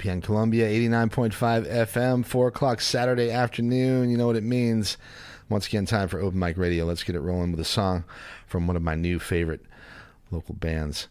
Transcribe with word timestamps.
p.m. 0.00 0.22
Columbia, 0.22 0.66
89.5 0.66 1.70
FM, 1.70 2.24
4 2.24 2.48
o'clock 2.48 2.80
Saturday 2.80 3.30
afternoon. 3.30 4.10
You 4.10 4.16
know 4.16 4.26
what 4.26 4.36
it 4.36 4.42
means. 4.42 4.96
Once 5.50 5.66
again, 5.66 5.84
time 5.84 6.08
for 6.08 6.18
Open 6.20 6.38
Mic 6.38 6.56
Radio. 6.56 6.86
Let's 6.86 7.04
get 7.04 7.16
it 7.16 7.20
rolling 7.20 7.50
with 7.50 7.60
a 7.60 7.64
song 7.64 8.04
from 8.46 8.66
one 8.66 8.76
of 8.76 8.82
my 8.82 8.94
new 8.94 9.18
favorite 9.18 9.60
local 10.30 10.54
bands. 10.54 11.08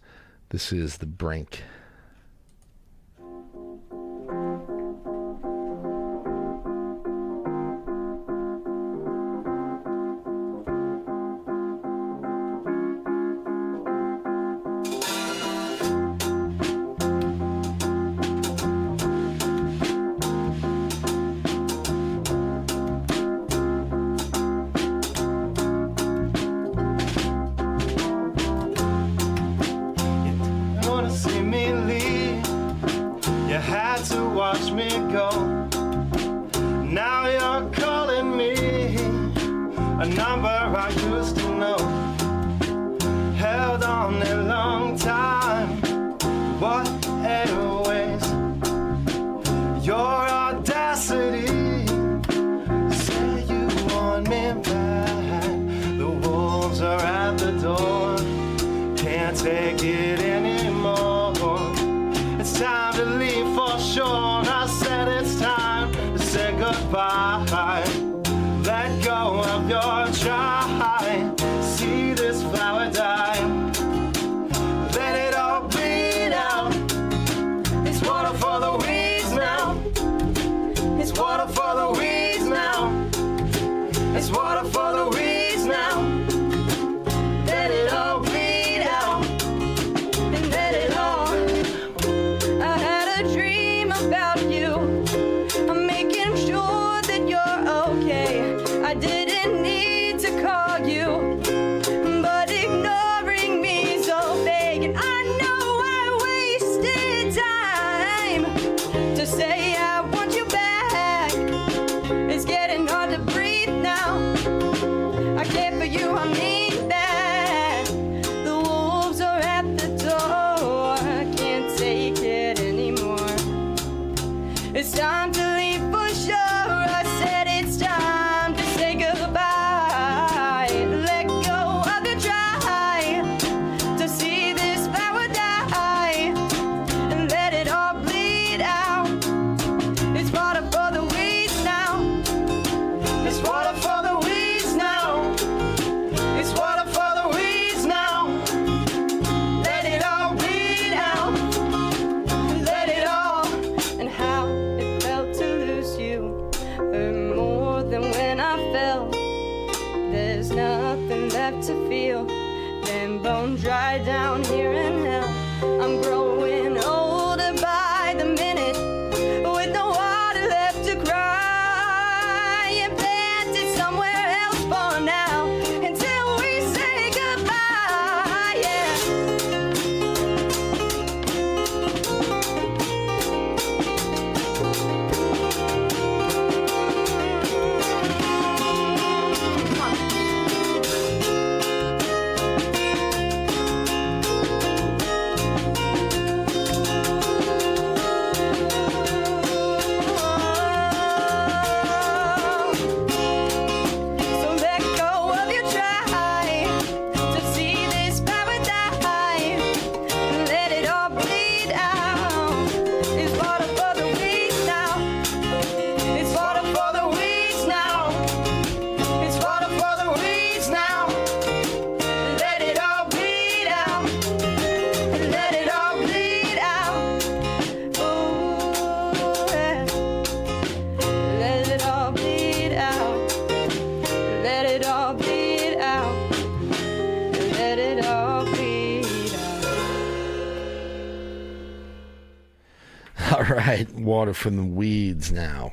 This 0.49 0.73
is 0.73 0.97
The 0.97 1.05
Brink. 1.05 1.61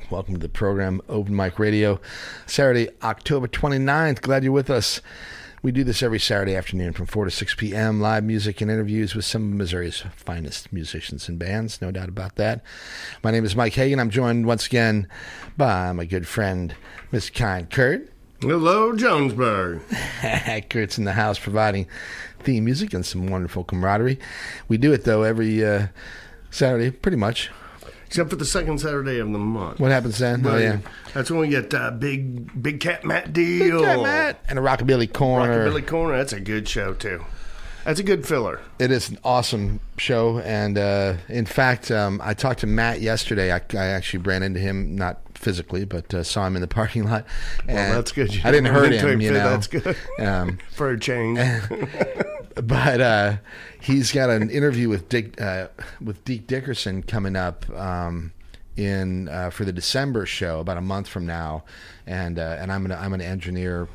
Welcome 0.09 0.35
to 0.35 0.39
the 0.39 0.47
program, 0.47 1.01
Open 1.09 1.35
Mic 1.35 1.59
Radio, 1.59 1.99
Saturday, 2.45 2.87
October 3.03 3.45
29th. 3.45 4.21
Glad 4.21 4.41
you're 4.41 4.53
with 4.53 4.69
us. 4.69 5.01
We 5.61 5.73
do 5.73 5.83
this 5.83 6.01
every 6.01 6.17
Saturday 6.17 6.55
afternoon 6.55 6.93
from 6.93 7.07
4 7.07 7.25
to 7.25 7.31
6 7.31 7.55
p.m. 7.55 7.99
Live 7.99 8.23
music 8.23 8.61
and 8.61 8.71
interviews 8.71 9.15
with 9.15 9.25
some 9.25 9.51
of 9.51 9.57
Missouri's 9.57 10.05
finest 10.15 10.71
musicians 10.71 11.27
and 11.27 11.37
bands, 11.37 11.81
no 11.81 11.91
doubt 11.91 12.07
about 12.07 12.37
that. 12.37 12.63
My 13.21 13.31
name 13.31 13.43
is 13.43 13.53
Mike 13.53 13.73
Hagan. 13.73 13.99
I'm 13.99 14.09
joined 14.09 14.45
once 14.45 14.65
again 14.65 15.09
by 15.57 15.91
my 15.91 16.05
good 16.05 16.25
friend, 16.25 16.73
Miss 17.11 17.29
Kind 17.29 17.69
Kurt. 17.69 18.09
Hello, 18.39 18.93
Jonesburg. 18.93 19.81
Kurt's 20.69 20.97
in 20.97 21.03
the 21.03 21.13
house 21.13 21.37
providing 21.37 21.85
theme 22.39 22.63
music 22.63 22.93
and 22.93 23.05
some 23.05 23.27
wonderful 23.27 23.65
camaraderie. 23.65 24.19
We 24.69 24.77
do 24.77 24.93
it, 24.93 25.03
though, 25.03 25.23
every 25.23 25.65
uh, 25.65 25.87
Saturday, 26.49 26.91
pretty 26.91 27.17
much 27.17 27.51
Except 28.07 28.29
for 28.29 28.37
the 28.37 28.45
second 28.45 28.79
Saturday 28.79 29.19
of 29.19 29.31
the 29.31 29.37
month. 29.37 29.79
What 29.79 29.91
happens 29.91 30.17
then? 30.17 30.45
Oh, 30.45 30.57
yeah. 30.57 30.79
That's 31.13 31.29
when 31.29 31.41
we 31.41 31.49
get 31.49 31.73
uh, 31.73 31.91
big 31.91 32.61
Big 32.61 32.79
Cat 32.79 33.03
Matt 33.03 33.33
Deal. 33.33 33.79
Big 33.79 33.85
Cat 33.85 34.01
Matt 34.01 34.39
and 34.49 34.57
a 34.57 34.61
Rockabilly 34.61 35.11
Corner. 35.11 35.69
Rockabilly 35.69 35.85
Corner. 35.85 36.17
That's 36.17 36.33
a 36.33 36.39
good 36.39 36.67
show 36.67 36.93
too. 36.93 37.25
That's 37.83 38.01
a 38.01 38.03
good 38.03 38.27
filler. 38.27 38.59
It 38.79 38.91
is 38.91 39.09
an 39.09 39.17
awesome 39.23 39.79
show, 39.97 40.39
and 40.39 40.77
uh, 40.77 41.15
in 41.29 41.45
fact, 41.45 41.89
um, 41.89 42.19
I 42.21 42.33
talked 42.33 42.59
to 42.59 42.67
Matt 42.67 42.99
yesterday. 42.99 43.51
I, 43.51 43.61
I 43.73 43.85
actually 43.87 44.23
ran 44.23 44.43
into 44.43 44.59
him, 44.59 44.97
not 44.97 45.21
physically, 45.35 45.85
but 45.85 46.13
uh, 46.13 46.23
saw 46.23 46.45
him 46.45 46.55
in 46.55 46.61
the 46.61 46.67
parking 46.67 47.05
lot. 47.05 47.25
And 47.61 47.93
that's 47.93 48.11
good. 48.11 48.35
You 48.35 48.41
I 48.43 48.51
didn't 48.51 48.73
hurt 48.73 48.91
him, 48.91 49.07
him, 49.07 49.21
you 49.21 49.31
know. 49.31 49.51
That's 49.51 49.67
good. 49.67 49.95
Um, 50.19 50.57
For 50.71 50.89
a 50.89 50.99
change. 50.99 51.39
but 52.63 53.01
uh, 53.01 53.37
he's 53.81 54.11
got 54.11 54.29
an 54.29 54.49
interview 54.49 54.89
with 54.89 55.09
Dick 55.09 55.39
uh, 55.41 55.67
with 56.01 56.23
Deke 56.25 56.47
Dickerson 56.47 57.03
coming 57.03 57.35
up 57.35 57.69
um, 57.71 58.31
in 58.75 59.27
uh, 59.29 59.49
for 59.49 59.65
the 59.65 59.73
December 59.73 60.25
show 60.25 60.59
about 60.59 60.77
a 60.77 60.81
month 60.81 61.07
from 61.07 61.25
now, 61.25 61.63
and 62.05 62.39
uh, 62.39 62.57
and 62.59 62.71
I'm 62.71 62.83
gonna 62.83 62.95
I'm 62.95 63.11
gonna 63.11 63.23
engineer 63.23 63.87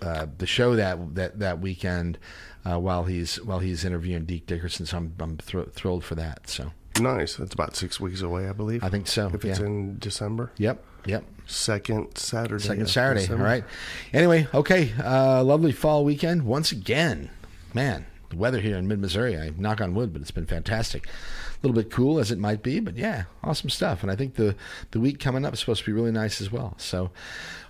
uh, 0.00 0.26
the 0.38 0.46
show 0.46 0.76
that 0.76 1.14
that 1.14 1.38
that 1.38 1.60
weekend 1.60 2.18
uh, 2.64 2.78
while 2.78 3.04
he's 3.04 3.36
while 3.42 3.58
he's 3.60 3.84
interviewing 3.84 4.24
Deke 4.24 4.46
Dickerson. 4.46 4.86
So 4.86 4.96
I'm 4.96 5.14
I'm 5.20 5.36
thr- 5.38 5.62
thrilled 5.62 6.04
for 6.04 6.14
that. 6.16 6.48
So 6.48 6.72
nice. 7.00 7.36
That's 7.36 7.54
about 7.54 7.76
six 7.76 8.00
weeks 8.00 8.22
away, 8.22 8.48
I 8.48 8.52
believe. 8.52 8.82
I 8.82 8.88
think 8.88 9.06
so. 9.06 9.30
If 9.32 9.44
it's 9.44 9.60
yeah. 9.60 9.66
in 9.66 9.98
December. 9.98 10.52
Yep. 10.58 10.84
Yep. 11.06 11.24
Second 11.46 12.16
Saturday. 12.16 12.62
Second 12.62 12.88
Saturday. 12.88 13.20
December. 13.20 13.44
All 13.44 13.50
right. 13.50 13.64
Anyway, 14.12 14.46
okay. 14.54 14.92
Uh, 15.02 15.42
lovely 15.42 15.72
fall 15.72 16.04
weekend 16.04 16.44
once 16.44 16.70
again. 16.70 17.30
Man, 17.74 18.06
the 18.30 18.36
weather 18.36 18.60
here 18.60 18.76
in 18.76 18.88
mid 18.88 19.00
Missouri, 19.00 19.36
I 19.36 19.52
knock 19.56 19.80
on 19.80 19.94
wood, 19.94 20.12
but 20.12 20.22
it's 20.22 20.30
been 20.30 20.46
fantastic. 20.46 21.06
A 21.06 21.66
little 21.66 21.80
bit 21.80 21.90
cool 21.90 22.18
as 22.18 22.30
it 22.30 22.38
might 22.38 22.62
be, 22.62 22.80
but 22.80 22.96
yeah, 22.96 23.24
awesome 23.44 23.70
stuff. 23.70 24.02
And 24.02 24.10
I 24.10 24.16
think 24.16 24.34
the, 24.34 24.56
the 24.90 25.00
week 25.00 25.20
coming 25.20 25.44
up 25.44 25.54
is 25.54 25.60
supposed 25.60 25.80
to 25.80 25.86
be 25.86 25.92
really 25.92 26.10
nice 26.10 26.40
as 26.40 26.50
well. 26.50 26.74
So, 26.78 27.10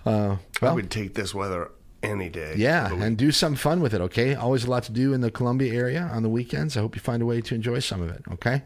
uh, 0.05 0.37
I 0.37 0.37
well, 0.61 0.75
would 0.75 0.89
take 0.89 1.13
this 1.13 1.33
weather 1.33 1.71
any 2.01 2.29
day. 2.29 2.55
yeah, 2.57 2.85
of 2.85 2.89
the 2.89 2.95
week. 2.95 3.03
and 3.05 3.17
do 3.17 3.31
some 3.31 3.55
fun 3.55 3.81
with 3.81 3.93
it, 3.93 4.01
okay? 4.01 4.35
Always 4.35 4.65
a 4.65 4.69
lot 4.69 4.83
to 4.83 4.91
do 4.91 5.13
in 5.13 5.21
the 5.21 5.31
Columbia 5.31 5.73
area 5.73 6.09
on 6.11 6.23
the 6.23 6.29
weekends. 6.29 6.75
I 6.75 6.81
hope 6.81 6.95
you 6.95 7.01
find 7.01 7.21
a 7.21 7.25
way 7.25 7.41
to 7.41 7.55
enjoy 7.55 7.79
some 7.79 8.01
of 8.01 8.09
it, 8.09 8.21
okay? 8.31 8.63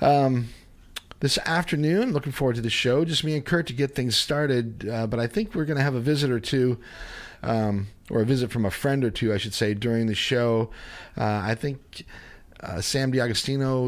Um, 0.00 0.48
this 1.20 1.38
afternoon, 1.38 2.12
looking 2.12 2.32
forward 2.32 2.56
to 2.56 2.62
the 2.62 2.70
show. 2.70 3.04
Just 3.04 3.24
me 3.24 3.34
and 3.34 3.44
Kurt 3.44 3.66
to 3.68 3.72
get 3.72 3.94
things 3.94 4.16
started, 4.16 4.88
uh, 4.88 5.06
but 5.06 5.18
I 5.18 5.26
think 5.26 5.54
we're 5.54 5.64
going 5.64 5.78
to 5.78 5.82
have 5.82 5.94
a 5.94 6.00
visit 6.00 6.30
or 6.30 6.38
two, 6.38 6.78
um, 7.42 7.86
or 8.10 8.20
a 8.22 8.24
visit 8.24 8.50
from 8.50 8.64
a 8.64 8.70
friend 8.70 9.04
or 9.04 9.10
two, 9.10 9.32
I 9.32 9.38
should 9.38 9.54
say, 9.54 9.74
during 9.74 10.06
the 10.06 10.14
show. 10.14 10.70
Uh, 11.16 11.40
I 11.44 11.54
think 11.54 12.04
uh, 12.60 12.80
Sam 12.80 13.10
D'Agostino, 13.10 13.86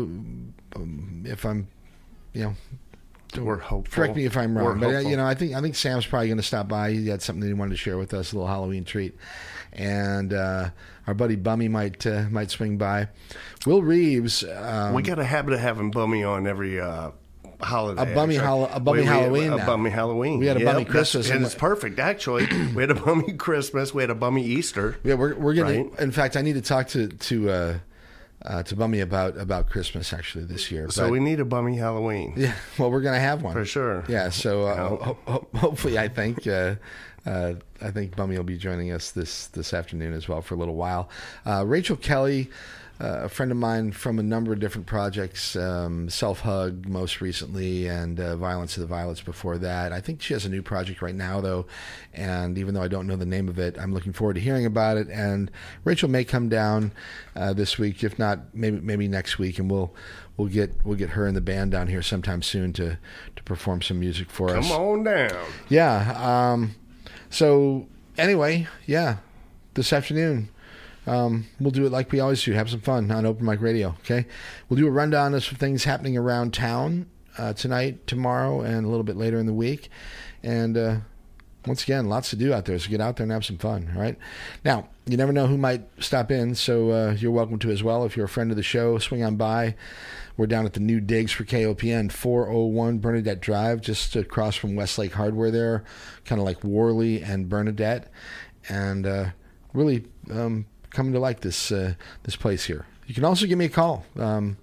um, 0.74 1.24
if 1.26 1.44
I'm, 1.44 1.68
you 2.32 2.42
know, 2.44 3.42
We're 3.42 3.58
hopeful. 3.58 3.94
Correct 3.94 4.16
me 4.16 4.24
if 4.24 4.36
I'm 4.36 4.54
We're 4.54 4.70
wrong, 4.70 4.80
but 4.80 4.86
uh, 4.86 4.92
hopeful. 4.92 5.10
you 5.10 5.16
know, 5.16 5.26
I 5.26 5.34
think 5.34 5.54
I 5.54 5.60
think 5.60 5.74
Sam's 5.74 6.06
probably 6.06 6.28
going 6.28 6.38
to 6.38 6.42
stop 6.42 6.68
by. 6.68 6.92
He 6.92 7.08
had 7.08 7.22
something 7.22 7.40
that 7.40 7.48
he 7.48 7.52
wanted 7.54 7.70
to 7.72 7.76
share 7.76 7.98
with 7.98 8.14
us, 8.14 8.32
a 8.32 8.36
little 8.36 8.48
Halloween 8.48 8.84
treat, 8.84 9.14
and 9.72 10.32
uh, 10.32 10.70
our 11.06 11.14
buddy 11.14 11.36
Bummy 11.36 11.68
might 11.68 12.06
uh, 12.06 12.24
might 12.30 12.50
swing 12.50 12.78
by. 12.78 13.08
Will 13.66 13.82
Reeves, 13.82 14.44
um, 14.44 14.94
we 14.94 15.02
got 15.02 15.18
a 15.18 15.24
habit 15.24 15.52
of 15.54 15.60
having 15.60 15.90
Bummy 15.90 16.24
on 16.24 16.46
every 16.46 16.80
uh, 16.80 17.10
holiday. 17.60 18.10
A 18.10 18.14
Bummy. 18.14 18.36
Hall- 18.36 18.68
a 18.72 18.80
Bummy 18.80 19.00
We- 19.00 19.06
we- 19.06 19.12
Halloween 19.12 19.52
A 19.52 19.56
now. 19.56 19.66
Bummy 19.66 19.90
Halloween. 19.90 20.38
We 20.38 20.46
had 20.46 20.56
a 20.56 20.60
Yep, 20.60 20.72
Bummy 20.72 20.84
Christmas 20.84 21.30
And 21.30 21.44
it's 21.44 21.54
perfect, 21.54 21.98
actually. 21.98 22.46
we 22.74 22.82
had 22.82 22.90
a 22.90 22.94
Bummy 22.94 23.32
Christmas. 23.34 23.92
We 23.94 24.02
had 24.02 24.10
a 24.10 24.14
Bummy 24.14 24.44
Easter. 24.44 24.96
yeah, 25.04 25.14
we're 25.14 25.34
we're 25.34 25.54
going 25.54 25.84
Right. 25.88 25.96
to. 25.96 26.02
In 26.02 26.10
fact, 26.12 26.36
I 26.36 26.42
need 26.42 26.54
to 26.54 26.62
talk 26.62 26.88
to 26.88 27.08
to 27.08 27.50
uh, 27.50 27.78
uh, 28.44 28.62
to 28.64 28.76
Bummy 28.76 29.00
about 29.00 29.36
about 29.38 29.68
Christmas 29.70 30.12
actually 30.12 30.44
this 30.44 30.70
year. 30.70 30.90
So 30.90 31.04
but- 31.04 31.12
we 31.12 31.20
need 31.20 31.40
a 31.40 31.44
Bummy 31.44 31.76
Halloween. 31.76 32.34
Yeah, 32.36 32.54
well, 32.78 32.90
we're 32.90 33.00
gonna 33.00 33.18
have 33.20 33.42
one 33.42 33.52
For 33.54 33.64
sure. 33.64 34.04
Yeah, 34.08 34.28
so 34.30 34.66
uh, 34.66 34.76
ho- 34.88 35.18
ho- 35.26 35.46
hopefully, 35.54 35.98
I 35.98 36.08
think 36.08 36.46
uh, 36.46 36.74
uh, 37.24 37.54
I 37.82 37.90
think 37.90 38.14
Bummy 38.14 38.36
will 38.36 38.44
be 38.44 38.58
joining 38.58 38.92
us 38.92 39.10
this 39.12 39.46
this 39.48 39.72
afternoon 39.74 40.12
as 40.12 40.28
well 40.28 40.42
for 40.42 40.54
a 40.54 40.58
little 40.58 40.76
while. 40.76 41.08
Uh, 41.46 41.64
Rachel 41.66 41.96
Kelly, 41.96 42.50
uh, 42.98 43.24
a 43.24 43.28
friend 43.28 43.52
of 43.52 43.58
mine 43.58 43.92
from 43.92 44.18
a 44.18 44.22
number 44.22 44.52
of 44.52 44.60
different 44.60 44.86
projects, 44.86 45.54
um, 45.54 46.08
Self 46.08 46.40
Hug 46.40 46.86
most 46.88 47.20
recently, 47.20 47.86
and 47.86 48.18
uh, 48.18 48.36
Violence 48.36 48.76
of 48.76 48.80
the 48.80 48.86
Violets 48.86 49.20
before 49.20 49.58
that. 49.58 49.92
I 49.92 50.00
think 50.00 50.22
she 50.22 50.32
has 50.32 50.46
a 50.46 50.48
new 50.48 50.62
project 50.62 51.02
right 51.02 51.14
now 51.14 51.40
though, 51.40 51.66
and 52.14 52.56
even 52.56 52.74
though 52.74 52.82
I 52.82 52.88
don't 52.88 53.06
know 53.06 53.16
the 53.16 53.26
name 53.26 53.48
of 53.48 53.58
it, 53.58 53.78
I'm 53.78 53.92
looking 53.92 54.14
forward 54.14 54.34
to 54.34 54.40
hearing 54.40 54.64
about 54.64 54.96
it. 54.96 55.08
And 55.08 55.50
Rachel 55.84 56.08
may 56.08 56.24
come 56.24 56.48
down 56.48 56.92
uh, 57.34 57.52
this 57.52 57.78
week, 57.78 58.02
if 58.02 58.18
not 58.18 58.54
maybe 58.54 58.80
maybe 58.80 59.08
next 59.08 59.38
week, 59.38 59.58
and 59.58 59.70
we'll. 59.70 59.94
We'll 60.38 60.48
get 60.48 60.70
we'll 60.84 60.98
get 60.98 61.08
her 61.08 61.26
and 61.26 61.34
the 61.34 61.40
band 61.40 61.70
down 61.70 61.86
here 61.86 62.02
sometime 62.02 62.42
soon 62.42 62.74
to, 62.74 62.98
to 63.36 63.42
perform 63.44 63.80
some 63.80 63.98
music 63.98 64.28
for 64.28 64.54
us. 64.54 64.68
Come 64.68 64.78
on 64.78 65.04
down. 65.04 65.46
Yeah. 65.70 66.52
Um, 66.52 66.74
so 67.30 67.86
anyway, 68.18 68.66
yeah, 68.84 69.16
this 69.72 69.94
afternoon 69.94 70.50
um, 71.06 71.46
we'll 71.60 71.70
do 71.70 71.86
it 71.86 71.92
like 71.92 72.10
we 72.12 72.20
always 72.20 72.42
do. 72.42 72.52
Have 72.52 72.70
some 72.70 72.80
fun 72.80 73.10
on 73.10 73.26
Open 73.26 73.44
Mic 73.46 73.60
Radio. 73.60 73.94
Okay, 74.00 74.26
we'll 74.68 74.78
do 74.78 74.86
a 74.86 74.90
rundown 74.90 75.34
of 75.34 75.44
some 75.44 75.56
things 75.56 75.84
happening 75.84 76.16
around 76.16 76.52
town 76.52 77.06
uh, 77.38 77.52
tonight, 77.52 78.06
tomorrow, 78.06 78.60
and 78.60 78.84
a 78.84 78.88
little 78.88 79.04
bit 79.04 79.16
later 79.16 79.38
in 79.38 79.46
the 79.46 79.52
week. 79.52 79.88
And 80.42 80.76
uh, 80.76 80.96
once 81.66 81.82
again, 81.82 82.08
lots 82.08 82.30
to 82.30 82.36
do 82.36 82.52
out 82.52 82.64
there. 82.64 82.78
So 82.78 82.88
get 82.88 83.00
out 83.00 83.16
there 83.16 83.24
and 83.24 83.32
have 83.32 83.44
some 83.44 83.58
fun. 83.58 83.90
All 83.94 84.00
right. 84.00 84.18
Now 84.64 84.88
you 85.06 85.16
never 85.16 85.32
know 85.32 85.46
who 85.46 85.56
might 85.56 85.82
stop 86.02 86.30
in, 86.30 86.54
so 86.54 86.90
uh, 86.90 87.12
you're 87.12 87.30
welcome 87.30 87.58
to 87.60 87.70
as 87.70 87.82
well. 87.82 88.04
If 88.04 88.16
you're 88.16 88.26
a 88.26 88.28
friend 88.28 88.50
of 88.50 88.56
the 88.56 88.62
show, 88.62 88.98
swing 88.98 89.22
on 89.22 89.36
by. 89.36 89.76
We're 90.36 90.46
down 90.46 90.66
at 90.66 90.74
the 90.74 90.80
new 90.80 91.00
digs 91.00 91.32
for 91.32 91.44
KOPN, 91.44 92.12
401 92.12 92.98
Bernadette 92.98 93.40
Drive, 93.40 93.80
just 93.80 94.14
across 94.16 94.54
from 94.54 94.76
Westlake 94.76 95.14
Hardware 95.14 95.50
there, 95.50 95.84
kind 96.26 96.38
of 96.38 96.44
like 96.44 96.62
Worley 96.62 97.22
and 97.22 97.48
Bernadette. 97.48 98.10
And 98.68 99.06
uh, 99.06 99.26
really 99.72 100.04
um, 100.30 100.66
coming 100.96 101.12
to 101.12 101.20
like 101.20 101.40
this 101.40 101.70
uh, 101.70 101.94
this 102.24 102.34
place 102.34 102.64
here. 102.64 102.86
You 103.06 103.14
can 103.14 103.24
also 103.24 103.46
give 103.46 103.58
me 103.58 103.66
a 103.66 103.68
call. 103.68 104.04
Um, 104.18 104.56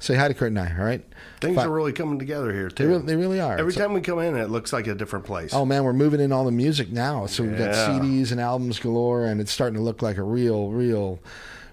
say 0.00 0.14
hi 0.14 0.28
to 0.28 0.34
Kurt 0.34 0.48
and 0.48 0.58
I, 0.58 0.70
all 0.78 0.84
right? 0.84 1.04
Things 1.40 1.56
are 1.58 1.70
really 1.70 1.92
coming 1.92 2.18
together 2.18 2.52
here, 2.52 2.68
too. 2.68 2.82
They 2.84 2.88
really, 2.88 3.06
they 3.06 3.16
really 3.16 3.40
are. 3.40 3.56
Every 3.56 3.72
It's- 3.72 3.82
time 3.82 3.94
we 3.94 4.00
come 4.00 4.18
in, 4.20 4.36
it 4.36 4.50
looks 4.50 4.72
like 4.72 4.86
a 4.86 4.94
different 4.94 5.24
place. 5.24 5.54
Oh 5.54 5.64
man, 5.64 5.84
we're 5.84 5.92
moving 5.92 6.20
in 6.20 6.32
all 6.32 6.44
the 6.44 6.52
music 6.52 6.90
now. 6.92 7.26
So 7.26 7.44
we've 7.44 7.56
got 7.56 7.74
CDs 7.74 8.30
and 8.32 8.40
albums 8.40 8.78
galore, 8.78 9.24
and 9.26 9.40
it's 9.40 9.50
starting 9.52 9.76
to 9.76 9.82
look 9.82 10.02
like 10.02 10.18
a 10.18 10.22
real, 10.22 10.70
real, 10.70 11.20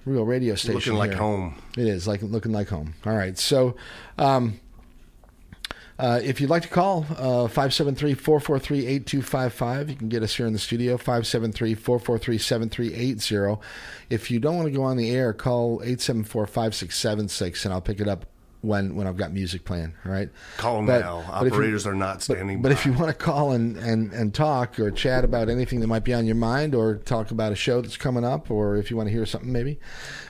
real 0.05 0.23
radio 0.23 0.55
station. 0.55 0.93
Looking 0.93 1.11
like 1.11 1.13
home. 1.13 1.55
It 1.77 1.87
is 1.87 2.07
like 2.07 2.21
looking 2.21 2.51
like 2.51 2.69
home. 2.69 2.93
All 3.05 3.15
right, 3.15 3.37
so. 3.37 3.75
Um, 4.17 4.59
uh, 5.97 6.19
if 6.23 6.39
you'd 6.41 6.49
like 6.49 6.63
to 6.63 6.67
call, 6.69 7.05
uh, 7.17 7.47
573-443-8255. 7.47 9.89
You 9.89 9.95
can 9.95 10.09
get 10.09 10.23
us 10.23 10.35
here 10.35 10.45
in 10.45 10.53
the 10.53 10.59
studio, 10.59 10.97
573-443-7380. 10.97 13.59
If 14.09 14.29
you 14.31 14.39
don't 14.39 14.55
want 14.57 14.67
to 14.67 14.71
go 14.73 14.83
on 14.83 14.97
the 14.97 15.09
air, 15.11 15.33
call 15.33 15.79
874-5676, 15.81 17.65
and 17.65 17.73
I'll 17.73 17.81
pick 17.81 17.99
it 17.99 18.07
up 18.07 18.25
when, 18.61 18.95
when 18.95 19.05
I've 19.05 19.17
got 19.17 19.31
music 19.31 19.63
playing, 19.63 19.93
all 20.05 20.11
right? 20.11 20.29
Call 20.57 20.83
But- 20.85 21.01
now. 21.01 21.23
but 21.29 21.45
if 21.47 21.53
you- 21.53 21.59
Operators 21.59 21.85
are 21.85 21.93
not 21.93 22.15
But, 22.15 22.21
standing 22.23 22.61
but 22.63 22.69
by. 22.69 22.73
if 22.73 22.85
you 22.85 22.93
want 22.93 23.07
to 23.09 23.13
call 23.13 23.51
and, 23.51 23.77
and, 23.77 24.11
and 24.11 24.33
talk 24.33 24.79
or 24.79 24.89
chat 24.89 25.23
about 25.23 25.49
anything 25.49 25.81
that 25.81 25.87
might 25.87 26.03
be 26.03 26.15
on 26.15 26.25
your 26.25 26.35
mind 26.35 26.73
or 26.73 26.95
talk 26.95 27.29
about 27.29 27.51
a 27.51 27.55
show 27.55 27.81
that's 27.81 27.97
coming 27.97 28.25
up 28.25 28.49
or 28.49 28.75
if 28.75 28.89
you 28.89 28.97
want 28.97 29.07
to 29.07 29.13
hear 29.13 29.25
something 29.25 29.51
maybe, 29.51 29.79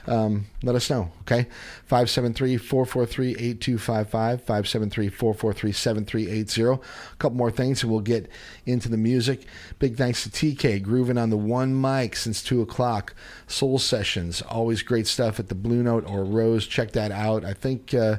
um, 0.06 0.46
let 0.62 0.74
us 0.74 0.90
know, 0.90 1.10
okay? 1.26 1.46
573-443-8255, 1.88 4.42
573-443-7380. 4.42 6.74
A 6.74 6.80
couple 7.16 7.36
more 7.36 7.50
things 7.50 7.82
and 7.82 7.90
we'll 7.90 8.00
get 8.00 8.28
into 8.64 8.88
the 8.88 8.96
music. 8.96 9.44
Big 9.78 9.96
thanks 9.96 10.22
to 10.22 10.30
TK, 10.30 10.82
grooving 10.82 11.18
on 11.18 11.28
the 11.30 11.36
one 11.36 11.80
mic 11.80 12.16
since 12.16 12.42
2 12.42 12.62
o'clock. 12.62 13.14
Soul 13.46 13.78
Sessions, 13.78 14.42
always 14.42 14.82
great 14.82 15.06
stuff 15.06 15.38
at 15.38 15.48
the 15.48 15.54
Blue 15.54 15.82
Note 15.82 16.04
or 16.08 16.24
Rose. 16.24 16.66
Check 16.66 16.92
that 16.92 17.12
out. 17.12 17.44
I 17.44 17.52
think 17.52 17.92
uh, 17.94 18.16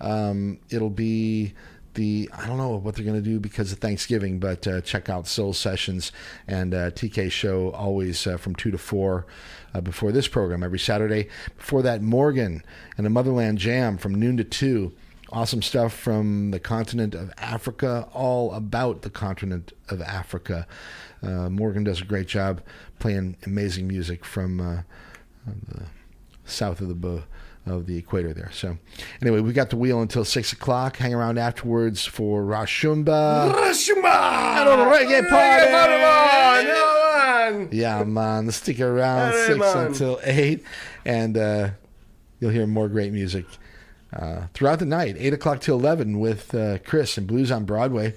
um, 0.00 0.58
it'll 0.70 0.90
be 0.90 1.54
the 1.94 2.28
I 2.32 2.46
don't 2.46 2.56
know 2.58 2.76
what 2.76 2.94
they're 2.94 3.04
going 3.04 3.22
to 3.22 3.30
do 3.30 3.38
because 3.40 3.72
of 3.72 3.78
Thanksgiving, 3.78 4.38
but 4.38 4.66
uh, 4.66 4.80
check 4.80 5.08
out 5.08 5.26
Soul 5.26 5.52
Sessions 5.52 6.12
and 6.46 6.72
uh, 6.74 6.90
TK 6.90 7.30
Show 7.30 7.70
always 7.72 8.26
uh, 8.26 8.36
from 8.36 8.54
two 8.54 8.70
to 8.70 8.78
four 8.78 9.26
uh, 9.74 9.80
before 9.80 10.12
this 10.12 10.28
program 10.28 10.62
every 10.62 10.78
Saturday. 10.78 11.28
Before 11.56 11.82
that, 11.82 12.02
Morgan 12.02 12.62
and 12.96 13.04
the 13.06 13.10
Motherland 13.10 13.58
Jam 13.58 13.98
from 13.98 14.14
noon 14.14 14.36
to 14.38 14.44
two. 14.44 14.92
awesome 15.30 15.62
stuff 15.62 15.94
from 15.94 16.50
the 16.50 16.60
continent 16.60 17.14
of 17.14 17.32
Africa, 17.38 18.08
all 18.12 18.52
about 18.52 19.02
the 19.02 19.10
continent 19.10 19.72
of 19.88 20.00
Africa. 20.02 20.66
Uh, 21.22 21.48
Morgan 21.48 21.84
does 21.84 22.00
a 22.00 22.04
great 22.04 22.26
job 22.26 22.60
playing 22.98 23.36
amazing 23.46 23.86
music 23.88 24.24
from 24.24 24.60
uh, 24.60 24.82
the 25.68 25.84
south 26.44 26.80
of 26.80 26.88
the 26.88 26.94
bo- 26.94 27.24
of 27.66 27.86
the 27.86 27.96
equator 27.96 28.32
there. 28.32 28.50
So, 28.52 28.76
anyway, 29.20 29.40
we 29.40 29.52
got 29.52 29.70
the 29.70 29.76
wheel 29.76 30.00
until 30.02 30.24
six 30.24 30.52
o'clock. 30.52 30.96
Hang 30.96 31.14
around 31.14 31.38
afterwards 31.38 32.04
for 32.04 32.42
Rashumba. 32.42 33.52
Rashumba! 33.52 34.90
reggae 34.90 35.28
party! 35.28 35.70
Yeah, 37.76 38.04
man. 38.04 38.50
Stick 38.50 38.80
around 38.80 39.32
Hey, 39.32 39.46
six 39.46 39.58
man. 39.58 39.86
until 39.86 40.20
eight, 40.24 40.64
and 41.04 41.36
uh, 41.36 41.70
you'll 42.40 42.50
hear 42.50 42.66
more 42.66 42.88
great 42.88 43.12
music 43.12 43.44
uh, 44.12 44.46
throughout 44.54 44.78
the 44.78 44.86
night, 44.86 45.16
eight 45.18 45.32
o'clock 45.32 45.60
till 45.60 45.76
eleven, 45.78 46.18
with 46.18 46.54
uh, 46.54 46.78
Chris 46.78 47.16
and 47.18 47.26
Blues 47.26 47.50
on 47.50 47.64
Broadway. 47.64 48.14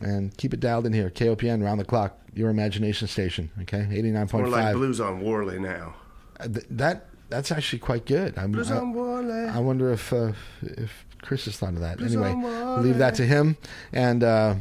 And 0.00 0.34
keep 0.38 0.54
it 0.54 0.60
dialed 0.60 0.86
in 0.86 0.94
here, 0.94 1.10
KOPN, 1.10 1.62
round 1.62 1.78
the 1.78 1.84
clock, 1.84 2.18
your 2.34 2.48
imagination 2.48 3.06
station. 3.08 3.50
Okay, 3.62 3.86
eighty 3.90 4.10
nine 4.10 4.26
point 4.26 4.46
five. 4.46 4.52
We're 4.52 4.62
like 4.64 4.74
blues 4.74 5.00
on 5.00 5.20
Worley 5.20 5.58
now. 5.58 5.94
that 6.40 7.06
that's 7.32 7.50
actually 7.50 7.78
quite 7.78 8.04
good. 8.06 8.36
I'm, 8.36 8.54
I. 8.54 9.56
I 9.56 9.58
wonder 9.58 9.92
if 9.92 10.12
uh, 10.12 10.32
if 10.62 11.04
Chris 11.22 11.46
has 11.46 11.56
thought 11.56 11.74
of 11.74 11.80
that. 11.80 12.00
Anyway, 12.00 12.30
on 12.30 12.42
Worley. 12.42 12.82
leave 12.84 12.98
that 12.98 13.14
to 13.16 13.26
him. 13.26 13.56
And 13.92 14.22
uh, 14.22 14.56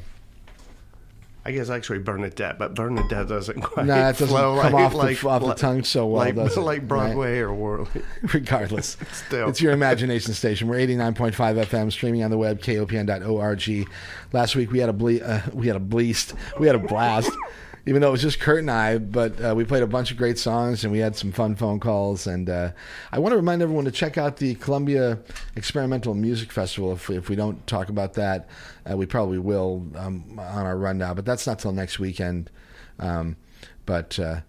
I 1.43 1.51
guess 1.51 1.69
actually 1.71 1.99
Bernadette, 1.99 2.59
but 2.59 2.75
Bernadette 2.75 3.27
doesn't 3.27 3.61
quite 3.61 3.87
no, 3.87 3.95
that 3.95 4.11
doesn't 4.11 4.27
flow 4.27 4.61
come 4.61 4.73
like, 4.73 4.85
off, 4.85 4.93
like, 4.93 5.19
the, 5.19 5.27
off 5.27 5.41
the 5.43 5.53
tongue 5.55 5.83
so 5.83 6.05
well, 6.05 6.23
like, 6.23 6.35
does 6.35 6.55
it? 6.55 6.61
like 6.61 6.81
Right? 6.81 6.87
Broadway 6.87 7.39
or 7.39 7.53
Worley. 7.53 8.03
regardless. 8.33 8.95
Still. 9.11 9.49
It's 9.49 9.59
your 9.59 9.71
imagination 9.73 10.33
station. 10.33 10.67
We're 10.67 10.77
89.5 10.77 11.33
FM, 11.65 11.91
streaming 11.91 12.23
on 12.23 12.29
the 12.29 12.37
web, 12.37 12.61
kopn.org. 12.61 13.89
Last 14.33 14.55
week 14.55 14.71
we 14.71 14.79
had 14.79 14.89
a 14.89 14.93
ble- 14.93 15.23
uh, 15.23 15.41
we 15.51 15.65
had 15.65 15.75
a 15.75 15.79
bleast, 15.79 16.35
we 16.59 16.67
had 16.67 16.75
a 16.75 16.79
blast. 16.79 17.31
Even 17.85 18.01
though 18.01 18.09
it 18.09 18.11
was 18.11 18.21
just 18.21 18.39
Kurt 18.39 18.59
and 18.59 18.69
I, 18.69 18.99
but 18.99 19.43
uh, 19.43 19.53
we 19.55 19.65
played 19.65 19.81
a 19.81 19.87
bunch 19.87 20.11
of 20.11 20.17
great 20.17 20.37
songs 20.37 20.83
and 20.83 20.91
we 20.91 20.99
had 20.99 21.15
some 21.15 21.31
fun 21.31 21.55
phone 21.55 21.79
calls. 21.79 22.27
And 22.27 22.49
uh, 22.49 22.71
I 23.11 23.19
want 23.19 23.31
to 23.31 23.37
remind 23.37 23.61
everyone 23.61 23.85
to 23.85 23.91
check 23.91 24.17
out 24.17 24.37
the 24.37 24.55
Columbia 24.55 25.17
Experimental 25.55 26.13
Music 26.13 26.51
Festival. 26.51 26.93
If 26.93 27.09
we, 27.09 27.17
if 27.17 27.27
we 27.27 27.35
don't 27.35 27.65
talk 27.65 27.89
about 27.89 28.13
that, 28.13 28.47
uh, 28.89 28.95
we 28.95 29.05
probably 29.07 29.39
will 29.39 29.87
um, 29.95 30.39
on 30.39 30.65
our 30.65 30.77
rundown. 30.77 31.15
But 31.15 31.25
that's 31.25 31.47
not 31.47 31.59
till 31.59 31.71
next 31.71 31.97
weekend. 31.97 32.51
Um, 32.99 33.35
but 33.85 34.19
uh, 34.19 34.41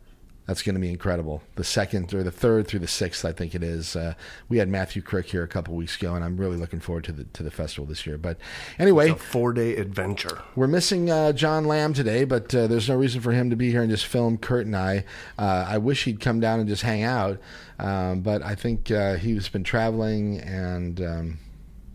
that's 0.47 0.63
going 0.63 0.75
to 0.75 0.81
be 0.81 0.91
incredible. 0.91 1.41
The 1.55 1.65
second 1.65 2.13
or 2.13 2.23
the 2.23 2.33
third 2.33 2.67
through 2.67 2.81
the 2.81 2.89
sixth, 2.89 3.25
I 3.25 3.33
think 3.33 3.55
it 3.55 3.63
is. 3.63 3.95
Uh, 3.95 4.15
we 4.49 4.59
had 4.59 4.69
Matthew 4.69 5.01
Crick 5.01 5.27
here 5.27 5.43
a 5.45 5.49
couple 5.49 5.75
weeks 5.75 5.97
ago, 5.97 6.15
and 6.15 6.25
I'm 6.25 6.37
really 6.37 6.57
looking 6.57 6.81
forward 6.81 7.05
to 7.05 7.13
the 7.13 7.25
to 7.25 7.43
the 7.43 7.51
festival 7.51 7.87
this 7.87 8.07
year. 8.07 8.19
But 8.19 8.39
anyway, 8.79 9.11
A 9.11 9.15
four 9.17 9.53
day 9.53 9.77
adventure. 9.77 10.43
we're 10.57 10.67
missing 10.67 11.11
uh, 11.11 11.33
John 11.33 11.65
Lamb 11.65 11.95
today, 11.95 12.25
but 12.25 12.55
uh, 12.55 12.67
there's 12.67 12.89
no 12.89 12.97
reason 12.97 13.21
for 13.21 13.33
him 13.33 13.51
to 13.51 13.57
be 13.57 13.71
here 13.71 13.83
and 13.83 13.91
just 13.91 14.07
film 14.07 14.37
Kurt 14.37 14.67
and 14.67 14.77
I. 14.77 15.05
Uh, 15.39 15.65
I 15.69 15.79
wish 15.79 16.05
he'd 16.05 16.21
come 16.21 16.41
down 16.41 16.59
and 16.61 16.69
just 16.69 16.83
hang 16.83 17.03
out, 17.05 17.39
um, 17.79 18.21
but 18.21 18.43
I 18.43 18.55
think 18.55 18.91
uh, 18.91 19.15
he's 19.15 19.49
been 19.49 19.65
traveling 19.65 20.41
and. 20.41 21.01
Um, 21.01 21.39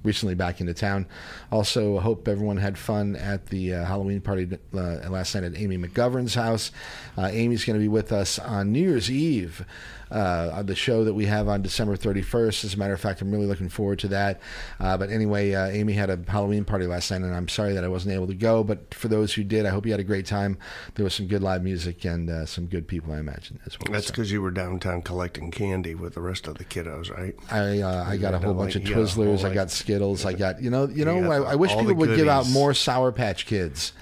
Recently 0.08 0.36
back 0.36 0.62
into 0.62 0.74
town. 0.74 1.06
Also, 1.52 2.00
hope 2.00 2.30
everyone 2.30 2.56
had 2.56 2.78
fun 2.78 3.18
at 3.18 3.48
the 3.48 3.74
uh, 3.74 3.84
Halloween 3.84 4.22
party 4.22 4.48
uh, 4.74 4.78
last 5.10 5.36
night 5.36 5.44
at 5.44 5.58
Amy 5.58 5.78
McGovern's 5.78 6.34
house. 6.34 6.72
Uh, 7.18 7.28
Amy's 7.30 7.66
going 7.66 7.78
to 7.78 7.82
be 7.82 7.90
with 7.90 8.14
us 8.14 8.40
on 8.40 8.72
New 8.72 8.80
Year's 8.80 9.12
Eve, 9.12 9.66
uh, 10.12 10.64
the 10.64 10.76
show 10.76 11.04
that 11.04 11.14
we 11.14 11.26
have 11.26 11.48
on 11.48 11.62
December 11.62 11.96
31st. 11.98 12.66
As 12.66 12.74
a 12.74 12.78
matter 12.78 12.94
of 12.94 13.00
fact, 13.02 13.22
I'm 13.22 13.32
really 13.32 13.46
looking 13.46 13.70
forward 13.70 14.00
to 14.00 14.08
that. 14.10 14.40
Uh, 14.80 14.98
but 14.98 15.10
anyway, 15.10 15.54
uh, 15.54 15.68
Amy 15.68 15.94
had 15.94 16.10
a 16.10 16.20
Halloween 16.28 16.66
party 16.66 16.86
last 16.88 17.12
night, 17.12 17.22
and 17.22 17.34
I'm 17.34 17.48
sorry 17.48 17.74
that 17.74 17.84
I 17.84 17.88
wasn't 17.88 18.14
able 18.16 18.28
to 18.28 18.34
go. 18.36 18.64
But 18.64 18.94
for 18.94 19.08
those 19.08 19.34
who 19.34 19.44
did, 19.44 19.66
I 19.66 19.70
hope 19.70 19.86
you 19.86 19.92
had 19.92 20.00
a 20.00 20.04
great 20.06 20.26
time. 20.26 20.58
There 20.96 21.04
was 21.04 21.14
some 21.14 21.28
good 21.28 21.42
live 21.42 21.64
music 21.64 22.06
and 22.06 22.30
uh, 22.30 22.46
some 22.46 22.68
good 22.68 22.88
people, 22.88 23.14
I 23.14 23.20
imagine, 23.20 23.60
as 23.66 23.78
well. 23.80 23.92
That's 23.92 24.08
So 24.08 24.12
because 24.14 24.32
you 24.32 24.42
were 24.42 24.52
downtown 24.52 25.02
collecting 25.02 25.52
candy 25.52 25.96
with 25.96 26.14
the 26.14 26.22
rest 26.22 26.48
of 26.48 26.58
the 26.58 26.66
kiddos, 26.66 27.12
right? 27.16 27.36
I 27.52 27.82
uh, 27.82 28.06
I 28.08 28.18
got 28.18 28.34
a 28.34 28.40
whole 28.40 28.54
like, 28.54 28.74
bunch 28.74 28.76
of 28.76 28.84
got 28.84 28.94
a 28.94 28.96
Twizzlers. 28.96 29.38
whole, 29.42 29.46
I 29.52 29.54
got 29.54 29.60
like- 29.62 29.70
Skittles. 29.70 30.26
I 30.26 30.34
got 30.34 30.62
you 30.62 30.70
know 30.70 30.88
you 30.88 31.06
know. 31.06 31.32
I, 31.32 31.52
I 31.52 31.56
wish 31.56 31.72
people 31.76 31.94
would 31.96 32.16
give 32.16 32.28
out 32.28 32.50
more 32.50 32.74
Sour 32.74 33.12
Patch 33.12 33.46
Kids. 33.46 33.94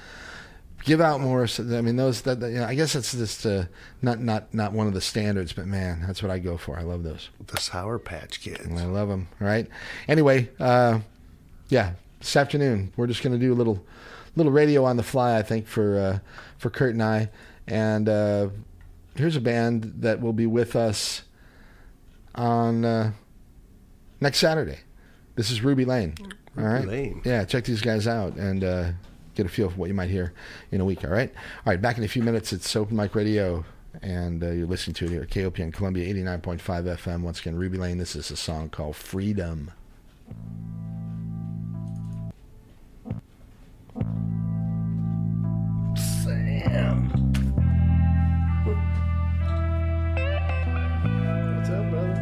Give 0.85 1.01
out 1.01 1.19
more. 1.19 1.47
I 1.59 1.81
mean, 1.81 1.95
those. 1.95 2.21
That, 2.21 2.39
that- 2.39 2.51
you 2.51 2.59
know, 2.59 2.65
I 2.65 2.75
guess 2.75 2.93
that's 2.93 3.11
just 3.11 3.45
uh, 3.45 3.65
not 4.01 4.19
not 4.21 4.53
not 4.53 4.71
one 4.71 4.85
of 4.87 4.93
the 4.93 5.01
standards, 5.01 5.51
but 5.51 5.65
man, 5.65 6.03
that's 6.05 6.21
what 6.21 6.31
I 6.31 6.37
go 6.39 6.57
for. 6.57 6.77
I 6.77 6.83
love 6.83 7.03
those. 7.03 7.29
The 7.47 7.59
Sour 7.59 7.97
Patch 7.99 8.39
Kids. 8.39 8.67
I 8.67 8.85
love 8.85 9.09
them. 9.09 9.27
Right. 9.39 9.67
Anyway, 10.07 10.49
uh, 10.59 10.99
yeah. 11.69 11.93
This 12.19 12.35
afternoon, 12.35 12.93
we're 12.97 13.07
just 13.07 13.21
going 13.23 13.33
to 13.33 13.39
do 13.39 13.51
a 13.51 13.55
little 13.55 13.83
little 14.35 14.51
radio 14.51 14.85
on 14.85 14.97
the 14.97 15.03
fly. 15.03 15.37
I 15.37 15.41
think 15.41 15.67
for 15.67 15.97
uh, 15.97 16.19
for 16.59 16.69
Kurt 16.69 16.93
and 16.93 17.03
I. 17.03 17.29
And 17.67 18.07
uh, 18.07 18.49
here's 19.15 19.35
a 19.35 19.41
band 19.41 19.91
that 20.01 20.21
will 20.21 20.33
be 20.33 20.45
with 20.45 20.75
us 20.75 21.23
on 22.35 22.85
uh, 22.85 23.11
next 24.21 24.37
Saturday. 24.39 24.79
This 25.35 25.49
is 25.49 25.61
Ruby 25.63 25.83
Lane. 25.85 26.15
All 26.57 26.63
right. 26.63 26.85
Lane. 26.87 27.21
Yeah, 27.25 27.43
check 27.43 27.65
these 27.65 27.81
guys 27.81 28.07
out 28.07 28.35
and 28.35 28.63
uh, 28.63 28.91
get 29.35 29.45
a 29.45 29.49
feel 29.49 29.69
for 29.69 29.75
what 29.75 29.87
you 29.87 29.93
might 29.93 30.09
hear 30.09 30.33
in 30.71 30.81
a 30.81 30.85
week. 30.85 31.03
All 31.03 31.11
right. 31.11 31.31
All 31.65 31.71
right. 31.71 31.81
Back 31.81 31.97
in 31.97 32.03
a 32.03 32.07
few 32.07 32.23
minutes. 32.23 32.53
It's 32.53 32.75
Open 32.75 32.95
Mic 32.95 33.13
Radio, 33.15 33.65
and 34.01 34.43
uh, 34.43 34.51
you're 34.51 34.67
listening 34.67 34.95
to 34.95 35.05
it 35.05 35.11
here 35.11 35.21
at 35.21 35.29
KOPN 35.29 35.73
Columbia 35.73 36.11
89.5 36.13 36.59
FM. 36.59 37.21
Once 37.21 37.41
again, 37.41 37.55
Ruby 37.55 37.77
Lane. 37.77 37.97
This 37.97 38.15
is 38.15 38.31
a 38.31 38.37
song 38.37 38.69
called 38.69 38.95
Freedom. 38.95 39.71
Sam. 46.23 47.09
What's 51.55 51.69
up, 51.69 51.89
brother? 51.89 52.15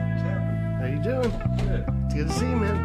How 0.79 0.86
you 0.88 1.01
doing? 1.01 1.32
Good. 1.58 1.86
It's 2.05 2.13
good 2.13 2.27
to 2.27 2.34
see 2.34 2.50
you, 2.50 2.55
man. 2.58 2.77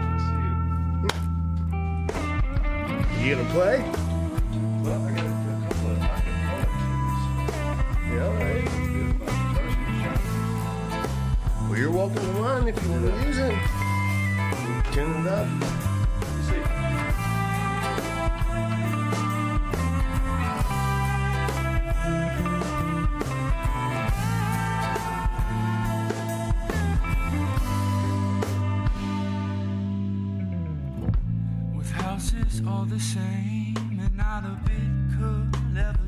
See 3.19 3.25
you 3.25 3.29
You 3.29 3.35
gonna 3.37 3.51
play? 3.51 3.77
Well, 3.81 3.89
I 3.89 3.93
got 3.93 4.03
a 4.03 4.08
Well, 11.69 11.77
you're 11.77 11.91
welcome 11.91 12.17
to 12.17 12.41
one 12.41 12.69
if 12.69 12.83
you 12.83 12.91
want 12.91 13.05
to 13.05 13.11
use 13.27 13.39
it. 13.39 13.53
It 14.97 15.27
up. 15.27 15.47
With 31.77 31.91
houses 31.91 32.63
all 32.67 32.87
the 32.87 32.99
same, 32.99 33.68
not 34.41 34.53
a 34.53 34.57
bit 34.69 35.19
could 35.19 35.79
ever 35.79 36.08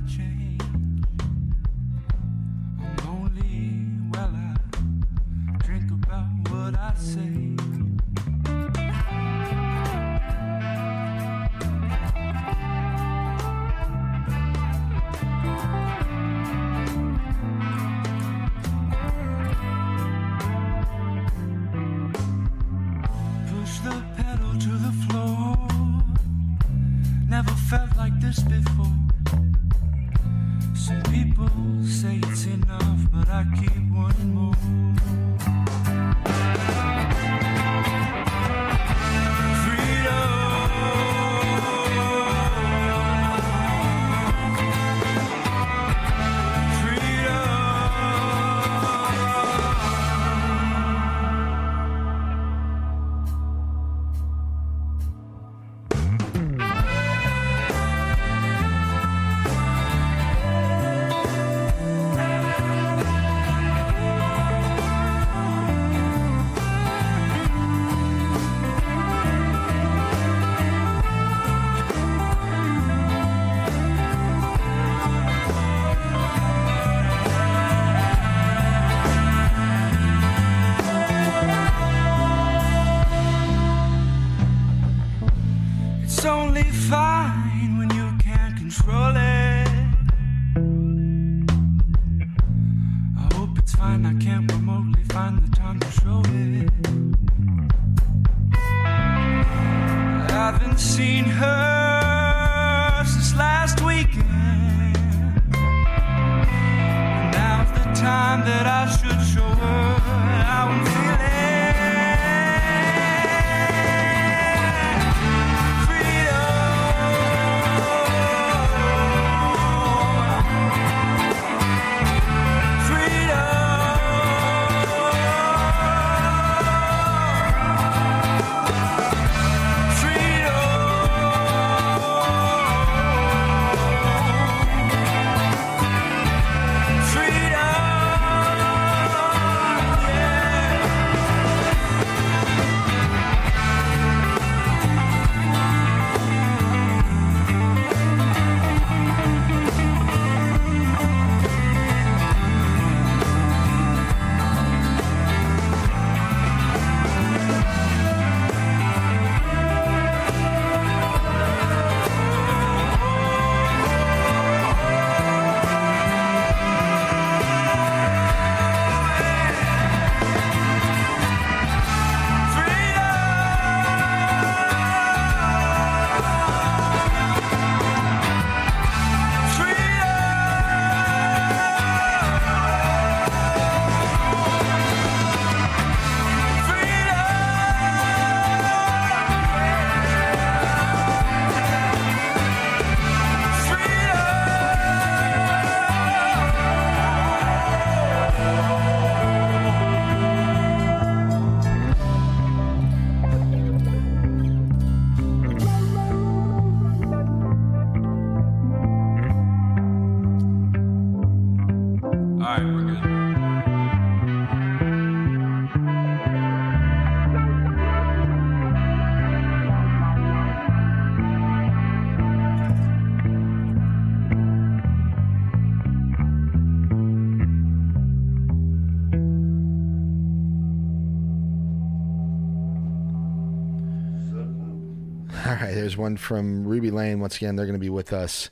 right, 236.11 236.19
there's 236.19 236.31
one 236.31 236.63
from 236.63 236.65
Ruby 236.67 236.91
Lane. 236.91 237.21
Once 237.21 237.37
again, 237.37 237.57
they're 237.57 237.67
going 237.67 237.79
to 237.79 237.81
be 237.81 237.91
with 237.91 238.13
us 238.13 238.51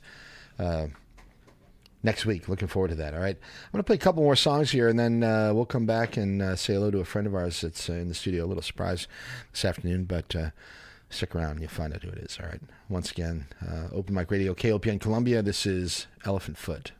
uh, 0.57 0.87
next 2.03 2.25
week. 2.25 2.47
Looking 2.47 2.67
forward 2.67 2.89
to 2.89 2.95
that. 2.95 3.13
All 3.13 3.19
right, 3.19 3.37
I'm 3.37 3.71
going 3.71 3.79
to 3.79 3.83
play 3.83 3.95
a 3.95 3.99
couple 3.99 4.23
more 4.23 4.35
songs 4.35 4.71
here, 4.71 4.87
and 4.87 4.99
then 4.99 5.23
uh, 5.23 5.53
we'll 5.53 5.65
come 5.65 5.85
back 5.85 6.17
and 6.17 6.41
uh, 6.41 6.55
say 6.55 6.73
hello 6.73 6.91
to 6.91 6.99
a 6.99 7.05
friend 7.05 7.27
of 7.27 7.35
ours 7.35 7.61
that's 7.61 7.89
uh, 7.89 7.93
in 7.93 8.07
the 8.07 8.13
studio. 8.13 8.45
A 8.45 8.47
little 8.47 8.63
surprise 8.63 9.07
this 9.51 9.65
afternoon, 9.65 10.05
but 10.05 10.35
uh, 10.35 10.49
stick 11.09 11.35
around 11.35 11.51
and 11.51 11.61
you'll 11.61 11.69
find 11.69 11.93
out 11.93 12.03
who 12.03 12.09
it 12.09 12.19
is. 12.19 12.39
All 12.41 12.47
right. 12.47 12.61
Once 12.89 13.11
again, 13.11 13.47
uh, 13.67 13.87
Open 13.91 14.15
Mic 14.15 14.31
Radio, 14.31 14.53
KOPN 14.53 14.99
Columbia. 14.99 15.41
This 15.41 15.65
is 15.65 16.07
Elephant 16.25 16.57
Foot. 16.57 16.91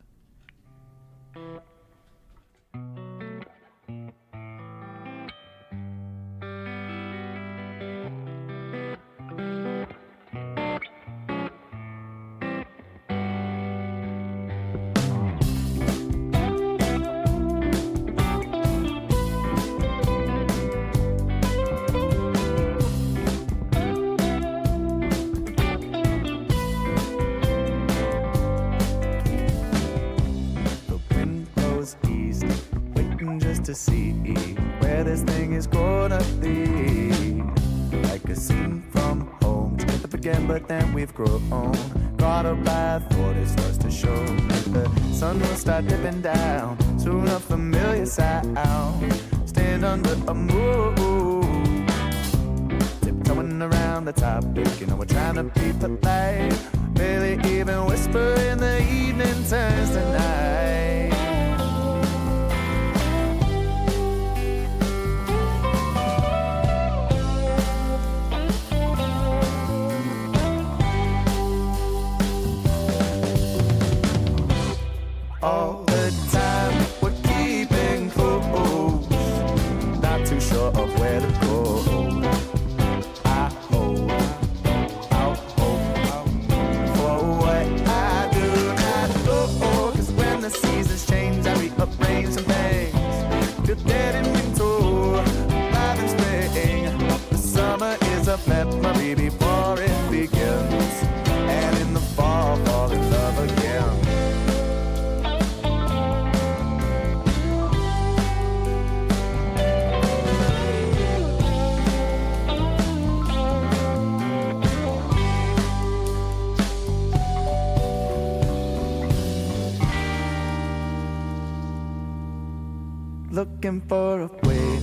Looking 123.69 123.87
for 123.87 124.21
a 124.21 124.47
way 124.47 124.79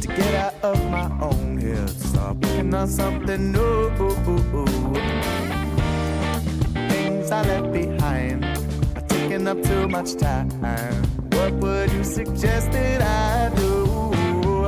to 0.00 0.08
get 0.08 0.34
out 0.34 0.54
of 0.62 0.90
my 0.90 1.10
own 1.22 1.56
head. 1.58 1.88
Start 1.88 2.36
working 2.36 2.74
on 2.74 2.88
something 2.88 3.52
new. 3.52 3.90
Things 6.90 7.30
I 7.30 7.42
left 7.42 7.72
behind 7.72 8.44
are 8.94 9.06
taking 9.08 9.48
up 9.48 9.62
too 9.62 9.88
much 9.88 10.16
time. 10.16 10.50
What 11.32 11.52
would 11.54 11.90
you 11.92 12.04
suggest 12.04 12.72
that 12.72 13.00
I 13.00 13.54
do? 13.56 14.66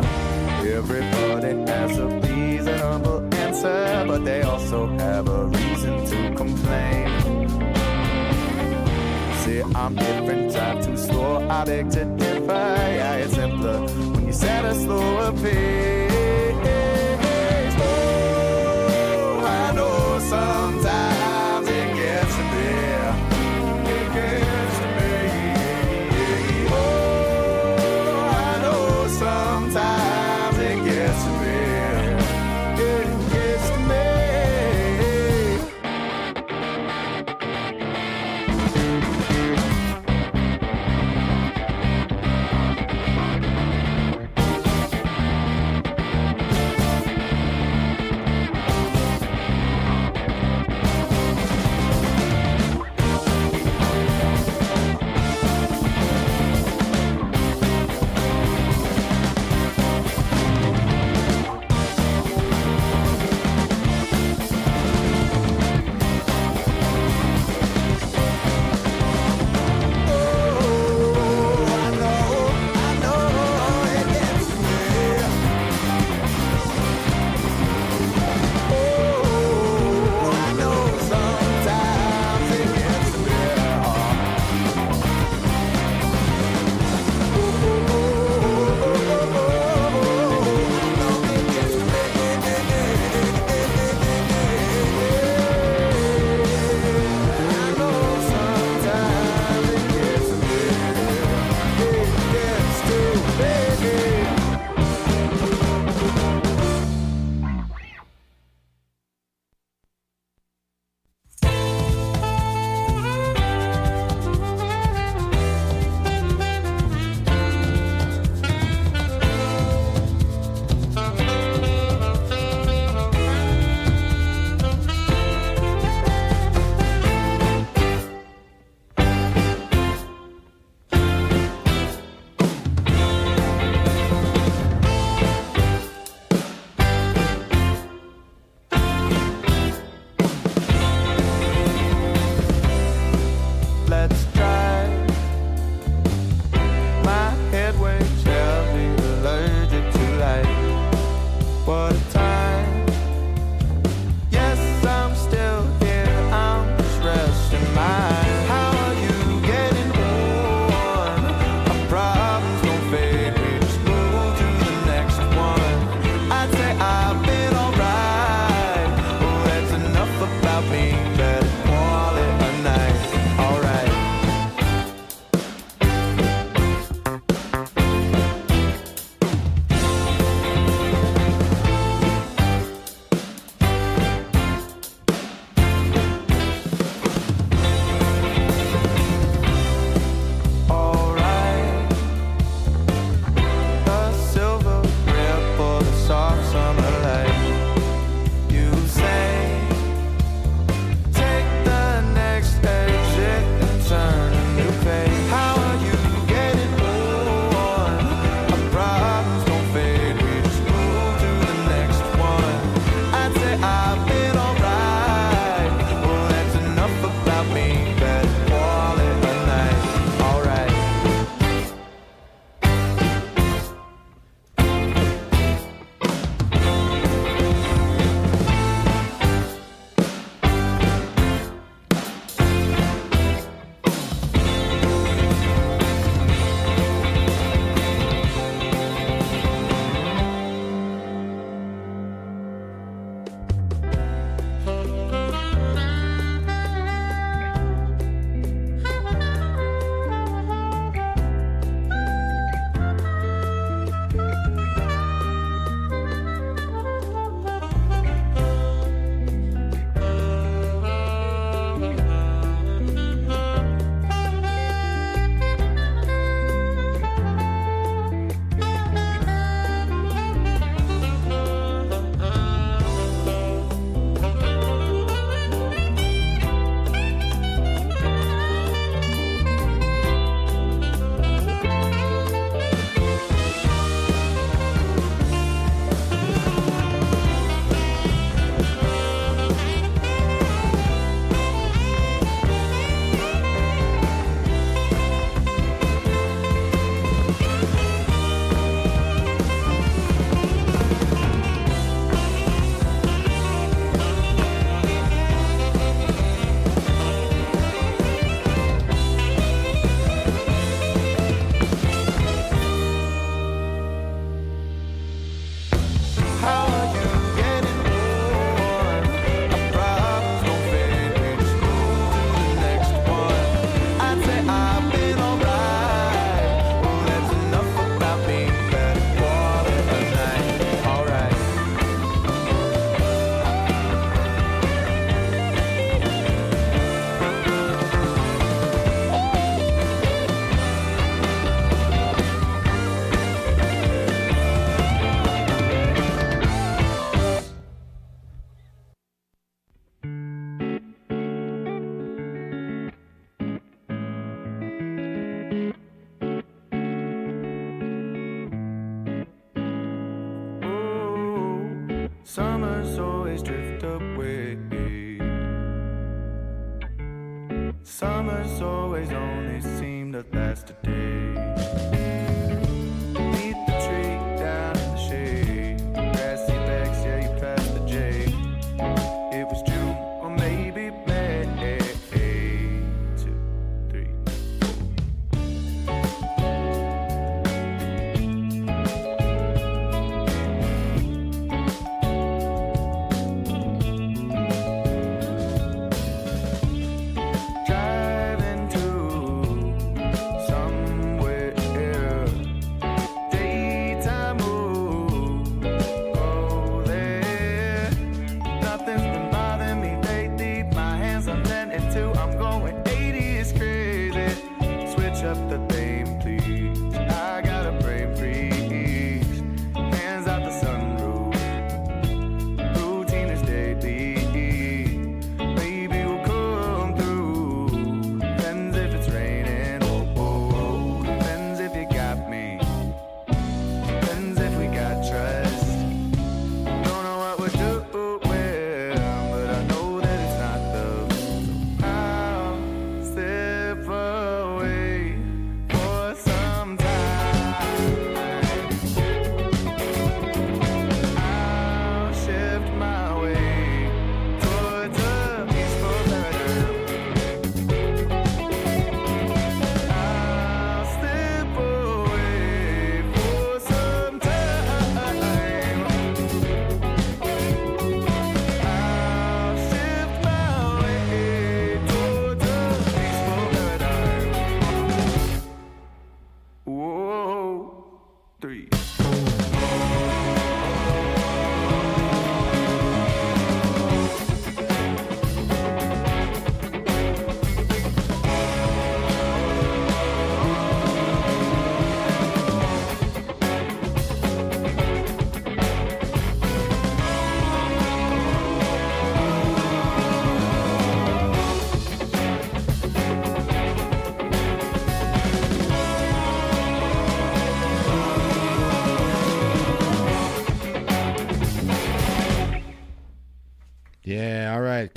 Everybody 0.79 1.53
has 1.71 1.99
a 1.99 2.07
reasonable 2.07 3.35
answer, 3.35 4.05
but 4.07 4.25
they 4.25 4.43
also 4.43 4.87
have 4.99 5.29
a 5.29 5.45
reason 5.47 6.07
to 6.07 6.35
complain. 6.37 7.09
See, 9.41 9.63
I'm 9.75 9.95
different, 9.95 10.53
drive 10.53 10.87
too 10.87 10.97
slow. 10.97 11.47
I 11.49 11.65
beg 11.65 11.91
to 11.91 12.05
differ. 12.17 12.78
Set 14.39 14.65
a 14.65 14.73
slower 14.73 15.33
pace. 15.33 15.98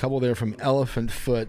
Couple 0.02 0.20
there 0.20 0.34
from 0.34 0.56
Elephant 0.58 1.12
Foot. 1.12 1.48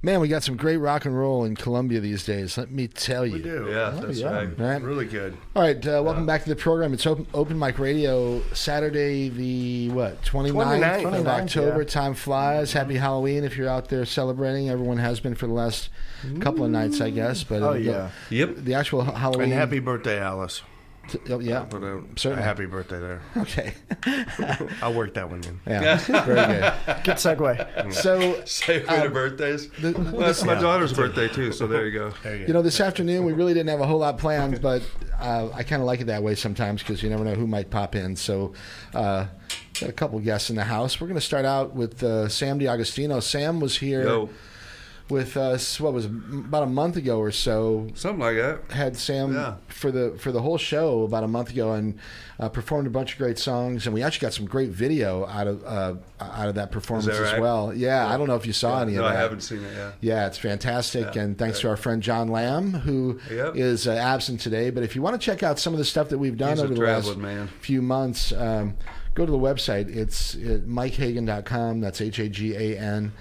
Man, 0.00 0.20
we 0.20 0.28
got 0.28 0.44
some 0.44 0.56
great 0.56 0.76
rock 0.76 1.06
and 1.06 1.18
roll 1.18 1.44
in 1.44 1.56
Columbia 1.56 1.98
these 1.98 2.24
days. 2.24 2.56
Let 2.56 2.70
me 2.70 2.86
tell 2.86 3.26
you. 3.26 3.32
We 3.32 3.42
do. 3.42 3.66
Yeah, 3.68 3.90
that's 3.90 4.20
yeah. 4.20 4.30
right. 4.30 4.58
Right. 4.60 4.80
Really 4.80 5.06
good. 5.06 5.36
All 5.56 5.62
right, 5.64 5.84
uh, 5.84 6.00
welcome 6.00 6.24
back 6.24 6.44
to 6.44 6.48
the 6.48 6.54
program. 6.54 6.92
It's 6.94 7.04
open, 7.04 7.26
open 7.34 7.58
Mic 7.58 7.80
Radio, 7.80 8.42
Saturday, 8.52 9.28
the 9.28 9.88
what, 9.88 10.22
29th, 10.22 10.52
29th, 10.52 11.04
of 11.04 11.12
29th, 11.24 11.26
October. 11.26 11.82
yeah. 11.82 11.88
Time 11.88 12.14
flies. 12.14 12.72
Happy 12.72 12.96
Halloween 12.96 13.42
if 13.42 13.56
you're 13.56 13.68
out 13.68 13.88
there 13.88 14.04
celebrating. 14.04 14.68
Everyone 14.70 14.98
has 14.98 15.18
been 15.18 15.34
for 15.34 15.48
the 15.48 15.52
last 15.52 15.88
couple 16.38 16.64
of 16.64 16.70
nights, 16.70 17.00
I 17.00 17.10
guess. 17.10 17.42
But 17.42 17.62
Oh 17.62 17.70
uh, 17.70 17.74
yeah. 17.74 18.10
Yep. 18.30 18.58
the 18.58 18.74
actual 18.74 19.02
Halloween. 19.02 19.46
And 19.46 19.52
happy 19.52 19.80
birthday, 19.80 20.20
Alice. 20.20 20.62
T- 21.08 21.18
oh, 21.30 21.38
yeah. 21.40 21.60
Put 21.60 21.82
a, 21.82 22.02
Certainly. 22.16 22.42
a 22.42 22.46
happy 22.46 22.66
birthday 22.66 22.98
there. 22.98 23.22
Okay. 23.36 23.74
I'll 24.82 24.94
work 24.94 25.14
that 25.14 25.28
one 25.30 25.42
in. 25.44 25.60
Yeah. 25.66 25.96
Very 26.24 26.34
good. 26.34 26.74
Good 27.04 27.16
segue. 27.16 27.92
So, 27.92 28.42
Say 28.44 28.84
Um, 28.86 29.00
uh, 29.00 29.08
birthdays. 29.08 29.70
the- 29.70 29.92
Well, 29.92 30.26
that's 30.26 30.44
my 30.44 30.54
daughter's 30.54 30.92
birthday 30.92 31.28
too, 31.28 31.52
so 31.52 31.66
there 31.66 31.86
you 31.86 31.92
go. 31.98 32.12
There 32.22 32.36
you 32.36 32.46
you 32.46 32.52
know, 32.52 32.62
this 32.62 32.80
afternoon 32.80 33.24
we 33.24 33.32
really 33.32 33.54
didn't 33.54 33.70
have 33.70 33.80
a 33.80 33.86
whole 33.86 33.98
lot 33.98 34.18
planned, 34.18 34.60
but 34.60 34.82
uh, 35.20 35.48
I 35.54 35.62
kind 35.62 35.82
of 35.82 35.86
like 35.86 36.00
it 36.00 36.04
that 36.06 36.22
way 36.22 36.34
sometimes 36.34 36.82
because 36.82 37.02
you 37.02 37.10
never 37.10 37.24
know 37.24 37.34
who 37.34 37.46
might 37.46 37.70
pop 37.70 37.94
in. 37.94 38.16
So, 38.16 38.52
uh, 38.94 39.26
got 39.80 39.88
a 39.88 39.92
couple 39.92 40.18
guests 40.20 40.50
in 40.50 40.56
the 40.56 40.64
house. 40.64 41.00
We're 41.00 41.06
going 41.08 41.18
to 41.20 41.24
start 41.26 41.44
out 41.44 41.74
with 41.74 42.02
uh, 42.02 42.28
Sam 42.28 42.58
DiAgostino. 42.58 43.22
Sam 43.22 43.60
was 43.60 43.78
here 43.78 44.02
Yo, 44.04 44.28
with 45.10 45.36
us. 45.36 45.80
What 45.80 45.92
was 45.92 46.04
it, 46.06 46.10
about 46.32 46.62
a 46.62 46.66
month 46.66 46.96
ago 46.96 47.18
or 47.18 47.30
so? 47.30 47.88
something 47.94 48.20
like 48.20 48.36
that. 48.36 48.70
Had 48.70 48.96
Sam 48.96 49.34
Yeah. 49.34 49.54
for 49.68 49.90
the 49.90 50.16
for 50.18 50.32
the 50.32 50.42
whole 50.42 50.58
show 50.58 51.02
about 51.02 51.24
a 51.24 51.28
month 51.28 51.50
ago 51.50 51.72
and 51.72 51.98
uh, 52.38 52.48
performed 52.48 52.86
a 52.86 52.90
bunch 52.90 53.12
of 53.12 53.18
great 53.18 53.38
songs. 53.38 53.86
And 53.86 53.94
we 53.94 54.02
actually 54.02 54.24
got 54.26 54.32
some 54.34 54.46
great 54.46 54.70
video 54.70 55.26
out 55.26 55.46
of 55.46 55.64
uh, 55.64 55.94
out 56.20 56.48
of 56.48 56.54
that 56.54 56.70
performance 56.72 57.06
that 57.06 57.34
as 57.34 57.40
well. 57.40 57.74
Yeah, 57.74 58.06
I 58.06 58.16
don't 58.16 58.28
know 58.28 58.36
if 58.36 58.46
you 58.46 58.52
saw 58.52 58.80
any 58.82 58.92
no, 58.92 59.04
of 59.04 59.10
that. 59.10 59.16
I 59.16 59.20
haven't 59.20 59.40
seen 59.42 59.62
it 59.64 59.74
yet. 59.74 59.94
Yeah, 60.00 60.26
it's 60.26 60.38
fantastic, 60.38 61.14
Yeah, 61.14 61.22
and 61.22 61.36
thanks 61.38 61.58
yeah. 61.58 61.62
to 61.62 61.68
our 61.70 61.76
friend 61.76 62.02
John 62.02 62.28
Lamb, 62.28 62.72
who 62.72 63.18
is 63.54 63.86
Yep. 63.86 63.96
uh, 63.96 63.98
absent 64.00 64.40
today. 64.40 64.70
But 64.70 64.82
if 64.84 64.94
you 64.96 65.02
want 65.02 65.20
to 65.20 65.24
check 65.24 65.42
out 65.42 65.58
some 65.58 65.72
of 65.74 65.78
the 65.78 65.84
stuff 65.84 66.08
that 66.10 66.18
we've 66.18 66.36
done 66.36 66.52
He's 66.56 66.60
over 66.62 66.74
the 66.74 66.80
last 66.80 67.16
man. 67.16 67.48
few 67.60 67.82
months, 67.82 68.32
um, 68.32 68.74
go 69.14 69.26
to 69.26 69.32
the 69.32 69.38
website. 69.38 69.94
It's 69.94 70.34
uh, 70.36 70.60
mikehagan.com. 70.66 71.80
That's 71.80 72.00
H 72.00 72.18
A 72.18 72.28
G 72.28 72.54
A 72.54 72.78
N. 72.78 73.12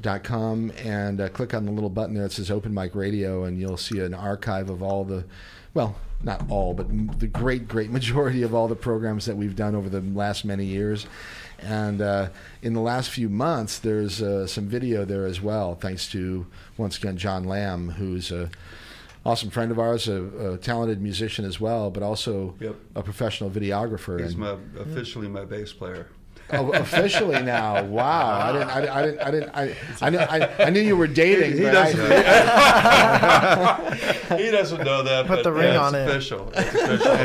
Dot 0.00 0.24
com 0.24 0.72
and 0.84 1.20
uh, 1.20 1.28
click 1.28 1.54
on 1.54 1.64
the 1.64 1.70
little 1.72 1.88
button 1.88 2.14
there 2.14 2.24
that 2.24 2.32
says 2.32 2.50
Open 2.50 2.74
Mic 2.74 2.94
Radio, 2.94 3.44
and 3.44 3.58
you'll 3.58 3.76
see 3.76 4.00
an 4.00 4.12
archive 4.12 4.68
of 4.68 4.82
all 4.82 5.04
the, 5.04 5.24
well, 5.72 5.96
not 6.22 6.44
all, 6.50 6.74
but 6.74 6.88
the 7.20 7.26
great, 7.28 7.68
great 7.68 7.90
majority 7.90 8.42
of 8.42 8.54
all 8.54 8.66
the 8.68 8.74
programs 8.76 9.24
that 9.26 9.36
we've 9.36 9.56
done 9.56 9.74
over 9.74 9.88
the 9.88 10.00
last 10.00 10.44
many 10.44 10.64
years. 10.64 11.06
And 11.60 12.02
uh, 12.02 12.28
in 12.60 12.74
the 12.74 12.80
last 12.80 13.10
few 13.10 13.28
months, 13.28 13.78
there's 13.78 14.20
uh, 14.20 14.46
some 14.46 14.66
video 14.66 15.04
there 15.04 15.26
as 15.26 15.40
well, 15.40 15.74
thanks 15.76 16.10
to 16.10 16.46
once 16.76 16.98
again 16.98 17.16
John 17.16 17.44
Lamb, 17.44 17.90
who's 17.90 18.32
a 18.32 18.50
awesome 19.24 19.48
friend 19.48 19.70
of 19.70 19.78
ours, 19.78 20.06
a, 20.08 20.52
a 20.52 20.58
talented 20.58 21.00
musician 21.00 21.44
as 21.46 21.58
well, 21.60 21.90
but 21.90 22.02
also 22.02 22.54
Yep. 22.60 22.74
a 22.96 23.02
professional 23.02 23.48
videographer. 23.48 24.20
He's 24.20 24.32
and- 24.34 24.40
my 24.40 24.56
officially 24.82 25.28
my 25.28 25.44
bass 25.44 25.72
player. 25.72 26.08
Oh, 26.50 26.72
officially 26.72 27.42
now. 27.42 27.82
Wow. 27.84 28.38
I 28.38 28.52
didn't. 28.52 28.68
I, 28.68 28.98
I 28.98 29.02
didn't. 29.02 29.20
I 29.20 29.30
didn't. 29.30 29.50
I, 29.54 29.76
I, 30.00 30.10
knew, 30.10 30.18
I, 30.18 30.64
I 30.64 30.70
knew 30.70 30.80
you 30.80 30.96
were 30.96 31.06
dating. 31.06 31.52
He 31.52 31.62
but 31.62 31.72
doesn't. 31.72 32.00
I, 32.12 33.96
he 34.38 34.50
doesn't 34.50 34.84
know 34.84 35.02
that. 35.02 35.26
Put 35.26 35.36
but 35.36 35.44
the 35.44 35.52
ring 35.52 35.72
yeah, 35.72 35.82
on 35.82 35.94
it's 35.94 36.10
it. 36.10 36.10
Official. 36.10 36.52
It's 36.54 36.74
official. 36.74 37.12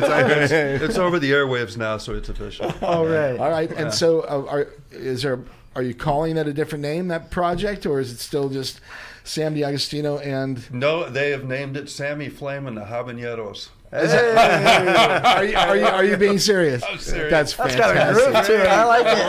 it's, 0.41 0.51
it's 0.83 0.97
over 0.97 1.19
the 1.19 1.31
airwaves 1.31 1.75
now, 1.75 1.97
so 1.97 2.13
it's 2.15 2.29
official. 2.29 2.73
All 2.81 3.05
right. 3.05 3.37
all 3.39 3.49
right. 3.49 3.71
And 3.71 3.93
so, 3.93 4.21
uh, 4.21 4.45
are 4.49 4.67
is 4.91 5.23
there? 5.23 5.39
Are 5.75 5.83
you 5.83 5.93
calling 5.93 6.35
that 6.35 6.47
a 6.47 6.53
different 6.53 6.81
name 6.81 7.09
that 7.09 7.29
project, 7.29 7.85
or 7.85 7.99
is 7.99 8.11
it 8.11 8.19
still 8.19 8.49
just 8.49 8.79
Sam 9.23 9.53
DiAgostino 9.55 10.25
and? 10.25 10.73
No, 10.73 11.09
they 11.09 11.31
have 11.31 11.43
named 11.43 11.77
it 11.77 11.89
Sammy 11.89 12.29
Flame 12.29 12.67
and 12.67 12.77
the 12.77 12.85
Habaneros. 12.85 13.69
Are 13.91 15.43
you, 15.43 15.55
are 15.57 15.75
you 15.77 15.85
are 15.85 16.03
you 16.05 16.15
being 16.17 16.37
serious? 16.37 16.83
I'm 16.83 16.99
serious. 16.99 17.31
That's 17.31 17.55
That's 17.55 17.75
got 17.75 17.89
a 17.89 17.99
fantastic. 17.99 18.33
groove 18.33 18.45
to 18.45 18.61
it. 18.63 18.67
I 18.69 18.83
like 18.85 19.05
it. 19.07 19.25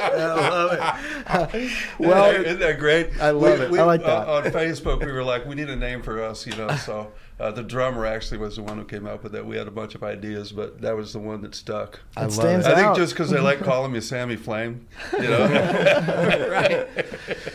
I 0.00 0.34
love 0.34 0.72
it. 0.72 0.80
Well, 2.00 2.34
isn't 2.34 2.58
that 2.58 2.78
great? 2.80 3.10
I 3.20 3.30
love 3.30 3.60
it. 3.60 3.72
I 3.72 3.84
like 3.84 4.00
that. 4.02 4.26
uh, 4.28 4.32
on 4.32 4.42
Facebook, 4.44 5.04
we 5.04 5.12
were 5.12 5.22
like, 5.22 5.46
we 5.46 5.54
need 5.54 5.70
a 5.70 5.76
name 5.76 6.02
for 6.02 6.20
us, 6.20 6.44
you 6.44 6.56
know. 6.56 6.74
So 6.74 7.12
uh, 7.38 7.52
the 7.52 7.62
drummer 7.62 8.04
actually 8.04 8.38
was 8.38 8.56
the 8.56 8.62
one 8.62 8.78
who 8.78 8.84
came 8.84 9.06
up 9.06 9.22
with 9.22 9.30
that. 9.32 9.46
We 9.46 9.56
had 9.56 9.68
a 9.68 9.70
bunch 9.70 9.94
of 9.94 10.02
ideas, 10.02 10.50
but 10.50 10.80
that 10.80 10.96
was 10.96 11.12
the 11.12 11.20
one 11.20 11.40
that 11.42 11.54
stuck. 11.54 12.00
I 12.16 12.22
love 12.22 12.32
stands 12.32 12.66
it. 12.66 12.72
I 12.72 12.74
think 12.74 12.88
out. 12.88 12.96
just 12.96 13.12
because 13.12 13.30
they 13.30 13.38
like 13.38 13.60
calling 13.64 13.92
me 13.92 14.00
Sammy 14.00 14.34
Flame, 14.34 14.88
you 15.20 15.28
know. 15.28 15.46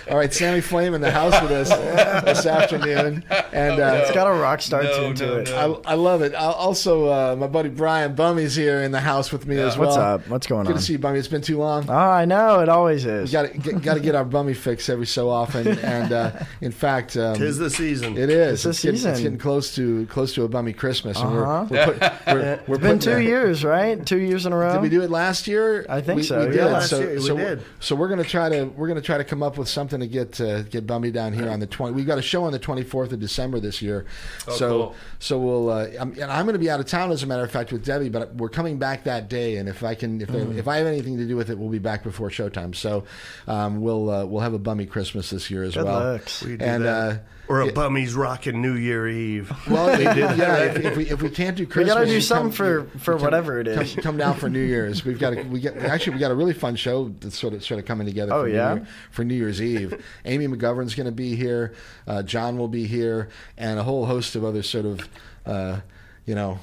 All 0.11 0.17
right, 0.17 0.31
Sammy 0.33 0.61
Flame 0.61 0.93
in 0.93 1.01
the 1.01 1.09
house 1.11 1.39
with 1.41 1.51
us 1.51 1.69
this 2.25 2.45
afternoon, 2.45 3.23
and 3.51 3.79
uh, 3.81 4.01
It's 4.03 4.11
got 4.11 4.27
a 4.27 4.33
rock 4.39 4.61
star 4.61 4.83
No, 4.83 4.99
tune 4.99 5.15
to 5.15 5.25
no, 5.25 5.37
it. 5.37 5.49
no. 5.49 5.81
I, 5.85 5.91
I 5.91 5.95
love 5.95 6.21
it. 6.21 6.33
I, 6.35 6.45
also, 6.45 7.05
uh, 7.07 7.35
my 7.35 7.47
buddy 7.47 7.69
Brian 7.69 8.13
Bummy's 8.13 8.55
here 8.55 8.81
in 8.83 8.91
the 8.91 8.99
house 8.99 9.31
with 9.31 9.47
me 9.47 9.57
as 9.57 9.77
well. 9.77 9.87
What's 9.89 9.97
up? 9.97 10.27
What's 10.27 10.47
going 10.47 10.63
Good 10.65 10.69
on? 10.69 10.73
Good 10.73 10.79
to 10.79 10.85
see 10.85 10.93
you, 10.93 10.99
Bummy. 10.99 11.17
It's 11.19 11.27
been 11.27 11.41
too 11.41 11.57
long. 11.57 11.89
Oh, 11.89 11.93
I 11.93 12.25
know. 12.25 12.59
It 12.59 12.69
always 12.69 13.05
is. 13.05 13.31
Got 13.31 13.51
to 13.51 13.57
get, 13.57 13.81
got 13.81 13.93
to 13.95 13.99
get 13.99 14.13
our 14.13 14.25
bummy 14.25 14.53
fix 14.53 14.89
every 14.89 15.07
so 15.07 15.29
often, 15.29 15.67
and 15.79 16.11
uh, 16.13 16.31
in 16.61 16.71
fact, 16.71 17.17
um, 17.17 17.35
Tis 17.35 17.57
the 17.57 17.69
season. 17.69 18.17
it 18.17 18.29
is. 18.29 18.63
It's 18.65 18.81
the 18.81 18.87
getting, 18.87 18.95
it's 18.95 19.03
season. 19.03 19.23
getting 19.23 19.39
close 19.39 19.73
to 19.75 20.05
close 20.07 20.33
to 20.35 20.43
a 20.43 20.47
bummy 20.47 20.73
Christmas, 20.73 21.17
Uh-huh. 21.17 21.65
we're 21.69 21.77
we're, 21.77 21.85
put, 21.85 22.01
we're, 22.27 22.39
It's 22.53 22.67
we're 22.67 22.77
been 22.77 22.99
two 22.99 23.11
a- 23.13 23.19
years, 23.21 23.63
right? 23.63 24.05
Two 24.05 24.19
years 24.19 24.45
in 24.45 24.53
a 24.53 24.57
row. 24.57 24.73
Did 24.73 24.81
we 24.83 24.89
do 24.89 25.01
it 25.01 25.09
last 25.09 25.47
year? 25.47 25.85
I 25.89 26.01
think 26.01 26.17
we, 26.17 26.23
so, 26.23 26.47
We 26.47 26.55
yeah. 26.55 26.63
did. 26.65 26.71
Last 26.73 26.89
so, 26.91 26.99
year, 26.99 27.15
we 27.15 27.21
so, 27.21 27.37
did. 27.37 27.63
So 27.79 27.95
we're 27.95 28.09
gonna 28.09 28.23
try 28.23 28.49
to 28.49 28.65
we're 28.65 28.87
gonna 28.87 29.01
try 29.01 29.17
to 29.17 29.23
come 29.23 29.41
up 29.41 29.57
with 29.57 29.67
something 29.67 29.94
to 30.01 30.07
get 30.07 30.39
uh, 30.41 30.63
get 30.63 30.85
Bummy 30.87 31.11
down 31.11 31.33
here 31.33 31.49
on 31.49 31.59
the 31.59 31.67
twenty. 31.67 31.93
We've 31.93 32.05
got 32.07 32.17
a 32.17 32.21
show 32.21 32.43
on 32.43 32.51
the 32.51 32.59
twenty 32.59 32.83
fourth 32.83 33.11
of 33.13 33.19
December 33.19 33.59
this 33.59 33.81
year. 33.81 34.05
Oh, 34.47 34.51
so 34.55 34.69
cool. 34.69 34.95
so 35.19 35.39
we'll 35.39 35.69
uh, 35.69 35.87
I'm, 35.99 36.11
and 36.13 36.25
I'm 36.31 36.45
gonna 36.45 36.57
be 36.59 36.69
out 36.69 36.79
of 36.79 36.85
town 36.85 37.11
as 37.11 37.23
a 37.23 37.27
matter 37.27 37.43
of 37.43 37.51
fact 37.51 37.71
with 37.71 37.83
Debbie, 37.85 38.09
but 38.09 38.35
we're 38.35 38.49
coming 38.49 38.77
back 38.77 39.03
that 39.05 39.29
day. 39.29 39.57
And 39.57 39.67
if 39.69 39.83
I 39.83 39.95
can 39.95 40.21
if 40.21 40.29
Mm. 40.29 40.57
if 40.57 40.67
I 40.67 40.77
have 40.77 40.87
anything 40.87 41.17
to 41.17 41.25
do 41.27 41.35
with 41.35 41.49
it, 41.49 41.57
we'll 41.57 41.69
be 41.69 41.79
back 41.79 42.03
before 42.03 42.29
showtime. 42.29 42.75
So 42.75 43.05
um, 43.47 43.81
we'll 43.81 44.09
uh, 44.09 44.25
we'll 44.25 44.41
have 44.41 44.53
a 44.53 44.59
Bummy 44.59 44.85
Christmas 44.85 45.29
this 45.29 45.49
year 45.49 45.63
as 45.63 45.75
Good 45.75 45.85
well. 45.85 46.13
looks. 46.13 46.41
We 46.43 46.57
do 46.57 46.65
And 46.65 46.83
that. 46.85 47.11
uh, 47.44 47.44
or 47.47 47.61
a 47.61 47.65
yeah. 47.67 47.71
bummies 47.71 48.15
rocking 48.15 48.61
New 48.61 48.75
Year 48.75 49.07
Eve. 49.07 49.51
well, 49.69 49.99
yeah. 50.01 50.57
If, 50.63 50.77
if 50.77 50.97
we 50.97 51.09
if 51.09 51.21
we 51.21 51.29
can't 51.29 51.55
do 51.55 51.65
Christmas, 51.65 51.93
We 51.95 51.99
gotta 52.01 52.05
do 52.11 52.21
something 52.21 52.51
come- 52.51 52.87
for 52.89 52.99
for 52.99 53.13
come- 53.13 53.21
whatever 53.21 53.59
it 53.59 53.67
is. 53.67 53.93
come, 53.95 54.03
come 54.03 54.17
down 54.17 54.35
for 54.35 54.49
New 54.49 54.61
Year's. 54.63 55.05
We've 55.05 55.19
got 55.19 55.37
a, 55.37 55.43
we 55.43 55.59
get 55.59 55.77
actually 55.77 56.13
we 56.13 56.19
got 56.19 56.31
a 56.31 56.35
really 56.35 56.53
fun 56.53 56.75
show 56.75 57.09
that's 57.19 57.37
sort 57.37 57.53
of 57.53 57.63
sort 57.63 57.79
of 57.79 57.85
coming 57.85 58.07
together. 58.07 58.33
Oh, 58.33 58.41
for 58.43 58.47
New 58.49 58.53
yeah? 58.55 58.73
Year, 58.75 58.87
for 59.11 59.23
New 59.23 59.35
Year's 59.35 59.61
Eve. 59.61 60.03
Amy 60.25 60.47
McGovern's 60.47 60.95
going 60.95 61.05
to 61.05 61.11
be 61.11 61.35
here. 61.35 61.73
Uh, 62.07 62.23
John 62.23 62.57
will 62.57 62.67
be 62.67 62.87
here, 62.87 63.29
and 63.57 63.79
a 63.79 63.83
whole 63.83 64.05
host 64.05 64.35
of 64.35 64.43
other 64.43 64.63
sort 64.63 64.85
of. 64.85 65.07
Uh, 65.45 65.81
you 66.25 66.33
know, 66.33 66.57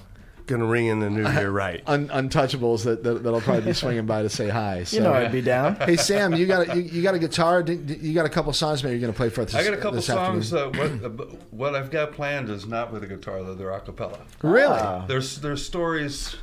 Gonna 0.47 0.65
ring 0.67 0.87
in 0.87 0.99
the 1.01 1.09
New 1.09 1.23
Year 1.33 1.51
right. 1.51 1.83
un- 1.87 2.09
untouchables 2.09 2.85
that, 2.85 3.03
that 3.05 3.23
that'll 3.23 3.41
probably 3.41 3.63
be 3.63 3.73
swinging 3.75 4.07
by 4.07 4.23
to 4.23 4.29
say 4.29 4.49
hi. 4.49 4.85
So. 4.85 4.97
You 4.97 5.03
know 5.05 5.13
I'd 5.13 5.31
be 5.33 5.41
down. 5.41 5.77
Hey 5.77 5.97
Sam, 5.97 6.35
you 6.35 6.47
got 6.47 6.69
a, 6.69 6.77
you, 6.77 6.83
you 6.83 7.03
got 7.03 7.15
a 7.15 7.19
guitar? 7.19 7.63
Do- 7.63 7.77
do- 7.77 7.95
You 7.95 8.13
got 8.13 8.27
a 8.27 8.29
couple 8.29 8.53
songs 8.53 8.83
maybe 8.83 8.95
you're 8.97 9.01
going 9.01 9.13
to 9.13 9.17
play 9.17 9.29
for 9.29 9.43
us. 9.43 9.55
I 9.55 9.63
got 9.65 9.75
a 9.75 9.77
couple 9.77 10.03
songs. 10.03 10.53
Uh, 10.53 10.69
what, 10.71 10.91
uh, 11.05 11.09
what 11.51 11.75
I've 11.77 11.91
got 11.91 12.13
planned 12.13 12.51
is 12.51 12.67
not 12.67 12.93
with 12.93 13.05
a 13.05 13.07
guitar, 13.07 13.43
though. 13.43 13.55
They're 13.55 13.71
a 13.71 13.81
cappella. 13.81 14.19
really? 14.43 14.67
Ah. 14.79 15.05
There's 15.07 15.41
there's 15.41 15.65
stories. 15.65 16.35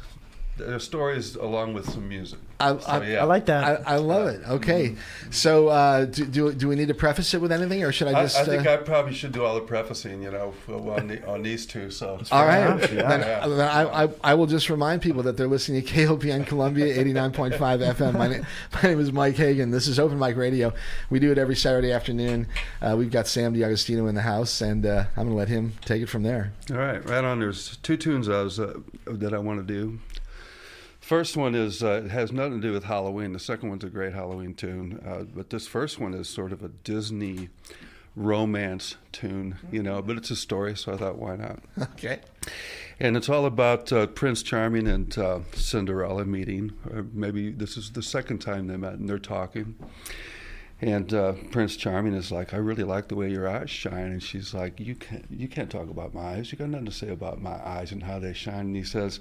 There's 0.57 0.83
stories 0.83 1.35
along 1.35 1.73
with 1.73 1.89
some 1.89 2.07
music. 2.07 2.39
I, 2.59 2.77
So, 2.77 3.01
yeah. 3.03 3.21
I 3.21 3.23
like 3.23 3.45
that. 3.45 3.87
I, 3.87 3.93
I 3.93 3.97
love 3.97 4.27
it. 4.27 4.41
Okay, 4.47 4.95
so 5.31 5.69
uh, 5.69 6.05
do, 6.05 6.25
do 6.25 6.51
do 6.53 6.67
we 6.67 6.75
need 6.75 6.89
to 6.89 6.93
preface 6.93 7.33
it 7.33 7.39
with 7.41 7.51
anything, 7.51 7.83
or 7.83 7.91
should 7.91 8.07
I 8.09 8.19
I, 8.19 8.23
just? 8.23 8.37
I 8.37 8.43
think 8.45 8.65
uh, 8.67 8.73
I 8.73 8.77
probably 8.77 9.13
should 9.13 9.31
do 9.31 9.45
all 9.45 9.55
the 9.55 9.61
prefacing, 9.61 10.21
you 10.23 10.31
know, 10.31 10.53
on, 10.67 11.07
the, 11.07 11.25
on 11.27 11.41
these 11.43 11.65
two. 11.65 11.89
So 11.91 12.19
all 12.31 12.45
right. 12.45 12.79
yeah. 12.91 13.07
Then, 13.09 13.19
Yeah. 13.21 13.47
then 13.47 13.61
I, 13.69 14.03
I, 14.05 14.09
I 14.23 14.33
will 14.33 14.47
just 14.47 14.69
remind 14.69 15.01
people 15.01 15.23
that 15.23 15.37
they're 15.37 15.47
listening 15.47 15.83
to 15.83 15.87
KOPN 15.93 16.45
Columbia 16.47 16.93
89.5 17.03 17.57
FM. 17.57 18.13
My, 18.17 18.27
na- 18.27 18.43
my 18.73 18.81
name 18.81 18.99
is 18.99 19.11
Mike 19.11 19.35
Hagan. 19.35 19.71
This 19.71 19.87
is 19.87 19.99
Open 19.99 20.19
Mic 20.19 20.35
Radio. 20.35 20.73
We 21.09 21.19
do 21.19 21.31
it 21.31 21.37
every 21.37 21.55
Saturday 21.55 21.91
afternoon. 21.91 22.47
Uh, 22.81 22.95
we've 22.97 23.11
got 23.11 23.27
Sam 23.27 23.53
DiAgostino 23.53 24.09
in 24.09 24.15
the 24.15 24.21
house, 24.21 24.61
and 24.61 24.85
uh, 24.85 25.05
I'm 25.15 25.23
going 25.25 25.29
to 25.29 25.35
let 25.35 25.47
him 25.47 25.73
take 25.85 26.01
it 26.01 26.07
from 26.09 26.23
there. 26.23 26.51
All 26.71 26.77
right, 26.77 27.03
right 27.09 27.23
on. 27.23 27.39
There's 27.39 27.77
two 27.77 27.95
tunes 27.97 28.27
I 28.27 28.41
was 28.41 28.59
uh, 28.59 28.79
that 29.05 29.33
I 29.33 29.37
want 29.39 29.65
to 29.65 29.73
do. 29.73 29.99
First 31.09 31.35
one 31.35 31.55
is 31.55 31.81
uh, 31.81 32.03
it 32.05 32.11
has 32.11 32.31
nothing 32.31 32.61
to 32.61 32.67
do 32.67 32.71
with 32.71 32.83
Halloween. 32.83 33.33
The 33.33 33.39
second 33.39 33.69
one's 33.69 33.83
a 33.83 33.89
great 33.89 34.13
Halloween 34.13 34.53
tune, 34.53 35.01
uh, 35.03 35.23
but 35.23 35.49
this 35.49 35.65
first 35.65 35.97
one 35.97 36.13
is 36.13 36.29
sort 36.29 36.51
of 36.51 36.63
a 36.63 36.67
Disney 36.67 37.49
romance 38.15 38.95
tune, 39.11 39.55
you 39.71 39.81
know. 39.81 40.03
But 40.03 40.17
it's 40.17 40.29
a 40.29 40.35
story, 40.35 40.77
so 40.77 40.93
I 40.93 40.97
thought, 40.97 41.17
why 41.17 41.35
not? 41.35 41.61
Okay. 41.93 42.19
And 42.99 43.17
it's 43.17 43.27
all 43.27 43.47
about 43.47 43.91
uh, 43.91 44.05
Prince 44.05 44.43
Charming 44.43 44.87
and 44.87 45.17
uh, 45.17 45.39
Cinderella 45.53 46.25
meeting. 46.25 46.73
Or 46.93 47.07
maybe 47.11 47.49
this 47.49 47.75
is 47.75 47.93
the 47.93 48.03
second 48.03 48.37
time 48.37 48.67
they 48.67 48.77
met, 48.77 48.93
and 48.93 49.09
they're 49.09 49.17
talking. 49.17 49.77
And 50.81 51.13
uh, 51.13 51.33
Prince 51.51 51.75
Charming 51.75 52.13
is 52.13 52.31
like, 52.31 52.53
"I 52.53 52.57
really 52.57 52.85
like 52.85 53.09
the 53.09 53.15
way 53.15 53.29
your 53.29 53.49
eyes 53.49 53.69
shine," 53.69 54.11
and 54.11 54.23
she's 54.23 54.53
like, 54.53 54.79
"You 54.79 54.95
can't, 54.95 55.25
you 55.29 55.49
can't 55.49 55.69
talk 55.69 55.89
about 55.89 56.13
my 56.13 56.35
eyes. 56.35 56.51
You 56.51 56.57
got 56.57 56.69
nothing 56.69 56.85
to 56.85 56.91
say 56.91 57.09
about 57.09 57.41
my 57.41 57.59
eyes 57.67 57.91
and 57.91 58.03
how 58.03 58.19
they 58.19 58.31
shine." 58.31 58.67
And 58.67 58.75
he 58.77 58.83
says, 58.83 59.19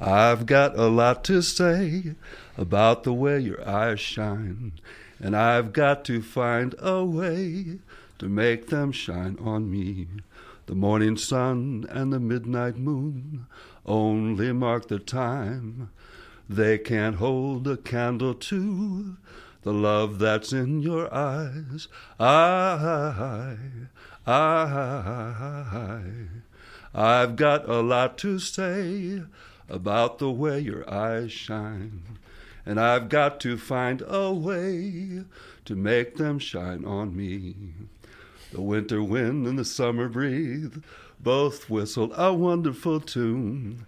"I've 0.00 0.46
got 0.46 0.76
a 0.76 0.88
lot 0.88 1.22
to 1.24 1.42
say 1.42 2.16
about 2.58 3.04
the 3.04 3.12
way 3.12 3.38
your 3.38 3.66
eyes 3.68 4.00
shine, 4.00 4.72
and 5.20 5.36
I've 5.36 5.72
got 5.72 6.04
to 6.06 6.22
find 6.22 6.74
a 6.80 7.04
way 7.04 7.78
to 8.18 8.28
make 8.28 8.66
them 8.66 8.90
shine 8.90 9.36
on 9.40 9.70
me." 9.70 10.08
The 10.66 10.74
morning 10.74 11.16
sun 11.16 11.86
and 11.88 12.12
the 12.12 12.18
midnight 12.18 12.76
moon 12.76 13.46
only 13.84 14.52
mark 14.52 14.88
the 14.88 14.98
time. 14.98 15.90
They 16.48 16.78
can't 16.78 17.16
hold 17.16 17.68
a 17.68 17.76
candle 17.76 18.34
to 18.34 19.16
the 19.66 19.72
love 19.72 20.20
that's 20.20 20.52
in 20.52 20.78
your 20.80 21.12
eyes. 21.12 21.88
I, 22.20 23.56
I, 24.24 26.00
I've 26.94 27.34
got 27.34 27.68
a 27.68 27.80
lot 27.80 28.16
to 28.18 28.38
say 28.38 29.22
about 29.68 30.20
the 30.20 30.30
way 30.30 30.60
your 30.60 30.88
eyes 30.88 31.32
shine. 31.32 32.00
And 32.64 32.78
I've 32.78 33.08
got 33.08 33.40
to 33.40 33.58
find 33.58 34.04
a 34.06 34.32
way 34.32 35.24
to 35.64 35.74
make 35.74 36.14
them 36.14 36.38
shine 36.38 36.84
on 36.84 37.16
me. 37.16 37.56
The 38.52 38.62
winter 38.62 39.02
wind 39.02 39.48
and 39.48 39.58
the 39.58 39.64
summer 39.64 40.08
breeze 40.08 40.78
both 41.18 41.68
whistle 41.68 42.12
a 42.14 42.32
wonderful 42.32 43.00
tune. 43.00 43.84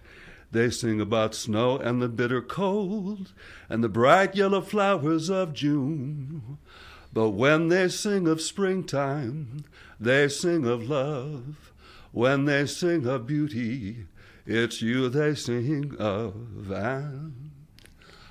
They 0.51 0.71
sing 0.71 1.01
about 1.01 1.35
snow 1.35 1.77
and 1.77 2.01
the 2.01 2.09
bitter 2.09 2.41
cold 2.41 3.33
and 3.69 3.85
the 3.85 3.89
bright 3.89 4.35
yellow 4.35 4.63
flowers 4.63 5.29
of 5.29 5.53
June. 5.53 6.59
But 7.13 7.31
when 7.31 7.69
they 7.69 7.89
sing 7.89 8.27
of 8.27 8.41
springtime, 8.41 9.65
they 10.01 10.29
sing 10.29 10.67
of 10.67 10.89
love. 10.89 11.73
When 12.13 12.47
they 12.47 12.65
sing 12.67 13.07
of 13.07 13.27
beauty, 13.27 14.07
it's 14.47 14.81
you 14.81 15.09
they 15.09 15.35
sing 15.35 15.95
of. 15.99 16.71
And 16.71 17.51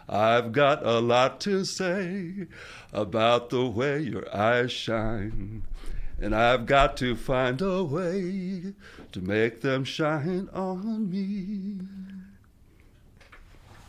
I've 0.09 0.51
got 0.51 0.85
a 0.85 0.99
lot 0.99 1.39
to 1.41 1.65
say 1.65 2.47
about 2.93 3.49
the 3.49 3.65
way 3.65 3.99
your 3.99 4.33
eyes 4.35 4.71
shine. 4.71 5.63
And 6.19 6.33
I've 6.33 6.65
got 6.65 6.97
to 6.97 7.15
find 7.15 7.61
a 7.61 7.83
way 7.83 8.73
to 9.11 9.21
make 9.21 9.61
them 9.61 9.83
shine 9.83 10.49
on 10.53 11.11
me. 11.11 12.06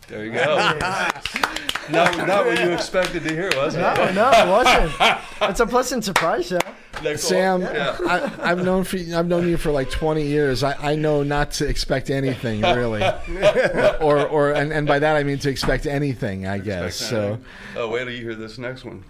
There 0.08 0.24
you 0.24 0.32
go. 0.32 0.56
not, 1.90 2.16
not 2.26 2.46
what 2.46 2.58
you 2.58 2.70
expected 2.72 3.22
to 3.24 3.28
hear, 3.30 3.50
was 3.56 3.74
it? 3.74 3.80
No, 3.80 3.94
no, 4.12 4.30
it 4.30 4.48
wasn't. 4.48 5.20
It's 5.42 5.60
a 5.60 5.66
pleasant 5.66 6.02
surprise, 6.04 6.48
though. 6.48 6.58
They're 7.02 7.14
cool. 7.14 7.18
Sam, 7.18 7.60
Yeah. 7.62 7.96
I, 8.06 8.50
I've 8.50 8.64
known 8.64 8.84
for 8.84 8.96
I've 8.96 9.26
known 9.28 9.48
you 9.48 9.56
for 9.56 9.70
like 9.70 9.90
20 9.90 10.24
years. 10.24 10.64
I, 10.64 10.92
I 10.92 10.94
know 10.96 11.22
not 11.22 11.52
to 11.52 11.66
expect 11.68 12.10
anything 12.10 12.62
really, 12.62 13.02
or 14.00 14.26
or 14.26 14.50
and, 14.52 14.72
and 14.72 14.86
by 14.86 14.98
that 14.98 15.16
I 15.16 15.22
mean 15.22 15.38
to 15.40 15.50
expect 15.50 15.86
anything. 15.86 16.46
I 16.46 16.58
guess 16.58 16.96
so. 16.96 17.38
Oh, 17.76 17.88
wait 17.90 18.04
till 18.04 18.12
you 18.14 18.22
hear 18.22 18.34
this 18.34 18.58
next 18.58 18.84
one. 18.84 19.04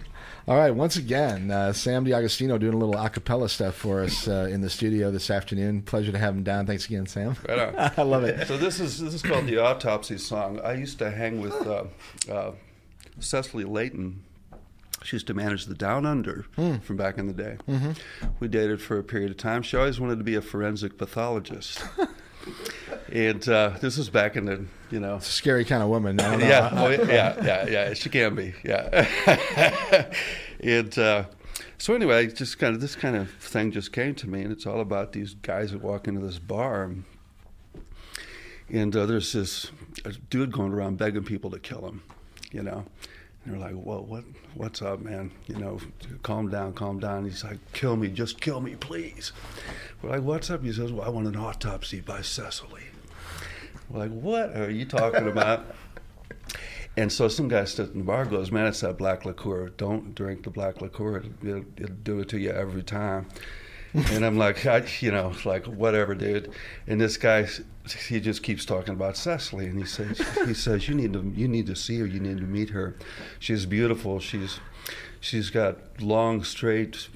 All 0.49 0.57
right, 0.57 0.71
once 0.71 0.95
again, 0.95 1.51
uh, 1.51 1.73
Sam 1.73 2.03
DiAgostino 2.03 2.59
doing 2.59 2.73
a 2.73 2.77
little 2.77 2.95
acapella 2.95 3.47
stuff 3.47 3.75
for 3.75 4.01
us 4.01 4.27
uh, 4.27 4.49
in 4.51 4.61
the 4.61 4.69
studio 4.71 5.11
this 5.11 5.29
afternoon. 5.29 5.83
Pleasure 5.83 6.11
to 6.11 6.17
have 6.17 6.33
him 6.33 6.41
down. 6.41 6.65
Thanks 6.65 6.87
again, 6.87 7.05
Sam. 7.05 7.35
Right. 7.47 7.75
I 7.99 8.01
love 8.01 8.23
it. 8.23 8.47
So 8.47 8.57
this 8.57 8.79
is 8.79 8.99
this 8.99 9.13
is 9.13 9.21
called 9.21 9.45
the 9.45 9.59
autopsy 9.59 10.17
song. 10.17 10.59
I 10.61 10.73
used 10.73 10.97
to 10.97 11.11
hang 11.11 11.39
with 11.39 11.53
uh, 11.67 11.83
uh, 12.31 12.53
Cecily 13.19 13.63
Layton. 13.63 14.23
She 15.03 15.17
used 15.17 15.27
to 15.27 15.35
manage 15.35 15.67
the 15.67 15.75
Down 15.75 16.07
Under 16.07 16.47
from 16.55 16.97
back 16.97 17.19
in 17.19 17.27
the 17.27 17.33
day. 17.33 17.57
We 18.39 18.47
dated 18.47 18.81
for 18.81 18.97
a 18.97 19.03
period 19.03 19.29
of 19.29 19.37
time. 19.37 19.61
She 19.61 19.77
always 19.77 19.99
wanted 19.99 20.17
to 20.17 20.23
be 20.23 20.33
a 20.33 20.41
forensic 20.41 20.97
pathologist. 20.97 21.83
and 23.11 23.47
uh, 23.49 23.71
this 23.81 23.97
was 23.97 24.09
back 24.09 24.35
in 24.35 24.45
the 24.45 24.65
you 24.91 24.99
know 24.99 25.19
Scary 25.19 25.65
kind 25.65 25.83
of 25.83 25.89
woman. 25.89 26.19
I 26.19 26.37
yeah, 26.37 26.69
oh, 26.73 26.89
yeah, 26.89 27.43
yeah, 27.43 27.67
yeah. 27.67 27.93
She 27.93 28.09
can 28.09 28.35
be, 28.35 28.53
yeah. 28.63 29.07
and 30.59 30.97
uh, 30.97 31.25
so 31.77 31.93
anyway, 31.95 32.27
just 32.27 32.59
kind 32.59 32.75
of 32.75 32.81
this 32.81 32.95
kind 32.95 33.15
of 33.15 33.31
thing 33.35 33.71
just 33.71 33.91
came 33.91 34.15
to 34.15 34.27
me, 34.27 34.41
and 34.41 34.51
it's 34.51 34.65
all 34.65 34.81
about 34.81 35.13
these 35.13 35.33
guys 35.33 35.71
that 35.71 35.81
walk 35.81 36.07
into 36.07 36.21
this 36.21 36.39
bar, 36.39 36.91
and 38.69 38.95
uh, 38.95 39.05
there's 39.05 39.33
this 39.33 39.71
dude 40.29 40.51
going 40.51 40.73
around 40.73 40.97
begging 40.97 41.23
people 41.23 41.49
to 41.51 41.59
kill 41.59 41.87
him, 41.87 42.03
you 42.51 42.63
know. 42.63 42.85
And 43.45 43.53
they're 43.53 43.59
like, 43.59 43.75
"Well, 43.75 44.03
what 44.03 44.23
what's 44.53 44.81
up, 44.81 44.99
man? 45.01 45.31
You 45.47 45.55
know, 45.55 45.79
calm 46.23 46.49
down, 46.49 46.73
calm 46.73 46.99
down." 46.99 47.25
He's 47.25 47.43
like, 47.43 47.59
"Kill 47.73 47.95
me, 47.95 48.09
just 48.09 48.41
kill 48.41 48.61
me, 48.61 48.75
please." 48.75 49.31
We're 50.01 50.11
like, 50.11 50.23
"What's 50.23 50.49
up?" 50.49 50.63
He 50.63 50.73
says, 50.73 50.91
"Well, 50.91 51.05
I 51.05 51.09
want 51.09 51.27
an 51.27 51.35
autopsy 51.35 52.01
by 52.01 52.21
Cecily." 52.21 52.83
We're 53.89 53.99
like, 53.99 54.11
"What 54.11 54.55
are 54.55 54.69
you 54.69 54.85
talking 54.85 55.27
about?" 55.31 55.75
And 56.97 57.11
so 57.11 57.27
some 57.27 57.47
guy 57.47 57.63
sitting 57.63 57.93
in 57.93 57.99
the 57.99 58.05
bar 58.05 58.25
goes, 58.25 58.51
"Man, 58.51 58.67
it's 58.67 58.81
that 58.81 58.97
black 58.97 59.25
liqueur. 59.25 59.69
Don't 59.69 60.13
drink 60.15 60.43
the 60.43 60.49
black 60.49 60.81
liqueur. 60.81 61.23
It'll, 61.43 61.65
it'll 61.77 61.95
do 62.03 62.19
it 62.19 62.29
to 62.29 62.39
you 62.39 62.51
every 62.51 62.83
time." 62.83 63.27
and 63.93 64.25
I'm 64.25 64.37
like, 64.37 64.65
I, 64.65 64.85
you 64.99 65.11
know, 65.11 65.33
like 65.45 65.65
whatever, 65.65 66.13
dude. 66.13 66.51
And 66.87 67.01
this 67.01 67.17
guy, 67.17 67.47
he 67.91 68.19
just 68.19 68.43
keeps 68.43 68.65
talking 68.65 68.93
about 68.93 69.17
Cecily, 69.17 69.67
and 69.67 69.77
he 69.77 69.85
says, 69.85 70.21
he 70.45 70.53
says, 70.53 70.87
you 70.87 70.95
need 70.95 71.13
to, 71.13 71.31
you 71.35 71.47
need 71.47 71.67
to 71.67 71.75
see 71.75 71.99
her. 71.99 72.05
You 72.05 72.19
need 72.19 72.37
to 72.37 72.43
meet 72.43 72.69
her. 72.69 72.95
She's 73.39 73.65
beautiful. 73.65 74.19
She's, 74.19 74.59
she's 75.19 75.49
got 75.49 75.77
long, 76.01 76.43
straight 76.43 77.07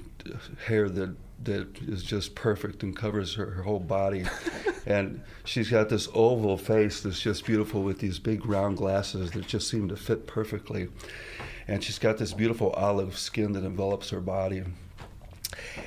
hair 0.66 0.90
that 0.90 1.16
that 1.44 1.78
is 1.88 2.04
just 2.04 2.36
perfect 2.36 2.84
and 2.84 2.96
covers 2.96 3.36
her, 3.36 3.46
her 3.52 3.64
whole 3.64 3.80
body. 3.80 4.26
and 4.86 5.22
she's 5.44 5.70
got 5.70 5.90
this 5.90 6.08
oval 6.14 6.58
face 6.58 7.02
that's 7.02 7.20
just 7.20 7.46
beautiful 7.46 7.84
with 7.84 8.00
these 8.00 8.20
big 8.20 8.46
round 8.46 8.78
glasses 8.78 9.32
that 9.32 9.48
just 9.48 9.70
seem 9.70 9.90
to 9.90 9.96
fit 9.96 10.28
perfectly. 10.28 10.88
And 11.68 11.84
she's 11.84 12.00
got 12.00 12.18
this 12.18 12.34
beautiful 12.34 12.72
olive 12.72 13.18
skin 13.18 13.54
that 13.54 13.64
envelops 13.64 14.10
her 14.10 14.20
body. 14.20 14.64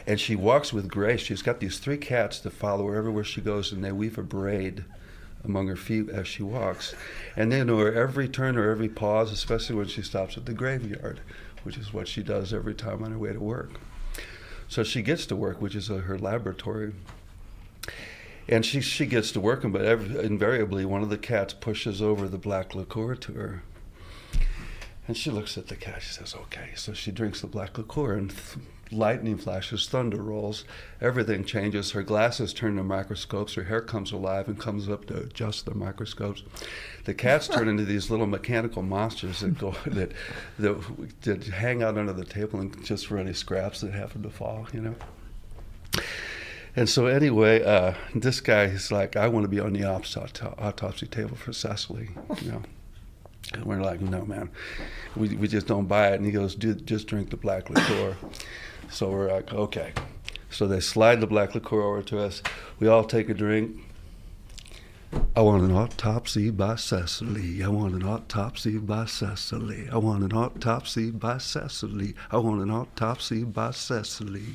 And 0.07 0.21
she 0.21 0.37
walks 0.37 0.73
with 0.73 0.89
grace. 0.89 1.21
She's 1.21 1.43
got 1.43 1.61
these 1.61 1.79
three 1.79 1.97
cats 1.97 2.39
that 2.41 2.53
follow 2.53 2.87
her 2.89 2.97
everywhere 2.97 3.25
she 3.25 3.41
goes, 3.41 3.73
and 3.73 3.85
they 3.85 3.93
weave 3.93 4.19
a 4.19 4.23
braid 4.23 4.85
among 5.45 5.69
her 5.69 5.77
feet 5.77 6.09
as 6.09 6.27
she 6.27 6.43
walks. 6.43 6.95
And 7.37 7.53
they 7.53 7.63
know 7.65 7.79
her 7.79 7.93
every 7.93 8.29
turn 8.29 8.57
or 8.57 8.71
every 8.71 8.89
pause, 8.89 9.33
especially 9.33 9.77
when 9.77 9.89
she 9.89 10.03
stops 10.03 10.37
at 10.37 10.47
the 10.47 10.53
graveyard, 10.53 11.21
which 11.63 11.77
is 11.77 11.93
what 11.93 12.09
she 12.09 12.23
does 12.23 12.53
every 12.53 12.75
time 12.75 13.03
on 13.03 13.13
her 13.13 13.19
way 13.19 13.33
to 13.33 13.41
work. 13.41 13.81
So 14.69 14.83
she 14.83 15.03
gets 15.03 15.27
to 15.27 15.37
work, 15.37 15.61
which 15.61 15.75
is 15.75 15.91
uh, 15.91 15.99
her 15.99 16.19
laboratory. 16.19 16.93
And 18.49 18.65
she, 18.65 18.81
she 18.81 19.07
gets 19.07 19.33
to 19.33 19.41
working, 19.41 19.73
but 19.73 19.85
every, 19.85 20.25
invariably 20.25 20.85
one 20.85 21.03
of 21.03 21.11
the 21.11 21.19
cats 21.19 21.55
pushes 21.55 22.01
over 22.01 22.29
the 22.29 22.39
black 22.39 22.75
liqueur 22.75 23.15
to 23.17 23.33
her. 23.33 23.63
And 25.09 25.17
she 25.17 25.31
looks 25.31 25.57
at 25.57 25.69
the 25.69 25.77
cat. 25.77 26.03
She 26.03 26.13
says, 26.13 26.35
"Okay." 26.35 26.71
So 26.75 26.93
she 26.93 27.13
drinks 27.13 27.41
the 27.41 27.47
black 27.47 27.79
liqueur, 27.79 28.15
and 28.15 28.31
th- 28.31 28.67
lightning 28.93 29.37
flashes, 29.37 29.89
thunder 29.89 30.23
rolls, 30.23 30.65
everything 31.01 31.45
changes. 31.45 31.93
Her 31.93 32.03
glasses 32.03 32.53
turn 32.53 32.77
to 32.77 32.85
microscopes. 32.85 33.55
Her 33.55 33.65
hair 33.65 33.81
comes 33.81 34.13
alive 34.13 34.49
and 34.49 34.59
comes 34.59 34.89
up 34.89 35.07
to 35.07 35.19
adjust 35.19 35.67
the 35.67 35.75
microscopes. 35.75 36.43
The 37.05 37.15
cats 37.15 37.49
turn 37.49 37.69
into 37.69 37.85
these 37.85 38.11
little 38.11 38.27
mechanical 38.27 38.83
monsters 38.83 39.41
that 39.41 39.59
go 39.59 39.75
that, 39.87 40.13
that 40.59 40.77
that 41.23 41.45
hang 41.45 41.83
out 41.83 41.99
under 41.99 42.13
the 42.13 42.25
table 42.25 42.61
and 42.61 42.85
just 42.85 43.07
for 43.07 43.19
any 43.19 43.33
scraps 43.33 43.81
that 43.81 43.93
happen 43.93 44.23
to 44.23 44.31
fall. 44.31 44.67
You 44.73 44.81
know. 44.81 44.95
And 46.77 46.89
so 46.89 47.07
anyway, 47.07 47.63
uh, 47.65 47.95
this 48.15 48.41
guy 48.41 48.65
is 48.65 48.93
like, 48.93 49.17
I 49.17 49.29
want 49.29 49.45
to 49.45 49.49
be 49.49 49.61
on 49.61 49.73
the 49.73 49.85
autopsy, 49.85 51.07
table 51.07 51.35
for 51.35 51.55
Cecily, 51.55 52.11
you 52.43 52.53
know. 52.53 52.63
And 53.55 53.65
we're 53.65 53.81
like, 53.81 54.03
no, 54.03 54.27
man, 54.27 54.51
we, 55.15 55.35
we 55.37 55.49
just 55.49 55.67
don't 55.67 55.87
buy 55.87 56.09
it. 56.09 56.17
And 56.17 56.27
he 56.27 56.33
goes, 56.33 56.55
just 56.55 57.07
drink 57.07 57.31
the 57.31 57.37
black 57.39 57.71
liqueur. 57.71 58.17
So 58.91 59.11
we're 59.11 59.31
like, 59.31 59.53
okay. 59.53 59.93
So 60.51 60.67
they 60.67 60.81
slide 60.81 61.21
the 61.21 61.27
black 61.27 61.55
liqueur 61.55 61.83
over 61.83 62.03
to 62.03 62.21
us. 62.21 62.43
We 62.79 62.89
all 62.89 63.05
take 63.05 63.29
a 63.29 63.35
drink. 63.35 63.77
I 65.35 65.41
want 65.41 65.63
an 65.63 65.73
autopsy 65.73 66.51
by 66.51 66.77
Cecily. 66.77 67.63
I 67.63 67.69
want 67.69 67.95
an 67.95 68.03
autopsy 68.03 68.79
by 68.79 69.05
Cecily. 69.05 69.89
I 69.91 69.99
want 69.99 70.25
an 70.25 70.33
autopsy 70.33 71.11
by 71.11 71.39
Cecily. 71.39 72.15
I 72.31 72.39
want 72.39 72.63
an 72.63 72.71
autopsy 72.71 73.45
by 73.45 73.71
Cecily. 73.71 74.55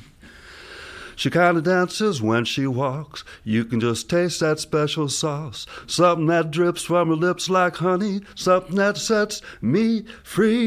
She 1.22 1.30
kind 1.30 1.56
of 1.56 1.62
dances 1.62 2.20
when 2.20 2.44
she 2.44 2.66
walks. 2.66 3.22
You 3.44 3.64
can 3.64 3.78
just 3.78 4.10
taste 4.10 4.40
that 4.40 4.58
special 4.58 5.08
sauce. 5.08 5.68
Something 5.86 6.26
that 6.26 6.50
drips 6.50 6.82
from 6.82 7.10
her 7.10 7.14
lips 7.14 7.48
like 7.48 7.76
honey. 7.76 8.22
Something 8.34 8.74
that 8.74 8.96
sets 8.96 9.40
me 9.60 10.04
free. 10.24 10.62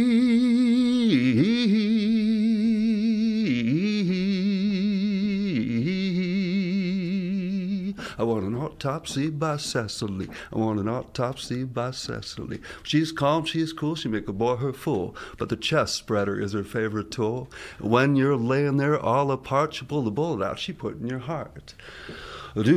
I 8.18 8.24
want 8.24 8.46
an 8.46 8.56
autopsy 8.56 9.30
by 9.30 9.58
Cecily. 9.58 10.30
I 10.54 10.58
want 10.58 10.80
an 10.80 10.88
autopsy 10.88 11.64
by 11.64 11.92
Cecily. 11.92 12.62
She's 12.84 13.12
calm, 13.12 13.46
she's 13.46 13.74
cool, 13.74 13.96
she 13.96 14.08
make 14.08 14.28
a 14.28 14.34
boy 14.34 14.56
her 14.58 14.74
fool. 14.74 15.16
But 15.38 15.50
the 15.50 15.56
chest 15.56 15.96
spreader 15.96 16.40
is 16.40 16.54
her 16.54 16.64
favorite 16.64 17.12
tool. 17.12 17.50
When 17.80 18.16
you're 18.16 18.38
laying 18.38 18.78
there 18.78 19.00
all 19.00 19.32
apart, 19.32 19.74
she 19.74 19.86
pull 19.86 20.04
the 20.04 20.12
bullet 20.12 20.46
out, 20.46 20.60
she 20.60 20.74
put 20.74 21.00
in 21.00 21.08
your 21.08 21.20
heart. 21.20 21.74
Take 22.56 22.72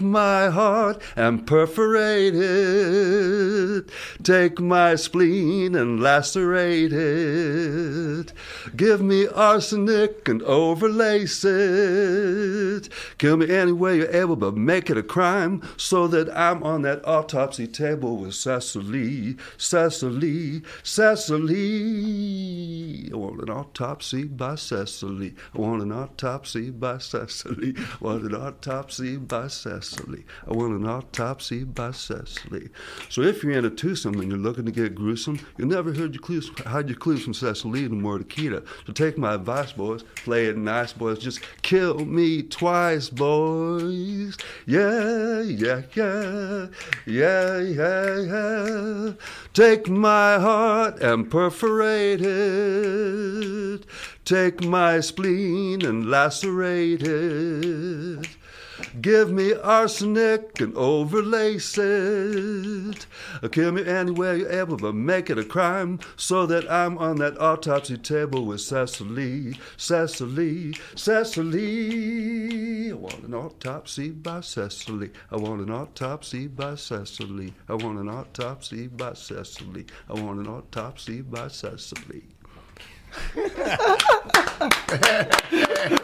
my 0.00 0.48
heart 0.48 1.02
and 1.16 1.44
perforate 1.44 2.34
it. 2.36 3.90
Take 4.22 4.60
my 4.60 4.94
spleen 4.94 5.74
and 5.74 6.00
lacerate 6.00 6.92
it. 6.92 8.32
Give 8.76 9.02
me 9.02 9.26
arsenic 9.26 10.28
and 10.28 10.40
overlace 10.42 11.44
it. 11.44 12.88
Kill 13.18 13.38
me 13.38 13.50
any 13.50 13.72
way 13.72 13.96
you're 13.96 14.14
able, 14.14 14.36
but 14.36 14.56
make 14.56 14.88
it 14.88 14.96
a 14.96 15.02
crime 15.02 15.62
so 15.76 16.06
that 16.06 16.28
I'm 16.32 16.62
on 16.62 16.82
that 16.82 17.04
autopsy 17.04 17.66
table 17.66 18.18
with 18.18 18.36
Cecily, 18.36 19.36
Cecily, 19.58 20.62
Cecily. 20.84 21.50
I 23.12 23.16
want 23.16 23.42
an 23.42 23.50
autopsy 23.50 24.22
by 24.22 24.54
Cecily. 24.54 24.75
I 24.76 25.58
want 25.58 25.82
an 25.82 25.92
autopsy 25.92 26.70
by 26.70 26.98
Cecily. 26.98 27.74
I 27.78 28.04
want 28.04 28.24
an 28.24 28.34
autopsy 28.34 29.16
by 29.16 29.48
Cecily. 29.48 30.24
I 30.46 30.52
want 30.52 30.74
an 30.74 30.86
autopsy 30.86 31.64
by 31.64 31.92
Cecily. 31.92 32.68
So 33.08 33.22
if 33.22 33.42
you're 33.42 33.52
in 33.52 33.64
a 33.64 33.70
twosome 33.70 34.20
and 34.20 34.30
you're 34.30 34.38
looking 34.38 34.66
to 34.66 34.70
get 34.70 34.94
gruesome, 34.94 35.40
you 35.56 35.64
never 35.64 35.94
heard 35.94 36.12
your 36.14 36.22
clues, 36.22 36.50
hide 36.66 36.88
your 36.88 36.98
clues 36.98 37.24
from 37.24 37.32
Cecily 37.32 37.84
and 37.84 38.02
more 38.02 38.18
Takita. 38.18 38.66
So 38.86 38.92
take 38.92 39.16
my 39.16 39.34
advice, 39.34 39.72
boys. 39.72 40.02
Play 40.16 40.46
it 40.46 40.58
nice, 40.58 40.92
boys. 40.92 41.20
Just 41.20 41.40
kill 41.62 42.04
me 42.04 42.42
twice, 42.42 43.08
boys. 43.08 44.36
Yeah, 44.66 45.40
yeah, 45.40 45.82
yeah, 45.94 46.66
yeah, 47.06 47.60
yeah, 47.60 48.20
yeah. 48.20 49.12
Take 49.54 49.88
my 49.88 50.38
heart 50.38 51.00
and 51.00 51.30
perforate 51.30 52.20
it. 52.20 53.86
Take 54.26 54.64
my 54.64 54.98
spleen 54.98 55.84
and 55.86 56.10
lacerate 56.10 57.00
it. 57.04 58.26
Give 59.00 59.30
me 59.30 59.54
arsenic 59.54 60.60
and 60.60 60.74
overlace 60.74 61.78
it. 61.78 63.06
Kill 63.52 63.70
me 63.70 63.86
anywhere 63.86 64.34
you're 64.34 64.50
able, 64.50 64.78
but 64.78 64.96
make 64.96 65.30
it 65.30 65.38
a 65.38 65.44
crime 65.44 66.00
so 66.16 66.44
that 66.46 66.68
I'm 66.68 66.98
on 66.98 67.18
that 67.18 67.40
autopsy 67.40 67.98
table 67.98 68.44
with 68.44 68.62
Cecily, 68.62 69.56
Cecily, 69.76 70.74
Cecily. 70.96 72.90
I 72.90 72.94
want 72.94 73.22
an 73.22 73.32
autopsy 73.32 74.10
by 74.10 74.40
Cecily. 74.40 75.12
I 75.30 75.36
want 75.36 75.60
an 75.60 75.70
autopsy 75.70 76.48
by 76.48 76.74
Cecily. 76.74 77.54
I 77.68 77.74
want 77.74 78.00
an 78.00 78.08
autopsy 78.08 78.88
by 78.88 79.12
Cecily. 79.12 79.86
I 80.10 80.14
want 80.14 80.40
an 80.40 80.48
autopsy 80.48 81.20
by 81.22 81.46
Cecily. 81.46 82.24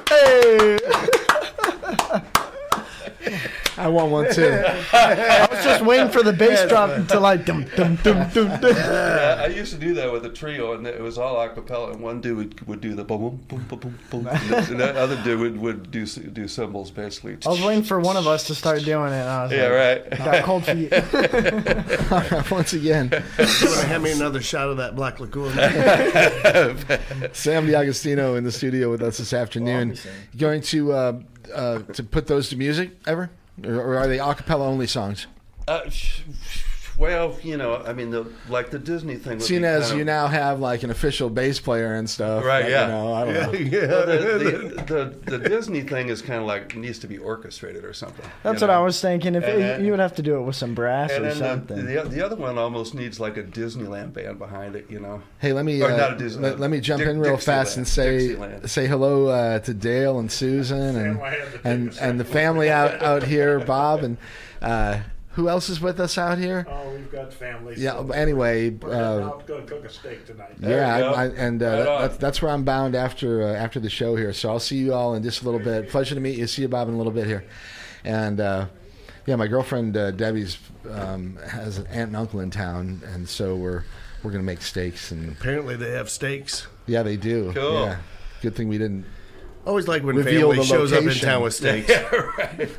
Hey, 0.09 0.79
I 3.77 3.89
want 3.89 4.11
one 4.11 4.33
too. 4.35 4.51
I 4.93 5.49
was 5.51 5.65
just 5.65 5.85
waiting 5.85 6.09
for 6.11 6.23
the 6.23 6.33
bass 6.33 6.69
drop 6.69 7.09
to 7.09 7.21
like 7.21 7.45
dum 7.45 7.65
dum 7.77 7.97
dum 7.97 8.29
dum 8.31 8.61
dum. 8.61 8.77
Yeah, 8.77 9.41
I 9.41 9.47
used 9.47 9.73
to 9.73 9.79
do 9.79 9.95
that 9.95 10.13
with 10.13 10.25
a 10.27 10.31
trio, 10.31 10.75
and 10.75 10.87
it 10.87 11.01
was 11.01 11.19
all 11.19 11.41
a 11.41 11.49
cappella. 11.49 11.93
And 11.93 12.01
one 12.01 12.21
dude 12.21 12.37
would, 12.37 12.67
would 12.67 12.81
do 12.81 12.95
the 12.95 13.05
boom, 13.05 13.41
boom, 13.49 13.65
boom, 13.69 13.79
boom, 13.79 13.99
boom, 14.11 14.27
and 14.27 14.81
the 14.81 14.95
other 14.97 15.17
dude 15.23 15.41
would, 15.41 15.59
would 15.59 15.91
do 15.91 16.07
do 16.07 16.49
cymbals 16.49 16.91
basically. 16.91 17.37
I 17.47 17.49
was 17.49 17.63
waiting 17.63 17.85
for 17.85 18.01
one 18.01 18.17
of 18.17 18.27
us 18.27 18.47
to 18.49 18.55
start 18.55 18.83
doing 18.85 19.13
it. 19.13 19.17
And 19.23 19.29
I 19.29 19.43
was 19.45 19.53
Yeah, 19.53 19.69
like, 19.69 20.11
right. 20.11 20.19
Got 20.19 20.45
cold 20.45 20.65
feet. 20.67 20.93
Once 22.51 22.73
again, 22.73 23.09
You 23.13 23.67
want 23.69 23.81
to 23.81 23.87
hand 23.87 24.03
me 24.03 24.13
another 24.13 24.41
shot 24.41 24.69
of 24.69 24.77
that 24.79 24.95
black 24.97 25.21
liqueur? 25.21 25.51
Sam 27.33 27.67
DiAgostino 27.67 28.37
in 28.37 28.45
the 28.45 28.53
studio 28.53 28.91
with 28.91 29.03
us 29.03 29.19
this 29.19 29.33
afternoon. 29.33 29.97
Going 30.37 30.61
to 30.63 30.93
uh, 30.93 31.21
uh, 31.55 31.81
to 31.81 32.03
put 32.03 32.27
those 32.27 32.49
to 32.51 32.57
music 32.57 32.99
ever, 33.07 33.31
or, 33.65 33.75
or 33.75 33.99
are 33.99 34.07
they 34.07 34.19
a 34.19 34.35
cappella 34.35 34.67
only 34.67 34.87
songs? 34.87 35.27
Uh, 35.69 35.89
sh- 36.95 36.99
Well, 36.99 37.37
you 37.43 37.57
know, 37.57 37.77
I 37.77 37.93
mean, 37.93 38.11
the 38.11 38.27
like 38.49 38.71
the 38.71 38.79
Disney 38.79 39.17
thing. 39.17 39.35
would 39.39 39.43
Seeing 39.43 39.63
be 39.63 39.67
as 39.69 39.87
kind 39.89 39.97
you 39.97 40.03
of- 40.03 40.07
now 40.07 40.27
have 40.29 40.61
like 40.61 40.83
an 40.83 40.91
official 40.91 41.31
bass 41.31 41.59
player 41.61 41.95
and 41.95 42.09
stuff, 42.09 42.45
Right, 42.45 42.63
like, 42.63 42.71
yeah. 42.71 42.87
You 42.87 42.93
know, 42.93 43.15
I 43.15 43.25
don't 43.25 43.35
know. 43.35 43.43
Well, 43.93 44.07
the, 44.07 44.85
the, 44.87 44.95
the, 45.31 45.39
the 45.39 45.49
Disney 45.49 45.83
thing 45.83 46.09
is 46.09 46.23
kind 46.23 46.41
of 46.41 46.47
like 46.47 46.77
needs 46.77 46.99
to 47.01 47.07
be 47.07 47.19
orchestrated 47.19 47.85
or 47.85 47.93
something. 47.93 48.25
That's 48.43 48.61
you 48.61 48.67
what 48.67 48.75
I 48.75 48.81
was 48.81 49.01
thinking. 49.01 49.35
If 49.35 49.45
And 49.45 49.63
it, 49.63 49.81
you 49.85 49.91
would 49.91 50.01
have 50.01 50.15
to 50.17 50.23
do 50.23 50.37
it 50.37 50.43
with 50.43 50.57
some 50.57 50.75
brass 50.75 51.11
And 51.13 51.25
or 51.27 51.35
something. 51.35 51.85
the, 51.87 52.03
the 52.03 52.09
the 52.09 52.25
other 52.25 52.37
one 52.37 52.59
almost 52.59 52.95
needs 52.95 53.19
like 53.21 53.37
a 53.37 53.43
Disneyland 53.43 54.13
band 54.13 54.39
behind 54.39 54.77
it, 54.77 54.87
you 54.91 55.01
know. 55.01 55.23
Hey, 55.39 55.53
let 55.53 55.65
me 55.65 55.81
Or 55.83 55.91
uh, 55.91 55.97
not 55.97 56.13
a 56.15 56.17
Disney- 56.19 56.43
let, 56.43 56.61
let 56.61 56.71
me 56.71 56.81
jump 56.81 57.01
Dick- 57.01 57.09
in 57.09 57.19
real 57.19 57.37
Dixieland. 57.37 57.65
fast 57.67 57.77
and 57.77 57.89
say 57.89 58.19
Dixieland. 58.19 58.71
say 58.71 58.87
hello 58.87 59.29
uh, 59.29 59.59
to 59.61 59.75
Dale 59.75 60.19
and 60.19 60.31
Susan 60.31 60.97
and 60.97 61.19
Family 61.19 61.37
the 61.63 61.69
and, 61.69 61.99
and 62.01 62.21
the 62.21 62.25
family 62.41 62.71
out 62.71 63.03
out 63.03 63.23
here, 63.23 63.61
Bob 63.61 64.01
and 64.05 64.17
uh, 64.61 64.99
who 65.33 65.49
else 65.49 65.69
is 65.69 65.81
with 65.81 65.99
us 66.01 66.19
out 66.19 66.39
here? 66.39 66.67
Oh, 66.69 66.91
we've 66.95 67.11
got 67.11 67.33
families. 67.33 67.79
Yeah. 67.79 67.93
so 67.93 68.11
Anyway, 68.11 68.71
We're 68.71 68.93
uh, 68.93 69.25
out 69.29 69.47
going 69.47 69.67
to 69.67 69.73
cook 69.75 69.85
a 69.85 69.89
steak 69.89 70.27
tonight. 70.27 70.55
yeah. 70.61 70.97
I, 70.99 71.25
I, 71.25 71.27
and 71.29 71.63
uh, 71.63 71.67
Right 71.67 71.77
that- 71.77 71.99
that's, 72.01 72.17
that's 72.19 72.43
where 72.43 72.51
I'm 72.53 72.65
bound 72.65 72.95
after 72.95 73.43
uh, 73.43 73.53
after 73.55 73.81
the 73.81 73.91
show 73.91 74.17
here. 74.17 74.33
So 74.33 74.51
I'll 74.51 74.61
see 74.61 74.77
you 74.77 74.93
all 74.95 75.15
in 75.15 75.23
just 75.23 75.43
a 75.43 75.45
little 75.45 75.61
bit. 75.61 75.89
Pleasure 75.89 76.15
to 76.15 76.21
meet 76.21 76.39
you. 76.39 76.47
See 76.47 76.63
you, 76.63 76.69
Bob, 76.69 76.89
in 76.89 76.95
a 76.95 76.97
little 76.99 77.13
bit 77.13 77.27
here. 77.27 77.45
And 78.05 78.41
uh, 78.41 78.67
yeah, 79.27 79.37
my 79.37 79.47
girlfriend 79.47 79.97
uh, 79.97 80.11
Debbie's 80.11 80.59
um, 80.91 81.37
has 81.49 81.79
an 81.79 81.87
aunt 81.87 82.09
and 82.09 82.17
uncle 82.17 82.41
in 82.41 82.51
town, 82.51 83.01
and 83.15 83.29
so 83.29 83.55
we're 83.57 83.85
we're 84.23 84.31
gonna 84.33 84.43
make 84.43 84.61
steaks 84.63 85.13
and 85.13 85.33
Apparently, 85.33 85.77
they 85.77 85.93
have 85.93 86.11
steaks. 86.11 86.67
yeah, 86.87 87.03
they 87.03 87.17
do. 87.17 87.53
Cool. 87.55 87.73
Yeah. 87.87 87.97
Good 88.43 88.55
thing 88.57 88.69
we 88.69 88.79
didn't. 88.79 89.05
I 89.65 89.69
always 89.69 89.87
like 89.87 90.03
when 90.03 90.17
Reveal 90.17 90.51
family 90.51 90.57
the 90.57 90.65
shows 90.65 90.93
up 90.93 91.01
in 91.03 91.07
location. 91.07 91.29
town 91.29 91.43
with 91.43 91.55
steaks. 91.61 91.89
Yeah, 91.89 92.03
right. 92.15 92.71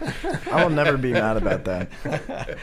I 0.51 0.63
will 0.63 0.69
never 0.69 0.97
be 0.97 1.13
mad 1.13 1.37
about 1.37 1.63
that. 1.65 1.89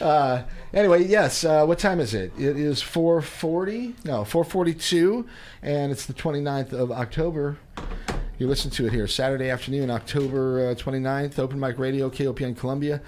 Uh, 0.00 0.42
anyway, 0.74 1.04
yes. 1.04 1.44
Uh, 1.44 1.64
what 1.64 1.78
time 1.78 2.00
is 2.00 2.12
it? 2.12 2.32
It 2.36 2.56
is 2.56 2.82
4:40. 2.82 4.04
No, 4.04 4.22
4:42, 4.22 5.24
and 5.62 5.92
it's 5.92 6.06
the 6.06 6.12
29th 6.14 6.72
of 6.72 6.90
October. 6.90 7.56
You 8.38 8.48
listen 8.48 8.70
to 8.72 8.86
it 8.86 8.92
here 8.92 9.06
Saturday 9.06 9.48
afternoon, 9.48 9.90
October 9.90 10.70
uh, 10.70 10.74
29th. 10.74 11.38
Open 11.38 11.60
mic 11.60 11.78
radio, 11.78 12.10
KOPN 12.10 12.56
Columbia. 12.56 13.00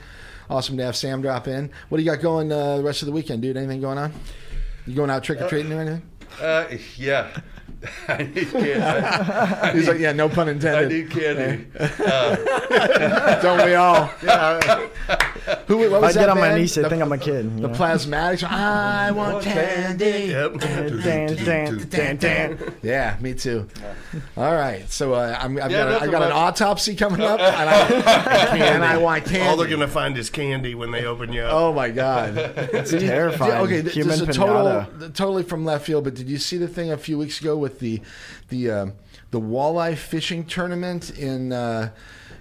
Awesome 0.48 0.76
to 0.76 0.84
have 0.84 0.94
Sam 0.94 1.20
drop 1.20 1.48
in. 1.48 1.70
What 1.88 1.98
do 1.98 2.04
you 2.04 2.10
got 2.10 2.20
going 2.20 2.52
uh, 2.52 2.76
the 2.76 2.82
rest 2.84 3.02
of 3.02 3.06
the 3.06 3.12
weekend, 3.12 3.42
dude? 3.42 3.56
Anything 3.56 3.80
going 3.80 3.98
on? 3.98 4.12
You 4.86 4.94
going 4.94 5.10
out 5.10 5.24
trick 5.24 5.40
or 5.40 5.48
treating 5.48 5.72
or 5.72 5.80
anything? 5.80 6.02
Uh, 6.40 6.66
yeah. 6.96 7.40
I 8.08 8.22
need 8.34 8.50
candy. 8.50 8.72
I, 8.82 9.72
He's 9.72 9.88
like, 9.88 9.98
yeah, 9.98 10.12
no 10.12 10.28
pun 10.28 10.48
intended. 10.48 10.92
I 10.92 10.96
intended. 10.96 11.74
need 11.74 11.78
candy. 11.78 13.40
Don't 13.42 13.64
we 13.64 13.74
all? 13.74 14.06
Who? 15.66 15.76
What 15.78 15.86
If 15.86 15.92
I 15.92 15.98
was 15.98 16.14
get 16.14 16.20
that 16.20 16.28
on 16.30 16.38
my 16.38 16.48
band? 16.48 16.60
knees, 16.60 16.74
they 16.74 16.88
think 16.88 17.02
I'm 17.02 17.12
a 17.12 17.18
kid. 17.18 17.56
the 17.56 17.68
know? 17.68 17.74
Plasmatics. 17.74 18.44
I 18.44 19.10
want 19.10 19.42
candy. 19.44 20.04
Yep. 20.28 20.58
Dan, 20.58 21.36
dan, 21.44 21.86
dan, 21.88 22.16
dan. 22.16 22.74
Yeah, 22.82 23.16
me 23.20 23.34
too. 23.34 23.68
All 24.36 24.54
right, 24.54 24.90
so 24.90 25.14
uh, 25.14 25.36
I'm, 25.40 25.58
I've 25.60 25.70
Yeah, 25.70 25.84
got, 25.84 25.88
a, 25.88 25.90
I 25.90 25.92
nothing 25.94 26.10
got 26.10 26.22
an 26.22 26.32
autopsy 26.32 26.94
coming 26.96 27.20
up, 27.22 27.40
and 27.40 27.68
I, 27.70 28.56
and 28.58 28.84
I 28.84 28.96
want 28.96 29.24
candy. 29.24 29.40
All 29.46 29.56
they're 29.56 29.68
gonna 29.68 29.88
find 29.88 30.16
is 30.16 30.30
candy 30.30 30.74
when 30.74 30.90
they 30.90 31.04
open 31.04 31.32
you 31.32 31.42
up. 31.42 31.52
Oh 31.52 31.72
my 31.72 31.90
god, 31.90 32.34
It's 32.36 32.90
terrifying. 32.90 33.52
Yeah, 33.52 33.60
okay, 33.62 33.82
Human 33.90 34.18
this 34.18 34.20
is 34.22 34.28
a 34.28 34.32
total, 34.32 34.86
totally 35.10 35.42
from 35.42 35.64
left 35.64 35.86
field. 35.86 36.04
But 36.04 36.14
did 36.14 36.28
you 36.28 36.38
see 36.38 36.56
the 36.56 36.68
thing 36.68 36.90
a 36.92 36.96
few 36.96 37.18
weeks 37.18 37.40
ago 37.40 37.56
with 37.56 37.73
the 37.78 38.00
the 38.48 38.70
um 38.70 38.92
the 39.30 39.40
walleye 39.40 39.96
fishing 39.96 40.44
tournament 40.44 41.10
in? 41.18 41.52
Uh, 41.52 41.90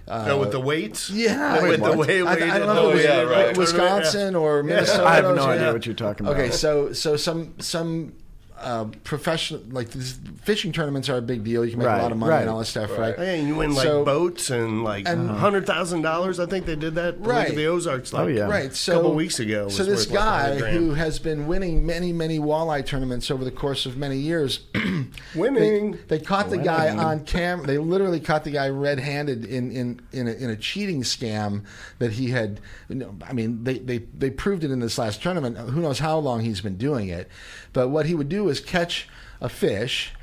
uh, 0.06 0.26
Oh, 0.28 0.38
with 0.40 0.52
the 0.52 0.60
weights. 0.60 1.08
yeah, 1.08 1.62
with 1.62 1.80
the 1.80 1.92
what? 1.96 2.06
way 2.06 2.20
I, 2.22 2.32
I 2.32 2.58
don't 2.58 2.66
know 2.66 2.86
Oh, 2.86 2.90
it 2.90 2.94
was 2.96 3.04
yeah, 3.04 3.22
right. 3.22 3.56
Wisconsin 3.56 4.34
or 4.34 4.62
Minnesota. 4.62 5.02
I 5.06 5.14
have 5.14 5.24
no 5.34 5.46
yeah. 5.46 5.52
idea 5.52 5.72
what 5.72 5.86
you're 5.86 5.94
talking 5.94 6.26
about. 6.26 6.38
Okay, 6.38 6.50
so 6.50 6.92
so 6.92 7.16
some 7.16 7.54
some 7.58 8.12
uh, 8.56 8.84
professional 9.02 9.60
like 9.70 9.90
these 9.90 10.18
fishing 10.42 10.70
tournaments 10.72 11.08
are 11.08 11.16
a 11.16 11.22
big 11.22 11.42
deal. 11.42 11.64
You 11.64 11.72
can 11.72 11.80
make 11.80 11.88
a 11.88 12.02
lot 12.02 12.12
of 12.12 12.18
money 12.18 12.30
right. 12.30 12.40
and 12.42 12.50
all 12.50 12.60
this 12.60 12.68
stuff, 12.68 12.96
right? 12.96 13.14
Yeah, 13.18 13.24
and 13.32 13.48
you 13.48 13.56
win 13.56 13.74
like 13.74 13.84
So- 13.84 14.04
boats 14.04 14.48
and 14.50 14.84
like 14.84 15.08
And- 15.08 15.28
hundred 15.28 15.66
thousand 15.66 16.02
dollars. 16.02 16.38
I 16.38 16.46
think 16.46 16.64
they 16.64 16.76
did 16.76 16.94
that. 16.94 17.20
Look 17.20 17.30
Right. 17.30 17.48
at 17.48 17.56
the 17.56 17.66
Ozarks. 17.66 18.12
Like, 18.12 18.24
Oh, 18.24 18.26
yeah. 18.28 18.44
Right. 18.48 18.74
So 18.74 18.94
couple 18.94 19.14
weeks 19.14 19.40
ago 19.40 19.68
So 19.68 19.82
this 19.84 20.06
worth 20.06 20.14
like 20.16 20.58
guy 20.60 20.70
who 20.70 20.94
has 20.94 21.18
been 21.18 21.46
winning 21.46 21.84
many, 21.84 22.12
many 22.12 22.38
walleye 22.38 22.86
tournaments 22.86 23.30
over 23.30 23.44
the 23.44 23.50
course 23.50 23.86
of 23.86 23.96
many 23.96 24.18
years, 24.18 24.60
Winning. 25.34 25.92
They, 26.08 26.18
they 26.18 26.20
caught 26.20 26.50
the 26.50 26.58
guy 26.58 26.94
on 26.96 27.24
camera. 27.24 27.66
They 27.66 27.78
literally 27.78 28.20
caught 28.20 28.44
the 28.44 28.50
guy 28.50 28.68
red-handed 28.68 29.44
in 29.44 29.70
in 29.72 30.00
in 30.12 30.28
a, 30.28 30.32
in 30.32 30.50
a 30.50 30.56
cheating 30.56 31.02
scam 31.02 31.62
that 31.98 32.12
he 32.12 32.30
had. 32.30 32.60
You 32.88 32.96
know, 32.96 33.14
I 33.26 33.32
mean, 33.32 33.64
they, 33.64 33.78
they 33.78 33.98
they 34.16 34.30
proved 34.30 34.64
it 34.64 34.70
in 34.70 34.80
this 34.80 34.98
last 34.98 35.22
tournament. 35.22 35.56
Who 35.58 35.80
knows 35.80 35.98
how 35.98 36.18
long 36.18 36.40
he's 36.40 36.60
been 36.60 36.76
doing 36.76 37.08
it? 37.08 37.28
But 37.74 37.90
what 37.90 38.06
he 38.06 38.14
would 38.14 38.30
do 38.30 38.48
is 38.48 38.60
catch 38.60 39.06
a 39.42 39.50
fish. 39.50 40.14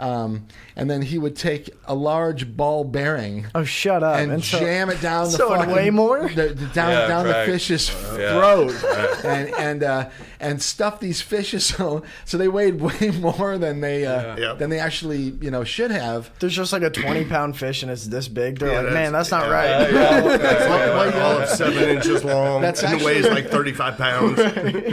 Um, 0.00 0.46
and 0.76 0.88
then 0.90 1.02
he 1.02 1.18
would 1.18 1.36
take 1.36 1.68
a 1.84 1.94
large 1.94 2.56
ball 2.56 2.84
bearing 2.84 3.46
Oh, 3.54 3.64
shut 3.64 4.02
up. 4.02 4.16
and, 4.18 4.42
so- 4.42 4.58
jam 4.58 4.88
it 4.88 5.00
down 5.02 5.26
the 5.26 5.30
so 5.32 5.50
fucking, 5.50 5.74
weigh 5.74 5.90
more? 5.90 6.26
the, 6.28 6.48
the- 6.54 6.66
down 6.72 6.90
Yeah, 6.92 7.06
down 7.06 7.26
right. 7.26 7.44
the 7.44 7.52
fish's 7.52 7.90
Yeah. 8.18 8.32
throat 8.32 8.72
and 9.24 9.50
and 9.54 9.82
uh, 9.84 10.08
and 10.40 10.62
stuff 10.62 11.00
these 11.00 11.20
fishes 11.20 11.66
so 11.76 12.02
so 12.24 12.38
they 12.38 12.48
weighed 12.48 12.80
way 12.80 13.10
more 13.10 13.58
than 13.58 13.80
they 13.82 14.06
uh, 14.06 14.36
Yeah. 14.38 14.54
than 14.54 14.70
they 14.70 14.78
actually 14.78 15.36
you 15.42 15.50
know 15.50 15.64
should 15.64 15.90
have. 15.90 16.30
There's 16.40 16.56
just 16.56 16.72
like 16.72 16.82
a 16.82 16.88
20 16.90 17.26
pound 17.26 17.58
fish 17.58 17.82
and 17.82 17.92
it's 17.92 18.06
this 18.06 18.26
big. 18.26 18.58
They're 18.58 18.70
Yeah, 18.70 18.76
like, 18.80 18.86
that's- 18.86 18.94
man, 19.04 19.12
that's 19.12 19.30
not 19.30 19.48
yeah. 19.48 19.52
right. 19.52 20.30
It's 20.40 20.68
like, 20.68 21.12
like 21.12 21.14
all 21.16 21.42
of 21.42 21.48
seven 21.50 21.88
inches 21.90 22.24
long 22.24 22.62
That's 22.62 22.82
and 22.82 22.94
actually- 22.94 23.06
weighs 23.16 23.26
like 23.28 23.50
thirty-five 23.50 23.98
pounds. 23.98 24.36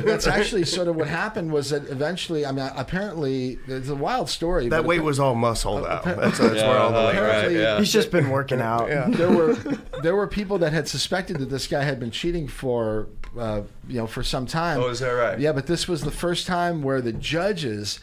That's 0.03 0.27
actually 0.27 0.65
sort 0.65 0.89
of 0.89 0.97
what 0.97 1.07
happened 1.07 1.53
was 1.53 1.69
that 1.69 1.87
eventually 1.89 2.45
I 2.45 2.51
mean 2.51 2.69
apparently 2.75 3.57
it's 3.67 3.87
a 3.89 3.95
wild 3.95 4.29
story. 4.29 4.67
That 4.67 4.81
but 4.83 4.85
weight 4.99 5.05
was 5.05 5.19
all 5.19 5.35
muscle 5.35 5.75
though. 5.81 6.01
That's, 6.03 6.37
that's 6.37 6.55
Yeah, 6.55 6.67
where 6.67 6.77
all 6.77 6.91
the 6.91 6.97
uh, 6.97 7.05
weight. 7.07 7.15
right, 7.19 7.27
apparently- 7.27 7.59
yeah. 7.61 7.77
He's 7.79 7.91
just 7.93 8.11
been 8.11 8.29
working 8.29 8.61
out. 8.61 8.87
there 9.13 9.29
were 9.31 9.53
there 10.03 10.15
were 10.15 10.27
people 10.27 10.57
that 10.59 10.73
had 10.73 10.87
suspected 10.87 11.39
that 11.39 11.49
this 11.49 11.67
guy 11.67 11.83
had 11.83 11.99
been 11.99 12.11
cheating 12.11 12.47
for 12.47 13.07
uh, 13.37 13.61
you 13.87 13.97
know 13.97 14.07
for 14.07 14.23
some 14.23 14.45
time. 14.45 14.79
Oh, 14.81 14.87
is 14.89 14.99
that 14.99 15.09
right? 15.11 15.39
Yeah, 15.39 15.51
but 15.51 15.67
this 15.67 15.87
was 15.87 16.01
the 16.01 16.11
first 16.11 16.47
time 16.47 16.81
where 16.81 17.01
the 17.01 17.13
judges. 17.13 17.99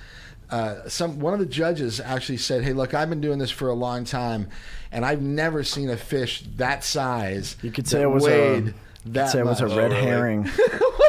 Uh, 0.51 0.87
some 0.89 1.19
one 1.21 1.33
of 1.33 1.41
the 1.41 1.47
judges 1.47 1.99
actually 2.01 2.37
said, 2.37 2.63
"Hey, 2.63 2.75
look, 2.75 2.93
I've 2.95 3.09
been 3.09 3.23
doing 3.23 3.39
this 3.39 3.51
for 3.51 3.69
a 3.69 3.75
long 3.75 4.05
time, 4.05 4.49
and 4.93 5.05
I've 5.05 5.23
never 5.23 5.65
seen 5.65 5.89
a 5.89 5.97
fish 5.97 6.45
that 6.57 6.85
size. 6.85 7.57
You 7.63 7.73
could 7.73 7.89
say 7.89 8.03
it 8.03 8.11
was 8.11 8.25
a, 8.25 8.29
weighed 8.29 8.67
you 8.67 8.75
that 9.07 9.25
could 9.25 9.33
say 9.33 9.39
it 9.41 9.47
was 9.47 9.61
a 9.63 9.67
much." 9.69 9.77
red 9.77 9.91
really? 9.93 10.03
herring. 10.05 10.45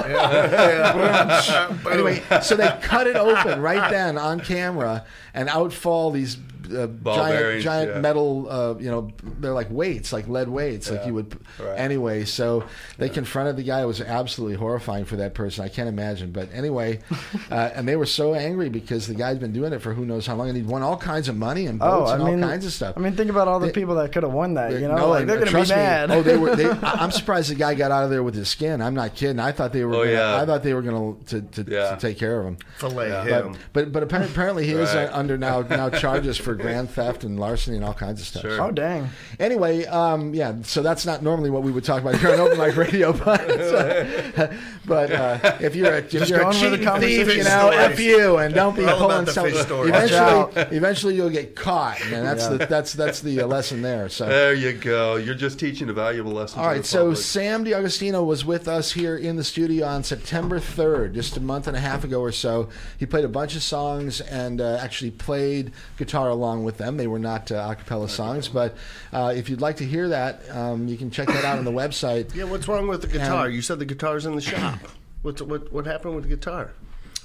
Anyway, 1.91 2.23
so 2.41 2.55
they 2.55 2.67
cut 2.81 3.07
it 3.07 3.15
open 3.15 3.61
right 3.61 3.89
then 3.91 4.17
on 4.17 4.39
camera, 4.39 5.05
and 5.33 5.49
out 5.49 5.73
fall 5.73 6.11
these 6.11 6.37
uh, 6.73 6.87
Ball 6.87 7.15
giant, 7.15 7.39
bearings, 7.39 7.63
giant 7.63 7.91
yeah. 7.95 7.99
metal. 8.01 8.47
Uh, 8.49 8.75
you 8.79 8.89
know, 8.91 9.09
they're 9.39 9.53
like 9.53 9.69
weights, 9.69 10.11
like 10.13 10.27
lead 10.27 10.49
weights, 10.49 10.89
like 10.91 11.05
you 11.05 11.13
would. 11.13 11.37
right. 11.59 11.77
Anyway, 11.79 12.25
so 12.25 12.63
they 12.97 13.09
confronted 13.09 13.57
the 13.57 13.63
guy. 13.63 13.81
It 13.81 13.85
was 13.85 14.01
absolutely 14.01 14.55
horrifying 14.57 15.05
for 15.05 15.15
that 15.17 15.33
person. 15.33 15.63
I 15.65 15.69
can't 15.69 15.89
imagine. 15.89 16.31
But 16.31 16.49
anyway, 16.53 16.99
uh, 17.51 17.71
and 17.73 17.87
they 17.87 17.95
were 17.95 18.05
so 18.05 18.33
angry 18.33 18.69
because 18.69 19.07
the 19.07 19.15
guy's 19.15 19.37
been 19.37 19.53
doing 19.53 19.73
it 19.73 19.79
for 19.81 19.93
who 19.93 20.05
knows 20.05 20.25
how 20.27 20.35
long, 20.35 20.47
and 20.49 20.57
he'd 20.57 20.67
won 20.67 20.81
all 20.83 20.97
kinds 20.97 21.27
of 21.27 21.35
money 21.35 21.65
and 21.67 21.81
Oh, 21.81 21.99
boats 21.99 22.11
I 22.11 22.15
and 22.15 22.23
mean, 22.23 22.43
all 22.43 22.49
kinds 22.49 22.65
of 22.65 22.73
stuff. 22.73 22.95
I 22.97 22.99
mean, 22.99 23.13
think 23.15 23.29
about 23.29 23.47
all 23.47 23.59
the 23.59 23.67
They- 23.67 23.71
people 23.73 23.95
that 23.95 24.11
could 24.11 24.23
have 24.23 24.31
won 24.33 24.53
that. 24.55 24.71
You 24.73 24.87
know, 24.87 24.95
No, 24.95 25.09
like 25.09 25.25
they're 25.27 25.35
gonna 25.37 25.45
be 25.47 25.51
trust 25.51 25.69
me, 25.71 25.75
mad. 25.77 26.11
Oh, 26.11 26.21
they 26.21 26.37
were. 26.37 26.55
They, 26.55 26.65
I- 26.69 27.03
I'm 27.03 27.11
surprised 27.11 27.49
the 27.51 27.55
guy 27.55 27.75
got 27.75 27.91
out 27.91 28.03
of 28.03 28.09
there 28.09 28.23
with 28.23 28.35
his 28.35 28.49
skin. 28.49 28.81
I'm 28.81 28.93
not 28.95 29.15
kidding. 29.15 29.39
I 29.39 29.51
thought 29.51 29.73
they 29.73 29.83
were. 29.85 29.93
Oh, 29.95 29.99
gonna, 30.03 30.11
yeah. 30.11 30.41
I 30.41 30.45
thought 30.45 30.63
they 30.63 30.73
were 30.73 30.81
going 30.81 31.23
to 31.25 31.41
to, 31.41 31.71
Yeah. 31.71 31.95
to 31.95 31.97
take 32.01 32.17
care 32.17 32.39
of 32.39 32.45
him. 32.47 32.57
Fillet 32.77 33.09
Yeah. 33.09 33.23
But, 33.23 33.45
him. 33.45 33.55
but 33.73 33.91
but 33.91 34.03
apparently, 34.03 34.31
apparently 34.33 34.65
he 34.65 34.73
is 34.73 34.93
Right. 34.93 35.09
uh, 35.09 35.17
under 35.17 35.37
now 35.37 35.61
now 35.61 35.89
charges 35.89 36.37
for 36.37 36.54
grand 36.55 36.89
theft 36.89 37.23
and 37.23 37.39
larceny 37.39 37.75
and 37.77 37.85
all 37.85 37.93
kinds 37.93 38.21
of 38.21 38.27
stuff. 38.27 38.41
Sure. 38.43 38.61
oh, 38.61 38.71
dang. 38.71 39.09
Anyway, 39.39 39.85
um, 39.85 40.33
yeah. 40.33 40.55
So 40.63 40.81
that's 40.81 41.05
not 41.05 41.21
normally 41.23 41.49
what 41.49 41.63
we 41.63 41.71
would 41.71 41.83
talk 41.83 42.01
about 42.01 42.15
here 42.15 42.31
on 42.33 42.39
Open 42.39 42.57
Mic 42.57 42.75
Radio, 42.75 43.13
but 43.25 44.51
but 44.85 45.11
uh, 45.11 45.57
if 45.61 45.75
you're 45.75 45.93
a 45.93 45.97
if 45.97 46.09
Just 46.09 46.29
you're 46.29 46.39
a 46.41 46.43
going 46.43 46.71
the 46.71 46.77
cheating 46.77 46.99
thief, 47.01 47.37
you 47.37 47.43
know, 47.43 47.71
Stories. 47.71 47.79
f 47.91 47.99
you, 47.99 48.37
and 48.37 48.53
don't 48.53 48.75
be 48.75 48.83
We're 48.83 48.91
all 48.91 48.97
pulling 48.99 49.23
about 49.23 49.25
the 49.35 49.51
stuff. 49.51 49.65
stories. 49.65 49.89
Eventually, 49.89 50.77
eventually 50.77 51.15
you'll 51.15 51.29
get 51.29 51.55
caught, 51.55 51.99
and 52.05 52.25
that's 52.25 52.43
Yeah. 52.43 52.57
the 52.57 52.65
that's 52.65 52.93
that's 52.93 53.21
the 53.21 53.41
uh, 53.41 53.47
lesson 53.47 53.81
there. 53.81 54.09
So. 54.09 54.25
There 54.27 54.53
you 54.53 54.73
go. 54.73 55.15
You're 55.15 55.35
just 55.35 55.59
teaching 55.59 55.89
a 55.89 55.93
valuable 55.93 56.31
lesson. 56.31 56.59
All 56.59 56.67
right, 56.67 56.75
to 56.77 56.81
the 56.81 56.87
so. 56.87 57.13
Sam 57.13 57.65
DiAgostino 57.65 58.25
was 58.25 58.45
with 58.45 58.67
us 58.67 58.91
here 58.93 59.17
in 59.17 59.35
the 59.35 59.43
studio 59.43 59.85
on 59.87 60.03
September 60.03 60.59
3rd, 60.59 61.13
just 61.13 61.37
a 61.37 61.39
month 61.39 61.67
and 61.67 61.75
a 61.75 61.79
half 61.79 62.03
ago 62.03 62.21
or 62.21 62.31
so. 62.31 62.69
He 62.97 63.05
played 63.05 63.25
a 63.25 63.29
bunch 63.29 63.55
of 63.55 63.63
songs 63.63 64.21
and 64.21 64.61
uh, 64.61 64.77
actually 64.81 65.11
played 65.11 65.71
guitar 65.97 66.29
along 66.29 66.44
with 66.63 66.77
them. 66.77 66.97
They 66.97 67.07
were 67.07 67.19
not 67.19 67.51
uh, 67.51 67.67
a 67.71 67.75
cappella 67.75 68.07
songs, 68.09 68.47
but 68.47 68.75
uh, 69.11 69.33
if 69.35 69.49
you'd 69.49 69.61
like 69.61 69.77
to 69.77 69.85
hear 69.85 70.09
that, 70.09 70.41
um, 70.51 70.87
you 70.87 70.97
can 70.97 71.09
check 71.11 71.27
that 71.27 71.43
out 71.45 71.57
on 71.57 71.65
the 71.65 71.71
website. 71.71 72.33
Yeah, 72.35 72.43
what's 72.45 72.67
wrong 72.67 72.87
with 72.87 73.01
the 73.01 73.07
guitar? 73.07 73.45
And- 73.47 73.55
you 73.55 73.61
said 73.61 73.79
the 73.79 73.85
guitar's 73.85 74.25
in 74.25 74.35
the 74.35 74.41
shop. 74.41 74.79
What's 75.21 75.41
what 75.41 75.71
what 75.73 75.85
happened 75.85 76.15
with 76.15 76.25
the 76.29 76.35
guitar? 76.35 76.71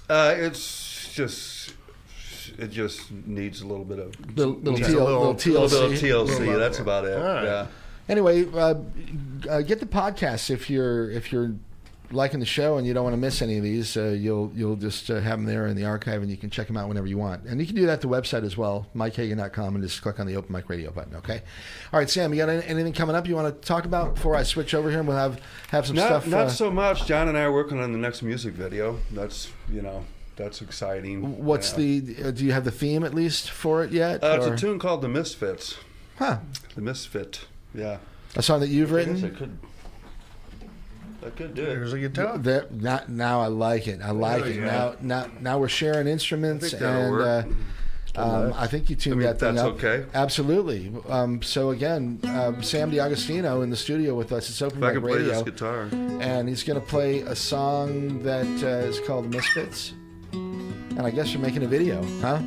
Uh, 0.09 0.35
it's 0.37 1.13
just 1.13 1.75
it 2.59 2.71
just 2.71 3.11
needs 3.13 3.61
a 3.61 3.67
little 3.67 3.85
bit 3.85 3.99
of 3.99 4.15
Little, 4.37 4.55
little, 4.55 4.79
TL, 4.81 4.89
a 4.89 5.05
little, 5.05 5.35
little- 5.35 5.35
TLC. 5.35 5.71
little 5.71 5.91
TLC. 6.27 6.39
Little- 6.41 6.59
That's 6.59 6.79
about 6.79 7.05
it. 7.05 7.17
All 7.17 7.23
right. 7.23 7.45
Yeah. 7.45 7.67
Anyway, 8.09 8.45
uh, 8.53 8.75
uh, 9.49 9.61
get 9.63 9.79
the 9.81 9.87
podcast 9.87 10.51
if 10.51 10.69
you're 10.69 11.11
if 11.11 11.31
you're 11.31 11.53
liking 12.13 12.41
the 12.41 12.47
show 12.47 12.77
and 12.77 12.87
you 12.87 12.93
don't 12.95 13.05
want 13.05 13.15
to 13.15 13.21
miss 13.21 13.41
any 13.43 13.57
of 13.57 13.63
these, 13.63 13.97
uh, 13.97 14.05
you'll 14.09 14.51
you'll 14.55 14.77
just 14.77 15.11
uh, 15.11 15.21
have 15.21 15.39
them 15.39 15.47
there 15.47 15.67
in 15.67 15.77
the 15.77 15.85
archive 15.85 16.23
and 16.23 16.31
you 16.31 16.37
can 16.37 16.51
check 16.51 16.67
them 16.67 16.77
out 16.77 16.89
whenever 16.89 17.07
you 17.07 17.17
want. 17.19 17.45
And 17.45 17.61
you 17.61 17.67
can 17.67 17.77
do 17.77 17.87
that 17.87 17.93
at 17.95 18.01
the 18.01 18.09
website 18.09 18.45
as 18.45 18.57
well, 18.57 18.87
MikeHagan.com, 18.97 19.75
and 19.75 19.85
just 19.85 20.03
click 20.03 20.19
on 20.21 20.27
the 20.27 20.37
Open 20.37 20.53
Mic 20.53 20.69
Radio 20.69 20.91
button. 20.91 21.15
Okay. 21.17 21.43
All 21.93 21.99
right, 22.01 22.09
Sam, 22.11 22.33
you 22.35 22.39
got 22.41 22.49
any- 22.49 22.67
anything 22.67 22.93
coming 22.93 23.15
up 23.17 23.27
you 23.29 23.35
want 23.37 23.55
to 23.63 23.67
talk 23.67 23.85
about 23.85 24.15
before 24.17 24.35
I 24.37 24.43
switch 24.43 24.75
over 24.75 24.91
here 24.91 24.99
and 25.01 25.09
we'll 25.09 25.17
have 25.17 25.41
have 25.71 25.87
some 25.87 25.97
Not, 25.97 26.07
stuff. 26.07 26.27
not 26.27 26.47
uh, 26.47 26.51
so 26.51 26.71
much. 26.71 27.07
John 27.07 27.29
and 27.29 27.37
I 27.39 27.43
are 27.43 27.53
working 27.53 27.79
on 27.81 27.93
the 27.93 27.99
next 27.99 28.23
music 28.23 28.55
video. 28.55 28.99
That's 29.13 29.51
you 29.71 29.83
know 29.83 30.05
that's 30.37 30.63
exciting. 30.63 31.45
What's 31.45 31.73
Yeah. 31.73 32.01
the? 32.01 32.17
Uh, 32.25 32.31
do 32.33 32.45
you 32.45 32.53
have 32.53 32.65
the 32.65 32.71
theme 32.71 33.05
at 33.05 33.15
least 33.15 33.51
for 33.51 33.85
it 33.85 33.93
yet? 33.93 34.25
Uh, 34.25 34.39
it's 34.41 34.47
a 34.47 34.57
tune 34.57 34.79
called 34.79 35.03
"The 35.03 35.09
Misfits." 35.09 35.77
Huh. 36.19 36.39
The 36.75 36.81
Misfit. 36.83 37.47
Yeah. 37.75 37.99
A 38.37 38.43
song 38.43 38.61
that 38.61 38.69
you've 38.69 38.93
I 38.93 39.05
guess 39.05 39.09
I 39.09 39.27
written. 39.27 39.37
could. 39.37 39.59
I 41.25 41.31
could 41.31 41.55
do 41.55 41.63
it. 41.63 41.67
There's 41.67 41.93
a 41.93 41.99
guitar. 41.99 42.39
There, 42.39 42.67
not, 42.71 43.09
now 43.11 43.41
I 43.41 43.47
like 43.49 43.87
it. 43.87 44.01
I 44.03 44.11
like 44.11 44.45
it. 44.47 44.57
yeah. 44.57 44.65
Now, 44.65 44.95
now, 45.01 45.27
now 45.41 45.59
we're 45.59 45.69
sharing 45.69 46.07
instruments, 46.07 46.73
I 46.73 46.79
and 46.79 47.21
uh, 47.21 47.43
um, 48.17 48.53
I 48.57 48.67
think 48.67 48.91
you 48.91 48.97
tuned 48.97 49.15
I 49.15 49.19
mean, 49.19 49.27
that 49.27 49.39
thing 49.39 49.55
that's 49.55 49.67
up. 49.69 49.75
okay. 49.75 50.05
Absolutely. 50.15 50.93
Um, 51.09 51.43
so 51.43 51.71
again, 51.71 52.21
um, 52.25 52.63
Sam 52.63 52.91
DiAgostino 52.91 53.63
in 53.63 53.71
the 53.71 53.77
studio 53.77 54.15
with 54.15 54.33
us. 54.33 54.49
It's 54.51 54.61
Open 54.63 54.79
If 54.79 54.85
I 54.85 54.87
Mic 54.89 54.95
can 54.95 55.03
play 55.09 55.19
this 55.19 55.29
Radio, 55.29 55.45
guitar. 55.45 55.89
and 55.93 56.49
he's 56.49 56.65
going 56.65 56.81
to 56.81 56.87
play 56.87 57.21
a 57.21 57.37
song 57.37 58.23
that 58.23 58.47
uh, 58.65 58.87
is 58.89 58.99
called 59.01 59.31
Misfits. 59.31 59.93
And 60.33 61.01
I 61.03 61.11
guess 61.11 61.33
you're 61.33 61.43
making 61.43 61.63
a 61.63 61.67
video, 61.69 62.03
huh? 62.21 62.41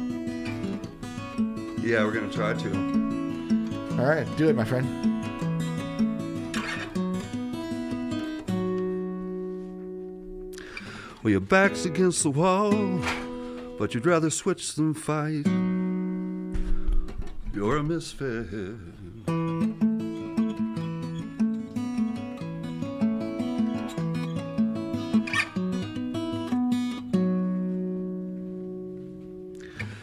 Yeah, 1.81 2.03
we're 2.05 2.11
gonna 2.13 2.31
try 2.31 2.53
to. 2.53 2.69
All 3.99 4.05
right, 4.07 4.27
do 4.37 4.47
it, 4.47 4.55
my 4.55 4.63
friend. 4.63 5.12
Well, 11.23 11.31
your 11.31 11.39
back's 11.39 11.85
against 11.85 12.23
the 12.23 12.31
wall, 12.31 12.99
but 13.79 13.93
you'd 13.93 14.05
rather 14.05 14.29
switch 14.29 14.75
than 14.75 14.93
fight. 14.93 15.47
You're 17.55 17.77
a 17.77 17.83
misfit. 17.83 18.51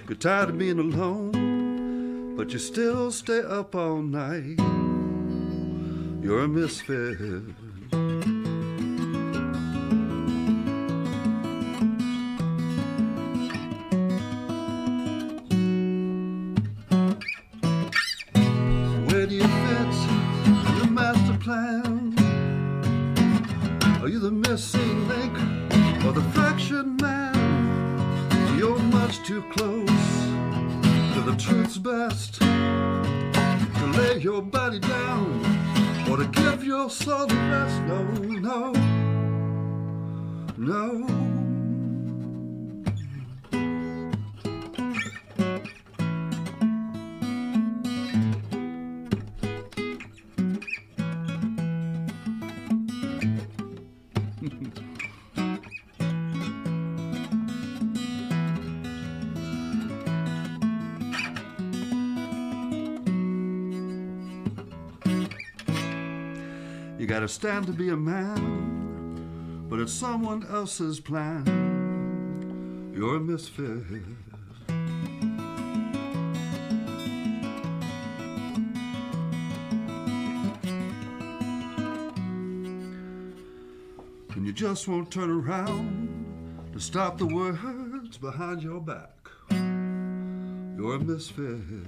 You're 0.08 0.18
tired 0.18 0.48
of 0.48 0.56
being 0.56 0.78
alone, 0.78 2.34
but 2.34 2.50
you 2.54 2.58
still 2.58 3.12
stay 3.12 3.40
up 3.40 3.74
all 3.74 4.00
night. 4.00 4.58
You're 6.24 6.44
a 6.44 6.48
misfit. 6.48 7.18
Plan? 21.50 22.14
Are 24.00 24.08
you 24.08 24.20
the 24.20 24.30
missing 24.30 25.08
link 25.08 25.34
or 26.04 26.12
the 26.12 26.22
fractured 26.32 27.00
man? 27.02 27.36
You're 28.56 28.78
much 28.98 29.16
too 29.24 29.42
close 29.54 30.06
to 31.14 31.20
the 31.28 31.34
truth's 31.36 31.78
best 31.78 32.34
to 32.34 33.86
lay 33.98 34.18
your 34.18 34.42
body 34.42 34.78
down 34.78 35.28
or 36.08 36.18
to 36.18 36.26
give 36.26 36.62
your 36.62 36.88
soul 36.88 37.26
the 37.26 37.34
rest. 37.34 37.78
No, 37.90 38.00
no, 38.48 38.72
no. 40.56 41.39
You 67.20 67.26
gotta 67.26 67.34
stand 67.34 67.66
to 67.66 67.72
be 67.74 67.90
a 67.90 67.96
man, 67.98 69.66
but 69.68 69.78
it's 69.78 69.92
someone 69.92 70.46
else's 70.50 71.00
plan. 71.00 71.44
You're 72.96 73.16
a 73.16 73.20
misfit. 73.20 73.84
And 84.34 84.46
you 84.46 84.54
just 84.54 84.88
won't 84.88 85.10
turn 85.10 85.30
around 85.30 86.72
to 86.72 86.80
stop 86.80 87.18
the 87.18 87.26
words 87.26 88.16
behind 88.16 88.62
your 88.62 88.80
back. 88.80 89.28
You're 89.50 90.94
a 90.94 90.98
misfit. 90.98 91.84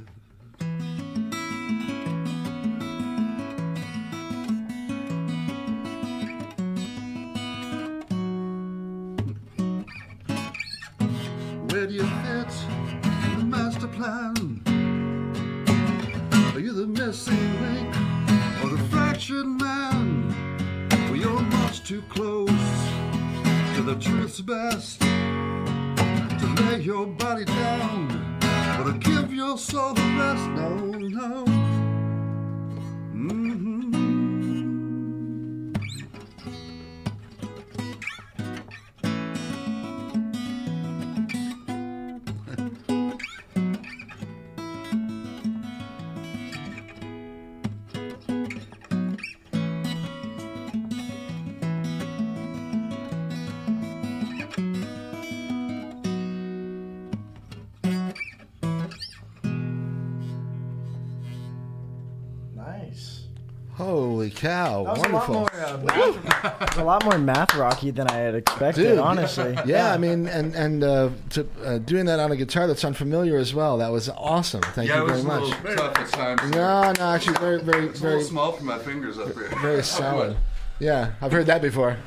Plan? 14.03 14.61
Are 16.55 16.61
you 16.61 16.73
the 16.73 16.87
missing 16.87 17.45
link 17.63 17.95
or 18.63 18.69
the 18.77 18.83
fractured 18.91 19.47
man? 19.47 20.07
Well, 21.09 21.17
you're 21.17 21.43
much 21.59 21.87
too 21.87 22.03
close 22.09 22.67
to 23.75 23.83
the 23.83 23.97
truth's 24.01 24.41
best 24.41 25.01
to 26.41 26.47
lay 26.65 26.81
your 26.81 27.07
body 27.07 27.45
down 27.45 28.01
or 28.81 28.93
to 28.93 28.99
give 28.99 29.33
your 29.33 29.57
soul 29.57 29.95
the 29.95 30.09
rest. 30.19 30.47
No, 30.59 30.69
no. 31.21 31.45
Mhm. 33.15 33.92
Holy 64.23 64.31
cow! 64.31 64.85
That 64.85 64.91
was 64.93 64.99
Wonderful. 65.01 65.35
a 65.35 65.39
lot 65.39 65.53
more 65.53 65.65
uh, 65.65 66.13
math, 66.23 66.79
a 66.79 66.85
lot 66.85 67.05
more 67.05 67.19
math 67.19 67.55
rocky 67.57 67.91
than 67.91 68.07
I 68.07 68.15
had 68.19 68.35
expected. 68.37 68.83
Dude, 68.85 68.99
honestly, 68.99 69.57
Yeah, 69.67 69.93
I 69.93 69.99
mean, 69.99 70.29
and 70.29 70.55
and 70.55 70.85
uh, 70.85 71.11
to, 71.31 71.47
uh, 71.65 71.79
doing 71.79 72.07
that 72.07 72.21
on 72.21 72.31
a 72.31 72.37
guitar 72.37 72.69
that's 72.69 72.85
unfamiliar 72.85 73.37
as 73.37 73.53
well. 73.53 73.79
That 73.79 73.91
was 73.91 74.09
awesome. 74.11 74.63
Thank 74.63 74.89
Yeah, 74.91 74.99
you 74.99 75.09
it 75.09 75.11
was 75.11 75.25
very 75.25 75.37
a 75.37 75.41
much. 75.41 75.63
little 75.65 75.89
tough 75.89 75.99
at 75.99 76.09
times. 76.39 76.51
No, 76.53 76.93
no, 76.93 77.05
actually, 77.13 77.39
very, 77.39 77.61
very, 77.63 77.87
It's 77.87 77.99
a 77.99 78.03
very, 78.03 78.15
little 78.15 78.29
small 78.29 78.53
for 78.53 78.63
my 78.63 78.79
fingers 78.79 79.19
up 79.19 79.35
here. 79.35 79.51
very 79.61 79.83
solid. 79.99 80.37
Yeah, 80.79 81.13
I've 81.21 81.33
heard 81.33 81.47
that 81.47 81.63
before. 81.63 81.97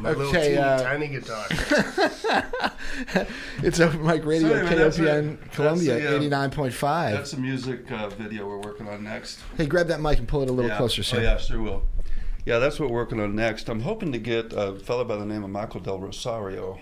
My 0.00 0.10
little 0.10 0.28
okay, 0.28 0.50
teeny 0.50 0.58
uh, 0.58 0.82
tiny 0.82 1.08
guitar. 1.08 1.46
it's 3.62 3.80
Open 3.80 4.04
Mic 4.04 4.24
Radio, 4.24 4.48
So 4.48 4.54
anyway, 4.54 4.74
that's 4.76 4.98
KOPN. 4.98 5.52
Columbia, 5.52 5.94
the, 5.94 6.08
uh, 6.08 6.16
eighty 6.16 6.28
nine 6.28 6.50
point 6.50 6.72
five. 6.72 7.14
That's 7.14 7.32
the 7.32 7.40
music 7.40 7.90
uh, 7.90 8.08
video 8.10 8.46
we're 8.46 8.60
working 8.60 8.88
on 8.88 9.02
next. 9.02 9.40
Hey, 9.56 9.66
grab 9.66 9.88
that 9.88 10.00
mic 10.00 10.18
and 10.18 10.28
pull 10.28 10.42
it 10.42 10.48
a 10.48 10.52
little 10.52 10.70
yeah. 10.70 10.76
closer, 10.76 11.02
Oh 11.16 11.20
yeah, 11.20 11.36
sure 11.36 11.60
will. 11.60 11.82
Yeah, 12.46 12.58
that's 12.60 12.78
what 12.78 12.90
we're 12.90 12.96
working 12.96 13.20
on 13.20 13.34
next. 13.34 13.68
I'm 13.68 13.80
hoping 13.80 14.12
to 14.12 14.18
get 14.18 14.52
a 14.52 14.76
fellow 14.76 15.04
by 15.04 15.16
the 15.16 15.26
name 15.26 15.42
of 15.42 15.50
Michael 15.50 15.80
Del 15.80 15.98
Rosario, 15.98 16.78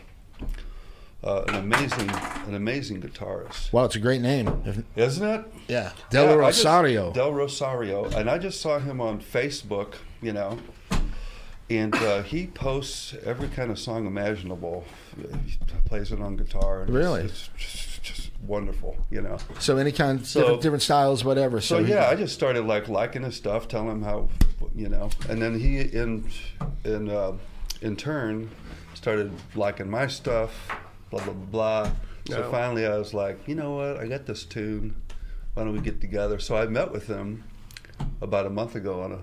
uh, 1.25 1.45
an 1.49 1.55
amazing, 1.55 2.11
an 2.47 2.55
amazing 2.55 3.01
guitarist, 3.01 3.73
Wow, 3.73 3.87
it's 3.87 3.97
a 3.97 4.01
great 4.01 4.21
name. 4.21 4.85
Isn't 4.95 5.27
it? 5.27 5.45
yeah, 5.69 5.93
Del 6.11 6.25
Yeah, 6.25 6.45
I 6.45 6.51
just- 6.51 6.65
Rosario. 6.65 7.13
Del 7.13 7.33
Rosario, 7.33 8.05
and 8.11 8.29
I 8.29 8.39
just 8.39 8.61
saw 8.61 8.79
him 8.79 9.01
on 9.01 9.21
Facebook. 9.21 9.95
You 10.23 10.33
know, 10.35 10.59
and 11.69 11.95
uh, 11.97 12.23
he 12.23 12.47
posts 12.47 13.15
every 13.25 13.49
kind 13.49 13.71
of 13.71 13.79
song 13.79 14.07
imaginable. 14.07 14.85
He 15.17 15.57
plays 15.87 16.13
it 16.13 16.21
on 16.21 16.37
guitar. 16.37 16.83
And 16.83 16.91
Really? 16.95 17.23
it's, 17.23 17.51
it's 17.57 17.73
just, 17.73 18.03
just 18.03 18.31
wonderful. 18.43 18.97
You 19.11 19.23
know. 19.23 19.39
so 19.59 19.77
any 19.77 19.93
kind, 19.93 20.25
So- 20.25 20.41
different, 20.41 20.63
different 20.63 20.83
styles, 20.83 21.25
whatever. 21.25 21.61
So, 21.61 21.79
So, 21.79 21.85
he- 21.85 21.93
yeah, 21.93 22.09
I 22.09 22.15
just 22.15 22.35
started 22.35 22.67
like 22.67 22.89
liking 22.89 23.23
his 23.23 23.35
stuff, 23.37 23.67
telling 23.69 23.91
him 23.91 24.03
how, 24.03 24.29
you 24.75 24.89
know, 24.89 25.11
and 25.29 25.41
then 25.43 25.59
he 25.59 25.79
in 25.81 26.29
in 26.85 27.09
uh, 27.11 27.33
in 27.83 27.97
turn, 27.97 28.51
started 28.95 29.33
liking 29.55 29.91
my 29.91 30.07
stuff, 30.07 30.69
blah, 31.11 31.23
blah, 31.25 31.33
blah. 31.33 31.91
So 32.29 32.41
Yeah. 32.41 32.51
finally 32.51 32.87
I 32.87 32.97
was 32.97 33.13
like, 33.15 33.47
you 33.47 33.55
know 33.55 33.73
what? 33.77 33.99
I 33.99 34.07
got 34.09 34.27
this 34.27 34.45
tune. 34.45 34.95
Why 35.55 35.65
don't 35.65 35.73
we 35.73 35.81
get 35.81 36.01
together? 36.01 36.39
So 36.39 36.57
I 36.57 36.67
met 36.67 36.91
with 36.93 37.07
him 37.07 37.45
about 38.21 38.47
a 38.47 38.51
month 38.51 38.75
ago 38.75 39.01
on 39.03 39.13
a 39.13 39.19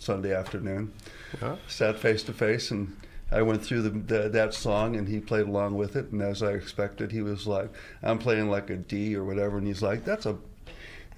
Sunday 0.00 0.34
afternoon. 0.34 0.92
Yeah. 1.40 1.56
Sat 1.68 1.98
face 1.98 2.22
to 2.24 2.32
face 2.32 2.70
and 2.70 2.96
I 3.32 3.42
went 3.42 3.64
through 3.64 3.82
the, 3.82 3.90
the, 3.90 4.28
that 4.30 4.54
song 4.54 4.96
and 4.96 5.08
he 5.08 5.20
played 5.20 5.46
along 5.46 5.76
with 5.76 5.94
it. 5.96 6.10
And 6.10 6.20
as 6.20 6.42
I 6.42 6.52
expected, 6.52 7.12
he 7.12 7.22
was 7.22 7.46
like, 7.46 7.70
I'm 8.02 8.18
playing 8.18 8.50
like 8.50 8.70
a 8.70 8.76
D 8.76 9.14
or 9.14 9.24
whatever. 9.24 9.58
And 9.58 9.66
he's 9.66 9.82
like, 9.82 10.04
that's 10.04 10.26
a 10.26 10.36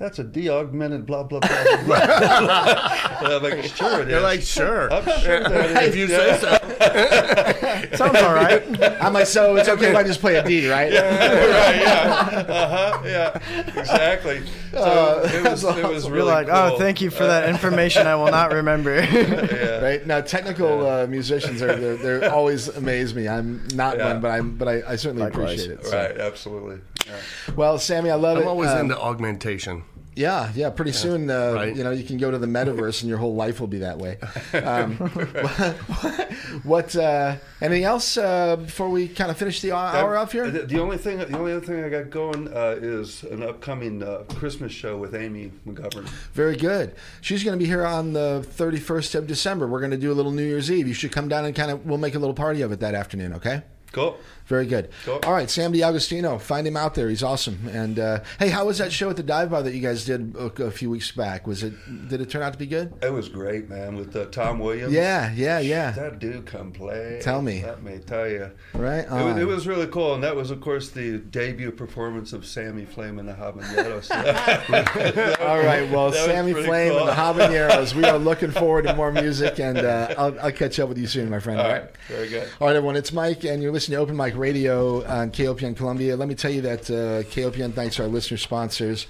that's 0.02 0.18
a 0.18 0.24
D 0.24 0.48
augmented 0.50 1.06
blah 1.06 1.22
blah 1.22 1.38
blah 1.40 1.64
blah. 1.84 1.84
blah. 1.84 2.98
I'm 3.36 3.42
like, 3.42 3.62
sure 3.64 4.00
it 4.02 4.08
is. 4.08 4.10
You're 4.10 4.20
like, 4.20 4.42
sure. 4.42 4.92
I'm 4.92 5.04
sure 5.20 5.40
that 5.48 5.82
if 5.84 5.88
is. 5.90 5.96
you 5.96 6.06
Yeah. 6.08 6.36
say 6.38 7.88
so. 7.90 7.96
Sounds 7.96 8.16
all 8.16 8.34
right. 8.34 8.62
I'm 9.02 9.12
like, 9.12 9.26
so 9.26 9.54
it's 9.56 9.68
okay 9.68 9.90
if 9.90 9.96
I 9.96 10.02
just 10.02 10.20
play 10.20 10.36
a 10.36 10.42
D, 10.44 10.68
right? 10.68 10.92
Yeah, 10.92 11.02
right, 11.16 11.76
yeah. 11.80 12.46
Uh-huh, 12.48 13.02
yeah. 13.04 13.78
Exactly. 13.80 14.42
So 14.72 14.78
Uh, 14.78 15.30
it 15.32 15.48
was 15.48 15.62
it 15.64 15.86
was 15.88 16.04
You're 16.06 16.14
really 16.14 16.32
like, 16.32 16.46
cool. 16.48 16.56
oh, 16.56 16.78
thank 16.78 17.00
you 17.00 17.10
for 17.10 17.24
that 17.24 17.48
information. 17.48 18.06
I 18.08 18.16
will 18.16 18.30
not 18.30 18.52
remember. 18.52 18.94
Yeah. 19.02 19.80
Right 19.80 20.06
now, 20.06 20.20
technical 20.20 20.86
uh, 20.86 21.06
musicians 21.06 21.62
are 21.62 21.76
they're, 21.76 21.96
they're 21.96 22.32
always 22.34 22.68
amaze 22.68 23.14
me. 23.14 23.28
I'm 23.28 23.66
not 23.74 23.96
Yeah. 23.98 24.08
one, 24.14 24.20
but 24.20 24.30
I'm 24.32 24.56
but 24.56 24.66
I, 24.68 24.82
I 24.88 24.96
certainly 24.96 25.22
Likewise. 25.24 25.60
appreciate 25.62 25.78
it. 25.78 25.86
so. 25.86 25.96
Right, 25.96 26.16
absolutely. 26.18 26.80
Yeah. 27.06 27.16
Well, 27.56 27.78
Sammy, 27.78 28.10
I 28.10 28.14
love 28.14 28.38
it. 28.38 28.42
I'm 28.42 28.48
always 28.48 28.70
Um, 28.70 28.78
into 28.90 28.98
augmentation. 28.98 29.84
Yeah, 30.14 30.52
yeah. 30.54 30.70
Pretty 30.70 30.92
soon, 30.92 31.30
uh, 31.30 31.52
right. 31.54 31.76
you 31.76 31.82
know, 31.84 31.90
you 31.90 32.04
can 32.04 32.18
go 32.18 32.30
to 32.30 32.38
the 32.38 32.46
metaverse 32.46 33.00
and 33.00 33.08
your 33.08 33.18
whole 33.18 33.34
life 33.34 33.60
will 33.60 33.66
be 33.66 33.78
that 33.78 33.98
way. 33.98 34.18
Um, 34.52 34.96
what? 36.62 36.94
Uh, 36.94 37.36
anything 37.60 37.84
else 37.84 38.16
uh, 38.16 38.56
before 38.56 38.90
we 38.90 39.08
kind 39.08 39.30
of 39.30 39.36
finish 39.36 39.60
the 39.60 39.72
hour, 39.72 40.16
off 40.16 40.32
here? 40.32 40.50
The, 40.50 40.62
the 40.62 40.80
only 40.80 40.98
thing, 40.98 41.18
the 41.18 41.36
only 41.36 41.52
other 41.52 41.64
thing 41.64 41.82
I 41.82 41.88
got 41.88 42.10
going 42.10 42.48
uh, 42.48 42.76
is 42.80 43.24
an 43.24 43.42
upcoming 43.42 44.02
uh, 44.02 44.24
Christmas 44.28 44.72
show 44.72 44.96
with 44.98 45.14
Amy 45.14 45.50
McGovern. 45.66 46.06
Very 46.34 46.56
good. 46.56 46.94
She's 47.22 47.42
going 47.42 47.58
to 47.58 47.62
be 47.62 47.68
here 47.68 47.84
on 47.84 48.12
the 48.12 48.46
31st 48.56 49.14
of 49.16 49.26
December. 49.26 49.66
We're 49.66 49.80
going 49.80 49.90
to 49.92 49.96
do 49.96 50.12
a 50.12 50.14
little 50.14 50.32
New 50.32 50.46
Year's 50.46 50.70
Eve. 50.70 50.86
You 50.86 50.94
should 50.94 51.12
come 51.12 51.28
down 51.28 51.44
and 51.44 51.54
kind 51.54 51.70
of 51.70 51.86
we'll 51.86 51.98
make 51.98 52.14
a 52.14 52.18
little 52.18 52.34
party 52.34 52.62
of 52.62 52.72
it 52.72 52.80
that 52.80 52.94
afternoon. 52.94 53.32
Okay. 53.34 53.62
Cool. 53.92 54.16
Very 54.46 54.66
good. 54.66 54.90
Cool. 55.04 55.20
All 55.24 55.32
right, 55.32 55.48
Sam 55.48 55.72
DiAgostino, 55.72 56.40
find 56.40 56.66
him 56.66 56.76
out 56.76 56.94
there. 56.94 57.08
He's 57.08 57.22
awesome. 57.22 57.68
And 57.72 57.98
uh, 57.98 58.20
hey, 58.38 58.48
how 58.48 58.66
was 58.66 58.78
that 58.78 58.92
show 58.92 59.08
at 59.10 59.16
the 59.16 59.22
dive 59.22 59.50
bar 59.50 59.62
that 59.62 59.74
you 59.74 59.80
guys 59.80 60.04
did 60.04 60.34
a, 60.36 60.64
a 60.64 60.70
few 60.70 60.90
weeks 60.90 61.10
back? 61.12 61.46
Was 61.46 61.62
it? 61.62 61.72
Did 62.08 62.20
it 62.20 62.30
turn 62.30 62.42
out 62.42 62.52
to 62.52 62.58
be 62.58 62.66
good? 62.66 62.92
It 63.02 63.12
was 63.12 63.28
great, 63.28 63.68
man, 63.68 63.96
with 63.96 64.14
uh, 64.16 64.26
Tom 64.26 64.58
Williams. 64.58 64.92
Yeah, 64.92 65.32
yeah, 65.32 65.58
yeah. 65.60 65.92
That 65.92 66.18
dude 66.18 66.46
can 66.46 66.72
play. 66.72 67.20
Tell 67.22 67.40
me. 67.42 67.64
Let 67.64 67.82
me 67.82 67.98
tell 67.98 68.28
you. 68.28 68.50
Right 68.74 69.04
It 69.04 69.10
was, 69.10 69.36
it 69.36 69.46
was 69.46 69.66
really 69.66 69.86
cool, 69.86 70.14
and 70.14 70.22
that 70.24 70.34
was, 70.36 70.50
of 70.50 70.60
course, 70.60 70.90
the 70.90 71.18
debut 71.18 71.70
performance 71.70 72.32
of 72.32 72.44
Sammy 72.46 72.84
Flame 72.84 73.18
and 73.18 73.28
the 73.28 73.34
Habaneros. 73.34 74.10
All 75.40 75.58
right, 75.58 75.90
well, 75.90 76.10
That 76.10 76.26
Sammy 76.26 76.52
Flame 76.52 76.92
cool. 76.92 77.00
and 77.00 77.08
the 77.08 77.12
Habaneros. 77.12 77.94
We 77.94 78.04
are 78.04 78.18
looking 78.18 78.50
forward 78.50 78.82
to 78.86 78.94
more 78.94 79.12
music, 79.12 79.58
and 79.60 79.78
uh, 79.78 80.14
I'll, 80.18 80.38
I'll 80.40 80.52
catch 80.52 80.78
up 80.78 80.88
with 80.88 80.98
you 80.98 81.06
soon, 81.06 81.30
my 81.30 81.40
friend. 81.40 81.60
All 81.60 81.68
right, 81.68 81.84
very 82.08 82.28
good. 82.28 82.48
All 82.60 82.66
right, 82.66 82.76
everyone. 82.76 82.96
It's 82.96 83.12
Mike, 83.12 83.44
and 83.44 83.62
you're 83.62 83.72
listening 83.72 83.96
to 83.96 84.02
Open 84.02 84.16
Mic 84.16 84.31
Radio 84.34 85.04
on 85.06 85.30
KOPN 85.30 85.76
Columbia. 85.76 86.16
Let 86.16 86.28
me 86.28 86.34
tell 86.34 86.50
you 86.50 86.62
that 86.62 86.90
uh, 86.90 87.22
KOPN 87.30 87.74
thanks 87.74 88.00
our 88.00 88.06
listener 88.06 88.36
sponsors 88.36 89.06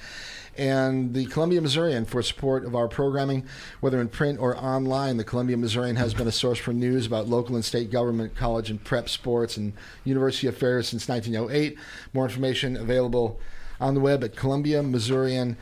and 0.57 1.15
the 1.15 1.27
Columbia 1.27 1.61
Missourian 1.61 2.05
for 2.05 2.23
support 2.23 2.65
of 2.65 2.75
our 2.75 2.89
programming, 2.89 3.47
whether 3.81 4.01
in 4.01 4.09
print 4.09 4.39
or 4.39 4.57
online. 4.57 5.17
The 5.17 5.25
Columbia 5.25 5.57
Missourian 5.57 5.97
has 5.97 6.13
been 6.13 6.29
a 6.29 6.33
source 6.33 6.59
for 6.59 6.73
news 6.73 7.07
about 7.07 7.29
local 7.29 7.55
and 7.55 7.65
state 7.65 7.91
government, 7.91 8.37
college 8.37 8.71
and 8.71 8.83
prep 8.83 9.09
sports, 9.09 9.57
and 9.57 9.73
university 10.05 10.47
affairs 10.47 10.89
since 10.89 11.09
1908. 11.09 11.79
More 12.13 12.25
information 12.25 12.77
available 12.77 13.41
on 13.83 13.95
the 13.95 14.01
web 14.01 14.25
at 14.25 14.35
columbiamissourian.com. 14.35 15.57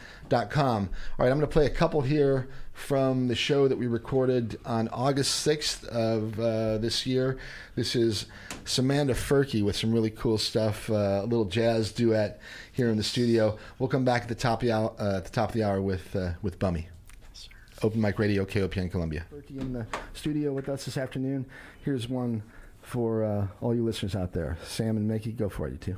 All 0.62 0.88
right, 1.18 1.30
I'm 1.30 1.38
going 1.38 1.40
to 1.40 1.46
play 1.46 1.66
a 1.66 1.70
couple 1.70 2.02
here 2.02 2.48
from 2.72 3.28
the 3.28 3.34
show 3.34 3.68
that 3.68 3.78
we 3.78 3.86
recorded 3.86 4.58
on 4.64 4.88
August 4.88 5.46
6th 5.46 5.84
of 5.86 6.38
uh, 6.38 6.78
this 6.78 7.06
year. 7.06 7.38
This 7.74 7.96
is 7.96 8.26
Samantha 8.64 9.14
Furkey 9.14 9.64
with 9.64 9.76
some 9.76 9.92
really 9.92 10.10
cool 10.10 10.38
stuff, 10.38 10.90
uh, 10.90 11.20
a 11.22 11.26
little 11.26 11.46
jazz 11.46 11.92
duet 11.92 12.40
here 12.72 12.88
in 12.88 12.96
the 12.96 13.02
studio. 13.02 13.58
We'll 13.78 13.88
come 13.88 14.04
back 14.04 14.22
at 14.22 14.28
the 14.28 14.34
top 14.34 14.62
of 14.62 14.68
the 14.68 14.72
hour, 14.72 14.92
uh, 14.98 15.16
at 15.16 15.24
the 15.24 15.30
top 15.30 15.50
of 15.50 15.54
the 15.54 15.62
hour 15.62 15.80
with 15.80 16.14
uh, 16.14 16.32
with 16.42 16.58
Bummy. 16.58 16.88
Open 17.82 18.00
Mic 18.00 18.18
Radio, 18.18 18.44
KOPN 18.44 18.90
Columbia. 18.90 19.24
Furkey 19.32 19.58
in 19.58 19.72
the 19.72 19.86
studio 20.12 20.52
with 20.52 20.68
us 20.68 20.84
this 20.84 20.98
afternoon. 20.98 21.46
Here's 21.82 22.08
one 22.08 22.42
for 22.82 23.24
uh, 23.24 23.46
all 23.62 23.74
you 23.74 23.82
listeners 23.82 24.14
out 24.14 24.32
there. 24.32 24.58
Sam 24.64 24.98
and 24.98 25.08
Mickey, 25.08 25.32
go 25.32 25.48
for 25.48 25.66
it, 25.66 25.72
you 25.72 25.78
two. 25.78 25.96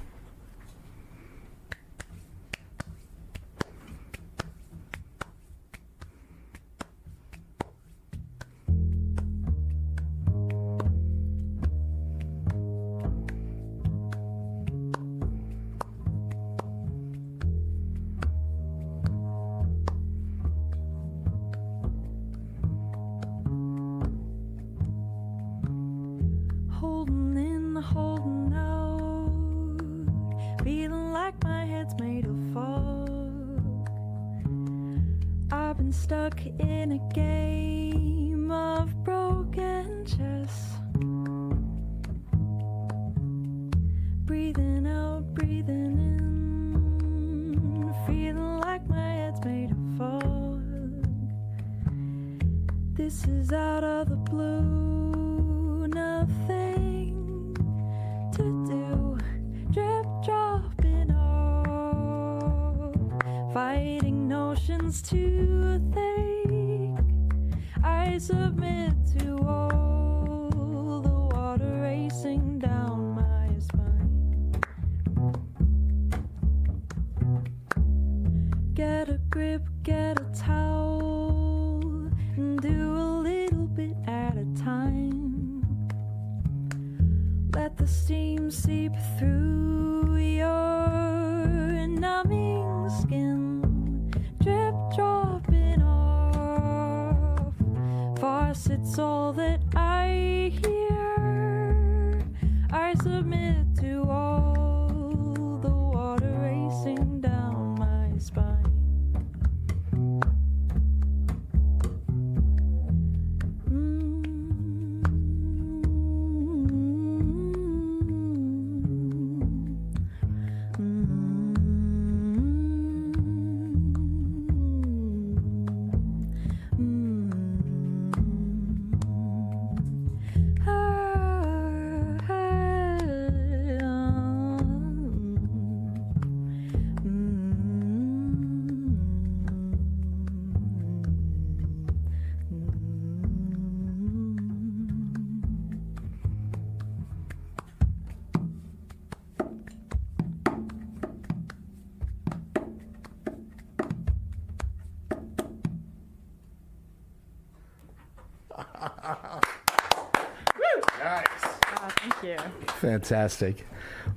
Fantastic. 163.03 163.67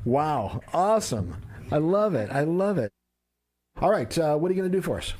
Wow. 0.06 0.62
Awesome. 0.72 1.42
I 1.72 1.78
love 1.78 2.14
it. 2.14 2.30
I 2.32 2.42
love 2.42 2.78
it. 2.78 2.92
All 3.82 3.90
right. 3.90 4.16
Uh, 4.16 4.36
what 4.36 4.52
are 4.52 4.54
you 4.54 4.62
going 4.62 4.72
to 4.72 4.78
do 4.78 4.82
for 4.82 5.00
us? 5.00 5.14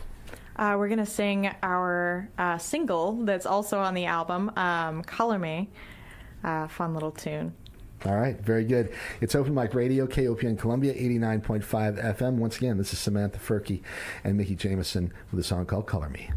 Uh, 0.58 0.76
we're 0.78 0.88
gonna 0.88 1.06
sing 1.06 1.54
our 1.64 2.30
uh, 2.38 2.58
single 2.58 3.26
that's 3.26 3.46
also 3.46 3.78
on 3.80 3.94
the 3.94 4.06
album, 4.06 4.50
um, 4.56 5.04
"Color 5.04 5.38
Me." 5.38 5.70
Uh, 6.46 6.66
fun 6.70 6.94
little 6.94 7.12
tune. 7.12 7.54
All 8.06 8.16
right. 8.16 8.40
Very 8.40 8.64
good. 8.64 8.94
It's 9.20 9.36
Open 9.36 9.54
Mic 9.54 9.74
Radio, 9.74 10.08
KOPN 10.08 10.58
Columbia, 10.58 10.94
89.5 10.94 11.66
FM. 12.16 12.36
Once 12.36 12.56
again, 12.56 12.78
this 12.78 12.94
is 12.94 13.00
Samantha 13.00 13.40
Furkey 13.40 13.82
and 14.24 14.38
Mickey 14.38 14.56
Jameson 14.56 15.12
with 15.32 15.42
a 15.42 15.44
song 15.44 15.66
called 15.66 15.88
Color 15.88 16.08
Me. 16.08 16.30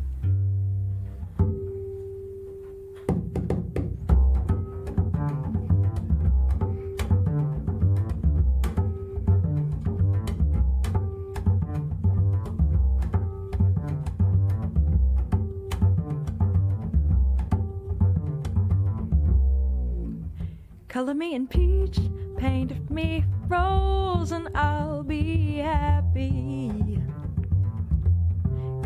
Color 20.99 21.15
me 21.15 21.37
in 21.37 21.47
peach, 21.47 22.01
paint 22.39 22.91
me 22.91 23.25
rose, 23.47 24.33
and 24.33 24.49
I'll 24.57 25.05
be 25.05 25.59
happy. 25.59 27.01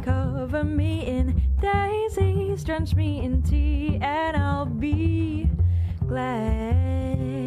Cover 0.02 0.62
me 0.62 1.06
in 1.06 1.40
daisies, 1.58 2.64
drench 2.64 2.94
me 2.94 3.24
in 3.24 3.42
tea, 3.42 3.98
and 4.02 4.36
I'll 4.36 4.66
be 4.66 5.48
glad. 6.06 7.41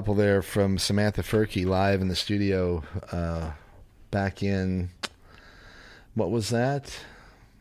Couple 0.00 0.14
there 0.14 0.40
from 0.40 0.78
Samantha 0.78 1.20
Furkey 1.20 1.66
live 1.66 2.00
in 2.00 2.08
the 2.08 2.16
studio 2.16 2.82
uh, 3.12 3.50
back 4.10 4.42
in, 4.42 4.88
what 6.14 6.30
was 6.30 6.48
that? 6.48 6.98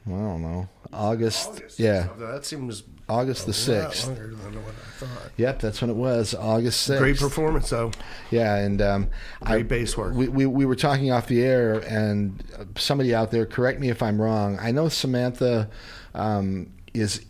I 0.08 0.12
don't 0.12 0.42
know. 0.42 0.70
August. 0.94 1.78
yeah, 1.78 2.08
That 2.18 2.46
seems 2.46 2.84
August 3.10 3.46
the 3.46 3.52
6th. 3.52 4.08
longer 4.08 4.28
than 4.28 4.64
what 4.64 4.74
I 4.74 5.06
thought. 5.06 5.32
Yep, 5.36 5.60
that's 5.60 5.82
when 5.82 5.90
it 5.90 5.98
was, 5.98 6.34
August 6.34 6.90
6th. 6.90 6.98
Great 7.00 7.20
performance, 7.20 7.70
though. 7.72 7.92
Yeah, 8.32 8.56
and 8.56 8.82
um, 8.82 9.10
Great 9.44 9.68
bass 9.68 9.98
work. 9.98 10.14
We, 10.14 10.30
we 10.30 10.46
we 10.46 10.64
were 10.64 10.78
talking 10.78 11.12
off 11.12 11.28
the 11.28 11.44
air, 11.44 11.80
and 11.90 12.42
uh, 12.58 12.64
somebody 12.78 13.14
out 13.14 13.32
there, 13.32 13.46
correct 13.46 13.82
me 13.82 13.90
if 13.90 14.02
I'm 14.02 14.22
wrong. 14.22 14.58
I 14.62 14.72
know 14.72 14.88
Samantha 14.88 15.70
um, 16.16 16.72
is. 16.94 17.26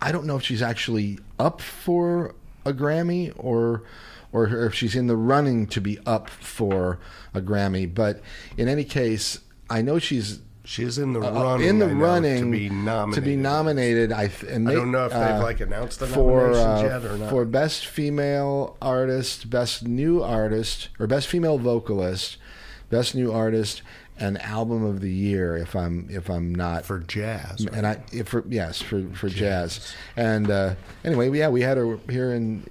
I 0.00 0.12
don't 0.12 0.26
know 0.26 0.36
if 0.36 0.44
she's 0.44 0.62
actually 0.62 1.18
up 1.40 1.60
for 1.60 2.36
a 2.64 2.72
Grammy 2.72 3.32
or 3.36 3.82
or 4.34 4.66
if 4.66 4.74
she's 4.74 4.94
in 4.94 5.06
the 5.06 5.16
running 5.16 5.66
to 5.68 5.80
be 5.80 5.98
up 6.04 6.28
for 6.28 6.98
a 7.32 7.40
Grammy. 7.40 7.92
But 7.92 8.20
in 8.58 8.68
any 8.68 8.84
case, 8.84 9.38
I 9.70 9.80
know 9.80 9.98
she's 9.98 10.40
She's 10.66 10.96
in 10.96 11.12
the 11.12 11.20
uh, 11.20 11.30
running. 11.30 11.68
in 11.68 11.78
the 11.78 11.88
know, 11.88 11.94
running 11.94 12.44
to 12.44 12.50
be 12.50 12.70
nominated. 12.70 13.22
To 13.22 13.30
be 13.30 13.36
nominated, 13.36 14.12
I, 14.12 14.28
th- 14.28 14.50
and 14.50 14.66
I 14.66 14.72
don't 14.72 14.90
know 14.90 15.04
if 15.04 15.12
they've 15.12 15.20
uh, 15.20 15.42
like 15.42 15.60
announced 15.60 16.00
the 16.00 16.06
for 16.06 16.52
nominations 16.52 16.82
uh, 16.82 16.88
yet 16.88 17.04
or 17.04 17.18
not. 17.18 17.28
for 17.30 17.44
best 17.44 17.86
female 17.86 18.78
artist, 18.80 19.50
best 19.50 19.86
new 19.86 20.22
artist, 20.22 20.88
or 20.98 21.06
best 21.06 21.28
female 21.28 21.58
vocalist, 21.58 22.38
best 22.88 23.14
new 23.14 23.30
artist, 23.30 23.82
and 24.18 24.40
album 24.40 24.84
of 24.84 25.02
the 25.02 25.12
year. 25.12 25.54
If 25.54 25.76
I'm 25.76 26.08
if 26.10 26.30
I'm 26.30 26.54
not 26.54 26.86
for 26.86 26.98
jazz, 26.98 27.66
and 27.70 27.86
I 27.86 28.02
if 28.10 28.28
for 28.28 28.42
yes 28.48 28.80
for 28.80 29.06
for 29.12 29.28
jazz. 29.28 29.94
And 30.16 30.50
uh, 30.50 30.76
anyway, 31.04 31.30
yeah, 31.36 31.50
we 31.50 31.60
had 31.60 31.76
her 31.76 31.98
here 32.08 32.32
in. 32.32 32.62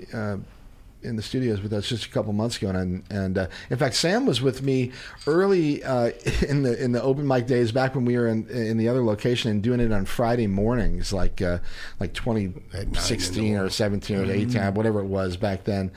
In 1.04 1.16
the 1.18 1.22
studios 1.22 1.62
with 1.62 1.74
us 1.74 1.88
just 1.90 2.06
a 2.06 2.10
couple 2.10 2.32
months 2.34 2.58
ago, 2.58 2.70
and 2.70 3.04
and 3.10 3.38
uh, 3.38 3.48
in 3.70 3.78
fact, 3.78 3.96
Sam 3.96 4.26
was 4.26 4.42
with 4.42 4.62
me 4.62 4.92
early 5.28 5.84
uh, 5.84 6.12
in 6.48 6.64
the 6.64 6.82
in 6.82 6.92
the 6.94 7.02
open 7.02 7.28
mic 7.28 7.46
days 7.48 7.72
back 7.72 7.94
when 7.96 8.06
we 8.06 8.18
were 8.18 8.28
in 8.28 8.48
in 8.50 8.78
the 8.78 8.88
other 8.88 9.04
location 9.04 9.52
and 9.52 9.62
doing 9.62 9.80
it 9.80 9.92
on 9.92 10.06
Friday 10.06 10.48
mornings, 10.48 11.12
like 11.12 11.42
uh, 11.42 11.60
like 12.00 12.14
2016 12.14 13.56
or 13.58 13.70
17 13.70 14.18
or 14.18 14.24
18, 14.32 14.50
Mhm. 14.50 14.74
whatever 14.76 15.00
it 15.00 15.06
was 15.06 15.38
back 15.38 15.64
then. 15.66 15.92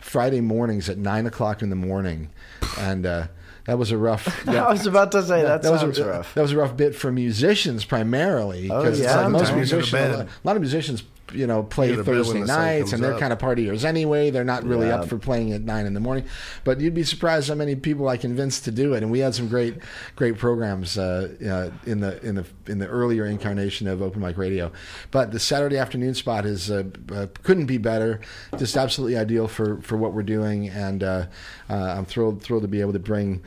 Friday 0.00 0.40
mornings 0.40 0.88
at 0.88 0.98
nine 0.98 1.26
o'clock 1.26 1.62
in 1.62 1.70
the 1.70 1.76
morning, 1.76 2.30
and 2.78 3.04
uh, 3.06 3.26
that 3.66 3.78
was 3.78 3.90
a 3.92 3.98
rough. 3.98 4.48
I 4.48 4.70
was 4.72 4.86
about 4.86 5.12
to 5.12 5.22
say, 5.22 5.42
that 5.42 5.62
was 5.62 5.80
sounds 5.80 5.98
a, 5.98 6.06
rough. 6.08 6.34
That 6.34 6.42
was 6.42 6.52
a 6.52 6.56
rough 6.56 6.76
bit 6.76 6.94
for 6.96 7.12
musicians 7.12 7.84
primarily. 7.84 8.70
Oh, 8.70 8.82
'cause 8.82 8.98
it's 8.98 9.08
yeah? 9.08 9.20
like 9.20 9.30
most 9.30 9.50
Time 9.50 9.60
to 9.60 9.60
go 9.60 9.68
to 9.68 9.76
musicians, 9.76 9.88
a 9.92 9.96
bed. 9.96 10.16
lot, 10.18 10.26
a 10.26 10.46
lot 10.46 10.56
of 10.56 10.62
musicians 10.62 11.02
you 11.32 11.46
know 11.46 11.62
play 11.62 11.88
Go 11.88 11.96
to 11.96 12.04
bed 12.04 12.12
when 12.14 12.24
Thursday 12.24 12.40
nights, 12.44 12.92
and 12.92 13.02
they're 13.02 13.14
up. 13.14 13.20
kind 13.20 13.32
of 13.32 13.38
partiers 13.38 13.84
anyway. 13.84 14.30
They're 14.30 14.44
not 14.44 14.64
really 14.64 14.88
Yeah. 14.88 14.96
up 14.96 15.08
for 15.08 15.18
playing 15.18 15.52
at 15.52 15.62
nine 15.62 15.86
in 15.86 15.94
the 15.94 16.00
morning. 16.00 16.24
But 16.64 16.80
you'd 16.80 16.94
be 16.94 17.02
surprised 17.04 17.48
how 17.48 17.54
many 17.54 17.76
people 17.76 18.08
I 18.08 18.16
convinced 18.16 18.64
to 18.64 18.70
do 18.70 18.94
it. 18.94 19.02
And 19.02 19.10
we 19.12 19.20
had 19.20 19.34
some 19.34 19.48
great 19.48 19.76
great 20.16 20.38
programs 20.38 20.98
uh, 20.98 21.28
uh, 21.44 21.70
in 21.90 22.00
the 22.00 22.20
in 22.24 22.34
the 22.34 22.44
in 22.66 22.78
the 22.78 22.86
earlier 22.86 23.26
incarnation 23.26 23.86
of 23.88 24.02
Open 24.02 24.20
Mic 24.20 24.36
Radio. 24.36 24.72
But 25.10 25.32
the 25.32 25.40
Saturday 25.40 25.78
afternoon 25.78 26.14
spot 26.14 26.46
is 26.46 26.70
uh, 26.70 26.84
uh, 27.12 27.26
couldn't 27.42 27.66
be 27.66 27.78
better. 27.78 28.20
Just 28.58 28.76
absolutely 28.76 29.16
ideal 29.16 29.48
for 29.48 29.80
for 29.82 29.96
what 29.96 30.12
we're 30.12 30.22
doing, 30.22 30.68
and 30.68 31.02
uh, 31.02 31.26
uh, 31.68 31.74
I'm 31.96 32.04
thrilled 32.04 32.42
thrilled 32.42 32.62
to 32.62 32.68
be 32.68 32.80
able 32.80 32.92
to 32.94 32.98
bring. 32.98 33.42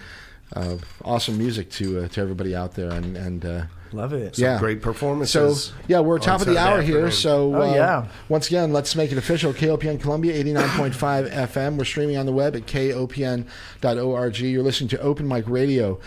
Uh, 0.56 0.78
awesome 1.04 1.36
music 1.36 1.72
to 1.72 2.02
uh, 2.02 2.08
to 2.10 2.22
everybody 2.22 2.56
out 2.56 2.76
there, 2.76 2.92
and 2.92 3.18
and 3.18 3.44
uh, 3.44 3.64
Love 3.94 4.12
it. 4.14 4.38
yeah, 4.38 4.60
great 4.60 4.82
performances 4.82 5.66
So 5.66 5.74
yeah, 5.88 6.00
we're 6.00 6.20
top 6.20 6.42
of 6.42 6.48
the 6.48 6.56
Saturday 6.56 6.76
hour 6.76 6.82
here. 6.82 7.12
So 7.12 7.56
Oh, 7.56 7.62
uh, 7.62 7.74
yeah. 7.74 8.08
once 8.30 8.48
again, 8.48 8.74
let's 8.74 8.96
make 8.96 9.12
it 9.12 9.18
official. 9.18 9.54
KOPN 9.54 10.02
Columbia, 10.02 10.34
eighty 10.34 10.52
nine 10.52 10.70
point 10.70 10.96
five 10.96 11.26
FM. 11.30 11.78
We're 11.78 11.86
streaming 11.86 12.18
on 12.18 12.26
the 12.26 12.32
web 12.34 12.56
at 12.56 12.66
kopn.org. 12.66 14.40
You're 14.40 14.64
listening 14.64 14.90
to 14.90 15.00
Open 15.02 15.28
Mic 15.28 15.48
Radio, 15.48 16.00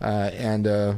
uh, 0.00 0.30
and. 0.34 0.66
Uh, 0.66 0.94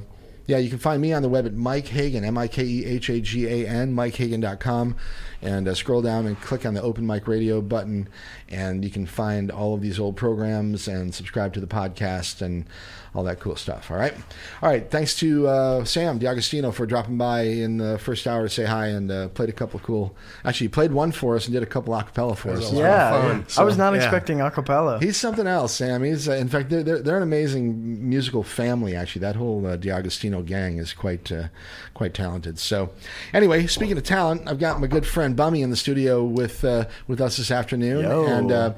yeah, 0.46 0.58
you 0.58 0.68
can 0.68 0.78
find 0.78 1.00
me 1.00 1.10
on 1.14 1.22
the 1.22 1.28
web 1.30 1.46
at 1.46 1.54
Mike 1.54 1.86
Hagan, 1.86 2.22
M 2.22 2.36
I 2.36 2.48
K 2.48 2.62
E 2.62 2.84
H 2.84 3.08
A 3.08 3.18
G 3.18 3.46
A 3.46 3.66
N, 3.66 3.94
MikeHagan.com, 3.94 4.94
and 5.40 5.66
uh, 5.66 5.74
scroll 5.74 6.02
down 6.02 6.26
and 6.26 6.38
click 6.38 6.66
on 6.66 6.74
the 6.74 6.82
Open 6.82 7.06
Mic 7.06 7.26
Radio 7.26 7.62
button, 7.62 8.10
and 8.50 8.84
you 8.84 8.90
can 8.90 9.06
find 9.06 9.50
all 9.50 9.72
of 9.72 9.80
these 9.80 9.98
old 9.98 10.16
programs 10.16 10.86
and 10.86 11.14
subscribe 11.14 11.54
to 11.54 11.60
the 11.60 11.66
podcast 11.66 12.42
and 12.42 12.66
all 13.14 13.22
that 13.24 13.40
cool 13.40 13.56
stuff. 13.56 13.90
All 13.90 13.96
right, 13.96 14.14
all 14.60 14.68
right. 14.68 14.90
Thanks 14.90 15.16
to 15.16 15.46
uh, 15.46 15.84
Sam 15.84 16.18
D'Agostino 16.18 16.72
for 16.72 16.84
dropping 16.86 17.16
by 17.16 17.42
in 17.42 17.76
the 17.76 17.98
first 17.98 18.26
hour 18.26 18.42
to 18.42 18.48
say 18.48 18.64
hi 18.64 18.88
and 18.88 19.10
uh, 19.10 19.28
played 19.28 19.48
a 19.48 19.52
couple 19.52 19.78
of 19.78 19.84
cool. 19.84 20.16
Actually, 20.44 20.66
he 20.66 20.70
played 20.70 20.92
one 20.92 21.12
for 21.12 21.36
us 21.36 21.46
and 21.46 21.54
did 21.54 21.62
a 21.62 21.66
couple 21.66 21.94
acapella 21.94 22.36
for 22.36 22.50
us. 22.50 22.72
Yeah, 22.72 23.10
fun. 23.10 23.46
I 23.56 23.64
was 23.64 23.78
not 23.78 23.94
yeah. 23.94 24.00
expecting 24.00 24.38
acapella. 24.38 25.00
He's 25.02 25.16
something 25.16 25.46
else, 25.46 25.74
Sam. 25.74 26.02
He's 26.02 26.28
uh, 26.28 26.32
in 26.32 26.48
fact 26.48 26.70
they're, 26.70 26.82
they're 26.82 27.00
they're 27.00 27.16
an 27.16 27.22
amazing 27.22 28.08
musical 28.08 28.42
family. 28.42 28.96
Actually, 28.96 29.20
that 29.20 29.36
whole 29.36 29.64
uh, 29.66 29.76
D'Agostino 29.76 30.42
gang 30.42 30.78
is 30.78 30.92
quite 30.92 31.30
uh, 31.30 31.48
quite 31.94 32.14
talented. 32.14 32.58
So, 32.58 32.90
anyway, 33.32 33.66
speaking 33.66 33.96
of 33.96 34.02
talent, 34.02 34.42
I've 34.46 34.58
got 34.58 34.80
my 34.80 34.86
good 34.86 35.06
friend 35.06 35.36
Bummy 35.36 35.62
in 35.62 35.70
the 35.70 35.76
studio 35.76 36.24
with 36.24 36.64
uh, 36.64 36.86
with 37.06 37.20
us 37.20 37.36
this 37.36 37.50
afternoon, 37.50 38.04
Yo. 38.04 38.26
and 38.26 38.50
uh, 38.50 38.72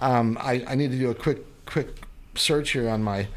um, 0.00 0.38
I, 0.40 0.64
I 0.66 0.74
need 0.74 0.90
to 0.92 0.98
do 0.98 1.10
a 1.10 1.14
quick 1.14 1.44
quick 1.66 1.88
search 2.34 2.70
here 2.70 2.88
on 2.88 3.02
my. 3.02 3.28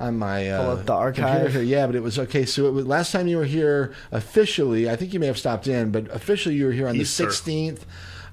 On 0.00 0.16
my 0.16 0.48
uh, 0.48 0.62
Pull 0.62 0.70
up 0.70 0.78
the 0.86 1.12
computer 1.12 1.28
archive. 1.38 1.52
here. 1.54 1.62
yeah, 1.62 1.86
but 1.86 1.96
it 1.96 2.02
was 2.04 2.18
okay. 2.20 2.44
So 2.44 2.66
it 2.68 2.70
was, 2.72 2.86
last 2.86 3.10
time 3.10 3.26
you 3.26 3.36
were 3.36 3.44
here 3.44 3.94
officially, 4.12 4.88
I 4.88 4.94
think 4.96 5.12
you 5.12 5.18
may 5.18 5.26
have 5.26 5.38
stopped 5.38 5.66
in, 5.66 5.90
but 5.90 6.08
officially 6.14 6.54
you 6.54 6.66
were 6.66 6.72
here 6.72 6.86
on 6.86 6.94
Easter. 6.94 7.24
the 7.24 7.30
sixteenth 7.32 7.84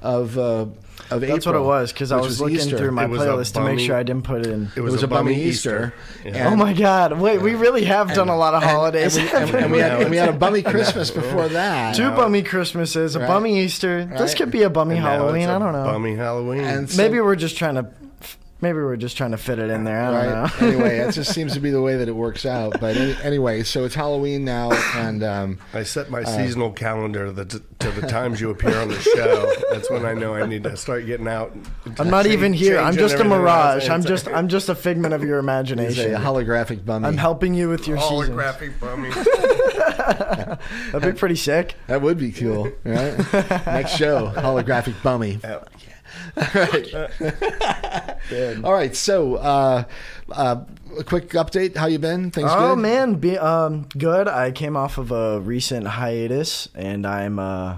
of 0.04 0.38
uh, 0.38 0.42
of 1.10 1.24
April. 1.24 1.28
That's 1.36 1.46
what 1.48 1.56
it 1.56 1.60
was 1.62 1.92
because 1.92 2.12
I 2.12 2.18
which 2.18 2.26
was, 2.26 2.40
looking 2.42 2.58
Easter. 2.58 2.78
through 2.78 2.92
my 2.92 3.06
It 3.06 3.10
was 3.10 3.22
playlist 3.22 3.54
to 3.56 3.62
make 3.62 3.80
sure 3.80 3.96
I 3.96 4.04
didn't 4.04 4.26
put 4.26 4.42
it 4.42 4.48
in. 4.52 4.66
It 4.66 4.78
It 4.78 4.82
was, 4.82 4.94
was, 4.94 5.04
a 5.04 5.08
bummy 5.08 5.42
Easter. 5.42 5.92
Yeah. 6.24 6.50
Oh 6.52 6.56
my 6.56 6.74
God! 6.74 7.20
Wait, 7.20 7.42
we 7.42 7.56
really 7.56 7.86
have 7.86 8.14
done 8.14 8.30
a 8.30 8.38
lot 8.38 8.54
of 8.54 8.62
holidays. 8.62 9.16
and, 9.18 9.28
and, 9.30 9.56
and 9.56 9.72
we 9.72 9.80
had, 9.80 10.02
and 10.02 10.12
we 10.12 10.18
had 10.18 10.30
a 10.30 10.34
bummy 10.34 10.62
Christmas 10.62 11.10
before 11.10 11.48
that. 11.50 11.96
Two 11.96 12.12
bummy 12.12 12.44
Christmases, 12.44 13.16
a 13.16 13.20
Right. 13.22 13.28
bummy 13.28 13.60
Easter. 13.64 14.06
This 14.06 14.36
could 14.36 14.52
be 14.52 14.62
a 14.62 14.70
bummy 14.70 14.98
And 14.98 15.04
Halloween. 15.06 15.44
it's 15.44 15.50
a 15.50 15.54
I 15.56 15.60
don't 15.60 15.74
know. 15.74 15.84
Bummy 15.86 16.16
Halloween. 16.16 16.62
And 16.64 16.90
so- 16.90 16.98
Maybe 17.02 17.20
we're 17.20 17.36
just 17.36 17.58
trying 17.58 17.76
to. 17.76 17.88
Maybe 18.66 18.80
we're 18.80 18.96
just 18.96 19.16
trying 19.16 19.30
to 19.30 19.38
fit 19.38 19.60
it 19.60 19.70
in 19.70 19.84
there. 19.84 20.02
I 20.02 20.12
don't 20.26 20.34
Right. 20.42 20.62
know. 20.62 20.68
anyway, 20.68 20.98
it 20.98 21.12
just 21.12 21.32
seems 21.36 21.54
to 21.54 21.60
be 21.60 21.70
the 21.70 21.82
way 21.84 21.98
that 21.98 22.08
it 22.10 22.16
works 22.16 22.48
out. 22.48 22.80
But 22.82 22.98
any, 22.98 23.16
anyway, 23.22 23.62
so 23.62 23.86
it's 23.86 23.94
Halloween 23.94 24.44
now, 24.44 24.72
and 24.96 25.24
um, 25.24 25.60
I 25.72 25.84
set 25.84 26.10
my 26.10 26.22
Uh, 26.22 26.26
seasonal 26.26 26.72
calendar 26.72 27.32
the, 27.32 27.46
to 27.46 27.92
the 27.92 28.08
times 28.08 28.42
you 28.42 28.50
appear 28.50 28.76
on 28.80 28.88
the 28.88 29.00
show. 29.00 29.54
That's 29.72 29.88
when 29.92 30.04
I 30.04 30.16
know 30.16 30.34
I 30.34 30.48
need 30.48 30.64
to 30.64 30.76
start 30.78 31.06
getting 31.06 31.28
out. 31.28 31.56
I'm 32.00 32.10
not 32.10 32.26
even 32.26 32.54
here. 32.54 32.80
I'm 32.80 32.96
just 32.96 33.20
a 33.20 33.24
mirage. 33.24 33.88
I'm 33.88 34.02
just. 34.04 34.28
I'm 34.30 34.48
just 34.48 34.68
a 34.68 34.74
figment 34.74 35.14
of 35.14 35.22
your 35.22 35.38
he's 35.42 35.46
a 35.48 35.52
imagination. 35.52 36.12
holographic 36.16 36.84
bummy. 36.84 37.08
I'm 37.08 37.18
helping 37.18 37.54
you 37.54 37.70
with 37.70 37.88
your 37.88 38.00
seasons. 38.00 38.30
holographic 38.32 38.80
bummy. 38.80 39.12
That'd 40.92 41.14
be 41.14 41.20
pretty 41.20 41.36
sick. 41.36 41.76
that 41.86 42.02
would 42.02 42.18
be 42.18 42.32
cool, 42.32 42.72
right? 42.84 43.16
Next 43.68 43.96
show, 43.96 44.32
holographic 44.36 44.96
bummy. 45.04 45.40
All 46.38 46.46
right. 46.54 46.94
All 48.64 48.74
right. 48.74 48.96
So, 48.96 49.36
uh, 49.36 49.84
uh, 50.32 50.64
a 51.00 51.04
quick 51.04 51.30
update. 51.30 51.76
How 51.76 51.88
you 51.88 52.00
been? 52.00 52.32
Things 52.32 52.50
Oh 52.52 52.76
good? 52.76 52.82
man, 52.82 53.16
be, 53.16 53.38
um, 53.38 53.88
good. 53.98 54.28
I 54.28 54.52
came 54.52 54.78
off 54.78 54.98
of 54.98 55.12
a 55.12 55.40
recent 55.40 55.88
hiatus, 55.88 56.70
and 56.76 57.06
I'm 57.06 57.40
uh, 57.40 57.78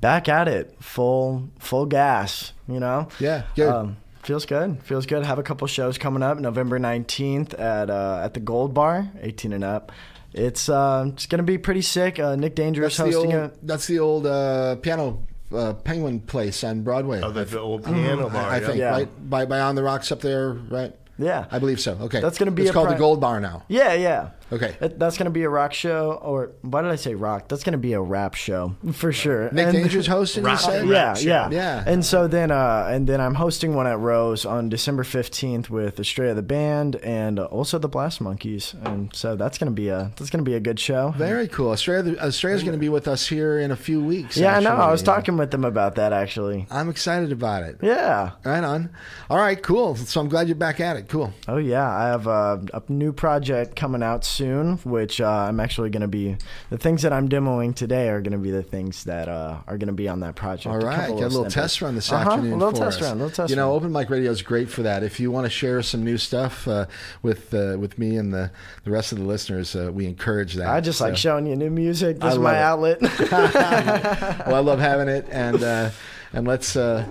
back 0.00 0.28
at 0.28 0.48
it, 0.48 0.74
full 0.80 1.48
full 1.58 1.86
gas. 1.86 2.52
You 2.68 2.80
know. 2.80 3.08
Yeah. 3.18 3.42
Good. 3.56 3.68
Um, 3.68 3.96
feels 4.22 4.46
good. 4.46 4.80
Feels 4.84 5.06
good. 5.06 5.24
Have 5.26 5.38
a 5.38 5.42
couple 5.42 5.66
shows 5.66 5.98
coming 5.98 6.22
up. 6.22 6.38
November 6.38 6.78
nineteenth 6.78 7.54
at 7.54 7.90
uh, 7.90 8.20
at 8.24 8.34
the 8.34 8.40
Gold 8.40 8.74
Bar, 8.74 9.08
eighteen 9.20 9.52
and 9.52 9.64
up. 9.64 9.92
It's 10.32 10.68
uh, 10.68 11.10
it's 11.12 11.26
gonna 11.26 11.42
be 11.42 11.58
pretty 11.58 11.82
sick. 11.82 12.18
Uh, 12.18 12.36
Nick 12.36 12.54
Dangerous 12.54 12.96
that's 12.96 13.14
hosting 13.14 13.34
old. 13.34 13.50
it. 13.52 13.58
That's 13.66 13.86
the 13.86 13.98
old 13.98 14.26
uh, 14.26 14.76
piano 14.76 15.22
uh, 15.54 15.74
penguin 15.74 16.20
place 16.20 16.62
on 16.64 16.82
Broadway. 16.82 17.20
Oh, 17.22 17.30
the, 17.30 17.44
the 17.44 17.60
old 17.60 17.84
piano 17.84 18.28
bar. 18.28 18.42
I, 18.50 18.56
I 18.56 18.60
think 18.60 18.78
Yeah. 18.78 18.90
right 18.90 19.30
by 19.30 19.44
by 19.46 19.60
on 19.60 19.74
the 19.74 19.82
rocks 19.82 20.10
up 20.12 20.20
there, 20.20 20.52
right? 20.52 20.94
Yeah. 21.18 21.46
I 21.50 21.58
believe 21.58 21.80
so. 21.80 21.92
Okay, 22.00 22.20
That's 22.20 22.38
gonna 22.38 22.50
be 22.50 22.62
It's 22.62 22.70
a 22.70 22.74
called 22.74 22.86
pri- 22.88 22.94
the 22.94 22.98
Gold 23.00 23.20
Bar 23.20 23.38
now. 23.40 23.62
Yeah, 23.68 23.92
yeah. 23.94 24.30
Okay. 24.52 24.76
It- 24.80 24.98
that's 24.98 25.16
gonna 25.18 25.30
be 25.30 25.42
a 25.44 25.48
rock 25.48 25.72
show, 25.72 26.12
or 26.22 26.52
why 26.62 26.82
did 26.82 26.90
I 26.90 26.96
say 26.96 27.14
rock? 27.14 27.48
That's 27.48 27.64
gonna 27.64 27.78
be 27.78 27.92
a 27.94 28.00
rap 28.00 28.34
show 28.34 28.74
for 28.92 29.12
sure. 29.12 29.50
Nick 29.52 29.66
And- 29.68 29.76
Danger's 29.76 30.06
hosting. 30.16 30.44
You 30.44 30.50
Rock- 30.50 30.60
said? 30.60 30.86
yeah, 30.86 31.14
show. 31.14 31.28
yeah, 31.28 31.50
Yeah. 31.50 31.84
And 31.86 32.04
so 32.04 32.26
then, 32.28 32.50
uh, 32.50 32.88
and 32.90 33.06
then 33.08 33.20
I'm 33.20 33.34
hosting 33.34 33.74
one 33.74 33.86
at 33.86 33.98
Rose 33.98 34.44
on 34.44 34.68
December 34.68 35.02
15th 35.04 35.70
with 35.70 35.98
Estrella 35.98 36.34
the 36.34 36.42
band 36.42 36.96
and 36.96 37.38
also 37.38 37.78
the 37.78 37.88
Blast 37.88 38.20
Monkeys, 38.20 38.74
and 38.84 39.14
so 39.14 39.36
that's 39.36 39.58
gonna 39.58 39.70
be 39.70 39.88
a 39.88 40.12
that's 40.16 40.30
gonna 40.30 40.42
be 40.44 40.54
a 40.54 40.60
good 40.60 40.78
show. 40.78 41.14
Very 41.16 41.48
cool. 41.48 41.70
Australia, 41.70 42.16
Australia's 42.20 42.62
going 42.62 42.72
to 42.74 42.78
be 42.78 42.88
with 42.88 43.08
us 43.08 43.26
here 43.26 43.58
in 43.58 43.70
a 43.70 43.76
few 43.76 44.02
weeks. 44.02 44.36
yeah, 44.36 44.56
I 44.56 44.60
know. 44.60 44.70
I 44.70 44.90
was 44.90 45.00
actually. 45.02 45.14
talking 45.14 45.36
with 45.36 45.50
them 45.50 45.64
about 45.64 45.94
that 45.96 46.12
actually. 46.12 46.66
I'm 46.70 46.88
excited 46.88 47.32
about 47.32 47.62
it. 47.62 47.76
Yeah. 47.82 48.32
Right 48.44 48.62
on. 48.64 48.90
All 49.30 49.38
right, 49.38 49.60
cool. 49.62 49.96
So 49.96 50.20
I'm 50.20 50.28
glad 50.28 50.48
you're 50.48 50.56
back 50.56 50.80
at 50.80 50.96
it. 50.96 51.08
Cool. 51.08 51.32
Oh 51.48 51.56
yeah, 51.58 51.88
I 51.88 52.08
have 52.08 52.26
a, 52.26 52.62
a 52.74 52.82
new 52.88 53.12
project 53.12 53.76
coming 53.76 54.02
out 54.02 54.24
soon, 54.24 54.41
which 54.84 55.20
uh, 55.20 55.28
I'm 55.28 55.60
actually 55.60 55.90
going 55.90 56.00
to 56.02 56.08
be. 56.08 56.36
The 56.70 56.78
things 56.78 57.02
that 57.02 57.12
I'm 57.12 57.28
demoing 57.28 57.74
today 57.74 58.08
are 58.08 58.20
going 58.20 58.32
to 58.32 58.38
be 58.38 58.50
the 58.50 58.62
things 58.62 59.04
that 59.04 59.28
uh, 59.28 59.58
are 59.66 59.78
going 59.78 59.88
to 59.88 59.92
be 59.92 60.08
on 60.08 60.20
that 60.20 60.34
project. 60.34 60.66
All 60.66 60.78
right, 60.78 61.08
got 61.08 61.10
a 61.10 61.12
little 61.14 61.30
snippets. 61.30 61.54
test 61.54 61.82
run 61.82 61.94
this 61.94 62.10
Uh-huh, 62.12 62.30
afternoon. 62.30 62.52
A 62.52 62.56
little 62.56 62.72
test 62.72 62.98
us. 62.98 63.02
run. 63.02 63.12
A 63.12 63.14
little 63.14 63.30
test 63.30 63.50
You 63.50 63.56
know. 63.56 63.72
Open 63.72 63.92
Mic 63.92 64.10
Radio 64.10 64.30
is 64.30 64.42
great 64.42 64.68
for 64.70 64.82
that. 64.82 65.02
If 65.02 65.18
you 65.20 65.30
want 65.30 65.46
to 65.46 65.50
share 65.50 65.82
some 65.82 66.04
new 66.04 66.18
stuff 66.18 66.66
uh, 66.68 66.86
with 67.22 67.52
uh, 67.54 67.76
with 67.78 67.98
me 67.98 68.16
and 68.16 68.32
the, 68.32 68.50
the 68.84 68.90
rest 68.90 69.12
of 69.12 69.18
the 69.18 69.24
listeners, 69.24 69.74
uh, 69.76 69.90
we 69.92 70.06
encourage 70.06 70.54
that. 70.54 70.68
I 70.68 70.80
just 70.80 71.00
like 71.00 71.16
showing 71.16 71.46
you 71.46 71.56
new 71.56 71.70
music. 71.70 72.16
I 72.20 72.26
This 72.26 72.32
is 72.34 72.38
my 72.38 72.52
love 72.52 72.82
outlet. 72.82 73.02
well, 73.30 74.54
I 74.54 74.60
love 74.60 74.78
having 74.78 75.08
it, 75.08 75.26
and 75.30 75.62
uh, 75.62 75.90
and 76.32 76.46
let's 76.46 76.76
uh, 76.76 77.06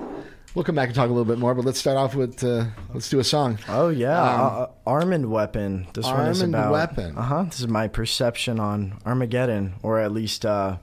we'll 0.56 0.64
come 0.64 0.76
back 0.76 0.88
and 0.88 0.96
talk 0.96 1.06
a 1.06 1.14
little 1.14 1.26
bit 1.26 1.38
more. 1.38 1.54
But 1.56 1.66
let's 1.66 1.80
start 1.80 1.98
off 1.98 2.16
with 2.16 2.44
uh, 2.44 2.66
let's 2.94 3.10
do 3.10 3.20
a 3.20 3.24
song. 3.24 3.60
oh 3.68 3.90
yeah, 3.90 4.22
Um, 4.22 4.40
uh, 4.64 4.66
Arm 4.86 5.14
and 5.14 5.30
Weapon. 5.32 5.88
This 5.94 6.06
one 6.06 6.28
is 6.28 6.42
and 6.42 6.54
about 6.56 6.72
Weapon. 6.72 7.18
Uh 7.18 7.22
huh. 7.22 7.44
This 7.44 7.60
is 7.60 7.68
my 7.68 7.88
perception 7.88 8.60
on 8.60 9.00
Armageddon, 9.06 9.74
or 9.84 10.00
at 10.00 10.12
least 10.12 10.46
uh, 10.46 10.78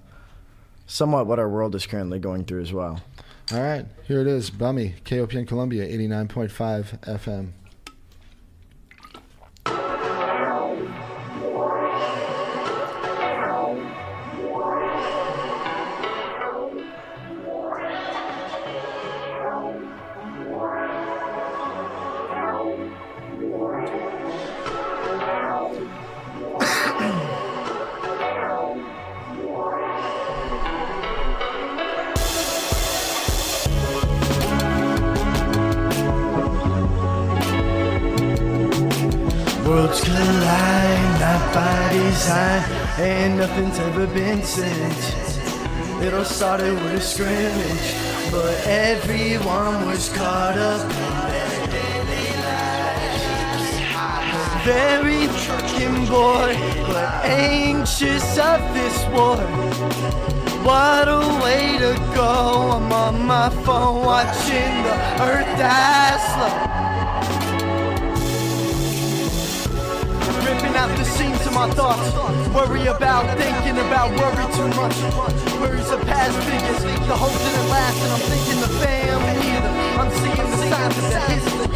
somewhat 0.86 1.26
what 1.26 1.38
our 1.38 1.48
world 1.48 1.74
is 1.74 1.86
currently 1.86 2.18
going 2.18 2.44
through 2.44 2.62
as 2.62 2.72
well. 2.72 3.00
All 3.52 3.60
right, 3.62 3.86
here 4.06 4.20
it 4.20 4.26
is. 4.26 4.50
Bummy, 4.50 4.96
KOPN 5.04 5.46
Columbia, 5.48 5.84
eighty 5.84 6.06
nine 6.06 6.28
point 6.28 6.50
five 6.50 6.98
FM. 7.02 7.52
Ever. 44.56 46.04
It 46.04 46.14
all 46.14 46.24
started 46.24 46.72
with 46.72 46.94
a 46.94 47.00
scrimmage, 47.00 47.94
but 48.30 48.54
everyone 48.66 49.86
was 49.86 50.08
caught 50.10 50.56
up 50.56 50.84
in 50.84 51.30
their 51.32 51.66
daily 51.76 52.28
lives. 52.46 53.24
Very 54.64 55.26
trucking 55.44 56.06
boy, 56.06 56.56
but 56.86 57.24
anxious 57.24 58.38
of 58.38 58.60
this 58.72 58.96
war. 59.12 59.36
What 60.64 61.08
a 61.08 61.20
way 61.42 61.78
to 61.78 61.94
go. 62.14 62.70
I'm 62.72 62.92
on 62.92 63.26
my 63.26 63.50
phone 63.64 64.04
watching 64.04 64.82
the 64.84 64.96
earth 65.22 65.58
die 65.58 66.18
slow. 66.32 66.77
Out 70.78 70.96
the 70.96 71.04
seams 71.04 71.44
of 71.44 71.52
my 71.52 71.68
thoughts. 71.70 72.06
Worry 72.54 72.86
about 72.86 73.26
thinking 73.36 73.78
about 73.86 74.08
worry 74.14 74.46
too 74.54 74.68
much. 74.78 74.96
Worries 75.60 75.90
of 75.90 76.00
past 76.06 76.38
figures. 76.46 76.82
The 77.08 77.16
hope 77.18 77.34
didn't 77.44 77.68
last, 77.68 77.98
and 78.04 78.12
I'm 78.14 78.24
thinking 78.30 78.60
the 78.62 78.72
family. 78.78 79.50
I'm 79.98 80.10
seeing 80.20 80.50
the 80.54 80.60
signs 80.70 80.96
of 80.96 81.04
the 81.12 81.20
history. 81.34 81.68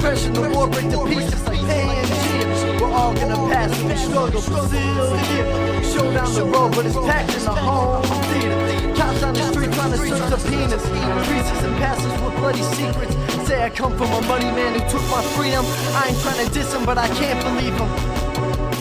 Just 0.00 0.34
the 0.34 0.42
war 0.54 0.68
break 0.68 0.88
to 0.90 1.04
pieces 1.04 1.42
like 1.46 1.60
Pangea. 1.60 2.80
We're 2.80 2.92
all 2.92 3.12
gonna 3.14 3.36
pass 3.52 3.78
and 3.78 3.88
we 3.90 3.96
struggle, 3.96 4.40
still 4.40 4.66
here. 4.66 5.84
Show 5.92 6.06
down 6.16 6.32
the 6.32 6.44
road, 6.46 6.72
but 6.74 6.86
it's 6.86 6.96
packed 6.96 7.34
in 7.36 7.44
the 7.44 7.56
home 7.68 8.02
theater. 8.30 8.96
Cops 8.96 9.22
on 9.22 9.34
the 9.34 9.44
street 9.52 9.72
trying 9.72 9.92
to 9.92 9.98
search 9.98 10.28
subpoenas. 10.32 10.84
Creases 11.28 11.62
and 11.66 11.76
passes 11.76 12.12
with 12.22 12.34
bloody 12.40 12.62
secrets. 12.74 13.29
Say 13.50 13.64
I 13.64 13.68
come 13.68 13.98
from 13.98 14.12
a 14.12 14.20
money 14.28 14.44
man 14.44 14.74
who 14.74 14.88
took 14.88 15.02
my 15.10 15.24
freedom. 15.34 15.64
I 15.66 16.10
ain't 16.10 16.20
trying 16.20 16.46
to 16.46 16.54
diss 16.54 16.72
him, 16.72 16.84
but 16.86 16.98
I 16.98 17.08
can't 17.08 17.42
believe 17.42 17.74
him. 17.74 17.88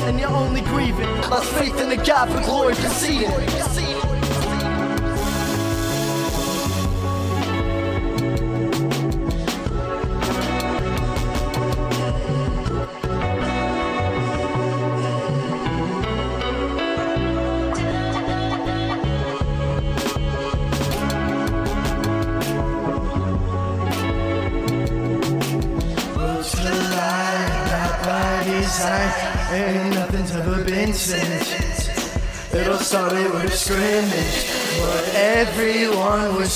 And 0.07 0.20
you're 0.20 0.30
only 0.30 0.61
grieving. 0.61 1.09
Lost 1.28 1.51
faith 1.53 1.82
in 1.82 1.89
the 1.89 1.97
God 1.97 2.30
for 2.30 2.39
glory 2.41 2.76
proceeding. 2.76 3.32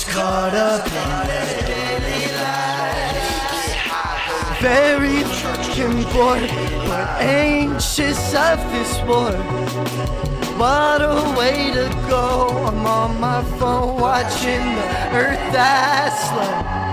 Everyone 0.06 0.24
caught 0.24 0.54
up 0.54 0.86
in 0.86 0.92
their 1.28 1.62
daily 1.66 2.26
lives. 2.36 3.32
Very 4.60 5.22
fucking 5.24 6.02
bored, 6.12 6.48
but 6.88 7.06
anxious 7.20 8.34
of 8.34 8.58
this 8.72 8.98
war. 9.02 9.32
What 10.58 11.02
a 11.02 11.34
way 11.38 11.72
to 11.72 11.88
go! 12.08 12.48
I'm 12.66 12.86
on 12.86 13.20
my 13.20 13.42
phone 13.58 14.00
watching 14.00 14.60
the 14.60 15.12
earth 15.12 15.52
die 15.52 16.10
slow. 16.28 16.84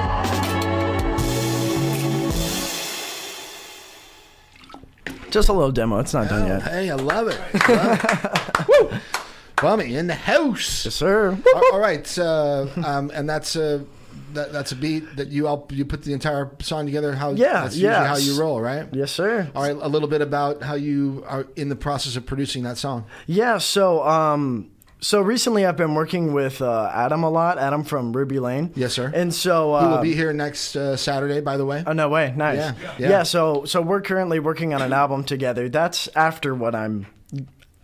Just 5.30 5.48
a 5.48 5.54
little 5.54 5.72
demo. 5.72 6.00
It's 6.00 6.14
not 6.14 6.28
done 6.28 6.44
oh, 6.44 6.48
yet. 6.48 6.64
Hey, 6.64 6.90
I 6.90 6.96
love 6.96 7.30
it. 7.30 7.40
Love 7.70 8.92
it. 8.92 9.02
Bummy 9.62 9.96
in 9.96 10.08
the 10.08 10.16
house. 10.16 10.86
Yes, 10.86 10.96
sir. 10.96 11.38
All- 11.56 11.64
all 11.74 11.80
right, 11.80 12.18
uh, 12.18 12.68
um, 12.86 13.12
and 13.14 13.30
that's 13.30 13.56
a 13.56 13.86
that, 14.34 14.54
that's 14.54 14.72
a 14.72 14.76
beat 14.76 15.18
that 15.18 15.28
you 15.28 15.48
all 15.48 15.68
you 15.72 15.84
put 15.86 16.04
the 16.04 16.14
entire 16.14 16.50
song 16.62 16.86
together. 16.86 17.14
How 17.14 17.32
Yeah, 17.32 17.64
that's 17.64 17.76
usually 17.76 17.92
yeah. 17.94 18.06
how 18.08 18.18
you 18.18 18.40
roll, 18.40 18.62
right? 18.62 18.88
Yes, 18.94 19.12
sir. 19.12 19.50
All 19.56 19.64
right, 19.64 19.76
a 19.76 19.88
little 19.88 20.08
bit 20.08 20.22
about 20.22 20.64
how 20.64 20.76
you 20.76 21.24
are 21.28 21.46
in 21.56 21.70
the 21.70 21.76
process 21.76 22.16
of 22.16 22.26
producing 22.26 22.64
that 22.64 22.78
song. 22.78 23.06
Yeah. 23.28 23.58
So, 23.58 24.08
um, 24.08 24.70
so 25.02 25.20
recently 25.22 25.66
I've 25.66 25.76
been 25.76 25.96
working 25.96 26.32
with 26.32 26.62
uh, 26.62 26.90
Adam 26.94 27.24
a 27.24 27.30
lot. 27.30 27.58
Adam 27.58 27.84
from 27.84 28.14
Ruby 28.14 28.40
Lane. 28.40 28.72
Yes, 28.76 28.94
sir. 28.94 29.12
And 29.14 29.34
so 29.34 29.78
Who 29.78 29.88
will 29.88 29.94
uh, 29.96 30.02
be 30.02 30.14
here 30.14 30.32
next 30.32 30.76
uh, 30.78 30.96
Saturday, 30.96 31.42
by 31.42 31.58
the 31.58 31.66
way? 31.66 31.84
Oh 31.86 31.92
no 31.94 32.08
way! 32.08 32.34
Nice. 32.36 32.58
Yeah, 32.58 32.74
Yeah. 33.00 33.10
yeah. 33.10 33.24
So 33.24 33.66
so 33.66 33.82
we're 33.82 34.02
currently 34.02 34.40
working 34.40 34.74
on 34.74 34.82
an 34.82 34.94
album 34.94 35.24
together. 35.26 35.68
That's 35.70 36.08
after 36.16 36.56
what 36.56 36.74
I'm 36.76 37.08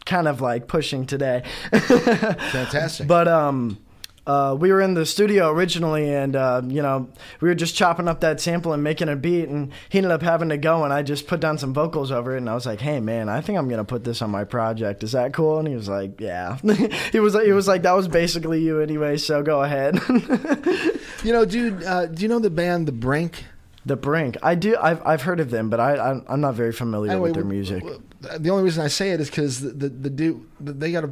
kind 0.07 0.27
of 0.27 0.41
like 0.41 0.67
pushing 0.67 1.05
today. 1.05 1.43
Fantastic. 1.71 3.07
But 3.07 3.27
um, 3.27 3.77
uh, 4.25 4.55
we 4.59 4.71
were 4.71 4.81
in 4.81 4.93
the 4.93 5.05
studio 5.05 5.49
originally, 5.49 6.13
and 6.13 6.35
uh, 6.35 6.61
you 6.65 6.81
know 6.81 7.07
we 7.39 7.47
were 7.47 7.55
just 7.55 7.75
chopping 7.75 8.07
up 8.07 8.21
that 8.21 8.41
sample 8.41 8.73
and 8.73 8.83
making 8.83 9.09
a 9.09 9.15
beat, 9.15 9.47
and 9.47 9.71
he 9.89 9.99
ended 9.99 10.11
up 10.11 10.21
having 10.21 10.49
to 10.49 10.57
go, 10.57 10.83
and 10.83 10.91
I 10.91 11.03
just 11.03 11.27
put 11.27 11.39
down 11.39 11.57
some 11.57 11.73
vocals 11.73 12.11
over 12.11 12.33
it, 12.33 12.39
and 12.39 12.49
I 12.49 12.55
was 12.55 12.65
like, 12.65 12.81
"Hey 12.81 12.99
man, 12.99 13.29
I 13.29 13.41
think 13.41 13.57
I'm 13.57 13.69
gonna 13.69 13.85
put 13.85 14.03
this 14.03 14.21
on 14.21 14.31
my 14.31 14.43
project. 14.43 15.03
Is 15.03 15.11
that 15.11 15.33
cool?" 15.33 15.59
And 15.59 15.67
he 15.67 15.75
was 15.75 15.87
like, 15.87 16.19
"Yeah." 16.19 16.57
he 17.11 17.19
was 17.19 17.35
like, 17.35 17.45
he 17.45 17.53
was 17.53 17.67
like, 17.67 17.83
"That 17.83 17.93
was 17.93 18.07
basically 18.07 18.61
you 18.61 18.81
anyway, 18.81 19.17
so 19.17 19.43
go 19.43 19.61
ahead." 19.61 19.99
you 21.23 21.31
know, 21.31 21.45
dude, 21.45 21.83
uh, 21.83 22.07
do 22.07 22.21
you 22.21 22.27
know 22.27 22.39
the 22.39 22.49
band 22.49 22.87
The 22.87 22.91
Brink? 22.91 23.45
the 23.85 23.95
Brink. 23.95 24.35
I 24.43 24.55
do. 24.55 24.75
I've 24.75 25.01
I've 25.05 25.21
heard 25.21 25.39
of 25.39 25.49
them, 25.49 25.69
but 25.69 25.79
I 25.79 25.97
I'm, 25.97 26.25
I'm 26.27 26.41
not 26.41 26.55
very 26.55 26.73
familiar 26.73 27.11
Anyway, 27.13 27.29
with 27.29 27.35
their 27.35 27.45
music. 27.45 27.85
The 28.21 28.49
only 28.49 28.63
reason 28.63 28.83
I 28.83 28.87
say 28.87 29.11
it 29.11 29.19
is 29.21 29.29
because 29.29 29.61
the, 29.61 29.69
the 29.69 29.89
the 29.89 30.09
dude 30.09 30.45
they 30.59 30.91
got 30.91 31.03
a 31.05 31.09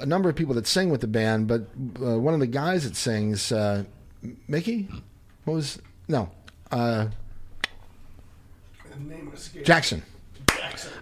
a 0.00 0.06
number 0.06 0.28
of 0.28 0.34
people 0.36 0.54
that 0.54 0.66
sing 0.66 0.90
with 0.90 1.00
the 1.00 1.06
band, 1.06 1.46
but 1.46 1.62
uh, 2.04 2.18
one 2.18 2.34
of 2.34 2.40
the 2.40 2.46
guys 2.46 2.84
that 2.84 2.96
sings, 2.96 3.52
uh, 3.52 3.84
Mickey, 4.48 4.88
what 5.44 5.54
was 5.54 5.80
no, 6.08 6.30
uh, 6.70 7.06
Jackson. 9.64 10.02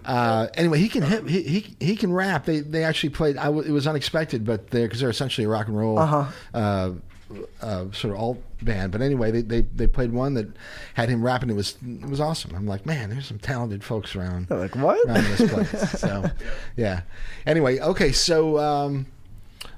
Uh, 0.04 0.48
anyway, 0.54 0.78
he 0.78 0.88
can 0.88 1.02
hit, 1.02 1.28
he, 1.28 1.42
he 1.42 1.76
he 1.80 1.96
can 1.96 2.12
rap. 2.12 2.44
They 2.44 2.60
they 2.60 2.84
actually 2.84 3.10
played. 3.10 3.36
I 3.36 3.44
w- 3.44 3.66
it 3.66 3.72
was 3.72 3.86
unexpected, 3.86 4.44
but 4.44 4.68
they 4.70 4.82
because 4.84 5.00
they're 5.00 5.10
essentially 5.10 5.44
a 5.44 5.48
rock 5.48 5.68
and 5.68 5.76
roll 5.76 5.98
Uh-huh. 5.98 6.24
uh, 6.54 6.90
uh, 7.60 7.84
sort 7.92 8.14
of 8.14 8.20
alt 8.20 8.42
band. 8.62 8.92
But 8.92 9.00
anyway, 9.02 9.30
they, 9.30 9.42
they 9.42 9.60
they 9.62 9.86
played 9.86 10.12
one 10.12 10.34
that 10.34 10.48
had 10.94 11.08
him 11.08 11.22
rapping. 11.22 11.50
It 11.50 11.56
was 11.56 11.76
it 11.86 12.08
was 12.08 12.20
awesome. 12.20 12.54
I'm 12.54 12.66
like, 12.66 12.86
man, 12.86 13.10
there's 13.10 13.26
some 13.26 13.38
talented 13.38 13.82
folks 13.84 14.14
around. 14.16 14.48
They're 14.48 14.58
like, 14.58 14.76
what? 14.76 14.98
around 15.06 15.24
this 15.24 15.50
place? 15.50 15.90
so, 16.00 16.30
yeah. 16.76 17.02
Anyway, 17.46 17.78
okay, 17.80 18.12
so 18.12 18.58
um, 18.58 19.06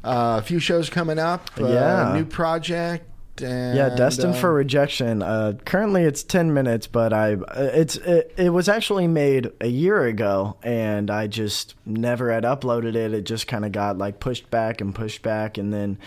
uh, 0.04 0.40
a 0.40 0.42
few 0.42 0.58
shows 0.58 0.90
coming 0.90 1.18
up. 1.18 1.50
Uh, 1.60 1.68
Yeah. 1.68 2.12
new 2.14 2.24
project. 2.24 3.06
And, 3.40 3.76
Yeah, 3.76 3.88
destined 3.88 4.34
uh, 4.34 4.38
for 4.38 4.52
rejection. 4.52 5.22
Uh, 5.22 5.54
currently, 5.64 6.02
it's 6.02 6.22
ten 6.22 6.52
minutes, 6.52 6.86
but 6.86 7.14
I 7.14 7.38
it's 7.54 7.96
it, 7.96 8.34
it 8.36 8.50
was 8.50 8.68
actually 8.68 9.06
made 9.08 9.50
a 9.60 9.68
year 9.68 10.04
ago, 10.04 10.56
and 10.62 11.10
I 11.10 11.28
just 11.28 11.74
never 11.86 12.30
had 12.30 12.44
uploaded 12.44 12.94
it. 12.94 13.14
It 13.14 13.24
just 13.24 13.46
kind 13.46 13.64
of 13.64 13.72
got 13.72 13.96
like 13.96 14.20
pushed 14.20 14.50
back 14.50 14.82
and 14.82 14.94
pushed 14.94 15.22
back, 15.22 15.56
and 15.56 15.72
then 15.72 15.98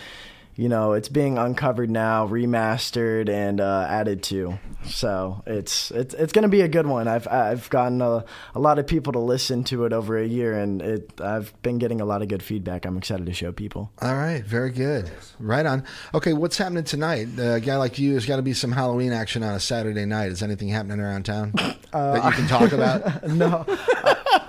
you 0.56 0.68
know 0.68 0.94
it's 0.94 1.08
being 1.08 1.38
uncovered 1.38 1.90
now, 1.90 2.26
remastered, 2.26 3.28
and 3.28 3.60
uh, 3.60 3.86
added 3.88 4.22
to. 4.24 4.58
So 4.86 5.42
it's 5.46 5.90
it's 5.90 6.14
it's 6.14 6.32
gonna 6.32 6.48
be 6.48 6.62
a 6.62 6.68
good 6.68 6.86
one. 6.86 7.08
I've 7.08 7.28
I've 7.28 7.68
gotten 7.70 8.00
a, 8.00 8.24
a 8.54 8.60
lot 8.60 8.78
of 8.78 8.86
people 8.86 9.12
to 9.12 9.18
listen 9.18 9.64
to 9.64 9.84
it 9.84 9.92
over 9.92 10.18
a 10.18 10.26
year, 10.26 10.58
and 10.58 10.80
it 10.80 11.20
I've 11.20 11.52
been 11.62 11.78
getting 11.78 12.00
a 12.00 12.04
lot 12.04 12.22
of 12.22 12.28
good 12.28 12.42
feedback. 12.42 12.86
I'm 12.86 12.96
excited 12.96 13.26
to 13.26 13.34
show 13.34 13.52
people. 13.52 13.90
All 14.00 14.14
right, 14.14 14.44
very 14.44 14.70
good. 14.70 15.10
Right 15.38 15.66
on. 15.66 15.84
Okay, 16.14 16.32
what's 16.32 16.56
happening 16.56 16.84
tonight? 16.84 17.28
Uh, 17.38 17.54
a 17.54 17.60
guy 17.60 17.76
like 17.76 17.98
you, 17.98 18.12
there's 18.12 18.26
got 18.26 18.36
to 18.36 18.42
be 18.42 18.54
some 18.54 18.72
Halloween 18.72 19.12
action 19.12 19.42
on 19.42 19.54
a 19.54 19.60
Saturday 19.60 20.06
night. 20.06 20.32
Is 20.32 20.42
anything 20.42 20.68
happening 20.68 21.00
around 21.00 21.24
town 21.24 21.52
that 21.92 22.24
you 22.24 22.32
can 22.32 22.48
talk 22.48 22.72
about? 22.72 23.26
no. 23.28 23.64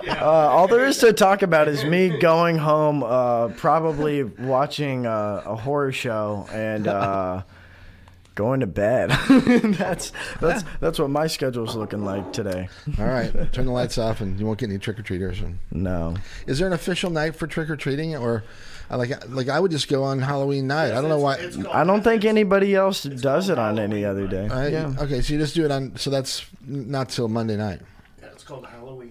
Uh, 0.08 0.24
all 0.24 0.66
there 0.66 0.86
is 0.86 0.98
to 0.98 1.12
talk 1.12 1.42
about 1.42 1.68
is 1.68 1.84
me 1.84 2.08
going 2.18 2.56
home, 2.56 3.02
uh, 3.02 3.48
probably 3.48 4.24
watching 4.24 5.06
uh, 5.06 5.42
a 5.44 5.54
horror 5.54 5.92
show 5.98 6.46
and 6.52 6.86
uh, 6.88 7.42
going 8.34 8.60
to 8.60 8.66
bed. 8.66 9.10
that's 9.76 10.12
that's 10.40 10.64
that's 10.80 10.98
what 10.98 11.10
my 11.10 11.26
schedule's 11.26 11.74
looking 11.76 12.04
like 12.04 12.32
today. 12.32 12.68
All 12.98 13.06
right, 13.06 13.32
turn 13.52 13.66
the 13.66 13.72
lights 13.72 13.98
off, 13.98 14.20
and 14.20 14.38
you 14.38 14.46
won't 14.46 14.58
get 14.58 14.70
any 14.70 14.78
trick 14.78 14.98
or 14.98 15.02
treaters. 15.02 15.42
No. 15.72 16.14
Is 16.46 16.58
there 16.58 16.66
an 16.68 16.72
official 16.72 17.10
night 17.10 17.34
for 17.36 17.46
trick 17.46 17.68
or 17.68 17.76
treating, 17.76 18.16
or 18.16 18.44
like 18.90 19.10
like 19.28 19.48
I 19.48 19.58
would 19.60 19.70
just 19.72 19.88
go 19.88 20.04
on 20.04 20.20
Halloween 20.20 20.66
night? 20.68 20.92
I 20.92 21.00
don't 21.00 21.10
know 21.10 21.18
why. 21.18 21.36
I 21.72 21.82
don't 21.84 22.02
think 22.02 22.24
anybody 22.24 22.74
else 22.74 23.02
does 23.02 23.48
it 23.48 23.58
on 23.58 23.78
any 23.78 24.04
other 24.04 24.26
day. 24.28 24.48
I- 24.48 24.68
yeah. 24.68 24.94
Okay, 25.00 25.20
so 25.20 25.32
you 25.34 25.38
just 25.40 25.54
do 25.54 25.64
it 25.64 25.70
on. 25.72 25.96
So 25.96 26.10
that's 26.10 26.46
not 26.64 27.08
till 27.08 27.28
Monday 27.28 27.56
night. 27.56 27.80
Yeah, 28.22 28.28
it's 28.32 28.44
called 28.44 28.66
Halloween. 28.66 29.07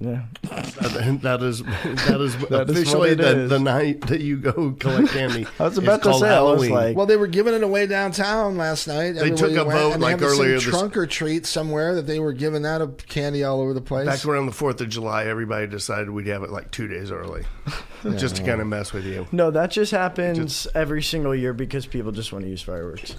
Yeah. 0.00 0.22
That, 0.42 1.18
that 1.22 1.42
is 1.42 1.62
that 1.62 2.20
is 2.20 2.36
That 2.48 2.70
is 2.70 2.76
officially 2.78 2.98
what 3.00 3.10
it 3.10 3.18
the, 3.18 3.38
is. 3.40 3.50
the 3.50 3.58
night 3.58 4.00
that 4.06 4.22
you 4.22 4.38
go 4.38 4.72
collect 4.72 5.08
candy. 5.12 5.46
I 5.60 5.64
was 5.64 5.76
It's 5.76 5.84
about 5.84 6.02
to 6.02 6.08
called 6.08 6.20
say, 6.22 6.28
I 6.30 6.40
was 6.40 6.62
Halloween. 6.62 6.70
like- 6.70 6.96
Well, 6.96 7.04
they 7.06 7.18
were 7.18 7.26
giving 7.26 7.52
it 7.52 7.62
away 7.62 7.86
downtown 7.86 8.56
last 8.56 8.88
night. 8.88 9.12
They 9.12 9.30
Everywhere 9.30 9.36
took 9.36 9.50
a 9.52 9.64
went, 9.66 9.78
vote, 9.78 10.00
like, 10.00 10.10
had 10.12 10.20
this 10.20 10.32
thing, 10.32 10.40
earlier 10.40 10.54
this- 10.54 10.64
trunk 10.64 10.96
or 10.96 11.06
treat 11.06 11.44
somewhere 11.44 11.94
that 11.96 12.06
they 12.06 12.18
were 12.18 12.32
giving 12.32 12.64
out 12.64 12.80
of 12.80 12.96
candy 13.06 13.44
all 13.44 13.60
over 13.60 13.74
the 13.74 13.82
place. 13.82 14.06
Back 14.06 14.24
around 14.24 14.46
the 14.46 14.52
Fourth 14.52 14.80
of 14.80 14.88
July, 14.88 15.26
everybody 15.26 15.66
decided 15.66 16.08
we'd 16.08 16.28
have 16.28 16.42
it 16.42 16.50
like 16.50 16.70
two 16.70 16.88
days 16.88 17.10
early, 17.10 17.44
just 18.16 18.36
to 18.36 18.42
kind 18.42 18.62
of 18.62 18.66
mess 18.66 18.92
with 18.94 19.04
you. 19.04 19.26
No, 19.32 19.50
that 19.50 19.70
just 19.70 19.90
happens 19.92 20.66
every 20.74 21.02
single 21.02 21.34
year 21.34 21.52
because 21.52 21.84
people 21.86 22.10
just 22.10 22.32
want 22.32 22.44
to 22.46 22.50
use 22.50 22.62
fireworks. 22.62 23.16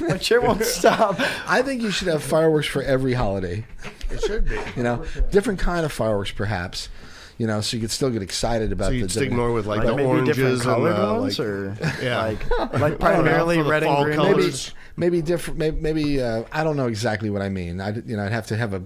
My 0.00 0.16
chair 0.18 0.40
won't 0.40 0.64
stop. 0.64 1.16
I 1.46 1.62
think 1.62 1.82
you 1.82 1.90
should 1.90 2.08
have 2.08 2.22
fireworks 2.22 2.66
for 2.66 2.82
every 2.82 3.14
holiday. 3.14 3.64
It 4.10 4.20
should 4.22 4.48
be. 4.48 4.58
You 4.76 4.82
know, 4.82 5.04
different 5.30 5.60
kind 5.60 5.84
of 5.84 5.92
fireworks, 5.92 6.32
perhaps. 6.32 6.88
You 7.36 7.46
know, 7.46 7.60
so 7.60 7.76
you 7.76 7.80
could 7.80 7.92
still 7.92 8.10
get 8.10 8.20
excited 8.20 8.72
about 8.72 8.86
So 8.86 8.90
the 8.90 8.96
you'd 8.96 9.10
stick 9.12 9.30
more 9.30 9.52
with 9.52 9.66
like, 9.66 9.78
Like 9.78 9.86
the 9.86 9.94
maybe 9.96 10.08
oranges 10.08 10.36
different 10.36 10.54
and 10.54 10.62
colored 10.62 10.92
uh, 10.92 11.20
ones, 11.20 11.38
like, 11.38 11.48
or 11.48 11.76
yeah. 12.02 12.22
like 12.22 12.50
like 12.58 12.74
I 12.74 12.88
know, 12.88 12.96
primarily 12.96 13.56
for 13.58 13.62
the 13.62 13.70
red 13.70 13.82
and 13.84 14.04
green. 14.04 14.16
colors. 14.16 14.74
maybe 14.96 15.18
maybe 15.18 15.22
different. 15.22 15.58
Maybe, 15.58 15.80
maybe 15.80 16.20
uh, 16.20 16.42
I 16.50 16.64
don't 16.64 16.76
know 16.76 16.88
exactly 16.88 17.30
what 17.30 17.40
I 17.40 17.48
mean. 17.48 17.80
I 17.80 17.90
you 17.90 18.16
know 18.16 18.24
I'd 18.24 18.32
have 18.32 18.48
to 18.48 18.56
have 18.56 18.74
a 18.74 18.82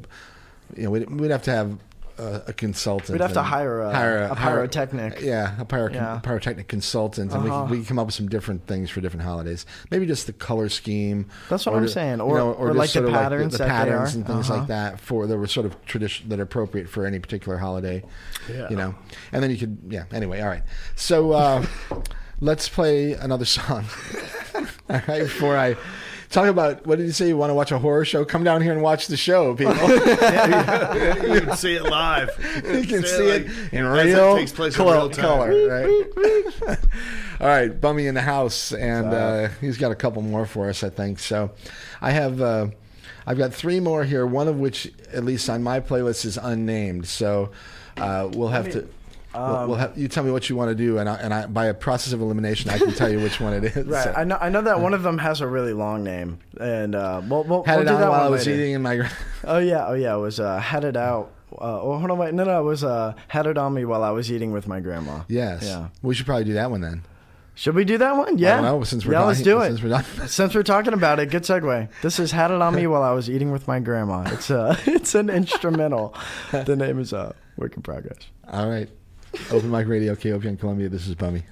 you 0.76 0.82
know 0.84 0.90
we'd, 0.90 1.08
we'd 1.10 1.30
have 1.30 1.42
to 1.44 1.50
have 1.50 1.78
a, 2.18 2.42
a 2.48 2.52
consultant. 2.52 3.10
We'd 3.10 3.20
have 3.20 3.32
to 3.34 3.42
hire 3.42 3.80
a- 3.80 3.88
a 3.90 3.92
hire- 3.94 4.28
pyrotechnic. 4.34 5.20
yeah, 5.20 5.60
a 5.60 5.64
pyro, 5.64 5.90
Yeah. 5.92 6.20
pyrotechnic 6.22 6.68
consultant, 6.68 7.32
and 7.32 7.44
we 7.44 7.50
Uh-huh. 7.50 7.66
we 7.70 7.76
can 7.78 7.86
come 7.86 7.98
up 7.98 8.06
with 8.06 8.14
some 8.14 8.28
different 8.28 8.66
things 8.66 8.90
for 8.90 9.00
different 9.00 9.24
holidays. 9.24 9.66
Maybe 9.90 10.06
just 10.06 10.26
the 10.26 10.32
color 10.32 10.68
scheme. 10.68 11.26
That's 11.48 11.66
what 11.66 11.74
or 11.74 11.78
I'm 11.78 11.82
the- 11.84 11.88
saying. 11.90 12.18
you 12.18 12.24
Or- 12.24 12.38
know, 12.38 12.52
or 12.52 12.68
just 12.68 12.78
like 12.78 12.92
the 13.04 13.10
patterns 13.10 13.52
the, 13.52 13.58
that 13.58 13.64
they 13.64 13.70
patterns 13.70 14.14
and 14.14 14.26
things 14.26 14.48
Uh-huh. 14.50 14.58
like 14.60 14.68
that 14.68 15.00
for 15.00 15.26
that 15.26 15.36
were 15.38 15.46
sort 15.46 15.66
of 15.66 15.82
tradition 15.84 16.28
that 16.28 16.38
are 16.38 16.44
appropriate 16.44 16.88
for 16.88 17.06
any 17.06 17.18
particular 17.18 17.58
holiday. 17.58 18.02
Yeah. 18.52 18.68
You 18.70 18.76
know, 18.76 18.94
and 19.32 19.42
then 19.42 19.50
you 19.50 19.56
could 19.58 19.78
yeah. 19.88 20.04
Anyway, 20.12 20.40
all 20.40 20.48
right. 20.48 20.62
So 20.96 21.32
uh, 21.32 21.64
let's 22.40 22.68
play 22.68 23.12
another 23.12 23.44
song. 23.44 23.84
all 24.90 25.00
right, 25.08 25.22
before 25.22 25.56
I. 25.56 25.76
Talk 26.32 26.48
about 26.48 26.86
what 26.86 26.96
did 26.96 27.04
you 27.04 27.12
say? 27.12 27.28
You 27.28 27.36
want 27.36 27.50
to 27.50 27.54
watch 27.54 27.72
a 27.72 27.78
horror 27.78 28.06
show? 28.06 28.24
Come 28.24 28.42
down 28.42 28.62
here 28.62 28.72
and 28.72 28.80
watch 28.80 29.06
the 29.06 29.18
show, 29.18 29.54
people. 29.54 29.74
you 31.34 31.40
can 31.42 31.56
see 31.58 31.74
it 31.74 31.82
live. 31.82 32.30
you 32.64 32.86
can 32.86 33.04
see 33.04 33.28
it 33.28 33.46
like, 33.46 33.72
in 33.72 33.84
as 33.84 34.06
it 34.06 34.14
real, 34.14 34.36
takes 34.36 34.50
place 34.50 34.72
in 34.72 34.78
colo- 34.78 34.94
real 34.94 35.10
time. 35.10 35.24
color. 35.24 35.68
Right? 35.68 36.78
All 37.40 37.46
right, 37.46 37.78
Bummy 37.78 38.06
in 38.06 38.14
the 38.14 38.22
house, 38.22 38.72
and 38.72 39.12
uh, 39.12 39.48
he's 39.60 39.76
got 39.76 39.92
a 39.92 39.94
couple 39.94 40.22
more 40.22 40.46
for 40.46 40.70
us, 40.70 40.82
I 40.82 40.88
think. 40.88 41.18
So, 41.18 41.50
I 42.00 42.12
have 42.12 42.40
uh, 42.40 42.68
I've 43.26 43.36
got 43.36 43.52
three 43.52 43.78
more 43.78 44.02
here. 44.02 44.24
One 44.24 44.48
of 44.48 44.58
which, 44.58 44.90
at 45.12 45.24
least 45.24 45.50
on 45.50 45.62
my 45.62 45.80
playlist, 45.80 46.24
is 46.24 46.38
unnamed. 46.38 47.08
So, 47.08 47.50
uh, 47.98 48.30
we'll 48.32 48.48
have 48.48 48.72
to. 48.72 48.88
We'll, 49.34 49.68
we'll 49.68 49.76
have, 49.76 49.96
you 49.96 50.08
tell 50.08 50.24
me 50.24 50.30
what 50.30 50.48
you 50.48 50.56
want 50.56 50.70
to 50.70 50.74
do, 50.74 50.98
and 50.98 51.08
I, 51.08 51.14
and 51.16 51.32
I, 51.32 51.46
by 51.46 51.66
a 51.66 51.74
process 51.74 52.12
of 52.12 52.20
elimination, 52.20 52.70
I 52.70 52.78
can 52.78 52.92
tell 52.92 53.10
you 53.10 53.20
which 53.20 53.40
one 53.40 53.52
it 53.54 53.64
is. 53.64 53.86
Right. 53.86 54.04
So- 54.04 54.12
I 54.16 54.24
know. 54.24 54.38
I 54.40 54.48
know 54.48 54.62
that 54.62 54.80
one 54.80 54.94
of 54.94 55.02
them 55.08 55.18
has 55.18 55.40
a 55.40 55.46
really 55.46 55.72
long 55.72 56.04
name, 56.04 56.38
and 56.60 56.94
uh, 56.94 57.20
we'll, 57.28 57.44
we'll, 57.44 57.64
had 57.64 57.76
we'll 57.80 57.86
it 57.86 57.88
do 57.90 57.94
on 57.94 58.00
that 58.00 58.10
while 58.10 58.26
I 58.26 58.28
was 58.28 58.46
later. 58.46 58.58
eating 58.60 58.74
in 58.74 58.82
my. 58.82 59.08
Oh 59.44 59.58
yeah. 59.58 59.86
Oh 59.88 59.94
yeah. 59.94 60.14
It 60.14 60.20
was 60.20 60.38
uh, 60.38 60.58
had 60.58 60.84
it 60.84 60.96
out. 60.96 61.32
Uh, 61.52 61.80
oh, 61.82 61.98
hold 61.98 62.10
on. 62.10 62.18
Wait. 62.18 62.32
No, 62.32 62.44
no. 62.44 62.60
It 62.60 62.64
was 62.64 62.84
uh, 62.84 63.14
had 63.28 63.46
it 63.46 63.58
on 63.58 63.74
me 63.74 63.84
while 63.84 64.04
I 64.04 64.10
was 64.10 64.30
eating 64.30 64.52
with 64.52 64.68
my 64.68 64.80
grandma. 64.80 65.22
Yes. 65.28 65.64
Yeah. 65.64 65.88
We 66.00 66.14
should 66.14 66.26
probably 66.26 66.44
do 66.44 66.52
that 66.54 66.70
one 66.70 66.80
then. 66.80 67.02
Should 67.54 67.74
we 67.74 67.84
do 67.84 67.98
that 67.98 68.16
one? 68.16 68.38
Yeah. 68.38 68.60
Know, 68.62 68.82
since 68.82 69.04
we're 69.04 69.12
yeah, 69.12 69.18
done- 69.18 69.28
let's 69.28 69.42
do 69.42 69.60
it. 69.60 69.66
since 69.76 69.82
we're. 69.82 70.02
Since 70.28 70.54
we're 70.54 70.62
talking 70.62 70.94
about 70.94 71.18
it, 71.18 71.26
good 71.30 71.42
segue. 71.42 71.88
This 72.00 72.18
is 72.18 72.30
"Had 72.32 72.50
It 72.50 72.62
on 72.62 72.74
Me" 72.74 72.86
while 72.86 73.02
I 73.02 73.10
was 73.10 73.28
eating 73.28 73.52
with 73.52 73.68
my 73.68 73.78
grandma. 73.80 74.22
It's 74.32 74.48
a, 74.48 74.78
it's 74.86 75.14
an 75.14 75.28
instrumental. 75.28 76.14
The 76.52 76.76
name 76.76 76.98
is 76.98 77.12
uh, 77.12 77.32
"Work 77.58 77.76
in 77.76 77.82
Progress." 77.82 78.16
All 78.48 78.68
right. 78.70 78.88
Open 79.50 79.70
Mic 79.70 79.86
Radio, 79.86 80.14
KOPN 80.14 80.58
Columbia. 80.58 80.88
This 80.88 81.06
is 81.06 81.14
Bummy. 81.14 81.42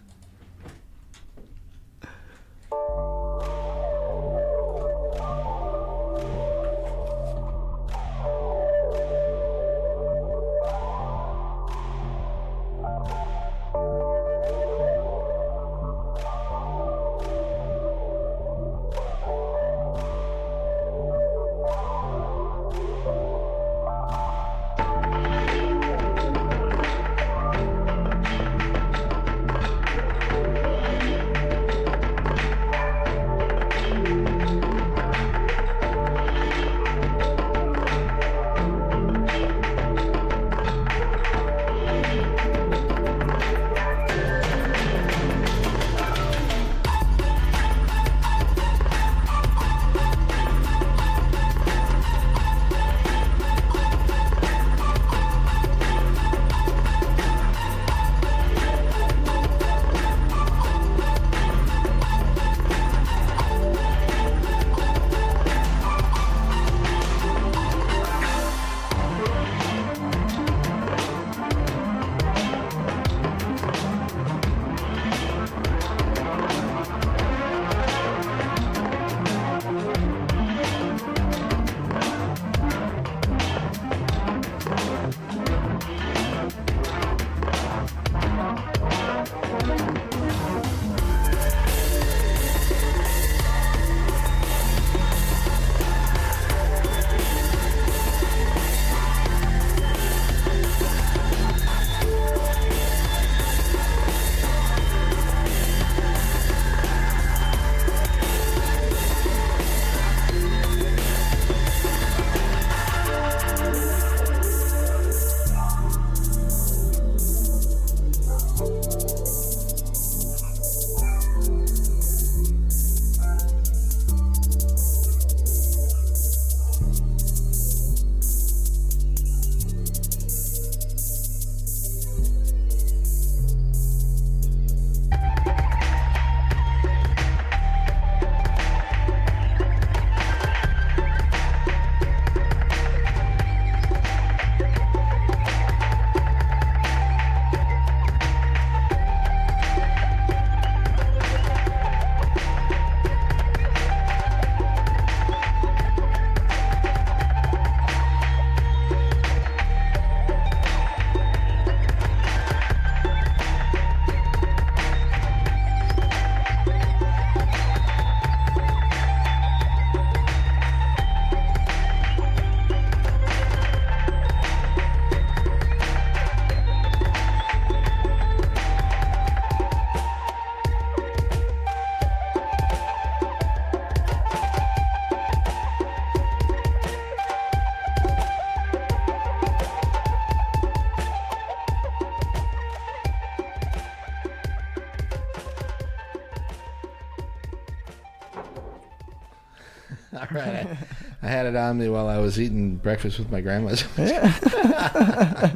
I 201.57 201.61
had 201.61 201.67
it 201.67 201.71
on 201.71 201.79
me 201.79 201.89
while 201.89 202.09
I 202.09 202.19
was 202.19 202.41
eating 202.41 202.77
breakfast 202.77 203.19
with 203.19 203.31
my 203.31 203.41
grandma's. 203.41 203.85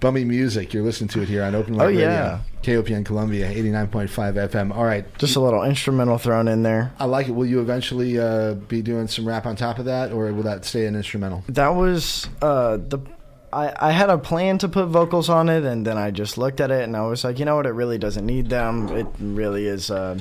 Bummy 0.00 0.24
Music. 0.24 0.72
You're 0.72 0.82
listening 0.82 1.08
to 1.08 1.22
it 1.22 1.28
here 1.28 1.42
on 1.42 1.54
Open 1.54 1.74
Mic 1.74 1.82
Oh, 1.82 1.86
Radio. 1.86 2.08
yeah. 2.08 2.40
KOPN 2.62 3.04
Columbia, 3.04 3.50
89.5 3.50 4.08
FM. 4.48 4.74
All 4.74 4.84
right. 4.84 5.04
Just 5.18 5.36
a 5.36 5.40
little 5.40 5.62
instrumental 5.62 6.16
thrown 6.18 6.48
in 6.48 6.62
there. 6.62 6.92
I 6.98 7.04
like 7.04 7.28
it. 7.28 7.32
Will 7.32 7.46
you 7.46 7.60
eventually 7.60 8.18
uh, 8.18 8.54
be 8.54 8.80
doing 8.82 9.08
some 9.08 9.26
rap 9.28 9.46
on 9.46 9.56
top 9.56 9.78
of 9.78 9.84
that, 9.86 10.12
or 10.12 10.32
will 10.32 10.42
that 10.44 10.64
stay 10.64 10.86
an 10.86 10.96
instrumental? 10.96 11.44
That 11.48 11.74
was 11.74 12.28
uh, 12.40 12.78
the. 12.78 12.98
I, 13.52 13.88
I 13.88 13.90
had 13.90 14.10
a 14.10 14.18
plan 14.18 14.58
to 14.58 14.68
put 14.68 14.86
vocals 14.86 15.28
on 15.28 15.48
it, 15.48 15.64
and 15.64 15.86
then 15.86 15.98
I 15.98 16.10
just 16.12 16.38
looked 16.38 16.60
at 16.60 16.70
it 16.70 16.84
and 16.84 16.96
I 16.96 17.04
was 17.06 17.24
like, 17.24 17.38
you 17.38 17.44
know 17.44 17.56
what? 17.56 17.66
It 17.66 17.72
really 17.72 17.98
doesn't 17.98 18.24
need 18.24 18.48
them. 18.48 18.88
It 18.96 19.06
really 19.18 19.66
is. 19.66 19.90
Uh, 19.90 20.18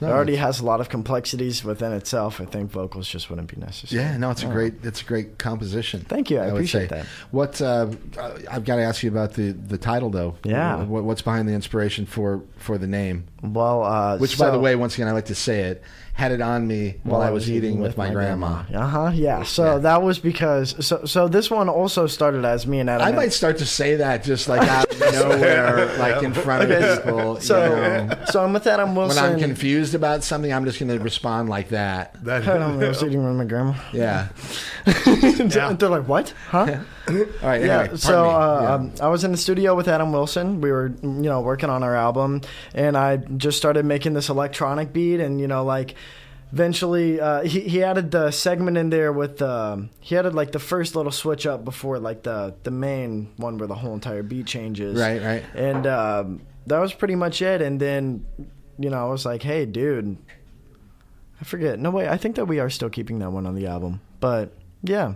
it 0.00 0.04
already 0.06 0.36
has 0.36 0.60
a 0.60 0.64
lot 0.64 0.80
of 0.80 0.88
complexities 0.88 1.64
within 1.64 1.92
itself. 1.92 2.40
I 2.40 2.44
think 2.44 2.70
vocals 2.70 3.08
just 3.08 3.28
wouldn't 3.30 3.54
be 3.54 3.60
necessary. 3.60 4.02
Yeah, 4.02 4.16
no, 4.16 4.30
it's 4.30 4.42
a 4.42 4.46
great, 4.46 4.74
it's 4.82 5.02
a 5.02 5.04
great 5.04 5.38
composition. 5.38 6.00
Thank 6.00 6.30
you. 6.30 6.38
I 6.38 6.46
would 6.46 6.54
appreciate 6.54 6.88
that. 6.90 7.06
What 7.30 7.60
uh, 7.60 7.88
I've 8.50 8.64
got 8.64 8.76
to 8.76 8.82
ask 8.82 9.02
you 9.02 9.10
about 9.10 9.34
the 9.34 9.52
the 9.52 9.78
title 9.78 10.10
though. 10.10 10.36
Yeah. 10.44 10.84
What, 10.84 11.04
what's 11.04 11.22
behind 11.22 11.48
the 11.48 11.52
inspiration 11.52 12.06
for 12.06 12.42
for 12.56 12.78
the 12.78 12.86
name? 12.86 13.24
Well, 13.42 13.82
uh, 13.82 14.18
Which, 14.18 14.38
by 14.38 14.50
the 14.50 14.58
way, 14.58 14.76
once 14.76 14.94
again, 14.94 15.08
I 15.08 15.12
like 15.12 15.26
to 15.26 15.34
say 15.34 15.60
it. 15.60 15.82
Had 16.12 16.32
it 16.32 16.42
on 16.42 16.66
me 16.66 16.96
while, 17.02 17.22
I 17.22 17.30
was 17.30 17.50
eating 17.50 17.80
with, 17.80 17.96
my, 17.96 18.10
grandma. 18.10 18.64
Uh 18.74 18.86
huh. 18.86 19.10
Yeah. 19.14 19.42
So 19.44 19.78
that 19.78 20.02
was 20.02 20.18
because 20.18 20.84
so 20.84 21.06
so 21.06 21.28
this 21.28 21.50
one 21.50 21.70
also 21.70 22.06
started 22.06 22.44
as 22.44 22.66
me 22.66 22.80
and 22.80 22.90
Adam. 22.90 23.06
I 23.06 23.12
might 23.12 23.32
start 23.32 23.56
to 23.58 23.64
say 23.64 23.96
that 23.96 24.22
just 24.22 24.46
like 24.46 24.68
out 24.68 24.92
of 24.92 25.00
nowhere, 25.14 25.96
like 25.96 26.22
in 26.22 26.34
front 26.34 26.70
of 26.70 27.04
people. 27.04 27.40
So 27.40 27.64
you 27.64 27.70
know. 27.80 28.24
so 28.26 28.44
I'm 28.44 28.52
with 28.52 28.66
Adam 28.66 28.94
Wilson. 28.94 29.16
when 29.16 29.24
Wilson. 29.24 29.44
I'm 29.44 29.48
confused 29.48 29.94
about 29.94 30.22
something, 30.22 30.52
I'm 30.52 30.66
just 30.66 30.78
going 30.78 30.90
to 30.90 31.02
respond 31.02 31.48
like 31.48 31.70
that. 31.70 32.16
Adam 32.28 32.78
was 32.80 33.02
eating 33.02 33.24
with 33.24 33.36
my 33.36 33.46
grandma. 33.46 33.74
Yeah. 33.92 34.28
They're 34.84 35.88
like, 35.88 36.06
what? 36.06 36.34
Huh? 36.48 36.80
All 37.10 37.48
right. 37.48 37.62
yeah. 37.64 37.80
Anyway, 37.80 37.96
so 37.96 38.28
uh, 38.30 38.60
Yeah. 38.62 38.74
um, 38.74 38.92
I 39.00 39.08
was 39.08 39.24
in 39.24 39.32
the 39.32 39.38
studio 39.38 39.74
with 39.74 39.88
Adam 39.88 40.12
Wilson. 40.12 40.60
We 40.60 40.70
were, 40.72 40.92
you 41.02 41.08
know, 41.08 41.40
working 41.40 41.70
on 41.70 41.82
our 41.82 41.94
album, 41.96 42.40
and 42.74 42.96
I 42.96 43.16
just 43.16 43.56
started 43.58 43.84
making 43.84 44.14
this 44.14 44.28
electronic 44.28 44.92
beat, 44.92 45.20
and 45.20 45.40
you 45.40 45.46
know, 45.48 45.64
like. 45.64 45.94
Eventually, 46.52 47.20
uh, 47.20 47.42
he 47.42 47.60
he 47.60 47.84
added 47.84 48.10
the 48.10 48.32
segment 48.32 48.76
in 48.76 48.90
there 48.90 49.12
with 49.12 49.40
um, 49.40 49.88
he 50.00 50.16
added 50.16 50.34
like 50.34 50.50
the 50.50 50.58
first 50.58 50.96
little 50.96 51.12
switch 51.12 51.46
up 51.46 51.64
before 51.64 52.00
like 52.00 52.24
the 52.24 52.56
the 52.64 52.72
main 52.72 53.28
one 53.36 53.56
where 53.56 53.68
the 53.68 53.74
whole 53.76 53.94
entire 53.94 54.24
beat 54.24 54.46
changes. 54.46 54.98
Right, 54.98 55.22
right. 55.22 55.44
And 55.54 55.86
um, 55.86 56.40
that 56.66 56.80
was 56.80 56.92
pretty 56.92 57.14
much 57.14 57.40
it. 57.40 57.62
And 57.62 57.78
then, 57.78 58.26
you 58.80 58.90
know, 58.90 58.98
I 58.98 59.08
was 59.08 59.24
like, 59.24 59.44
hey, 59.44 59.64
dude, 59.64 60.16
I 61.40 61.44
forget. 61.44 61.78
No 61.78 61.92
way. 61.92 62.08
I 62.08 62.16
think 62.16 62.34
that 62.34 62.46
we 62.46 62.58
are 62.58 62.68
still 62.68 62.90
keeping 62.90 63.20
that 63.20 63.30
one 63.30 63.46
on 63.46 63.54
the 63.54 63.68
album. 63.68 64.00
But 64.18 64.52
yeah, 64.82 65.14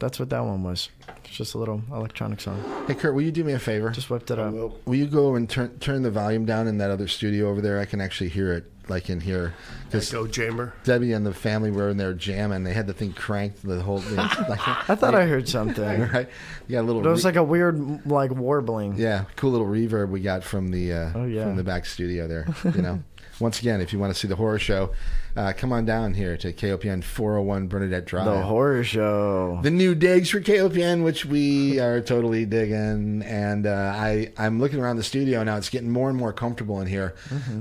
that's 0.00 0.18
what 0.18 0.30
that 0.30 0.44
one 0.44 0.62
was. 0.62 0.88
It's 1.24 1.36
just 1.36 1.54
a 1.54 1.58
little 1.58 1.82
electronic 1.92 2.40
song. 2.40 2.62
Hey, 2.86 2.94
Kurt, 2.94 3.14
will 3.14 3.22
you 3.22 3.32
do 3.32 3.44
me 3.44 3.52
a 3.52 3.58
favor? 3.58 3.90
Just 3.90 4.08
whipped 4.10 4.30
it 4.30 4.38
up. 4.38 4.52
Will 4.86 4.94
you 4.94 5.06
go 5.06 5.34
and 5.34 5.48
turn 5.48 5.78
turn 5.78 6.02
the 6.02 6.10
volume 6.10 6.44
down 6.46 6.66
in 6.68 6.78
that 6.78 6.90
other 6.90 7.08
studio 7.08 7.48
over 7.50 7.60
there? 7.60 7.78
I 7.80 7.84
can 7.84 8.00
actually 8.00 8.30
hear 8.30 8.52
it, 8.52 8.70
like 8.88 9.10
in 9.10 9.20
here. 9.20 9.54
Because 9.86 10.08
Echo 10.12 10.26
chamber. 10.26 10.72
Debbie 10.84 11.12
and 11.12 11.26
the 11.26 11.34
family 11.34 11.70
were 11.70 11.90
in 11.90 11.96
there 11.96 12.14
jamming. 12.14 12.64
They 12.64 12.72
had 12.72 12.86
the 12.86 12.92
thing 12.94 13.12
cranked 13.12 13.62
the 13.66 13.80
whole. 13.82 14.02
You 14.04 14.10
know, 14.16 14.28
like, 14.48 14.66
I 14.90 14.94
thought 14.94 15.14
I 15.14 15.26
heard 15.26 15.48
something. 15.48 16.00
right. 16.12 16.28
You 16.66 16.72
got 16.72 16.82
a 16.82 16.86
little. 16.86 17.02
But 17.02 17.08
it 17.08 17.12
was 17.12 17.24
re- 17.24 17.28
like 17.30 17.36
a 17.36 17.42
weird, 17.44 18.06
like 18.06 18.30
warbling. 18.30 18.94
yeah, 18.96 19.24
cool 19.36 19.50
little 19.50 19.66
reverb 19.66 20.08
we 20.10 20.20
got 20.20 20.42
from 20.44 20.70
the 20.70 20.92
uh, 20.92 21.12
Oh, 21.14 21.24
yeah. 21.24 21.44
from 21.44 21.56
the 21.56 21.64
back 21.64 21.84
studio 21.86 22.26
there. 22.26 22.46
You 22.64 22.82
know. 22.82 23.02
Once 23.40 23.60
again, 23.60 23.80
if 23.80 23.92
you 23.92 24.00
want 24.00 24.12
to 24.12 24.18
see 24.18 24.26
the 24.26 24.34
horror 24.34 24.58
show, 24.58 24.90
uh, 25.38 25.52
come 25.52 25.72
on 25.72 25.84
down 25.84 26.14
here 26.14 26.36
to 26.36 26.52
KOPN 26.52 27.04
401 27.04 27.68
Bernadette 27.68 28.04
Drive. 28.06 28.24
The 28.24 28.42
horror 28.42 28.82
show. 28.82 29.60
the 29.62 29.70
new 29.70 29.94
digs 29.94 30.30
for 30.30 30.40
KOPN, 30.40 31.04
which 31.04 31.24
we 31.24 31.78
are 31.78 32.00
totally 32.00 32.44
digging. 32.44 33.22
And 33.22 33.64
uh, 33.64 33.92
I, 33.94 34.32
I'm 34.36 34.58
looking 34.58 34.80
around 34.80 34.96
the 34.96 35.04
studio 35.04 35.44
now. 35.44 35.56
It's 35.56 35.68
getting 35.68 35.90
more 35.90 36.08
and 36.08 36.18
more 36.18 36.32
comfortable 36.32 36.80
in 36.80 36.88
here. 36.88 37.14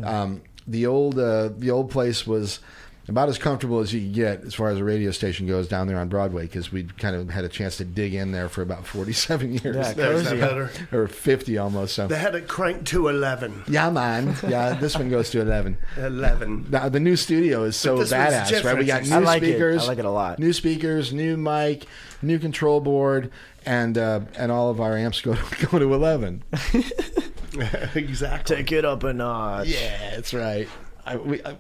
Um, 0.04 0.42
the 0.66 0.88
old, 0.88 1.20
uh, 1.20 1.50
the 1.56 1.70
old 1.70 1.92
place 1.92 2.26
was 2.26 2.60
about 3.08 3.30
as 3.30 3.38
comfortable 3.38 3.80
as 3.80 3.94
you 3.94 4.02
could 4.02 4.14
get 4.14 4.42
as 4.44 4.54
far 4.54 4.70
as 4.70 4.78
a 4.78 4.84
radio 4.84 5.12
station 5.12 5.48
goes 5.48 5.68
down 5.68 5.88
there 5.88 5.98
on 5.98 6.10
Broadway 6.10 6.44
because 6.44 6.72
we 6.72 6.84
kind 6.84 7.16
of 7.16 7.30
had 7.30 7.46
a 7.46 7.50
chance 7.50 7.78
to 7.78 7.86
dig 7.86 8.14
in 8.14 8.32
there 8.32 8.50
for 8.50 8.62
about 8.62 8.86
47 8.86 9.54
years. 9.64 9.64
Yeah, 9.76 9.94
There's 9.94 10.24
that 10.24 10.30
cozy. 10.30 10.40
better. 10.40 10.72
or 10.92 11.08
50 11.08 11.58
almost. 11.58 11.96
So. 11.96 12.08
They 12.08 12.18
had 12.18 12.36
it 12.36 12.48
cranked 12.48 12.86
to 12.88 13.08
11. 13.08 13.64
Yeah, 13.68 13.90
man. 13.90 14.36
Yeah, 14.48 14.74
this 14.74 14.98
one 14.98 15.10
goes 15.10 15.30
to 15.32 15.42
11. 15.42 15.78
11. 15.98 16.68
Now, 16.70 16.90
the 16.90 17.00
new 17.00 17.16
studio 17.16 17.64
is 17.64 17.76
so 17.76 17.98
badass, 17.98 18.64
right? 18.64 18.78
We 18.78 18.86
got 18.86 19.04
different. 19.04 19.10
new 19.10 19.16
I 19.16 19.20
like 19.20 19.44
it. 19.44 19.52
speakers. 19.52 19.84
I 19.84 19.88
like 19.88 20.00
it 20.00 20.06
a 20.06 20.12
lot. 20.12 20.40
New 20.40 20.54
speakers, 20.54 21.14
new 21.14 21.38
mic, 21.38 21.86
new 22.22 22.40
control 22.40 22.82
board, 22.82 23.32
and 23.66 23.98
uh, 23.98 24.22
and 24.38 24.52
all 24.52 24.70
of 24.70 24.80
our 24.82 24.98
amps 24.98 25.22
go 25.22 25.34
to, 25.36 25.66
go 25.72 25.80
to 25.80 25.94
11. 25.94 26.44
exactly. 27.96 28.56
Take 28.58 28.72
it 28.72 28.86
up 28.86 29.04
a 29.04 29.14
notch. 29.14 29.68
Yeah, 29.68 30.12
that's 30.16 30.34
right. 30.34 30.68
I, 31.06 31.16
we, 31.18 31.42
I, 31.44 31.58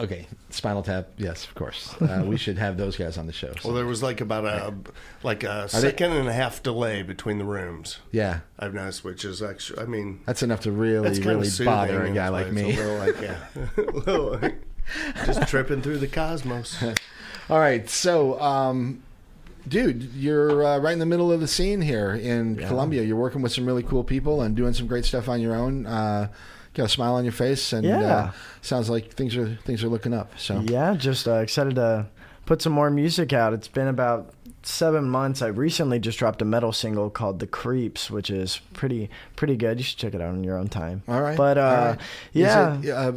okay, 0.00 0.26
Spinal 0.50 0.82
Tap. 0.82 1.08
Yes, 1.16 1.44
of 1.46 1.54
course. 1.54 1.94
Uh, 2.00 2.22
we 2.26 2.36
should 2.36 2.58
have 2.58 2.76
those 2.76 2.96
guys 2.96 3.18
on 3.18 3.26
the 3.26 3.32
show. 3.32 3.52
so- 3.60 3.68
Well, 3.68 3.76
there 3.76 3.86
was 3.86 4.02
like 4.02 4.20
about 4.20 4.44
a 4.44 4.74
like 5.22 5.44
a 5.44 5.68
second 5.68 6.12
and 6.12 6.28
a 6.28 6.32
half 6.32 6.62
delay 6.62 7.02
between 7.02 7.38
the 7.38 7.44
rooms. 7.44 7.98
yeah, 8.12 8.40
I've 8.58 8.74
noticed, 8.74 9.04
which 9.04 9.24
is 9.24 9.42
actually, 9.42 9.82
I 9.82 9.86
mean, 9.86 10.20
that's 10.26 10.42
enough 10.42 10.60
to 10.60 10.70
really, 10.72 11.18
really 11.20 11.48
bother 11.64 12.04
a 12.04 12.10
guy 12.12 12.28
like 12.28 12.52
me. 12.52 12.70
It's 12.70 12.78
a 12.80 12.82
little 12.84 12.98
like, 12.98 13.20
yeah, 13.20 13.38
a 13.76 13.80
little 13.82 14.38
like 14.38 14.62
just 15.26 15.46
tripping 15.48 15.82
through 15.82 15.98
the 15.98 16.08
cosmos. 16.08 16.82
All 17.50 17.58
right, 17.58 17.88
so, 17.88 18.38
um, 18.40 19.02
dude, 19.66 20.02
you're 20.14 20.64
uh, 20.64 20.78
right 20.78 20.92
in 20.92 20.98
the 20.98 21.06
middle 21.06 21.32
of 21.32 21.40
the 21.40 21.48
scene 21.48 21.80
here 21.80 22.14
in 22.14 22.56
Columbia. 22.56 23.02
You're 23.02 23.16
working 23.16 23.40
with 23.42 23.52
some 23.52 23.64
really 23.66 23.82
cool 23.82 24.04
people 24.04 24.42
and 24.42 24.54
doing 24.54 24.72
some 24.74 24.86
great 24.86 25.04
stuff 25.04 25.28
on 25.28 25.40
your 25.40 25.54
own. 25.54 25.86
Uh, 25.86 26.28
got 26.78 26.86
a 26.86 26.88
smile 26.88 27.14
on 27.14 27.24
your 27.24 27.32
face, 27.32 27.72
and 27.72 27.84
Yeah. 27.84 28.00
uh, 28.00 28.30
sounds 28.62 28.88
like 28.88 29.12
things 29.12 29.36
are 29.36 29.58
things 29.64 29.84
are 29.84 29.88
looking 29.88 30.14
up. 30.14 30.32
So, 30.38 30.60
Yeah, 30.60 30.94
just 30.94 31.28
uh, 31.28 31.34
excited 31.36 31.74
to 31.74 32.06
put 32.46 32.62
some 32.62 32.72
more 32.72 32.90
music 32.90 33.32
out. 33.32 33.52
It's 33.52 33.68
been 33.68 33.88
about 33.88 34.32
seven 34.62 35.08
months. 35.08 35.42
I 35.42 35.48
recently 35.48 35.98
just 35.98 36.18
dropped 36.18 36.40
a 36.42 36.44
metal 36.44 36.72
single 36.72 37.10
called 37.10 37.38
"The 37.40 37.46
Creeps," 37.46 38.10
which 38.10 38.30
is 38.30 38.60
pretty 38.72 39.10
pretty 39.36 39.56
good. 39.56 39.78
You 39.78 39.84
should 39.84 39.98
check 39.98 40.14
it 40.14 40.20
out 40.20 40.30
on 40.30 40.44
your 40.44 40.56
own 40.56 40.68
time. 40.68 41.02
all 41.08 41.20
right, 41.20 41.36
but 41.36 41.58
uh, 41.58 41.96
right. 41.96 42.00
Yeah, 42.32 42.80
it, 42.82 42.90
uh, 42.90 43.12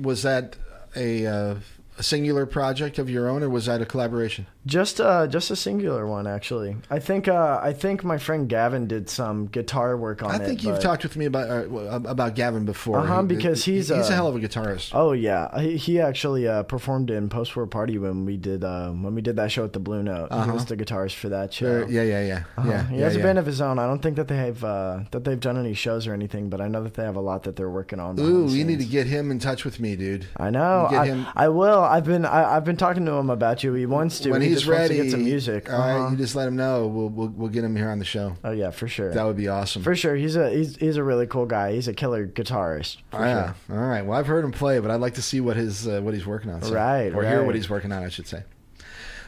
was 0.00 0.22
that 0.22 0.56
a, 0.96 1.26
uh, 1.26 1.54
a 1.98 2.02
singular 2.02 2.46
project 2.46 2.98
of 2.98 3.08
your 3.10 3.28
own, 3.28 3.42
or 3.42 3.48
was 3.50 3.66
that 3.66 3.80
a 3.80 3.86
collaboration? 3.86 4.46
Just 4.66 5.00
uh, 5.00 5.26
just 5.26 5.50
a 5.50 5.56
singular 5.56 6.06
one 6.06 6.26
actually. 6.26 6.76
I 6.90 6.98
think 6.98 7.28
uh, 7.28 7.60
I 7.62 7.72
think 7.72 8.02
my 8.04 8.18
friend 8.18 8.48
Gavin 8.48 8.86
did 8.86 9.10
some 9.10 9.46
guitar 9.46 9.96
work 9.96 10.22
on 10.22 10.30
I 10.30 10.36
it. 10.36 10.40
I 10.42 10.44
think 10.46 10.62
you've 10.64 10.76
but- 10.76 10.82
talked 10.82 11.02
with 11.02 11.16
me 11.16 11.26
about 11.26 11.50
uh, 11.50 12.00
about 12.08 12.34
Gavin 12.34 12.64
before. 12.64 13.00
Uh-huh, 13.00 13.20
He- 13.22 13.26
because 13.28 13.64
he's, 13.64 13.88
he's 13.88 13.90
a 13.90 13.96
uh, 13.96 14.10
hell 14.16 14.26
of 14.28 14.36
a 14.36 14.40
guitarist. 14.40 14.90
Oh 14.94 15.12
yeah, 15.12 15.60
he, 15.60 15.76
he 15.76 16.00
actually 16.00 16.48
uh, 16.48 16.62
performed 16.62 17.10
in 17.10 17.28
Post 17.28 17.54
War 17.56 17.66
Party 17.66 17.98
when 17.98 18.24
we 18.24 18.36
did 18.36 18.64
uh, 18.64 18.90
when 18.90 19.14
we 19.14 19.20
did 19.22 19.36
that 19.36 19.52
show 19.52 19.64
at 19.64 19.72
the 19.74 19.80
Blue 19.80 20.02
Note. 20.02 20.28
Uh-huh. 20.30 20.44
He 20.46 20.50
was 20.50 20.64
the 20.66 20.76
guitarist 20.76 21.14
for 21.16 21.28
that 21.28 21.52
show. 21.52 21.82
Uh, 21.82 21.86
yeah, 21.88 22.02
yeah, 22.02 22.24
yeah, 22.26 22.42
Uh-huh. 22.56 22.68
yeah. 22.70 22.86
he 22.88 22.96
yeah, 22.98 23.04
has 23.04 23.14
yeah. 23.16 23.20
a 23.20 23.22
band 23.24 23.38
of 23.38 23.46
his 23.46 23.60
own. 23.60 23.78
I 23.78 23.86
don't 23.86 24.00
think 24.00 24.16
that 24.16 24.28
they 24.28 24.36
have 24.38 24.64
uh, 24.64 25.00
that 25.10 25.24
they've 25.24 25.40
done 25.40 25.58
any 25.58 25.74
shows 25.74 26.06
or 26.06 26.14
anything, 26.14 26.48
but 26.48 26.60
I 26.60 26.68
know 26.68 26.82
that 26.84 26.94
they 26.94 27.04
have 27.04 27.16
a 27.16 27.20
lot 27.20 27.42
that 27.42 27.56
they're 27.56 27.70
working 27.70 28.00
on. 28.00 28.18
Ooh, 28.18 28.48
you 28.48 28.64
need 28.64 28.78
to 28.78 28.86
get 28.86 29.06
him 29.06 29.30
in 29.30 29.38
touch 29.38 29.64
with 29.64 29.78
me, 29.78 29.94
dude. 29.96 30.26
I 30.38 30.48
know. 30.50 30.86
I, 30.90 31.06
him- 31.06 31.26
I 31.34 31.48
will. 31.48 31.80
I've 31.82 32.04
been 32.04 32.24
I, 32.24 32.56
I've 32.56 32.64
been 32.64 32.76
talking 32.78 33.04
to 33.06 33.12
him 33.12 33.28
about 33.28 33.62
you. 33.62 33.74
He 33.74 33.84
wants 33.86 34.20
to. 34.20 34.30
when 34.30 34.40
he 34.40 34.53
he's 34.60 34.66
ready, 34.66 34.96
to 34.96 35.02
get 35.04 35.10
some 35.10 35.24
music. 35.24 35.72
All 35.72 35.78
right, 35.78 35.96
Uh-huh. 35.98 36.10
you 36.10 36.16
just 36.16 36.34
let 36.34 36.48
him 36.48 36.56
know. 36.56 36.86
We'll, 36.86 37.08
we'll 37.08 37.28
we'll 37.28 37.48
get 37.48 37.64
him 37.64 37.76
here 37.76 37.90
on 37.90 37.98
the 37.98 38.04
show. 38.04 38.36
oh 38.44 38.50
yeah, 38.52 38.70
for 38.70 38.88
sure. 38.88 39.12
That 39.12 39.24
would 39.24 39.36
be 39.36 39.48
awesome. 39.48 39.82
for 39.82 39.94
sure. 39.94 40.14
He's 40.16 40.36
a 40.36 40.50
he's 40.50 40.76
he's 40.76 40.96
a 40.96 41.02
really 41.04 41.26
cool 41.26 41.46
guy. 41.46 41.72
He's 41.72 41.88
a 41.88 41.94
killer 41.94 42.26
guitarist. 42.26 42.98
Oh, 43.12 43.20
yeah. 43.22 43.54
sure. 43.68 43.76
All 43.78 43.86
right. 43.88 44.02
Well, 44.02 44.18
I've 44.18 44.26
heard 44.26 44.44
him 44.44 44.52
play, 44.52 44.78
but 44.80 44.90
I'd 44.90 45.00
like 45.00 45.14
to 45.14 45.22
see 45.22 45.40
what 45.40 45.56
his 45.56 45.86
uh, 45.88 46.00
what 46.02 46.14
he's 46.14 46.26
working 46.26 46.50
on. 46.50 46.62
so- 46.62 46.72
Right, 46.74 47.12
Or 47.14 47.22
hear 47.22 47.44
what 47.44 47.54
he's 47.54 47.68
working 47.70 47.92
on, 47.92 48.02
I 48.02 48.08
should 48.08 48.26
say. 48.26 48.42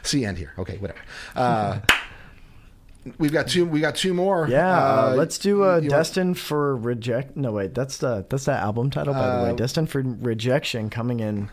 See 0.03 0.23
and 0.23 0.37
hear. 0.37 0.53
Okay, 0.57 0.77
whatever. 0.77 0.99
Uh, 1.35 1.79
we've 3.17 3.31
got 3.31 3.47
two. 3.47 3.65
We 3.65 3.79
got 3.79 3.95
two 3.95 4.13
more. 4.13 4.47
Yeah, 4.49 4.77
uh, 5.09 5.13
let's 5.17 5.37
do 5.37 5.63
uh, 5.63 5.75
you 5.77 5.81
want- 5.81 5.89
"Destined 5.89 6.37
for 6.39 6.75
Reject." 6.77 7.35
No, 7.35 7.51
wait, 7.51 7.73
that's 7.73 7.97
the 7.97 8.25
that's 8.29 8.45
that 8.45 8.61
album 8.63 8.89
title, 8.89 9.13
by 9.13 9.27
the 9.27 9.33
Uh, 9.39 9.43
way. 9.51 9.55
"Destined 9.55 9.89
for 9.89 10.01
Rejection" 10.01 10.89
coming 10.89 11.19
in 11.19 11.49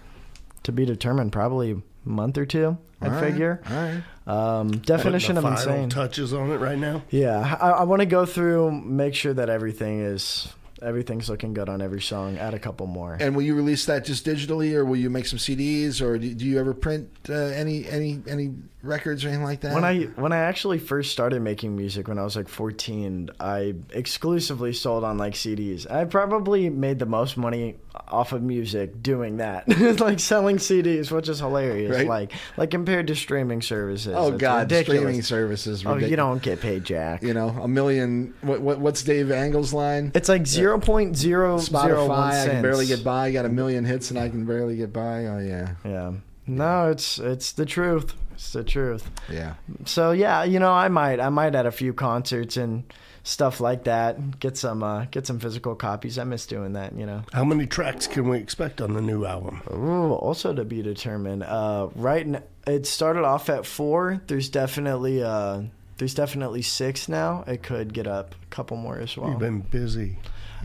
to 0.65 0.73
be 0.73 0.85
determined, 0.85 1.33
probably 1.33 1.81
month 2.05 2.37
or 2.37 2.45
two. 2.45 2.77
All 3.01 3.11
right, 3.11 3.21
figure. 3.21 3.63
Right. 3.71 4.03
Um, 4.27 4.79
definition 4.79 5.37
of 5.37 5.45
final 5.45 5.59
insane. 5.59 5.91
touches 5.91 6.33
on 6.33 6.51
it 6.51 6.57
right 6.57 6.79
now. 6.79 7.03
yeah, 7.11 7.57
I, 7.61 7.71
I 7.71 7.83
want 7.85 8.01
to 8.01 8.07
go 8.07 8.27
through, 8.27 8.71
make 8.73 9.15
sure 9.15 9.35
that 9.35 9.49
everything 9.49 10.01
is 10.01 10.49
everything's 10.83 11.31
looking 11.31 11.55
good 11.55 11.69
on 11.69 11.81
every 11.81 12.03
song. 12.03 12.37
Add 12.39 12.55
a 12.55 12.59
couple 12.59 12.87
more. 12.87 13.17
And 13.19 13.35
will 13.35 13.43
you 13.43 13.55
release 13.55 13.87
that 13.87 14.05
just 14.05 14.27
digitally, 14.27 14.75
or 14.75 14.85
will 14.85 14.97
you 14.97 15.11
make 15.11 15.27
some 15.27 15.39
CDs, 15.39 16.01
or 16.01 16.19
do, 16.19 16.35
do 16.35 16.45
you 16.45 16.59
ever 16.59 16.75
print 16.75 17.09
uh, 17.29 17.35
any 17.35 17.87
any 17.87 18.23
any 18.29 18.55
records 18.85 19.25
or 19.25 19.29
anything 19.29 19.45
like 19.45 19.61
that? 19.63 19.75
When 19.75 19.85
I 19.85 20.03
when 20.17 20.33
I 20.33 20.39
actually 20.39 20.79
first 20.79 21.13
started 21.13 21.41
making 21.43 21.77
music 21.77 22.09
when 22.09 22.19
I 22.19 22.25
was 22.25 22.37
like 22.37 22.49
14, 22.49 23.31
I 23.41 23.75
exclusively 23.91 24.73
sold 24.73 25.05
on 25.05 25.19
like 25.19 25.35
CDs. 25.35 25.91
I 25.91 26.05
probably 26.05 26.69
made 26.71 26.99
the 26.99 27.07
most 27.07 27.37
money 27.37 27.77
off 28.09 28.33
of 28.33 28.43
music 28.43 29.03
doing 29.03 29.37
that, 29.39 29.69
like 30.01 30.21
selling 30.21 30.57
CDs, 30.57 31.11
which 31.11 31.29
is 31.29 31.39
hilarious. 31.39 31.95
Right. 31.95 32.07
Like 32.09 32.33
like 32.57 32.71
compared 32.71 33.07
to 33.07 33.15
streaming 33.15 33.63
services. 33.63 34.15
oh 34.17 34.33
God, 34.37 34.71
ridiculous. 34.71 35.01
streaming 35.01 35.23
services. 35.23 35.87
Oh, 35.87 35.97
you 35.97 36.17
don't 36.17 36.43
get 36.43 36.61
paid 36.61 36.85
jack. 36.85 37.23
You 37.23 37.35
know, 37.35 37.49
a 37.49 37.69
million. 37.69 38.35
What, 38.43 38.61
what 38.61 38.79
what's 38.81 39.03
Dave 39.03 39.31
Engel's 39.31 39.73
line? 39.73 40.13
It's 40.15 40.29
like 40.29 40.47
zero 40.47 40.79
point 40.79 41.17
zero 41.17 41.59
zero 41.59 42.09
one 42.09 42.33
Spotify. 42.33 42.43
I 42.43 42.49
can 42.49 42.63
barely 42.63 42.87
get 42.87 43.05
by. 43.05 43.27
I 43.27 43.33
Got 43.33 43.47
a 43.47 43.49
million 43.49 43.85
hits 43.85 44.11
and 44.11 44.19
I 44.19 44.29
can 44.29 44.45
barely 44.45 44.77
get 44.77 44.93
by. 44.93 45.27
Oh 45.27 45.39
yeah, 45.39 45.75
Yeah. 45.85 46.13
No, 46.47 46.91
it's 46.91 47.19
it's 47.19 47.53
the 47.53 47.65
truth. 47.65 48.15
It's 48.35 48.53
the 48.53 48.65
truth. 48.65 49.11
yeah. 49.31 49.55
So 49.85 50.13
yeah, 50.13 50.45
you 50.45 50.59
know, 50.59 50.73
I 50.73 50.89
might 50.89 51.21
I 51.21 51.29
might 51.31 51.55
at 51.55 51.67
a 51.67 51.73
few 51.73 51.93
concerts 51.93 52.57
and 52.57 52.85
stuff 53.23 53.59
like 53.61 53.85
that 53.85 54.39
get 54.39 54.57
some 54.57 54.83
uh, 54.83 55.07
get 55.07 55.27
some 55.27 55.39
physical 55.39 55.75
copies. 55.75 56.19
I 56.19 56.25
miss 56.25 56.47
doing 56.47 56.75
that. 56.75 56.95
You 56.97 57.07
know. 57.07 57.23
How 57.33 57.45
many 57.45 57.67
tracks 57.67 58.07
can 58.07 58.29
we 58.29 58.39
expect 58.39 58.81
on 58.81 58.93
the 58.95 59.01
new 59.01 59.25
album? 59.25 59.63
Ooh, 59.73 60.13
also 60.13 60.53
to 60.55 60.65
be 60.65 60.83
determined. 60.83 61.43
Uh, 61.43 61.89
right, 61.95 62.27
n- 62.27 62.43
it 62.67 62.87
started 62.87 63.25
off 63.25 63.49
at 63.49 63.67
four. 63.67 64.21
There's 64.27 64.49
definitely 64.49 65.23
uh, 65.23 65.63
there's 65.99 66.15
definitely 66.15 66.63
six 66.63 67.09
now. 67.09 67.45
It 67.47 67.63
could 67.63 67.95
get 67.95 68.07
up 68.07 68.35
a 68.43 68.47
couple 68.55 68.77
more 68.77 68.99
as 68.99 69.17
well. 69.17 69.31
You've 69.31 69.39
been 69.39 69.61
busy. 69.61 70.19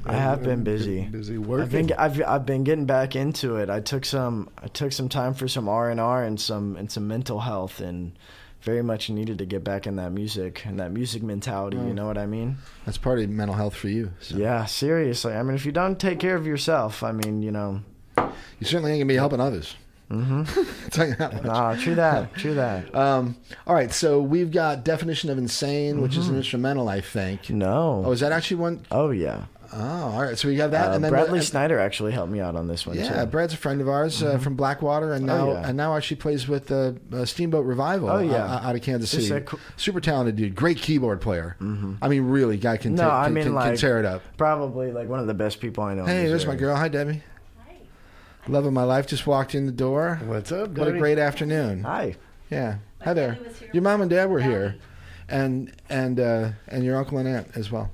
I 0.06 0.14
have 0.14 0.44
been 0.44 0.64
busy. 0.64 1.04
Busy 1.04 1.38
working. 1.38 1.64
I've 1.64 1.72
been 1.72 1.94
I've, 1.98 2.22
I've 2.28 2.46
been 2.46 2.64
getting 2.64 2.86
back 2.86 3.16
into 3.16 3.58
it. 3.58 3.70
I 3.70 3.80
took 3.80 4.06
some 4.06 4.50
I 4.62 4.68
took 4.68 4.92
some 4.92 5.10
time 5.10 5.34
for 5.34 5.48
some 5.48 5.68
R 5.68 5.90
and 5.90 6.00
R 6.00 6.24
and 6.24 6.40
some 6.40 6.76
and 6.76 6.92
some 6.92 7.08
mental 7.08 7.40
health 7.40 7.80
and 7.80 8.18
very 8.62 8.82
much 8.82 9.10
needed 9.10 9.38
to 9.38 9.46
get 9.46 9.64
back 9.64 9.88
in 9.88 9.96
that 9.96 10.12
music 10.12 10.66
and 10.66 10.80
that 10.80 10.92
music 10.92 11.24
mentality. 11.24 11.78
You 11.78 11.84
mm. 11.84 11.96
know 11.96 12.08
what 12.08 12.18
I 12.18 12.26
mean? 12.26 12.58
That's 12.86 12.98
part 12.98 13.20
of 13.20 13.30
mental 13.30 13.56
health 13.56 13.76
for 13.76 13.88
you. 13.88 14.12
So. 14.20 14.36
Yeah, 14.36 14.66
seriously. 14.66 15.34
I 15.34 15.44
mean, 15.44 15.56
if 15.56 15.66
you 15.66 15.72
don't 15.72 15.98
take 15.98 16.20
care 16.20 16.36
of 16.36 16.46
yourself, 16.46 17.02
I 17.04 17.12
mean, 17.14 17.42
you 17.42 17.52
know, 17.52 17.82
You 18.18 18.66
certainly 18.66 18.92
ain't 18.92 19.00
gonna 19.00 19.08
be 19.08 19.16
helping 19.16 19.40
others. 19.40 19.76
Mm-hmm. 20.10 20.90
Tell 20.90 21.08
you 21.08 21.16
that 21.16 21.34
much. 21.34 21.44
nah, 21.44 21.76
true 21.76 21.96
that, 21.96 22.34
true 22.36 22.54
that. 22.56 22.94
Um, 23.00 23.36
all 23.68 23.76
right, 23.76 23.92
so 23.92 24.22
we've 24.22 24.52
got 24.52 24.84
definition 24.84 25.30
of 25.30 25.38
insane, 25.38 26.02
which 26.02 26.18
is 26.18 26.26
Mm-hmm. 26.26 26.34
an 26.34 26.38
instrumental, 26.38 26.90
I 26.90 27.02
think. 27.02 27.50
No. 27.50 28.04
Oh, 28.06 28.12
is 28.12 28.20
that 28.22 28.32
actually 28.32 28.58
one? 28.58 28.86
Oh 28.92 29.12
yeah. 29.12 29.46
Oh, 29.72 29.78
all 30.16 30.22
right. 30.24 30.36
So 30.36 30.48
we 30.48 30.56
have 30.56 30.72
that, 30.72 30.90
Uh, 30.90 30.94
and 30.96 31.04
then 31.04 31.12
Bradley 31.12 31.38
and- 31.38 31.48
Snyder 31.48 31.78
actually 31.78 32.12
helped 32.12 32.32
me 32.32 32.40
out 32.40 32.56
on 32.56 32.68
this 32.68 32.88
one 32.88 32.98
Yeah, 32.98 33.08
too. 33.08 33.14
Mm-hmm. 33.14 33.30
Brad's 33.30 33.54
a 33.54 33.58
friend 33.58 33.82
of 33.82 33.88
ours 33.88 34.24
uh, 34.24 34.40
from 34.40 34.56
Blackwater, 34.56 35.14
and 35.14 35.28
now 35.28 35.50
Oh, 35.50 35.54
yeah. 35.54 35.68
and 35.68 35.78
now 35.78 35.96
actually 35.96 36.18
plays 36.18 36.48
with 36.48 36.72
uh, 36.72 36.94
uh, 37.14 37.24
Steamboat 37.24 37.66
Revival. 37.68 38.10
Oh, 38.10 38.18
yeah. 38.18 38.46
uh, 38.46 38.62
out 38.68 38.76
of 38.76 38.82
Kansas 38.82 39.12
City. 39.12 39.42
co- 39.46 39.60
Super 39.78 40.02
talented 40.02 40.38
dude, 40.38 40.56
great 40.56 40.78
keyboard 40.80 41.22
player. 41.22 41.56
Mm-hmm. 41.62 41.94
I 42.02 42.08
mean, 42.08 42.24
really, 42.24 42.58
guy 42.58 42.78
can, 42.78 42.96
No, 42.96 43.04
ta- 43.04 43.22
I 43.22 43.26
can, 43.26 43.34
mean, 43.36 43.44
can, 43.44 43.52
can 43.54 43.56
like- 43.70 43.78
tear 43.80 44.00
it 44.00 44.06
up. 44.06 44.24
Probably 44.38 44.92
like 44.92 45.08
one 45.08 45.20
of 45.20 45.28
the 45.28 45.36
best 45.36 45.60
people 45.60 45.84
I 45.84 45.94
know. 45.94 46.06
Hey, 46.06 46.26
there's 46.28 46.48
my 46.48 46.56
girl. 46.56 46.76
Hi, 46.76 46.88
Debbie. 46.88 47.22
Love 48.50 48.66
of 48.66 48.74
my 48.74 48.84
life 48.84 49.06
just 49.06 49.28
walked 49.28 49.54
in 49.54 49.66
the 49.68 49.72
door. 49.72 50.20
What's 50.26 50.52
up, 50.52 50.70
What 50.78 50.88
a 50.88 50.98
great 50.98 51.20
afternoon. 51.20 51.84
Hi. 51.84 52.16
Yeah. 52.50 52.78
Hi 53.04 53.14
there. 53.14 53.38
Your 53.74 53.84
mom 53.84 54.02
and 54.02 54.10
dad 54.10 54.30
were 54.30 54.42
here, 54.42 54.76
and 55.30 55.72
and 55.90 56.20
uh, 56.20 56.50
and 56.68 56.84
your 56.84 56.98
uncle 56.98 57.20
and 57.20 57.28
aunt 57.28 57.48
as 57.56 57.72
well. 57.72 57.92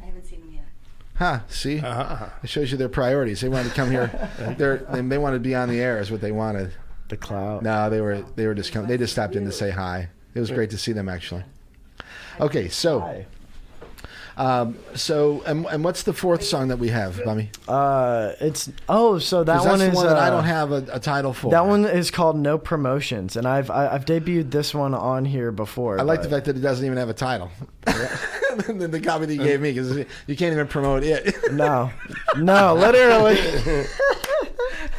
I 0.00 0.04
haven't 0.06 0.26
seen 0.26 0.40
them 0.40 0.52
yet. 0.52 0.64
Huh? 1.14 1.40
See, 1.48 1.80
Uh-huh. 1.80 2.28
it 2.42 2.50
shows 2.50 2.70
you 2.70 2.76
their 2.76 2.88
priorities. 2.90 3.40
They 3.40 3.48
wanted 3.48 3.70
to 3.70 3.74
come 3.74 3.90
here. 3.90 4.28
They're 4.58 4.76
they, 4.92 5.00
they 5.00 5.18
wanted 5.18 5.36
to 5.38 5.40
be 5.48 5.54
on 5.54 5.68
the 5.70 5.80
air. 5.80 5.98
Is 5.98 6.10
what 6.10 6.20
they 6.20 6.32
wanted. 6.32 6.72
The 7.08 7.16
cloud. 7.16 7.62
No, 7.62 7.88
they 7.88 8.02
were 8.02 8.22
they 8.36 8.46
were 8.46 8.54
just 8.54 8.70
come, 8.72 8.86
they 8.86 8.98
just 8.98 9.14
stopped 9.14 9.34
in 9.34 9.46
to 9.46 9.52
say 9.52 9.70
hi. 9.70 10.10
It 10.34 10.40
was 10.40 10.50
great 10.50 10.68
to 10.70 10.78
see 10.78 10.92
them 10.92 11.08
actually. 11.08 11.44
Okay, 12.38 12.68
so 12.68 13.00
Hi. 13.00 13.26
Um, 14.38 14.78
so 14.94 15.42
and, 15.46 15.66
and 15.66 15.82
what's 15.82 16.04
the 16.04 16.12
fourth 16.12 16.44
song 16.44 16.68
that 16.68 16.78
we 16.78 16.88
have, 16.88 17.22
Bummy? 17.24 17.50
Uh, 17.66 18.34
it's 18.40 18.70
oh, 18.88 19.18
so 19.18 19.42
that 19.42 19.64
one 19.64 19.80
is 19.80 19.94
one 19.94 20.06
that 20.06 20.16
I 20.16 20.28
uh, 20.28 20.30
don't 20.30 20.44
have 20.44 20.70
a, 20.70 20.86
a 20.92 21.00
title 21.00 21.32
for. 21.32 21.50
That 21.50 21.66
one 21.66 21.84
is 21.84 22.12
called 22.12 22.38
No 22.38 22.56
Promotions, 22.56 23.36
and 23.36 23.48
I've 23.48 23.68
I, 23.68 23.88
I've 23.88 24.04
debuted 24.04 24.52
this 24.52 24.72
one 24.72 24.94
on 24.94 25.24
here 25.24 25.50
before. 25.50 25.98
I 25.98 26.02
like 26.02 26.22
the 26.22 26.28
fact 26.28 26.46
that 26.46 26.56
it 26.56 26.60
doesn't 26.60 26.86
even 26.86 26.98
have 26.98 27.08
a 27.08 27.14
title. 27.14 27.50
the 27.84 29.00
copy 29.02 29.26
that 29.26 29.34
you 29.34 29.42
gave 29.42 29.60
me 29.60 29.72
because 29.72 29.96
you 30.26 30.36
can't 30.36 30.52
even 30.52 30.68
promote 30.68 31.02
it. 31.02 31.34
No, 31.52 31.90
no, 32.36 32.74
literally. 32.74 33.36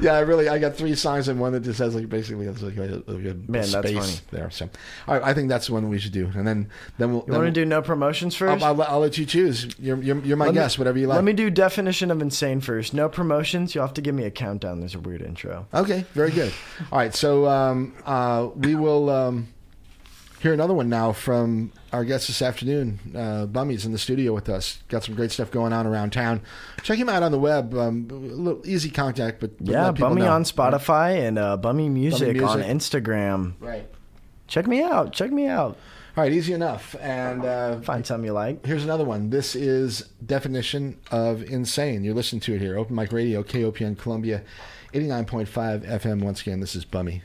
yeah, 0.00 0.14
I 0.14 0.20
really 0.20 0.48
I 0.48 0.58
got 0.58 0.76
three 0.76 0.94
songs 0.94 1.28
and 1.28 1.40
one 1.40 1.52
that 1.52 1.60
just 1.60 1.78
has 1.78 1.94
like 1.94 2.08
basically 2.08 2.46
has 2.46 2.62
like 2.62 2.76
a, 2.76 3.02
a, 3.06 3.14
a 3.14 3.34
Man, 3.48 3.64
space 3.64 4.20
there. 4.30 4.50
So, 4.50 4.68
all 5.08 5.14
right, 5.14 5.22
I 5.22 5.34
think 5.34 5.48
that's 5.48 5.66
the 5.68 5.72
one 5.72 5.88
we 5.88 5.98
should 5.98 6.12
do, 6.12 6.30
and 6.34 6.46
then 6.46 6.68
then 6.98 7.12
we'll. 7.12 7.24
You 7.26 7.32
want 7.34 7.46
to 7.46 7.50
do 7.50 7.64
No 7.64 7.82
Promotions 7.82 8.34
first? 8.34 8.62
I'll, 8.62 8.80
I'll, 8.80 8.94
I'll 8.94 9.00
let 9.00 9.18
you 9.18 9.26
choose. 9.26 9.68
You're 9.78 10.00
you're, 10.02 10.18
you're 10.20 10.36
my 10.36 10.46
Let 10.46 10.54
me- 10.54 10.60
guest. 10.60 10.78
whatever 10.78 10.98
you 10.98 11.06
like. 11.06 11.16
Let 11.16 11.24
me 11.24 11.32
do 11.32 11.50
definition 11.50 12.10
of 12.10 12.20
insane 12.22 12.60
first. 12.60 12.94
No 12.94 13.08
promotions. 13.08 13.74
You'll 13.74 13.86
have 13.86 13.94
to 13.94 14.02
give 14.02 14.14
me 14.14 14.24
a 14.24 14.30
countdown. 14.30 14.80
There's 14.80 14.94
a 14.94 15.00
weird 15.00 15.22
intro. 15.22 15.66
Okay, 15.72 16.04
very 16.12 16.30
good. 16.30 16.52
All 16.92 16.98
right, 16.98 17.14
so 17.14 17.46
um, 17.48 17.94
uh, 18.04 18.48
we 18.54 18.74
will 18.74 19.10
um, 19.10 19.48
hear 20.44 20.52
another 20.52 20.74
one 20.74 20.90
now 20.90 21.10
from 21.12 21.72
our 21.90 22.04
guest 22.04 22.26
this 22.26 22.42
afternoon. 22.42 22.98
Uh, 23.16 23.46
Bummy's 23.46 23.86
in 23.86 23.92
the 23.92 23.98
studio 23.98 24.34
with 24.34 24.50
us. 24.50 24.78
Got 24.88 25.02
some 25.02 25.14
great 25.14 25.32
stuff 25.32 25.50
going 25.50 25.72
on 25.72 25.86
around 25.86 26.12
town. 26.12 26.42
Check 26.82 26.98
him 26.98 27.08
out 27.08 27.22
on 27.22 27.32
the 27.32 27.38
web. 27.38 27.72
Um, 27.74 28.06
a 28.10 28.14
little 28.14 28.66
easy 28.66 28.90
contact, 28.90 29.40
but, 29.40 29.56
but 29.56 29.66
Yeah, 29.68 29.90
Bummy 29.90 30.20
know. 30.20 30.30
on 30.32 30.44
Spotify 30.44 31.26
and 31.26 31.38
uh, 31.38 31.56
Bummy 31.56 31.88
Music, 31.88 32.28
on 32.42 32.60
Music. 32.60 32.66
Instagram. 33.02 33.54
Right. 33.58 33.88
Check 34.46 34.66
me 34.66 34.82
out. 34.82 35.14
Check 35.14 35.32
me 35.32 35.46
out. 35.46 35.78
All 36.16 36.22
right, 36.22 36.32
easy 36.32 36.52
enough. 36.52 36.94
And 37.00 37.42
uh, 37.46 37.80
Find 37.80 38.06
something 38.06 38.26
you 38.26 38.32
like. 38.34 38.66
here's 38.66 38.84
another 38.84 39.04
one. 39.04 39.30
This 39.30 39.56
is 39.56 40.10
definition 40.26 40.98
of 41.10 41.42
insane. 41.42 42.04
You're 42.04 42.14
listening 42.14 42.40
to 42.42 42.54
it 42.54 42.60
here. 42.60 42.76
Open 42.76 42.94
Mic 42.94 43.12
Radio, 43.12 43.42
KOPN 43.42 43.96
Columbia, 43.98 44.42
89.5 44.92 45.46
FM. 45.88 46.22
Once 46.22 46.42
again, 46.42 46.60
this 46.60 46.76
is 46.76 46.84
Bummy. 46.84 47.22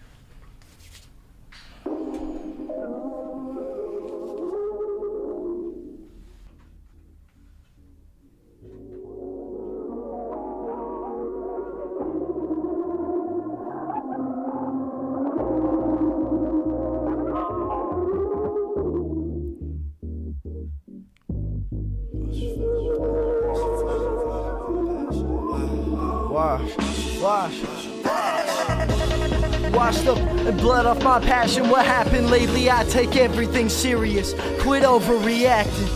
My 31.10 31.20
passion. 31.20 31.72
What 31.72 31.88
happened 31.88 32.30
lately? 32.30 32.70
I 32.70 32.84
take 32.84 33.16
everything 33.16 33.68
serious. 33.68 34.36
Quit 34.60 34.84
overreacting. 34.84 35.90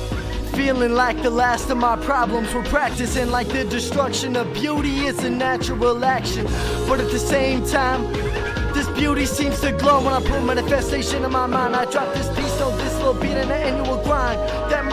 Feeling 0.56 0.94
like 0.94 1.22
the 1.22 1.30
last 1.30 1.70
of 1.70 1.78
my 1.78 1.98
problems 1.98 2.52
were 2.52 2.64
practicing 2.64 3.30
like 3.30 3.48
the 3.48 3.64
destruction 3.64 4.36
of 4.36 4.52
beauty 4.56 5.06
is 5.06 5.24
a 5.24 5.30
natural 5.30 6.04
action. 6.04 6.46
But 6.88 7.00
at 7.00 7.12
the 7.12 7.20
same 7.20 7.64
time, 7.64 8.12
this 8.74 8.90
beauty 8.98 9.28
seems 9.28 9.62
to 9.62 9.72
glow 9.74 10.04
when 10.04 10.14
I 10.16 10.20
put 10.20 10.44
manifestation 10.44 11.24
in 11.24 11.32
my 11.32 11.46
mind. 11.46 11.76
I 11.76 11.86
drop 11.92 12.12
this 12.16 12.30
piece 12.36 12.60
on 12.60 12.76
this 12.80 12.96
little 12.98 13.14
beat 13.14 13.38
in 13.38 13.50
the 13.50 13.56
annual 13.56 14.04
grind. 14.04 14.40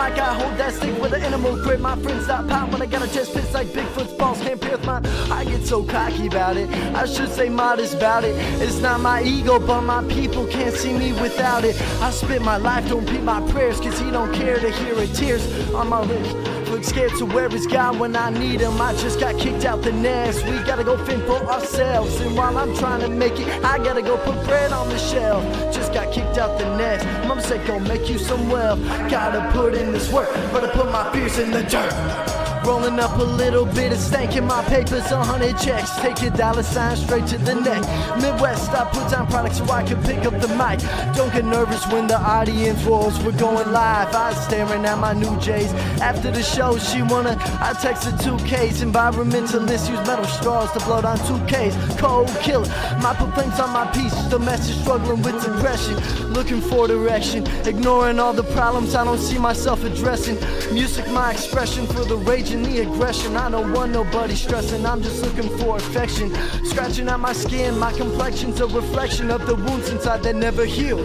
Mic, 0.01 0.19
I 0.19 0.33
hold 0.33 0.57
that 0.57 0.73
stick 0.73 0.99
with 0.99 1.13
an 1.13 1.21
animal 1.21 1.63
grip. 1.63 1.79
My 1.79 1.95
friends 1.97 2.25
stop 2.25 2.49
pop 2.49 2.73
when 2.73 2.81
I 2.81 2.87
got 2.87 3.03
a 3.03 3.13
chest 3.13 3.35
piss 3.35 3.53
like 3.53 3.67
Bigfoot's 3.67 4.15
balls 4.15 4.41
can't 4.41 4.59
pierce 4.59 4.83
mine. 4.87 5.05
I 5.31 5.45
get 5.45 5.67
so 5.67 5.85
cocky 5.85 6.27
about 6.27 6.57
it. 6.57 6.71
I 6.95 7.05
should 7.05 7.29
say 7.29 7.51
modest 7.51 7.97
about 7.97 8.25
it. 8.25 8.35
It's 8.63 8.81
not 8.81 9.01
my 9.01 9.23
ego, 9.23 9.59
but 9.59 9.83
my 9.83 10.03
people 10.05 10.47
can't 10.47 10.75
see 10.75 10.97
me 10.97 11.13
without 11.13 11.65
it. 11.67 11.79
I 12.01 12.11
spit 12.13 12.41
my 12.41 12.57
life, 12.57 12.89
don't 12.89 13.05
repeat 13.05 13.23
my 13.23 13.47
prayers, 13.51 13.79
cause 13.79 13.99
he 14.01 14.11
don't 14.11 14.33
care 14.33 14.59
to 14.59 14.71
hear 14.71 14.95
it. 14.95 15.15
Tears 15.15 15.45
on 15.75 15.89
my 15.89 16.01
lips. 16.01 16.60
Look 16.71 16.85
scared 16.85 17.11
to 17.19 17.27
where 17.27 17.49
he's 17.49 17.67
gone 17.67 17.99
when 17.99 18.15
I 18.15 18.31
need 18.31 18.61
him. 18.61 18.81
I 18.81 18.95
just 18.95 19.19
got 19.19 19.37
kicked 19.37 19.65
out 19.65 19.83
the 19.83 19.91
nest. 19.91 20.45
We 20.45 20.53
gotta 20.63 20.85
go 20.85 20.97
fend 21.05 21.25
for 21.25 21.45
ourselves. 21.51 22.21
And 22.21 22.37
while 22.37 22.57
I'm 22.57 22.77
trying 22.77 23.01
to 23.01 23.09
make 23.09 23.41
it, 23.41 23.49
I 23.65 23.79
gotta 23.79 24.03
go 24.03 24.17
put 24.19 24.37
bread 24.47 24.73
on 24.73 24.89
the 24.89 24.99
shelf. 24.99 25.43
Just 25.75 25.93
got 25.93 26.13
kicked 26.13 26.39
out 26.39 26.59
the 26.61 26.77
nest. 26.77 27.05
Mom 27.27 27.41
said, 27.41 27.67
go 27.67 27.81
make 27.81 28.09
you 28.09 28.19
some 28.19 28.49
wealth. 28.49 28.81
Gotta 29.11 29.51
put 29.53 29.75
in 29.75 29.91
this 29.91 30.13
work, 30.13 30.33
but 30.53 30.63
I 30.63 30.71
put 30.71 30.87
my 30.93 31.13
fears 31.13 31.39
in 31.39 31.51
the 31.51 31.65
dirt. 31.65 32.40
Rolling 32.65 33.01
up 33.01 33.17
a 33.19 33.23
little 33.23 33.65
bit 33.65 33.93
of 33.93 33.99
stank 33.99 34.37
in 34.37 34.45
my 34.45 34.63
papers, 34.65 35.11
a 35.11 35.25
hundred 35.25 35.59
checks. 35.59 35.97
Take 35.97 36.21
your 36.21 36.31
dollar 36.33 36.63
sign 36.63 36.95
straight 36.97 37.27
to 37.29 37.39
the 37.39 37.55
neck. 37.55 37.81
Midwest, 38.21 38.71
I 38.71 38.85
put 38.85 39.11
down 39.11 39.27
products 39.29 39.59
so 39.59 39.65
I 39.71 39.83
can 39.83 40.03
pick 40.03 40.27
up 40.27 40.39
the 40.41 40.49
mic. 40.49 40.81
Don't 41.17 41.33
get 41.33 41.47
nervous 41.47 41.87
when 41.89 42.07
the 42.07 42.19
audience 42.19 42.83
rolls. 42.85 43.19
We're 43.25 43.33
going 43.33 43.73
live. 43.73 44.15
I 44.15 44.35
staring 44.35 44.85
at 44.85 44.99
my 44.99 45.15
new 45.15 45.39
J's. 45.41 45.73
After 46.03 46.31
the 46.31 46.43
show, 46.43 46.77
she 46.79 47.03
wanna. 47.03 47.37
I 47.61 47.73
texted 47.73 48.23
two 48.23 48.37
Ks. 48.45 48.83
Environmentalists 48.83 49.89
use 49.89 50.07
metal 50.07 50.27
straws 50.27 50.71
to 50.73 50.81
blow 50.81 51.01
down 51.01 51.19
two 51.27 51.39
Ks. 51.47 51.75
Cold 51.99 52.29
killer. 52.43 52.69
My 53.01 53.15
complaints 53.15 53.59
on 53.59 53.73
my 53.73 53.87
piece. 53.93 54.15
The 54.25 54.39
message 54.39 54.77
struggling 54.83 55.23
with 55.23 55.43
depression. 55.43 55.97
Looking 56.33 56.61
for 56.61 56.87
direction. 56.87 57.47
Ignoring 57.67 58.19
all 58.19 58.35
the 58.35 58.45
problems 58.55 58.95
I 58.95 59.05
don't 59.05 59.19
see 59.19 59.39
myself 59.39 59.83
addressing. 59.83 60.37
Music, 60.75 61.09
my 61.09 61.33
expression 61.33 61.87
for 61.87 62.05
the 62.05 62.17
rage 62.17 62.50
and 62.53 62.65
the 62.65 62.81
aggression. 62.81 63.37
I 63.37 63.51
don't 63.51 63.73
want 63.73 63.93
nobody 63.93 64.35
stressing. 64.35 64.85
I'm 64.87 65.03
just 65.03 65.23
looking 65.23 65.49
for 65.59 65.77
affection. 65.77 66.33
Scratching 66.65 67.09
at 67.09 67.21
my 67.21 67.33
skin. 67.33 67.79
My 67.79 67.93
complexion's 67.93 68.61
a 68.61 68.67
reflection 68.67 69.31
of 69.31 69.47
the 69.47 69.55
wounds 69.55 69.91
inside 69.91 70.23
that 70.25 70.37
never 70.37 70.65
heal. 70.65 70.99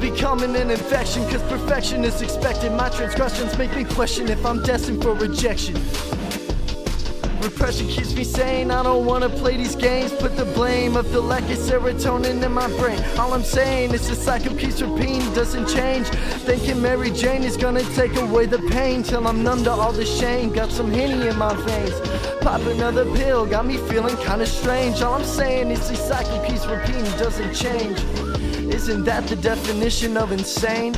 Becoming 0.00 0.56
an 0.56 0.70
infection, 0.70 1.22
cause 1.28 1.42
perfection 1.42 2.04
is 2.04 2.22
expected. 2.22 2.72
My 2.72 2.88
transgressions 2.88 3.56
make 3.58 3.74
me 3.76 3.84
question 3.84 4.28
if 4.28 4.44
I'm 4.44 4.62
destined 4.62 5.02
for 5.02 5.14
rejection. 5.14 5.76
Repression 7.42 7.88
keeps 7.88 8.14
me 8.14 8.22
sane. 8.22 8.70
I 8.70 8.82
don't 8.82 9.06
wanna 9.06 9.30
play 9.30 9.56
these 9.56 9.74
games. 9.74 10.12
Put 10.12 10.36
the 10.36 10.44
blame 10.44 10.94
of 10.94 11.10
the 11.10 11.20
lack 11.20 11.42
of 11.44 11.58
serotonin 11.58 12.42
in 12.42 12.52
my 12.52 12.68
brain. 12.78 13.02
All 13.18 13.32
I'm 13.32 13.42
saying 13.42 13.94
is 13.94 14.08
the 14.08 14.14
cycle 14.14 14.54
keeps 14.54 14.82
repeating, 14.82 15.32
doesn't 15.32 15.66
change. 15.66 16.08
Thinking 16.44 16.82
Mary 16.82 17.10
Jane 17.10 17.42
is 17.42 17.56
gonna 17.56 17.82
take 17.94 18.14
away 18.16 18.44
the 18.44 18.58
pain 18.70 19.02
till 19.02 19.26
I'm 19.26 19.42
numb 19.42 19.64
to 19.64 19.70
all 19.70 19.92
the 19.92 20.04
shame. 20.04 20.52
Got 20.52 20.70
some 20.70 20.92
henny 20.92 21.28
in 21.28 21.38
my 21.38 21.54
veins. 21.64 21.98
Pop 22.42 22.60
another 22.62 23.06
pill, 23.16 23.46
got 23.46 23.64
me 23.64 23.78
feeling 23.88 24.16
kinda 24.18 24.44
strange. 24.44 25.00
All 25.00 25.14
I'm 25.14 25.24
saying 25.24 25.70
is 25.70 25.88
the 25.88 25.96
cycle 25.96 26.40
keeps 26.40 26.66
repeating, 26.66 27.04
doesn't 27.16 27.54
change. 27.54 27.98
Isn't 28.74 29.04
that 29.04 29.26
the 29.26 29.36
definition 29.36 30.18
of 30.18 30.30
insane? 30.30 30.94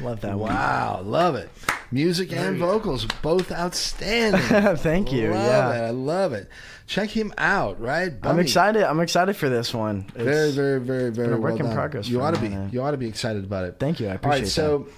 Love 0.00 0.20
that 0.22 0.38
one. 0.38 0.52
Wow, 0.52 1.02
love 1.04 1.34
it. 1.36 1.50
Music 1.90 2.32
and 2.32 2.58
vocals, 2.58 3.06
both 3.22 3.52
outstanding. 3.52 4.40
Thank 4.76 5.12
you. 5.12 5.30
love 5.30 5.34
yeah. 5.74 5.84
it. 5.84 5.86
I 5.86 5.90
love 5.90 6.32
it. 6.32 6.48
Check 6.86 7.10
him 7.10 7.32
out, 7.38 7.80
right? 7.80 8.12
I'm 8.22 8.38
excited. 8.38 8.82
I'm 8.82 9.00
excited 9.00 9.36
for 9.36 9.48
this 9.48 9.72
one. 9.72 10.06
It's- 10.14 10.24
Very, 10.24 10.50
very, 10.50 10.80
very, 10.80 11.10
very 11.10 11.28
been 11.28 11.36
a 11.36 11.40
work 11.40 11.52
well 11.52 11.60
in 11.60 11.66
done. 11.66 11.74
progress 11.74 12.08
You 12.08 12.20
ought 12.20 12.34
to 12.34 12.40
be. 12.40 12.48
man. 12.48 12.70
You 12.72 12.82
ought 12.82 12.90
to 12.90 12.96
be 12.96 13.08
excited 13.08 13.44
about 13.44 13.64
it. 13.64 13.76
Thank 13.78 14.00
you. 14.00 14.06
I 14.06 14.10
All 14.10 14.16
appreciate 14.16 14.40
right, 14.40 14.48
so 14.48 14.88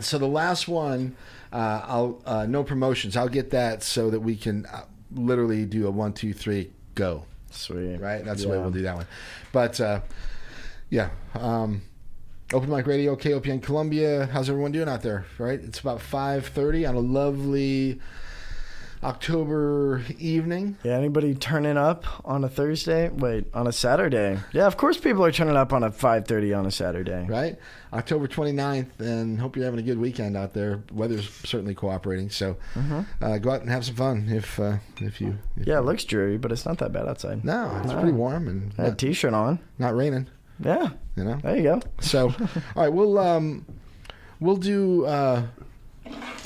so 0.00 0.18
the 0.18 0.26
last 0.26 0.66
one, 0.66 1.14
uh, 1.52 1.82
I'll 1.84 2.22
uh, 2.26 2.46
no 2.46 2.64
promotions. 2.64 3.16
I'll 3.16 3.28
get 3.28 3.50
that 3.50 3.82
so 3.82 4.10
that 4.10 4.20
we 4.20 4.36
can 4.36 4.66
uh, 4.66 4.84
literally 5.12 5.66
do 5.66 5.86
a 5.86 5.90
one, 5.90 6.12
two, 6.12 6.32
three, 6.32 6.72
go. 6.94 7.26
that. 7.48 7.54
Sweet. 7.54 8.00
Right, 8.00 8.24
that's 8.24 8.42
the 8.42 8.48
way 8.48 8.58
we'll 8.58 8.70
do 8.72 8.82
that 8.82 8.96
one. 8.96 9.06
But 9.52 9.80
uh, 9.80 10.00
yeah, 10.90 11.10
um, 11.34 11.82
Open 12.52 12.70
Mic 12.70 12.86
Radio, 12.86 13.16
KOPN 13.16 13.62
Columbia. 13.62 14.26
How's 14.26 14.48
everyone 14.48 14.70
doing 14.72 14.88
out 14.88 15.02
there? 15.02 15.24
Right, 15.38 15.58
it's 15.60 15.80
about 15.80 16.00
five 16.00 16.46
thirty 16.46 16.84
on 16.86 16.94
a 16.94 17.00
lovely 17.00 18.00
October 19.02 20.02
evening. 20.18 20.76
Yeah, 20.84 20.92
anybody 20.92 21.34
turning 21.34 21.76
up 21.76 22.04
on 22.24 22.44
a 22.44 22.48
Thursday? 22.48 23.08
Wait, 23.08 23.46
on 23.54 23.66
a 23.66 23.72
Saturday? 23.72 24.38
Yeah, 24.52 24.66
of 24.66 24.76
course 24.76 24.98
people 24.98 25.24
are 25.24 25.32
turning 25.32 25.56
up 25.56 25.72
on 25.72 25.82
a 25.82 25.90
5:30 25.90 26.56
on 26.56 26.66
a 26.66 26.70
Saturday. 26.70 27.26
right? 27.28 27.56
October 27.92 28.28
29th, 28.28 29.00
and 29.00 29.40
hope 29.40 29.56
you're 29.56 29.64
having 29.64 29.80
a 29.80 29.82
good 29.82 29.98
weekend 29.98 30.36
out 30.36 30.52
there. 30.52 30.80
Weather's 30.92 31.28
certainly 31.44 31.74
cooperating, 31.74 32.28
so 32.30 32.56
uh, 33.20 33.38
go 33.38 33.50
out 33.50 33.62
and 33.62 33.70
have 33.70 33.84
some 33.86 33.96
fun 33.96 34.28
if 34.30 34.60
uh, 34.60 34.76
if 35.00 35.20
you. 35.20 35.28
If 35.28 35.34
Mm-hmm. 35.34 35.70
Yeah, 35.70 35.78
it 35.78 35.84
looks 35.86 36.04
dreary, 36.04 36.36
but 36.38 36.52
it's 36.52 36.66
not 36.66 36.78
that 36.78 36.92
bad 36.92 37.08
outside. 37.08 37.44
No, 37.44 37.74
it's 37.82 37.90
No. 37.92 37.98
pretty 38.00 38.12
warm 38.16 38.46
and 38.48 38.72
I 38.78 38.82
had 38.82 38.86
a 38.86 38.88
not, 38.90 38.98
t-shirt 38.98 39.32
on. 39.34 39.58
not 39.78 39.96
raining. 39.96 40.28
Yeah, 40.60 40.90
You 41.16 41.24
know. 41.24 41.38
there 41.42 41.56
you 41.56 41.62
go. 41.64 41.80
So, 42.00 42.28
all 42.76 42.82
right, 42.82 42.92
we'll 42.92 43.18
um, 43.18 43.64
we'll 44.40 44.56
do. 44.56 45.04
Uh, 45.06 45.46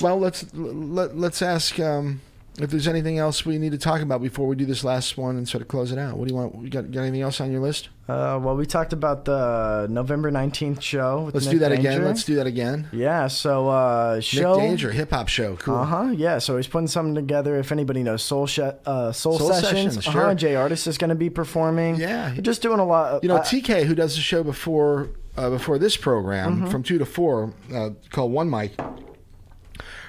well, 0.01 0.19
let's 0.19 0.45
let, 0.53 1.17
let's 1.17 1.41
ask 1.41 1.79
um, 1.79 2.21
if 2.59 2.69
there's 2.71 2.87
anything 2.87 3.17
else 3.17 3.45
we 3.45 3.57
need 3.57 3.71
to 3.71 3.77
talk 3.77 4.01
about 4.01 4.21
before 4.21 4.47
we 4.47 4.55
do 4.55 4.65
this 4.65 4.83
last 4.83 5.17
one 5.17 5.37
and 5.37 5.47
sort 5.47 5.61
of 5.61 5.67
close 5.67 5.91
it 5.91 5.97
out. 5.97 6.17
What 6.17 6.27
do 6.27 6.33
you 6.33 6.39
want? 6.39 6.61
You 6.61 6.69
got, 6.69 6.91
got 6.91 7.01
anything 7.01 7.21
else 7.21 7.39
on 7.39 7.51
your 7.51 7.61
list? 7.61 7.89
Uh, 8.07 8.39
well, 8.41 8.55
we 8.55 8.65
talked 8.65 8.91
about 8.91 9.23
the 9.25 9.85
November 9.89 10.31
19th 10.31 10.81
show. 10.81 11.21
With 11.25 11.35
Let's 11.35 11.45
Nick 11.45 11.53
do 11.55 11.59
that 11.59 11.69
Danger. 11.69 11.89
again. 11.89 12.03
Let's 12.05 12.23
do 12.23 12.35
that 12.35 12.47
again. 12.47 12.87
Yeah, 12.91 13.27
so 13.27 13.69
uh, 13.69 14.19
show. 14.19 14.55
Nick 14.55 14.69
Danger, 14.69 14.91
hip 14.91 15.11
hop 15.11 15.27
show. 15.27 15.55
Cool. 15.57 15.75
Uh 15.75 15.85
huh. 15.85 16.13
Yeah. 16.15 16.39
So 16.39 16.57
he's 16.57 16.67
putting 16.67 16.87
something 16.87 17.13
together. 17.15 17.57
If 17.59 17.71
anybody 17.71 18.01
knows 18.03 18.23
Soul 18.23 18.47
Sh- 18.47 18.59
uh, 18.59 19.11
Soul, 19.11 19.37
Soul 19.37 19.53
Sessions, 19.53 19.95
Sessions, 19.95 20.07
uh-huh. 20.07 20.33
Jay 20.35 20.55
Artist 20.55 20.87
is 20.87 20.97
going 20.97 21.09
to 21.09 21.15
be 21.15 21.29
performing. 21.29 21.95
Yeah. 21.97 22.33
We're 22.33 22.41
just 22.41 22.61
doing 22.61 22.79
a 22.79 22.85
lot. 22.85 23.23
You 23.23 23.29
know, 23.29 23.37
I- 23.37 23.41
TK, 23.41 23.83
who 23.85 23.93
does 23.95 24.15
the 24.15 24.21
show 24.21 24.43
before 24.43 25.11
uh, 25.37 25.49
before 25.51 25.77
this 25.77 25.95
program 25.95 26.57
Mm-hmm. 26.61 26.71
from 26.71 26.83
two 26.83 26.97
to 26.97 27.05
four, 27.05 27.53
uh, 27.73 27.91
called 28.09 28.31
One 28.31 28.49
Mic. 28.49 28.73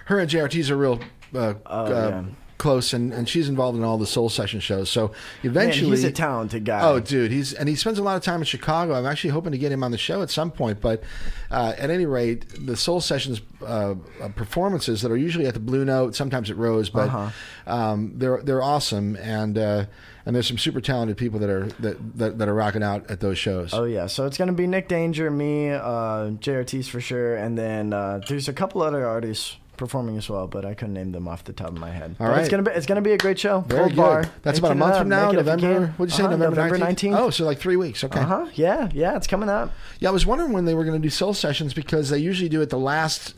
Her 0.07 0.19
and 0.19 0.29
JRT's 0.31 0.71
a 0.71 0.77
real 0.77 1.01
uh, 1.35 1.55
Oh, 1.67 1.85
uh, 1.85 2.09
yeah. 2.11 2.25
Close, 2.61 2.93
and, 2.93 3.13
and 3.13 3.29
she's 3.29 3.49
involved 3.49 3.77
in 3.77 3.83
all 3.83 3.99
the 3.99 4.07
Soul 4.07 4.29
Session 4.29 4.61
shows. 4.61 4.89
So 4.89 5.09
man, 5.09 5.17
eventually, 5.43 5.91
he's 5.91 6.05
a 6.05 6.13
talented 6.13 6.65
guy. 6.65 6.81
Oh, 6.83 7.01
dude, 7.01 7.33
he's 7.33 7.53
and 7.53 7.69
he 7.69 7.75
spends 7.75 7.99
a 7.99 8.03
lot 8.05 8.17
of 8.17 8.23
time 8.23 8.41
in 8.41 8.45
Chicago. 8.45 8.95
I'm 8.95 9.07
actually 9.07 9.31
hoping 9.31 9.51
to 9.53 9.59
get 9.59 9.73
him 9.73 9.83
on 9.83 9.91
the 9.91 9.99
show 9.99 10.23
at 10.23 10.31
some 10.31 10.53
point. 10.53 10.81
But 10.81 11.03
uh, 11.51 11.75
at 11.77 11.91
any 11.91 12.07
rate, 12.07 12.45
the 12.67 12.77
Soul 12.77 13.01
Sessions 13.01 13.41
uh, 13.63 13.95
uh, 14.23 14.29
performances 14.37 15.03
that 15.03 15.11
are 15.11 15.17
usually 15.17 15.47
at 15.47 15.55
the 15.55 15.61
Blue 15.61 15.85
Note, 15.85 16.15
sometimes 16.15 16.51
at 16.51 16.57
Rose, 16.57 16.89
but 16.91 17.09
Uh-huh. 17.09 17.31
um, 17.67 18.13
they're 18.17 18.41
they're 18.43 18.63
awesome, 18.63 19.17
and 19.17 19.59
uh, 19.59 19.87
and 20.27 20.37
there's 20.37 20.47
some 20.47 20.59
super 20.59 20.81
talented 20.83 21.17
people 21.17 21.39
that 21.41 21.49
are 21.51 21.67
that, 21.81 22.19
that, 22.19 22.39
that 22.39 22.49
are 22.49 22.55
rocking 22.55 22.83
out 22.83 23.11
at 23.11 23.21
those 23.21 23.39
shows. 23.39 23.73
Oh 23.73 23.85
yeah, 23.85 24.07
so 24.07 24.27
it's 24.27 24.37
gonna 24.39 24.53
be 24.53 24.67
Nick 24.67 24.87
Danger, 24.87 25.31
me, 25.31 25.71
uh, 25.71 26.31
JRT's 26.41 26.89
for 26.89 27.01
sure, 27.01 27.37
and 27.37 27.57
then 27.57 27.93
uh, 27.95 28.21
there's 28.29 28.49
a 28.49 28.53
couple 28.53 28.83
other 28.83 29.07
artists 29.07 29.57
performing 29.81 30.17
as 30.17 30.31
well, 30.31 30.47
but 30.47 30.65
I 30.65 30.75
couldn't 30.75 30.95
name 30.95 31.11
them 31.11 31.27
off 31.27 31.43
the 31.43 31.53
top 31.53 31.71
of 31.71 31.79
my 31.79 31.91
head. 31.91 32.15
All 32.21 32.29
right. 32.29 32.39
it's 32.41 32.49
gonna 32.49 32.63
be 32.63 32.71
it's 32.71 32.87
gonna 32.87 33.01
be 33.03 33.11
a 33.13 33.19
great 33.19 33.39
show. 33.41 33.63
Very 33.63 33.81
Full 33.81 33.89
good. 33.91 33.97
bar. 33.97 34.25
That's 34.43 34.61
about 34.61 34.71
a 34.71 34.75
month 34.77 34.97
from 34.99 35.09
now, 35.09 35.27
Make 35.33 35.37
November. 35.45 35.87
What'd 35.97 36.13
you 36.13 36.17
say, 36.17 36.23
Uh-huh, 36.25 36.37
November 36.37 36.79
19th? 36.79 37.17
Oh, 37.19 37.31
so 37.31 37.45
like 37.45 37.59
three 37.59 37.77
weeks. 37.77 38.05
Okay. 38.05 38.21
Uh 38.21 38.25
huh. 38.25 38.47
Yeah, 38.55 38.89
yeah, 38.93 39.17
it's 39.17 39.27
coming 39.27 39.49
up. 39.49 39.73
Yeah, 39.99 40.11
I 40.11 40.13
was 40.13 40.25
wondering 40.27 40.53
when 40.53 40.67
they 40.67 40.75
were 40.75 40.85
going 40.85 41.01
to 41.01 41.03
do 41.03 41.11
Soul 41.11 41.35
Sessions 41.35 41.75
because 41.75 42.11
they 42.11 42.19
usually 42.19 42.49
do 42.49 42.61
it 42.63 42.71
the 42.71 42.79
last 42.79 43.35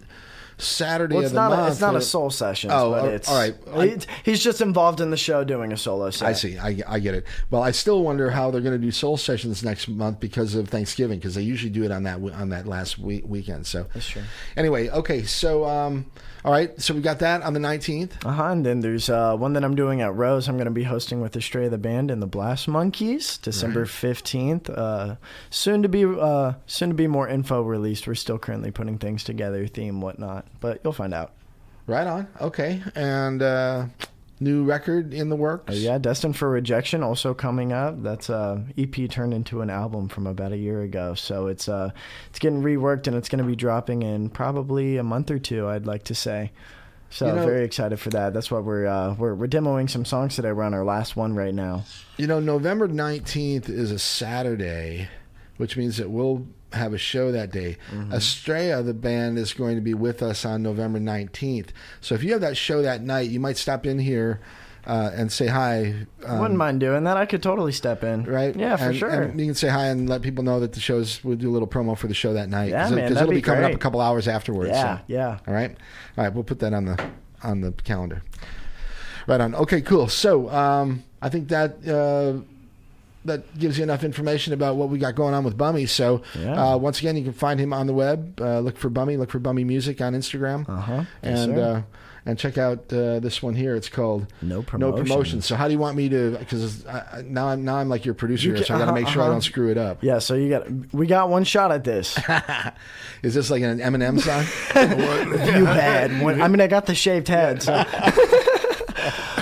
Saturday 0.58 1.16
Well, 1.16 1.24
of 1.24 1.30
the 1.30 1.34
not 1.34 1.50
month. 1.50 1.68
a, 1.68 1.72
it's 1.72 1.80
not 1.80 1.96
a 1.96 2.00
soul 2.00 2.30
session. 2.30 2.70
Oh, 2.72 2.90
but 2.92 3.04
uh, 3.04 3.08
it's 3.08 3.28
all 3.28 3.36
right. 3.36 3.54
It, 3.74 4.06
he's 4.24 4.42
just 4.42 4.60
involved 4.60 5.00
in 5.00 5.10
the 5.10 5.16
show 5.16 5.44
doing 5.44 5.72
a 5.72 5.76
solo 5.76 6.10
set. 6.10 6.28
I 6.28 6.32
see. 6.32 6.58
I, 6.58 6.82
I 6.86 6.98
get 6.98 7.14
it. 7.14 7.24
Well, 7.50 7.62
I 7.62 7.70
still 7.70 8.02
wonder 8.02 8.30
how 8.30 8.50
they're 8.50 8.60
going 8.60 8.78
to 8.78 8.84
do 8.84 8.90
Soul 8.90 9.16
Sessions 9.16 9.64
next 9.64 9.88
month 9.88 10.20
because 10.20 10.54
of 10.54 10.68
Thanksgiving, 10.68 11.18
because 11.18 11.34
they 11.34 11.42
usually 11.42 11.70
do 11.70 11.84
it 11.84 11.90
on 11.90 12.04
that 12.04 12.20
on 12.20 12.50
that 12.50 12.66
last 12.66 12.98
week, 12.98 13.24
weekend. 13.26 13.66
So 13.66 13.86
That's 13.94 14.08
true. 14.08 14.22
Anyway, 14.56 14.88
okay. 14.90 15.22
So, 15.24 15.64
um, 15.64 16.06
all 16.44 16.52
right. 16.52 16.80
So 16.80 16.94
we 16.94 17.00
got 17.00 17.18
that 17.20 17.42
on 17.42 17.52
the 17.54 17.60
nineteenth. 17.60 18.24
Uh 18.24 18.32
huh. 18.32 18.44
And 18.46 18.66
then 18.66 18.80
there's 18.80 19.08
uh, 19.08 19.36
one 19.36 19.52
that 19.54 19.64
I'm 19.64 19.74
doing 19.74 20.00
at 20.00 20.14
Rose. 20.14 20.48
I'm 20.48 20.56
going 20.56 20.66
to 20.66 20.70
be 20.70 20.84
hosting 20.84 21.20
with 21.20 21.34
Astray 21.36 21.66
of 21.66 21.70
the 21.70 21.78
band 21.78 22.10
and 22.10 22.20
the 22.20 22.26
Blast 22.26 22.68
Monkeys, 22.68 23.38
December 23.38 23.86
fifteenth. 23.86 24.68
Uh, 24.70 25.16
soon 25.50 25.82
to 25.82 25.88
be 25.88 26.04
uh, 26.04 26.54
soon 26.66 26.88
to 26.90 26.94
be 26.94 27.06
more 27.06 27.28
info 27.28 27.62
released. 27.62 28.06
We're 28.06 28.14
still 28.14 28.38
currently 28.38 28.70
putting 28.70 28.98
things 28.98 29.24
together, 29.24 29.66
theme, 29.66 30.00
whatnot, 30.00 30.46
but 30.60 30.80
you'll 30.84 30.92
find 30.92 31.14
out. 31.14 31.32
Right 31.86 32.06
on. 32.06 32.28
Okay. 32.40 32.80
And 32.94 33.42
uh, 33.42 33.86
new 34.38 34.64
record 34.64 35.12
in 35.12 35.28
the 35.30 35.36
works. 35.36 35.72
Uh, 35.72 35.76
yeah, 35.76 35.98
Destined 35.98 36.36
for 36.36 36.48
Rejection 36.48 37.02
also 37.02 37.34
coming 37.34 37.72
up. 37.72 38.02
That's 38.02 38.30
uh, 38.30 38.60
EP 38.78 39.08
turned 39.10 39.34
into 39.34 39.62
an 39.62 39.70
album 39.70 40.08
from 40.08 40.26
about 40.26 40.52
a 40.52 40.56
year 40.56 40.82
ago. 40.82 41.14
So 41.14 41.48
it's 41.48 41.68
uh, 41.68 41.90
it's 42.30 42.38
getting 42.38 42.62
reworked 42.62 43.06
and 43.08 43.16
it's 43.16 43.28
going 43.28 43.42
to 43.42 43.48
be 43.48 43.56
dropping 43.56 44.02
in 44.02 44.30
probably 44.30 44.96
a 44.96 45.02
month 45.02 45.30
or 45.30 45.38
two. 45.40 45.68
I'd 45.68 45.86
like 45.86 46.04
to 46.04 46.14
say. 46.14 46.52
So 47.10 47.26
You 47.26 47.32
know- 47.34 47.44
very 47.46 47.64
excited 47.64 47.98
for 48.00 48.10
that. 48.10 48.32
That's 48.32 48.50
why 48.50 48.60
we're 48.60 48.86
uh, 48.86 49.14
we're 49.14 49.34
we're 49.34 49.48
demoing 49.48 49.90
some 49.90 50.04
songs 50.04 50.36
today. 50.36 50.52
We're 50.52 50.62
on 50.64 50.74
our 50.74 50.84
last 50.84 51.16
one 51.16 51.34
right 51.34 51.52
now. 51.52 51.84
You 52.16 52.26
know, 52.28 52.40
November 52.40 52.88
19th 52.88 53.68
is 53.68 53.90
a 53.90 53.98
Saturday, 53.98 55.08
which 55.56 55.76
means 55.76 55.96
that 55.98 56.10
we'll 56.10 56.46
have 56.74 56.92
a 56.92 56.98
show 56.98 57.32
that 57.32 57.50
day. 57.50 57.76
Estrella, 58.12 58.82
the 58.82 58.94
band, 58.94 59.38
is 59.38 59.52
going 59.52 59.76
to 59.76 59.80
be 59.80 59.94
with 59.94 60.22
us 60.22 60.44
on 60.44 60.62
November 60.62 60.98
19th. 60.98 61.68
So 62.00 62.14
if 62.14 62.22
you 62.22 62.32
have 62.32 62.40
that 62.40 62.56
show 62.56 62.82
that 62.82 63.02
night, 63.02 63.30
you 63.30 63.40
might 63.40 63.56
stop 63.56 63.86
in 63.86 63.98
here 63.98 64.40
uh, 64.86 65.10
and 65.14 65.30
say 65.30 65.46
hi. 65.46 65.94
Um, 66.24 66.40
Wouldn't 66.40 66.58
mind 66.58 66.80
doing 66.80 67.04
that. 67.04 67.16
I 67.16 67.26
could 67.26 67.42
totally 67.42 67.72
step 67.72 68.02
in. 68.02 68.24
Right? 68.24 68.54
Yeah, 68.56 68.76
for 68.76 68.84
And- 68.86 68.96
sure. 68.96 69.10
And 69.10 69.38
you 69.38 69.46
can 69.46 69.54
say 69.54 69.68
hi 69.68 69.86
and 69.86 70.08
let 70.08 70.22
people 70.22 70.42
know 70.44 70.60
that 70.60 70.72
the 70.72 70.80
show's, 70.80 71.22
we'll 71.22 71.36
do 71.36 71.50
a 71.50 71.52
little 71.52 71.68
promo 71.68 71.96
for 71.96 72.08
the 72.08 72.14
show 72.14 72.32
that 72.34 72.48
night. 72.48 72.70
Yeah, 72.70 72.82
Cause, 72.84 72.90
man, 72.92 72.98
that'd 73.04 73.16
it'll 73.18 73.30
be, 73.30 73.36
be 73.36 73.42
coming 73.42 73.64
up 73.64 73.72
a 73.72 73.78
couple 73.78 74.00
hours 74.00 74.26
afterwards. 74.26 74.70
Yeah, 74.70 74.98
so. 74.98 75.04
yeah. 75.06 75.38
All 75.46 75.54
right. 75.54 75.70
All 76.18 76.24
right. 76.24 76.32
We'll 76.34 76.44
put 76.44 76.58
that 76.60 76.72
on 76.74 76.86
the 76.86 77.04
on 77.44 77.60
the 77.60 77.72
calendar. 77.72 78.22
Right 79.26 79.40
on. 79.40 79.54
Okay, 79.54 79.80
cool. 79.82 80.08
So 80.08 80.48
um, 80.50 81.04
I 81.20 81.28
think 81.28 81.48
that 81.48 81.76
uh, 81.86 82.42
that 83.24 83.58
gives 83.58 83.78
you 83.78 83.84
enough 83.84 84.04
information 84.04 84.52
about 84.52 84.76
what 84.76 84.88
we 84.88 84.98
got 84.98 85.14
going 85.14 85.34
on 85.34 85.44
with 85.44 85.56
Bummy. 85.56 85.86
So 85.86 86.22
Yeah. 86.38 86.72
uh, 86.72 86.76
once 86.76 86.98
again, 86.98 87.16
you 87.16 87.24
can 87.24 87.32
find 87.32 87.60
him 87.60 87.72
on 87.72 87.86
the 87.86 87.94
web. 87.94 88.40
Uh, 88.40 88.60
look 88.60 88.76
for 88.76 88.90
Bummy. 88.90 89.16
Look 89.16 89.30
for 89.30 89.38
Bummy 89.38 89.64
Music 89.64 90.00
on 90.00 90.14
Instagram. 90.14 90.68
Uh-huh. 90.68 91.04
And 91.22 91.58
uh, 91.58 91.82
and 92.24 92.38
check 92.38 92.56
out 92.56 92.92
uh, 92.92 93.18
this 93.18 93.42
one 93.42 93.54
here. 93.54 93.74
It's 93.74 93.88
called 93.88 94.26
No 94.40 94.56
No 94.56 94.62
Promotions. 94.62 95.08
Promotions. 95.08 95.46
So 95.46 95.56
how 95.56 95.66
do 95.66 95.72
you 95.72 95.78
want 95.78 95.96
me 95.96 96.08
to? 96.08 96.36
Because 96.38 96.84
now 97.24 97.48
I'm 97.48 97.64
now 97.64 97.76
I'm 97.76 97.88
like 97.88 98.04
your 98.04 98.14
producer, 98.14 98.48
You 98.48 98.54
here, 98.54 98.64
so 98.64 98.74
I 98.74 98.78
got 98.78 98.86
to 98.86 98.92
make 98.92 99.08
sure 99.08 99.22
I 99.22 99.24
uh-huh. 99.24 99.34
don't 99.34 99.40
screw 99.42 99.70
it 99.70 99.78
up. 99.78 100.02
Yeah, 100.02 100.18
so 100.18 100.34
you 100.34 100.48
got 100.48 100.70
we 100.92 101.06
got 101.06 101.28
one 101.30 101.44
shot 101.44 101.72
at 101.72 101.84
this. 101.84 102.18
Is 103.22 103.34
this 103.34 103.50
like 103.50 103.62
an 103.62 103.78
Eminem 103.78 104.20
song? 104.20 104.44
you 105.56 105.64
had 105.64 106.22
one. 106.22 106.40
I 106.40 106.48
mean, 106.48 106.60
I 106.60 106.66
got 106.66 106.86
the 106.86 106.94
shaved 106.94 107.28
head. 107.28 107.62
So. 107.62 107.84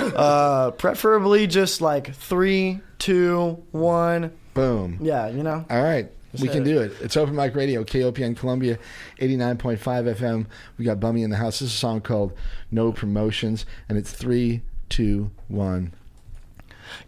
uh, 0.01 0.71
preferably 0.73 1.47
just 1.47 1.81
like 1.81 2.15
three, 2.15 2.81
two, 2.99 3.63
one. 3.71 4.33
Boom. 4.55 4.99
Yeah, 5.01 5.29
you 5.29 5.43
know. 5.43 5.65
All 5.71 5.83
right. 5.83 6.11
we 6.41 6.49
can 6.49 6.63
it. 6.63 6.65
do 6.65 6.81
it. 6.81 6.93
It's 7.01 7.17
Open 7.17 7.35
Mic 7.35 7.55
Radio, 7.55 7.85
KOPN 7.85 8.37
Columbia, 8.37 8.79
89.5 9.19 9.79
FM. 9.79 10.47
We 10.79 10.85
got 10.85 11.01
Bummy 11.01 11.23
in 11.23 11.31
the 11.31 11.37
house. 11.37 11.61
This 11.61 11.69
is 11.69 11.75
a 11.75 11.79
song 11.79 12.01
called 12.01 12.33
No 12.71 12.93
Promotions, 12.93 13.67
and 13.89 13.97
it's 13.97 14.13
three, 14.13 14.63
two, 14.89 15.31
one. 15.49 15.93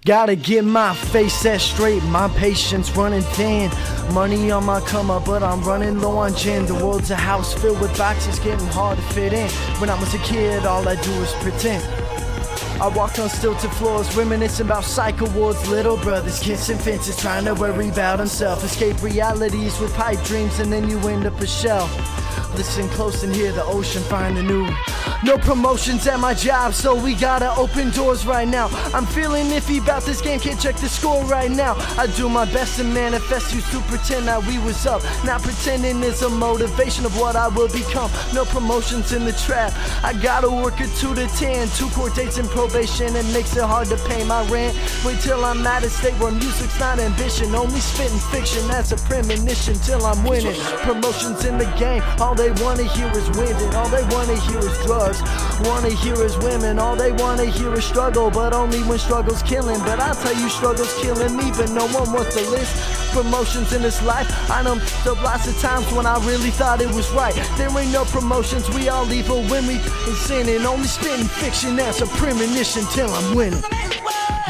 Gotta 0.05 0.37
get 0.37 0.65
my 0.65 0.95
face 0.95 1.35
set 1.35 1.61
straight, 1.61 2.03
my 2.05 2.29
patience 2.29 2.91
running 2.97 3.23
thin. 3.23 3.71
Money 4.13 4.51
on 4.51 4.65
my 4.65 4.81
come 4.81 5.11
up, 5.11 5.25
but 5.25 5.43
I'm 5.43 5.61
running 5.63 6.01
low 6.01 6.19
on 6.19 6.35
gin. 6.35 6.67
The 6.67 6.75
world's 6.75 7.11
a 7.11 7.17
house 7.17 7.55
filled 7.55 7.81
with 7.81 7.97
boxes, 7.99 8.39
getting 8.39 8.67
hard 8.69 8.99
to 8.99 9.05
fit 9.13 9.33
in. 9.33 9.49
When 9.81 9.91
I 9.91 9.99
was 9.99 10.15
a 10.15 10.19
kid, 10.19 10.67
all 10.67 10.89
I 10.89 10.95
do 10.95 11.21
was 11.21 11.33
pretend. 11.35 11.83
I 12.81 12.89
walked 12.89 13.19
on 13.19 13.29
stilted 13.29 13.71
floors, 13.73 14.15
reminiscing 14.17 14.67
about 14.67 14.85
psycho 14.85 15.29
wards, 15.31 15.69
little 15.69 15.97
brothers 15.97 16.41
kissing 16.41 16.79
fences, 16.79 17.17
trying 17.17 17.45
to 17.45 17.55
worry 17.55 17.89
about 17.89 18.19
himself. 18.19 18.65
Escape 18.65 19.01
realities 19.03 19.79
with 19.79 19.95
pipe 19.95 20.23
dreams, 20.25 20.59
and 20.59 20.73
then 20.73 20.89
you 20.89 20.99
end 21.09 21.27
up 21.27 21.41
a 21.41 21.47
shell. 21.47 21.89
Listen 22.57 22.89
close 22.91 23.23
and 23.23 23.35
hear 23.35 23.51
the 23.53 23.65
ocean 23.65 24.03
find 24.03 24.37
a 24.37 24.43
new. 24.43 24.69
No 25.25 25.39
promotions 25.39 26.07
at 26.07 26.19
my 26.19 26.35
job, 26.35 26.75
so 26.75 26.95
we 26.95 27.15
gotta 27.15 27.55
open 27.57 27.91
doors 27.91 28.27
right 28.27 28.47
now. 28.47 28.69
I'm 28.93 29.07
feeling 29.07 29.47
iffy 29.47 29.81
about 29.81 30.03
this 30.03 30.21
game, 30.21 30.41
can't 30.41 30.61
check 30.61 30.77
the 30.77 30.89
score 30.89 31.25
right 31.25 31.51
now. 31.51 31.77
I 31.97 32.09
do 32.17 32.29
my 32.29 32.45
best 32.45 32.77
to 32.77 32.85
manifest, 32.85 33.55
used 33.55 33.71
to 33.71 33.81
pretend 33.83 34.27
that 34.27 34.45
we 34.45 34.59
was 34.59 34.85
up. 34.85 35.03
Not 35.25 35.43
pretending 35.43 36.03
is 36.03 36.23
a 36.23 36.29
motivation 36.29 37.07
of 37.07 37.17
what 37.19 37.37
I 37.37 37.49
will 37.49 37.69
become. 37.69 38.11
No 38.35 38.45
promotions 38.45 39.13
in 39.13 39.25
the 39.25 39.33
trap. 39.33 39.73
I 40.05 40.13
gotta 40.13 40.51
work 40.51 40.81
a 40.81 40.87
two 40.99 41.15
to 41.15 41.27
ten, 41.29 41.69
two 41.69 41.89
court 41.91 42.15
dates 42.15 42.37
and 42.37 42.51
probation. 42.69 43.17
It 43.17 43.27
makes 43.35 43.57
it 43.57 43.65
hard 43.65 43.89
to 43.89 43.97
pay 44.09 44.23
my 44.25 44.47
rent. 44.49 44.77
Wait 45.05 45.19
till 45.21 45.45
I'm 45.45 45.67
at 45.67 45.83
a 45.83 45.91
state 45.91 46.15
where 46.23 46.31
music's 46.31 46.79
not 46.79 46.99
ambition, 47.01 47.55
only 47.55 47.81
spitting 47.81 48.23
fiction. 48.31 48.63
That's 48.69 48.93
a 48.93 48.99
premonition 49.09 49.75
till 49.83 50.05
I'm 50.07 50.23
winning. 50.25 50.55
Promotions 50.87 51.45
in 51.45 51.59
the 51.59 51.67
game, 51.79 52.03
all 52.21 52.35
they 52.35 52.53
wanna 52.63 52.85
hear 52.85 53.11
is 53.11 53.29
winning. 53.31 53.75
All 53.75 53.89
they 53.89 54.05
wanna 54.15 54.39
hear 54.47 54.59
is 54.59 54.77
drugs. 54.87 55.21
Wanna 55.67 55.91
hear 55.91 56.15
is 56.23 56.37
women. 56.39 56.79
All 56.79 56.95
they 56.95 57.13
wanna 57.13 57.47
hear 57.47 57.75
is 57.75 57.85
struggle, 57.85 58.31
but 58.31 58.55
only 58.55 58.81
when 58.85 58.99
struggle's 58.99 59.43
killing. 59.43 59.81
But 59.81 59.99
I'll 59.99 60.15
tell 60.15 60.37
you, 60.41 60.49
struggle's 60.49 60.95
killing 61.03 61.37
me, 61.37 61.51
but 61.51 61.71
no 61.71 61.87
one 61.89 62.13
wants 62.13 62.35
to 62.37 62.43
list 62.51 63.01
promotions 63.13 63.75
in 63.75 63.83
this 63.83 64.01
life. 64.03 64.27
I 64.51 64.63
done 64.63 64.81
up 65.07 65.23
lots 65.23 65.47
of 65.47 65.55
times 65.61 65.85
when 65.93 66.07
I 66.07 66.17
really 66.25 66.51
thought 66.51 66.81
it 66.81 66.91
was 66.95 67.11
right. 67.11 67.35
There 67.59 67.69
ain't 67.69 67.93
no 67.93 68.05
promotions, 68.07 68.71
we 68.71 68.89
all 68.89 69.13
evil 69.13 69.43
when 69.53 69.67
we 69.67 69.75
in 70.09 70.17
sin 70.27 70.49
and 70.49 70.65
only 70.65 70.89
spitting 70.89 71.27
fiction. 71.27 71.77
That's 71.77 72.01
a 72.01 72.07
premonition 72.07 72.52
till 72.53 73.09
I'm 73.09 73.35
winning. 73.35 73.63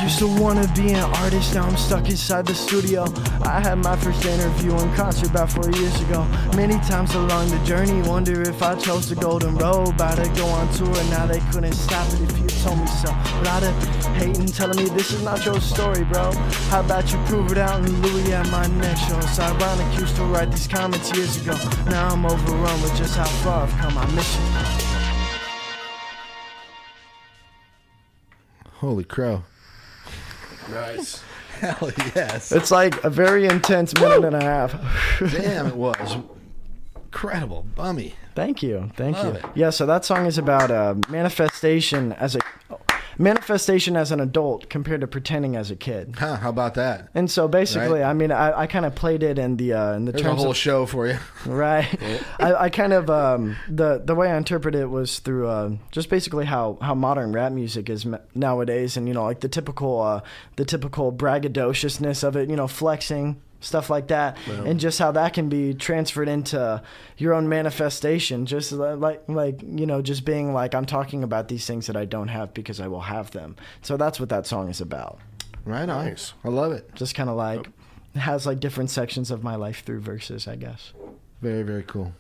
Used 0.03 0.19
to 0.19 0.27
wanna 0.27 0.67
be 0.75 0.93
an 0.93 1.05
artist, 1.23 1.55
now 1.55 1.69
I'm 1.69 1.77
stuck 1.77 2.11
inside 2.11 2.47
the 2.47 2.55
studio. 2.55 3.05
I 3.43 3.61
had 3.61 3.79
my 3.79 3.97
first 3.97 4.25
interview 4.25 4.77
in 4.77 4.93
concert 4.95 5.31
about 5.31 5.51
four 5.53 5.71
years 5.71 6.01
ago. 6.01 6.27
Many 6.57 6.75
times 6.81 7.15
along 7.15 7.51
the 7.51 7.59
journey, 7.65 8.03
wonder 8.09 8.43
if 8.43 8.61
I 8.61 8.75
chose 8.75 9.09
the 9.09 9.15
golden 9.15 9.57
road. 9.57 9.91
About 9.91 10.17
to 10.17 10.29
go 10.35 10.47
on 10.47 10.69
tour, 10.75 10.93
now 11.11 11.27
they 11.27 11.39
couldn't 11.53 11.75
stop 11.75 12.07
it 12.15 12.23
if 12.23 12.39
you 12.39 12.49
told 12.49 12.81
me 12.81 12.87
so. 12.87 13.09
But 13.39 13.49
I'd 13.49 13.63
have 13.63 14.17
hating, 14.17 14.47
telling 14.47 14.79
me 14.83 14.89
this 14.91 15.13
is 15.13 15.23
not 15.23 15.45
your 15.45 15.61
story, 15.61 16.03
bro. 16.05 16.33
How 16.71 16.81
about 16.81 17.13
you 17.13 17.19
prove 17.27 17.53
it 17.53 17.59
out 17.59 17.79
in 17.87 18.03
Louis 18.03 18.33
at 18.33 18.51
my 18.51 18.67
next 18.67 19.07
show? 19.07 19.19
It's 19.19 19.39
ironic, 19.39 20.01
used 20.01 20.17
to 20.17 20.25
write 20.25 20.51
these 20.51 20.67
comments 20.67 21.15
years 21.17 21.37
ago. 21.37 21.55
Now 21.87 22.09
I'm 22.09 22.27
overrun 22.27 22.83
with 22.83 22.97
just 22.97 23.17
how 23.17 23.31
far 23.45 23.63
I've 23.63 23.71
come. 23.79 23.97
I 23.97 24.07
miss 24.11 24.37
you. 24.37 24.92
Holy 28.83 29.05
crow. 29.05 29.45
Nice. 30.69 31.23
Hell 31.61 31.93
yes. 32.17 32.51
It's 32.51 32.73
like 32.73 33.05
a 33.05 33.11
very 33.11 33.47
intense 33.47 33.95
minute 33.95 34.25
and 34.25 34.35
a 34.35 34.43
half. 34.43 34.73
Damn, 35.31 35.69
it 35.69 35.77
was. 35.77 36.17
Incredible. 36.97 37.65
Bummy. 37.77 38.15
Thank 38.35 38.61
you, 38.61 38.91
thank 38.97 39.17
Love 39.19 39.35
you. 39.35 39.39
it. 39.39 39.45
Yeah, 39.55 39.71
so 39.71 39.87
that 39.87 40.05
song 40.05 40.27
is 40.27 40.37
about 40.37 40.73
uh, 40.73 40.97
manifestation 41.09 42.13
as 42.15 42.35
a 42.35 42.41
manifestation 43.19 43.97
as 43.97 44.11
an 44.13 44.21
adult 44.21 44.69
compared 44.69 45.01
to 45.01 45.07
pretending 45.07 45.57
as 45.57 45.71
a 45.71 45.77
kid. 45.77 46.15
Huh, 46.19 46.37
how 46.37 46.51
about 46.51 46.75
that? 46.75 47.09
And 47.15 47.31
so 47.31 47.49
basically, 47.49 48.01
Right. 48.01 48.11
I 48.11 48.13
mean, 48.13 48.33
I, 48.33 48.61
I 48.61 48.67
kind 48.67 48.85
of 48.87 48.95
played 48.95 49.23
it 49.23 49.39
in 49.39 49.57
the 49.57 49.73
uh, 49.75 49.93
in 49.95 50.05
the 50.05 50.13
There's 50.13 50.25
a 50.25 50.35
whole 50.35 50.51
of 50.51 50.57
show 50.57 50.87
for 50.87 51.07
you. 51.07 51.19
right. 51.47 51.89
I, 52.41 52.55
I 52.55 52.71
kind 52.71 52.93
of 52.93 53.11
um, 53.11 53.57
the 53.69 54.03
the 54.05 54.15
way 54.15 54.31
I 54.31 54.37
interpret 54.37 54.75
it 54.75 54.87
was 54.87 55.19
through 55.19 55.49
uh, 55.49 55.77
just 55.91 56.09
basically 56.09 56.45
how, 56.47 56.79
how 56.81 56.95
modern 56.95 57.33
rap 57.33 57.53
music 57.53 57.89
is 57.91 58.07
nowadays, 58.35 58.97
and 58.97 59.07
you 59.09 59.15
know, 59.15 59.25
like 59.25 59.41
the 59.41 59.49
typical 59.49 60.01
uh, 60.01 60.21
the 60.57 60.65
typical 60.65 61.13
braggadociousness 61.13 62.25
of 62.25 62.37
it, 62.37 62.49
you 62.49 62.57
know, 62.57 62.67
flexing 62.67 63.41
stuff 63.63 63.89
like 63.89 64.09
that, 64.09 64.37
and 64.47 64.79
just 64.79 64.99
how 64.99 65.13
that 65.13 65.33
can 65.33 65.49
be 65.49 65.73
transferred 65.73 66.29
into 66.29 66.83
your 67.17 67.33
own 67.33 67.49
manifestation. 67.49 68.45
Just 68.45 68.73
like 68.73 69.23
like 69.29 69.63
you 69.63 69.87
know, 69.87 70.03
just 70.03 70.25
being 70.27 70.53
like 70.53 70.75
I'm 70.75 70.85
talking 70.85 71.23
about 71.25 71.49
these 71.49 71.67
things 71.67 71.87
that 71.87 71.97
I 71.97 72.05
don't 72.05 72.29
have 72.29 72.53
because 72.53 72.79
I 72.81 72.89
will 72.89 73.01
have 73.01 73.31
them. 73.31 73.57
So 73.81 73.97
that's 73.97 74.21
what 74.21 74.29
that 74.29 74.47
song 74.47 74.69
is 74.69 74.81
about. 74.83 75.19
Right. 75.65 75.87
Nice. 75.87 76.35
I 76.45 76.49
love 76.49 76.73
it. 76.73 76.95
Just 76.95 77.15
kind 77.15 77.31
of 77.31 77.37
like 77.37 77.69
it 78.15 78.19
has 78.19 78.45
like 78.47 78.61
different 78.61 78.91
sections 78.91 79.31
of 79.31 79.43
my 79.43 79.55
life 79.55 79.85
through 79.87 80.01
verses, 80.01 80.47
I 80.47 80.57
guess. 80.57 80.93
Very, 81.41 81.63
very 81.63 81.83
cool. 81.85 82.13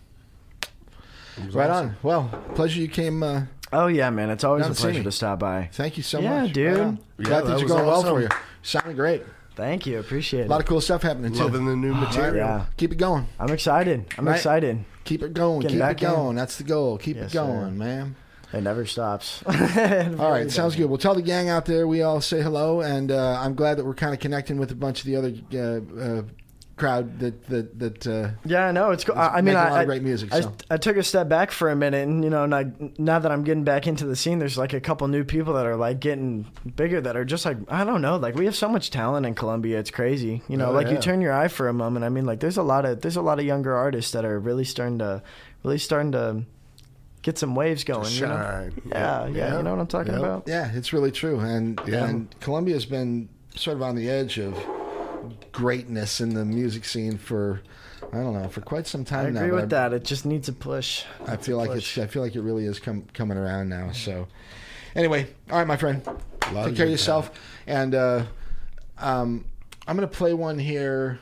Right 1.52 1.70
on. 1.70 1.96
Well, 2.02 2.30
pleasure 2.54 2.80
you 2.80 2.88
came. 2.88 3.22
Uh, 3.22 3.42
Oh 3.74 3.86
yeah, 3.86 4.10
man! 4.10 4.28
It's 4.28 4.44
always 4.44 4.66
a 4.66 4.72
pleasure 4.74 5.02
to 5.02 5.10
stop 5.10 5.38
by. 5.38 5.70
thank 5.72 5.96
you 5.96 6.02
so 6.02 6.20
Yeah, 6.20 6.42
much. 6.42 6.52
dude. 6.52 6.72
Right 6.76 6.80
on. 6.80 6.98
Yeah, 7.18 7.24
Glad 7.24 7.40
that 7.44 7.46
things 7.46 7.60
are 7.62 7.64
was 7.64 7.72
going 7.72 7.86
well 7.86 8.02
for 8.02 8.20
you. 8.20 8.28
Sounding 8.62 8.96
great. 8.96 9.22
Thank 9.54 9.86
you, 9.86 9.98
appreciate 9.98 10.40
it. 10.42 10.46
A 10.46 10.48
lot 10.50 10.60
it. 10.60 10.64
of 10.64 10.68
cool 10.68 10.80
stuff 10.80 11.02
happening 11.02 11.32
too. 11.32 11.44
Loving 11.44 11.66
the 11.66 11.76
new 11.76 11.94
material. 11.94 12.34
Yeah, 12.36 12.64
Keep 12.76 12.92
it 12.92 12.96
going. 12.98 13.26
I'm 13.38 13.50
excited. 13.50 14.06
I'm 14.16 14.26
Right. 14.26 14.36
excited. 14.36 14.84
Keep 15.04 15.22
it 15.22 15.34
going. 15.34 15.60
Getting 15.60 15.76
Keep 15.76 15.82
it 15.84 15.88
back 15.88 16.02
in. 16.02 16.08
going. 16.10 16.36
That's 16.36 16.56
the 16.56 16.64
goal. 16.64 16.96
Keep 16.98 17.16
Yes, 17.16 17.30
it 17.30 17.34
going, 17.34 17.70
sir. 17.72 17.84
man. 17.84 18.16
It 18.52 18.62
never 18.62 18.84
stops. 18.84 19.42
All 19.46 20.30
right, 20.30 20.50
sounds 20.50 20.76
good. 20.76 20.84
We'll 20.86 20.98
tell 20.98 21.14
the 21.14 21.22
gang 21.22 21.48
out 21.48 21.64
there 21.64 21.86
we 21.86 22.02
all 22.02 22.20
say 22.20 22.42
hello, 22.42 22.82
and 22.82 23.10
uh, 23.10 23.38
I'm 23.40 23.54
glad 23.54 23.78
that 23.78 23.84
we're 23.86 23.94
kind 23.94 24.12
of 24.12 24.20
connecting 24.20 24.58
with 24.58 24.70
a 24.70 24.74
bunch 24.74 25.00
of 25.00 25.06
the 25.06 25.16
other 25.16 25.32
uh, 25.54 26.00
uh, 26.18 26.22
crowd 26.82 27.18
that 27.20 27.46
that 27.48 27.78
that. 27.78 28.06
Uh, 28.06 28.30
Yeah, 28.44 28.66
I 28.66 28.72
know 28.72 28.90
it's 28.90 29.04
cool. 29.04 29.16
I, 29.16 29.40
mean, 29.40 29.54
I, 29.56 29.62
lot 29.64 29.72
of 29.72 29.78
I- 29.78 29.84
great 29.84 30.02
music, 30.02 30.32
I, 30.34 30.40
so. 30.40 30.52
I 30.70 30.76
took 30.76 30.96
a 30.96 31.02
step 31.02 31.28
back 31.28 31.50
for 31.50 31.70
a 31.70 31.76
minute, 31.76 32.08
and 32.08 32.24
you 32.24 32.30
know, 32.30 32.42
and 32.44 32.54
I, 32.54 32.64
now 32.98 33.18
that 33.20 33.30
I'm 33.30 33.44
getting 33.44 33.64
back 33.64 33.86
into 33.86 34.04
the 34.06 34.16
scene, 34.16 34.38
there's 34.38 34.58
like 34.58 34.72
a 34.72 34.80
couple 34.80 35.06
new 35.08 35.24
people 35.24 35.54
that 35.54 35.66
are 35.66 35.76
like 35.76 36.00
getting 36.00 36.46
bigger 36.76 37.00
that 37.00 37.16
are 37.16 37.24
just 37.24 37.44
like 37.44 37.58
I 37.68 37.84
don't 37.84 38.02
know, 38.02 38.16
like 38.16 38.34
we 38.34 38.44
have 38.46 38.56
so 38.56 38.68
much 38.68 38.90
talent 38.90 39.26
in 39.26 39.34
Columbia, 39.34 39.78
it's 39.78 39.90
crazy. 39.90 40.42
You 40.48 40.56
know, 40.56 40.70
Oh, 40.70 40.72
like 40.72 40.88
you 40.88 40.98
turn 40.98 41.20
your 41.20 41.32
eye 41.32 41.48
for 41.48 41.68
a 41.68 41.72
moment. 41.72 42.04
I 42.04 42.08
mean, 42.08 42.26
like 42.26 42.40
there's 42.40 42.56
a 42.58 42.62
lot 42.62 42.84
of 42.84 43.00
there's 43.00 43.16
a 43.16 43.22
lot 43.22 43.38
of 43.38 43.44
younger 43.44 43.74
artists 43.76 44.12
that 44.12 44.24
are 44.24 44.38
really 44.38 44.64
starting 44.64 44.98
to 44.98 45.22
really 45.62 45.78
starting 45.78 46.12
to 46.12 46.42
get 47.22 47.38
some 47.38 47.54
waves 47.54 47.84
going. 47.84 48.10
you 48.10 48.22
know? 48.22 48.34
Shine. 48.36 48.82
Yeah, 48.90 49.26
yeah, 49.28 49.56
you 49.56 49.62
know 49.62 49.70
what 49.70 49.78
I'm 49.80 49.86
talking 49.86 50.12
Yep. 50.14 50.20
about. 50.22 50.44
yeah, 50.48 50.72
it's 50.74 50.92
really 50.92 51.12
true, 51.12 51.38
and 51.38 51.80
Yeah. 51.86 52.06
and 52.06 52.34
Columbia's 52.40 52.84
been 52.86 53.28
sort 53.54 53.76
of 53.76 53.82
on 53.82 53.94
the 53.94 54.10
edge 54.10 54.38
of 54.38 54.54
greatness 55.52 56.20
in 56.20 56.34
the 56.34 56.44
music 56.44 56.84
scene 56.84 57.18
for 57.18 57.62
I 58.12 58.16
don't 58.16 58.34
know 58.34 58.48
for 58.48 58.60
quite 58.60 58.86
some 58.86 59.04
time 59.04 59.34
now. 59.34 59.40
I 59.40 59.44
agree 59.44 59.56
but 59.56 59.60
with 59.62 59.70
that. 59.70 59.92
It 59.92 60.04
just 60.04 60.26
needs 60.26 60.48
a 60.48 60.52
push. 60.52 61.04
I 61.26 61.36
feel 61.36 61.56
like 61.56 61.70
it's 61.70 61.96
I 61.98 62.06
feel 62.06 62.22
like 62.22 62.34
it 62.34 62.40
really 62.42 62.64
is 62.66 62.80
com- 62.80 63.06
coming 63.14 63.38
around 63.38 63.68
now. 63.68 63.92
So 63.92 64.26
anyway, 64.94 65.28
all 65.50 65.58
right, 65.58 65.66
my 65.66 65.76
friend, 65.76 66.04
Lot 66.06 66.16
take 66.44 66.52
care 66.52 66.68
of 66.68 66.76
good 66.76 66.90
yourself, 66.90 67.30
and 67.66 67.94
uh, 67.94 68.24
um, 68.98 69.44
I'm 69.86 69.96
gonna 69.96 70.08
play 70.08 70.34
one 70.34 70.58
here 70.58 71.20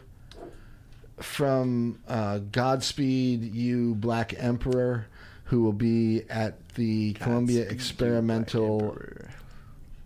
from 1.19 1.99
uh, 2.09 2.39
Godspeed 2.39 3.55
You 3.55 3.95
Black 3.95 4.35
Emperor, 4.37 5.07
who 5.45 5.63
will 5.63 5.73
be 5.73 6.23
at 6.31 6.75
the 6.75 7.13
Columbia 7.15 7.69
Experimental 7.69 8.97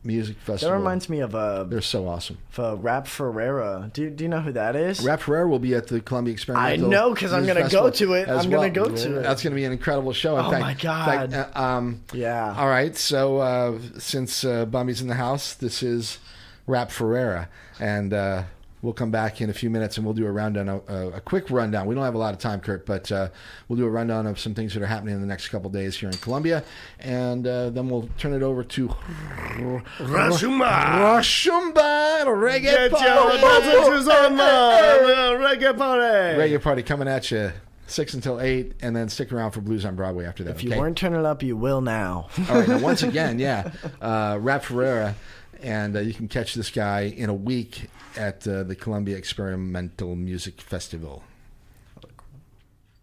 Music 0.07 0.37
festival. 0.37 0.73
That 0.75 0.79
reminds 0.79 1.09
me 1.09 1.21
of 1.21 1.35
uh, 1.35 1.65
They're 1.65 1.81
so 1.81 2.07
awesome. 2.07 2.37
uh, 2.59 2.77
Rap 2.77 3.07
Ferreira. 3.07 3.91
Do, 3.93 4.11
do 4.11 4.25
you 4.25 4.29
know 4.29 4.41
who 4.43 4.53
that 4.53 4.77
is? 4.77 5.01
Rap 5.03 5.21
Ferreira 5.23 5.49
will 5.49 5.59
be 5.59 5.75
at 5.75 5.87
the 5.87 6.01
Columbia 6.01 6.33
Experimental. 6.35 6.87
I 6.87 6.91
know 6.91 7.15
because 7.15 7.33
I'm 7.33 7.47
gonna 7.47 7.69
go 7.71 7.89
to 7.89 8.13
it. 8.13 8.29
I'm 8.29 8.51
gonna 8.51 8.69
go 8.69 8.89
to 8.95 9.19
it. 9.19 9.23
That's 9.23 9.43
going 9.43 9.53
to 9.53 9.57
be 9.57 9.65
an 9.65 9.73
incredible 9.73 10.13
show. 10.13 10.39
In 10.39 10.45
Oh 10.45 10.51
fact, 10.51 10.61
my 10.63 10.71
in 10.73 10.77
fact, 10.77 11.31
God. 11.33 11.51
uh, 11.57 11.59
um, 11.59 12.03
Yeah. 12.13 12.55
All 12.57 12.69
right. 12.69 12.95
So 12.97 13.39
uh, 13.39 13.79
since 13.99 14.45
uh, 14.45 14.67
Bummy's 14.67 15.01
in 15.01 15.09
the 15.09 15.15
house, 15.15 15.55
this 15.55 15.83
is 15.83 16.19
Rap 16.67 16.91
Ferreira, 16.91 17.49
and 17.81 18.13
uh, 18.13 18.43
we'll 18.85 18.93
come 18.93 19.11
back 19.11 19.41
in 19.41 19.49
a 19.49 19.53
few 19.53 19.71
minutes 19.71 19.97
and 19.97 20.05
we'll 20.05 20.15
do 20.15 20.27
a 20.27 20.31
rundown, 20.31 20.69
a, 20.69 20.77
a 21.09 21.21
quick 21.21 21.51
rundown. 21.51 21.87
We 21.87 21.95
don't 21.95 22.05
have 22.05 22.15
a 22.15 22.19
lot 22.19 22.35
of 22.35 22.39
time, 22.39 22.61
Kurt, 22.61 22.85
but 22.85 23.11
uh, 23.11 23.31
we'll 23.67 23.79
do 23.79 23.87
a 23.87 23.91
rundown 23.91 24.27
of 24.27 24.39
some 24.39 24.55
things 24.55 24.75
that 24.75 24.83
are 24.83 24.87
happening 24.87 25.15
in 25.15 25.23
the 25.23 25.27
next 25.27 25.49
couple 25.49 25.71
days 25.71 25.97
here 25.97 26.11
in 26.11 26.17
Columbia, 26.19 26.63
and 27.01 27.47
uh, 27.47 27.71
then 27.71 27.89
we'll 27.89 28.09
turn 28.19 28.35
it 28.35 28.43
over 28.43 28.63
to 28.63 28.89
Rashuma. 28.89 30.69
Rashumba 31.01 32.25
Reggae 32.27 32.63
Get 32.63 32.91
Party. 32.93 33.07
your 33.07 33.41
messages 33.41 34.09
on 34.09 34.37
the 34.37 35.39
reggae 35.41 35.77
party. 35.77 36.39
Reggae 36.39 36.63
Party 36.63 36.83
coming 36.83 37.09
at 37.09 37.31
you 37.31 37.53
six 37.87 38.13
until 38.15 38.41
eight, 38.41 38.75
and 38.83 38.95
then 38.95 39.09
stick 39.09 39.33
around 39.33 39.53
for 39.53 39.61
Blues 39.63 39.85
on 39.85 39.95
Broadway 39.95 40.27
after 40.27 40.45
that. 40.45 40.57
If 40.57 40.65
you 40.65 40.71
okay? 40.71 40.79
weren't 40.79 40.97
turning 40.97 41.25
up, 41.25 41.43
you 41.43 41.57
will 41.57 41.81
now. 41.81 42.29
All 42.51 42.59
right, 42.59 42.69
now 42.69 42.79
once 42.81 43.03
again, 43.03 43.39
yeah, 43.39 43.71
uh, 44.01 44.39
Rap 44.41 44.65
Ferreira, 44.65 45.15
and 45.63 45.97
uh, 45.97 46.01
you 46.01 46.13
can 46.13 46.29
catch 46.29 46.55
this 46.55 46.71
guy 46.71 47.03
in 47.03 47.31
a 47.31 47.35
week 47.35 47.89
at 48.17 48.47
uh, 48.47 48.63
the 48.63 48.75
Columbia 48.75 49.17
Experimental 49.17 50.15
Music 50.15 50.61
Festival. 50.61 51.23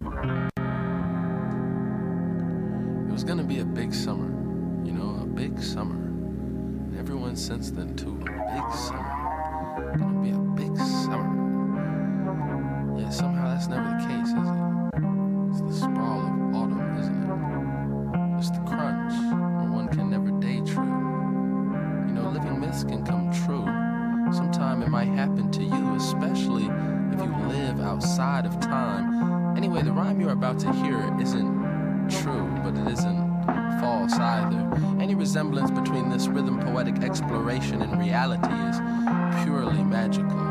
It 0.02 0.52
was 3.12 3.24
gonna 3.24 3.44
be 3.44 3.60
a 3.60 3.66
big 3.66 3.94
summer, 3.94 4.30
you 4.86 4.94
know, 4.94 5.20
a 5.22 5.26
big 5.26 5.60
summer. 5.60 5.98
Everyone 6.98 7.36
since 7.36 7.72
then 7.72 7.96
too, 7.96 8.18
a 8.22 8.26
big 8.26 8.74
summer. 8.74 9.98
Gonna 9.98 10.22
be 10.22 10.32
a 10.32 10.40
big 10.40 10.78
summer. 10.78 11.40
Yeah, 13.00 13.10
somehow 13.10 13.54
that's 13.54 13.68
never 13.68 13.90
the 13.90 13.98
case, 14.08 14.30
is 14.30 14.34
it? 14.34 14.62
It's 15.52 15.62
the 15.62 15.74
sprawl 15.86 16.20
of 16.20 16.56
autumn, 16.56 16.98
isn't 17.00 17.24
it? 17.24 17.41
Might 25.02 25.18
happen 25.18 25.50
to 25.52 25.64
you, 25.64 25.96
especially 25.96 26.66
if 27.12 27.20
you 27.20 27.36
live 27.48 27.82
outside 27.82 28.46
of 28.46 28.60
time. 28.60 29.58
Anyway, 29.58 29.82
the 29.82 29.92
rhyme 29.92 30.22
you're 30.22 30.30
about 30.30 30.60
to 30.60 30.72
hear 30.74 31.12
isn't 31.20 32.08
true, 32.22 32.48
but 32.64 32.78
it 32.78 32.88
isn't 32.94 33.44
false 33.80 34.14
either. 34.14 34.70
Any 35.02 35.16
resemblance 35.16 35.72
between 35.72 36.12
this 36.12 36.28
rhythm 36.28 36.60
poetic 36.60 37.02
exploration 37.02 37.82
and 37.82 38.00
reality 38.00 38.54
is 38.70 39.44
purely 39.44 39.84
magical. 39.84 40.51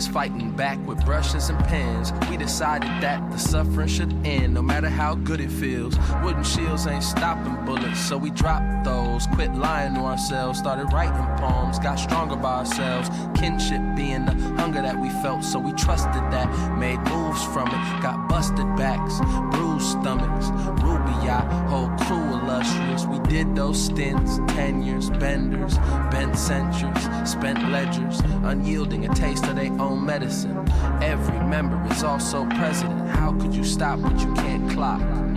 Was 0.00 0.08
fighting 0.08 0.50
back 0.52 0.78
with 0.86 1.04
brushes 1.04 1.50
and 1.50 1.58
pens. 1.64 2.10
We 2.30 2.38
decided 2.38 2.88
that 3.02 3.30
the 3.30 3.36
suffering 3.36 3.86
should 3.86 4.10
end, 4.24 4.54
no 4.54 4.62
matter 4.62 4.88
how 4.88 5.14
good 5.14 5.42
it 5.42 5.50
feels. 5.50 5.94
Wooden 6.24 6.42
shields 6.42 6.86
ain't 6.86 7.04
stopping 7.04 7.62
bullets, 7.66 8.00
so 8.00 8.16
we 8.16 8.30
dropped 8.30 8.82
those. 8.82 9.26
Quit 9.34 9.54
lying 9.54 9.92
to 9.96 10.00
ourselves, 10.00 10.58
started 10.58 10.90
writing 10.90 11.26
poems, 11.36 11.78
got 11.78 11.96
stronger 11.96 12.36
by 12.36 12.60
ourselves. 12.60 13.10
Kinship 13.38 13.82
being 13.94 14.24
the 14.24 14.32
hunger 14.56 14.80
that 14.80 14.98
we 14.98 15.10
felt, 15.22 15.44
so 15.44 15.58
we 15.58 15.72
trusted 15.72 16.22
that. 16.32 16.48
Made 16.78 17.00
moves 17.00 17.44
from 17.52 17.68
it, 17.68 18.02
got 18.02 18.29
busted 18.30 18.76
backs, 18.76 19.18
bruised 19.50 19.90
stomachs. 19.90 20.50
Ruby, 20.80 21.28
I 21.28 21.40
whole 21.68 21.88
crew 22.06 22.38
illustrious. 22.38 23.04
We 23.04 23.18
did 23.28 23.56
those 23.56 23.84
stints, 23.84 24.38
tenures, 24.54 25.10
benders, 25.10 25.76
bent 26.12 26.38
centuries, 26.38 27.08
spent 27.28 27.58
ledgers, 27.70 28.20
unyielding 28.44 29.04
a 29.04 29.14
taste 29.14 29.44
of 29.46 29.56
their 29.56 29.72
own 29.80 30.06
medicine. 30.06 30.56
Every 31.02 31.40
member 31.40 31.84
is 31.92 32.04
also 32.04 32.46
president. 32.46 33.08
How 33.08 33.32
could 33.32 33.52
you 33.52 33.64
stop 33.64 33.98
what 33.98 34.18
you 34.20 34.32
can't 34.34 34.70
clock? 34.70 35.29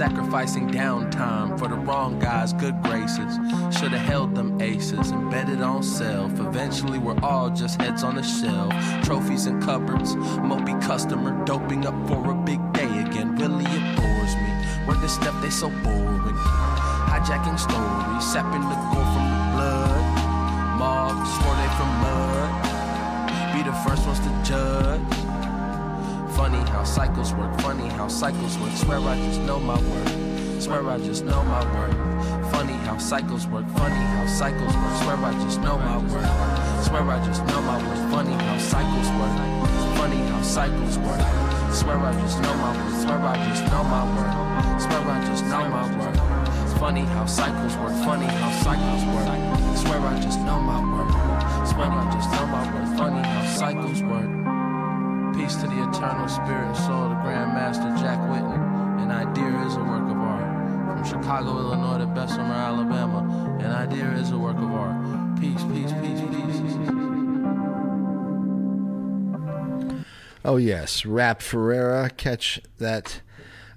Sacrificing 0.00 0.66
downtime 0.66 1.58
for 1.58 1.68
the 1.68 1.74
wrong 1.74 2.18
guys' 2.18 2.54
good 2.54 2.74
graces. 2.84 3.34
Should 3.76 3.92
have 3.92 4.06
held 4.08 4.34
them 4.34 4.58
aces 4.62 5.10
and 5.10 5.30
bet 5.30 5.50
it 5.50 5.60
on 5.60 5.82
self. 5.82 6.40
Eventually, 6.40 6.98
we're 6.98 7.20
all 7.22 7.50
just 7.50 7.78
heads 7.82 8.02
on 8.02 8.16
a 8.16 8.22
shelf. 8.22 8.72
Trophies 9.04 9.44
in 9.44 9.60
cupboards, 9.60 10.16
mopey 10.16 10.80
customer 10.80 11.44
doping 11.44 11.84
up 11.84 12.08
for 12.08 12.30
a 12.30 12.34
big 12.34 12.60
day 12.72 12.90
again. 13.02 13.36
Really, 13.36 13.66
it 13.66 13.96
bores 13.96 14.34
me. 14.36 14.50
Where 14.86 14.96
this 15.02 15.16
stuff 15.16 15.38
they 15.42 15.50
so 15.50 15.68
boring. 15.84 16.38
Hijacking 17.12 17.58
stories, 17.58 18.24
sapping 18.32 18.62
the 18.72 18.78
gore 18.90 19.10
from 19.12 19.26
the 19.28 19.40
blood. 19.52 20.78
Moths 20.78 21.30
swore 21.36 21.56
they 21.56 21.68
from 21.76 21.90
mud 22.00 22.80
be 23.52 23.62
the 23.62 23.76
first 23.84 24.06
ones 24.06 24.20
to 24.20 24.30
judge. 24.44 25.09
Funny 26.50 26.68
how 26.70 26.82
cycles 26.82 27.32
work, 27.34 27.60
funny 27.60 27.88
how 27.90 28.08
cycles 28.08 28.58
work. 28.58 28.72
Swear 28.72 28.98
I 28.98 29.16
just 29.24 29.40
know 29.42 29.60
my 29.60 29.78
worth. 29.80 30.60
Swear 30.60 30.84
I 30.90 30.98
just 30.98 31.24
know 31.24 31.44
my 31.44 31.62
worth. 31.78 32.50
Funny 32.50 32.72
how 32.72 32.98
cycles 32.98 33.46
work, 33.46 33.64
funny 33.78 33.94
how 33.94 34.26
cycles 34.26 34.74
work. 34.74 34.96
Swear 34.98 35.16
I 35.16 35.32
just 35.44 35.60
know 35.60 35.78
my 35.78 35.98
worth. 35.98 36.84
Swear 36.84 37.02
I 37.08 37.24
just 37.24 37.46
know 37.46 37.62
my 37.62 37.78
worth. 37.86 38.10
Funny 38.10 38.32
how 38.32 38.58
cycles 38.58 39.08
work. 39.14 39.30
Funny 39.94 40.16
how 40.26 40.42
cycles 40.42 40.98
work. 40.98 41.22
Swear 41.72 41.98
I 41.98 42.20
just 42.20 42.42
know 42.42 42.54
my 42.56 42.76
worth. 42.82 43.00
Swear 43.00 43.20
I 43.20 43.36
just 43.46 43.64
know 43.70 43.84
my 43.84 44.02
worth. 44.10 44.82
Swear 44.82 45.02
I 45.06 45.24
just 45.30 45.44
know 45.44 45.68
my 45.70 45.86
worth. 45.98 46.80
Funny 46.80 47.04
how 47.14 47.26
cycles 47.26 47.76
work. 47.76 47.94
Funny 48.02 48.26
how 48.26 48.50
cycles 48.58 49.04
work. 49.14 49.78
Swear 49.78 50.00
I 50.00 50.18
just 50.20 50.40
know 50.40 50.58
my 50.58 50.82
worth. 50.82 51.14
Swear 51.70 51.86
I 51.86 52.10
just 52.10 52.28
know 52.32 52.46
my 52.46 52.74
worth. 52.74 52.98
Funny 52.98 53.22
how 53.22 53.46
cycles 53.46 54.02
work. 54.02 54.39
Peace 55.90 55.98
to 55.98 56.02
the 56.02 56.06
eternal 56.06 56.28
spirit 56.28 56.66
and 56.66 56.76
soul 56.76 57.04
of 57.04 57.10
the 57.10 57.16
Grand 57.22 57.98
Jack 57.98 58.18
Whitten. 58.30 59.02
An 59.02 59.10
idea 59.10 59.66
is 59.66 59.76
a 59.76 59.80
work 59.80 60.08
of 60.08 60.16
art. 60.16 60.98
From 60.98 61.04
Chicago, 61.04 61.58
Illinois 61.58 61.98
to 61.98 62.06
Bessemer, 62.06 62.54
Alabama. 62.54 63.58
An 63.60 63.70
idea 63.70 64.10
is 64.12 64.30
a 64.30 64.38
work 64.38 64.56
of 64.56 64.70
art. 64.70 65.40
Peace, 65.40 65.62
peace, 65.64 65.92
peace, 66.00 66.20
peace. 66.20 66.90
Oh 70.44 70.56
yes, 70.56 71.04
Rap 71.04 71.42
Ferreira. 71.42 72.10
Catch 72.10 72.60
that 72.78 73.20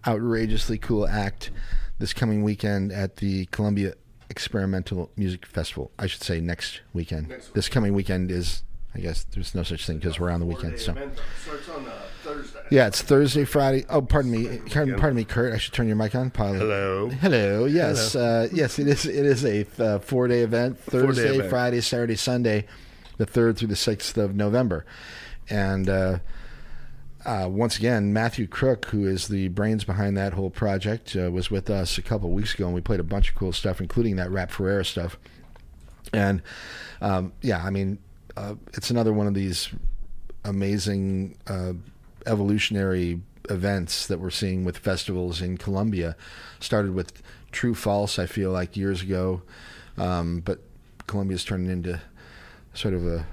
outrageously 0.08 0.78
cool 0.78 1.08
act 1.08 1.52
this 2.00 2.14
coming 2.14 2.44
weekend 2.44 2.92
at 2.92 3.18
the 3.18 3.46
Columbia 3.48 3.94
Experimental 4.30 5.12
Music 5.16 5.46
Festival. 5.46 5.92
I 5.98 6.08
should 6.08 6.24
say 6.24 6.42
next 6.42 6.82
weekend. 6.94 7.34
This 7.54 7.70
coming 7.70 7.94
weekend 7.94 8.32
is, 8.32 8.64
I 8.96 9.00
guess, 9.00 9.24
there's 9.24 9.56
no 9.56 9.64
such 9.64 9.86
thing 9.86 9.98
because 9.98 10.20
we're 10.20 10.32
on 10.32 10.40
the 10.40 10.46
weekend. 10.46 10.80
So 10.80 10.94
Starts 11.42 11.70
on 11.70 11.86
Thursday. 12.24 12.60
yeah, 12.72 12.88
it's 12.88 13.02
Thursday, 13.02 13.46
Friday. 13.46 13.86
Oh, 13.90 14.02
pardon 14.02 14.32
me, 14.32 14.60
pardon, 14.70 14.96
pardon 14.96 15.16
me, 15.16 15.26
Kurt. 15.26 15.54
I 15.54 15.58
should 15.58 15.74
turn 15.74 15.88
your 15.88 15.96
mic 15.96 16.16
on. 16.16 16.32
Probably. 16.32 16.60
Hello. 16.60 17.10
Hello. 17.10 17.66
Yes. 17.66 18.16
Uh, 18.16 18.48
yes. 18.52 18.80
It 18.80 18.88
is. 18.88 19.06
It 19.06 19.26
is 19.26 19.44
a 19.46 19.66
uh, 19.84 20.00
four 20.00 20.28
day 20.28 20.42
event. 20.42 20.80
Thursday, 20.80 21.36
event. 21.36 21.50
Friday, 21.50 21.82
Saturday, 21.82 22.16
Sunday, 22.16 22.66
the 23.18 23.26
third 23.26 23.58
through 23.58 23.68
the 23.68 23.76
sixth 23.76 24.18
of 24.18 24.36
November, 24.36 24.86
and 25.50 25.90
uh, 25.90 26.20
uh, 27.26 27.48
once 27.50 27.78
again, 27.78 28.12
Matthew 28.12 28.48
Crook, 28.48 28.86
who 28.86 29.06
is 29.06 29.28
the 29.28 29.48
brains 29.50 29.84
behind 29.84 30.18
that 30.18 30.34
whole 30.34 30.50
project, 30.50 31.16
uh, 31.16 31.32
was 31.32 31.50
with 31.50 31.70
us 31.70 31.98
a 31.98 32.02
couple 32.02 32.30
of 32.30 32.34
weeks 32.36 32.54
ago, 32.54 32.66
and 32.66 32.76
we 32.76 32.82
played 32.82 33.00
a 33.00 33.04
bunch 33.04 33.30
of 33.30 33.36
cool 33.36 33.54
stuff, 33.54 33.80
including 33.80 34.18
that 34.18 34.30
Rap 34.30 34.52
Ferreira 34.52 34.84
stuff. 34.84 35.18
And 36.12 36.42
um, 37.02 37.34
yeah, 37.42 37.64
I 37.64 37.70
mean, 37.70 38.00
uh, 38.36 38.56
it's 38.74 38.90
another 38.90 39.14
one 39.14 39.28
of 39.28 39.34
these 39.34 39.70
amazing 40.44 41.38
uh, 41.48 41.74
evolutionary 42.26 43.22
events 43.50 44.08
that 44.08 44.20
we're 44.20 44.30
seeing 44.30 44.64
with 44.64 44.78
festivals 44.78 45.42
in 45.42 45.58
Columbia. 45.58 46.16
Started 46.60 46.94
with 46.94 47.22
True 47.52 47.76
False, 47.76 48.18
I 48.18 48.26
feel 48.26 48.52
like 48.52 48.78
years 48.78 49.02
ago, 49.02 49.42
um, 49.98 50.40
but 50.40 50.60
Columbia's 51.08 51.44
turning 51.44 51.70
into 51.70 52.02
sort 52.74 52.94
of 52.94 53.06
a, 53.06 53.26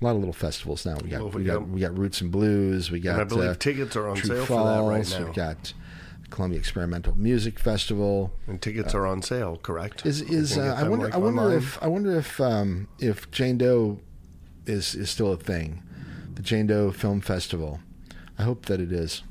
lot 0.00 0.12
of 0.12 0.18
little 0.18 0.32
festivals 0.32 0.86
now. 0.86 0.96
We 1.02 1.10
got 1.10 1.20
Well, 1.20 1.30
we 1.30 1.42
we 1.42 1.44
got 1.44 1.68
we 1.68 1.80
got 1.80 1.96
Roots 1.98 2.20
and 2.20 2.30
Blues. 2.30 2.90
We 2.90 3.00
got 3.00 3.20
I 3.20 3.24
believe 3.24 3.50
uh, 3.50 3.54
tickets 3.54 3.96
are 3.96 4.08
on 4.08 4.16
True 4.16 4.36
sale 4.36 4.46
for 4.46 4.64
that 4.64 4.88
right 4.88 5.10
now. 5.10 5.24
We've 5.26 5.34
got 5.34 5.72
Columbia 6.30 6.58
Experimental 6.58 7.14
Music 7.16 7.58
Festival. 7.58 8.32
And 8.46 8.60
tickets 8.60 8.94
are 8.94 9.06
on 9.06 9.22
sale, 9.22 9.58
correct? 9.62 10.06
Is 10.06 10.22
is 10.22 10.56
uh, 10.56 10.74
I 10.78 10.88
wonder 10.88 11.06
like, 11.06 11.14
I 11.14 11.18
wonder 11.18 11.42
online. 11.42 11.58
if 11.58 11.82
I 11.82 11.86
wonder 11.86 12.18
if 12.18 12.40
um, 12.40 12.88
if 12.98 13.30
Jane 13.30 13.58
Doe 13.58 14.00
is 14.66 14.94
is 14.94 15.10
still 15.10 15.32
a 15.32 15.36
thing, 15.36 15.82
the 16.34 16.42
Jane 16.42 16.66
Doe 16.66 16.90
Film 16.90 17.20
Festival. 17.20 17.80
I 18.38 18.42
hope 18.42 18.66
that 18.66 18.80
it 18.80 18.92
is. 18.92 19.22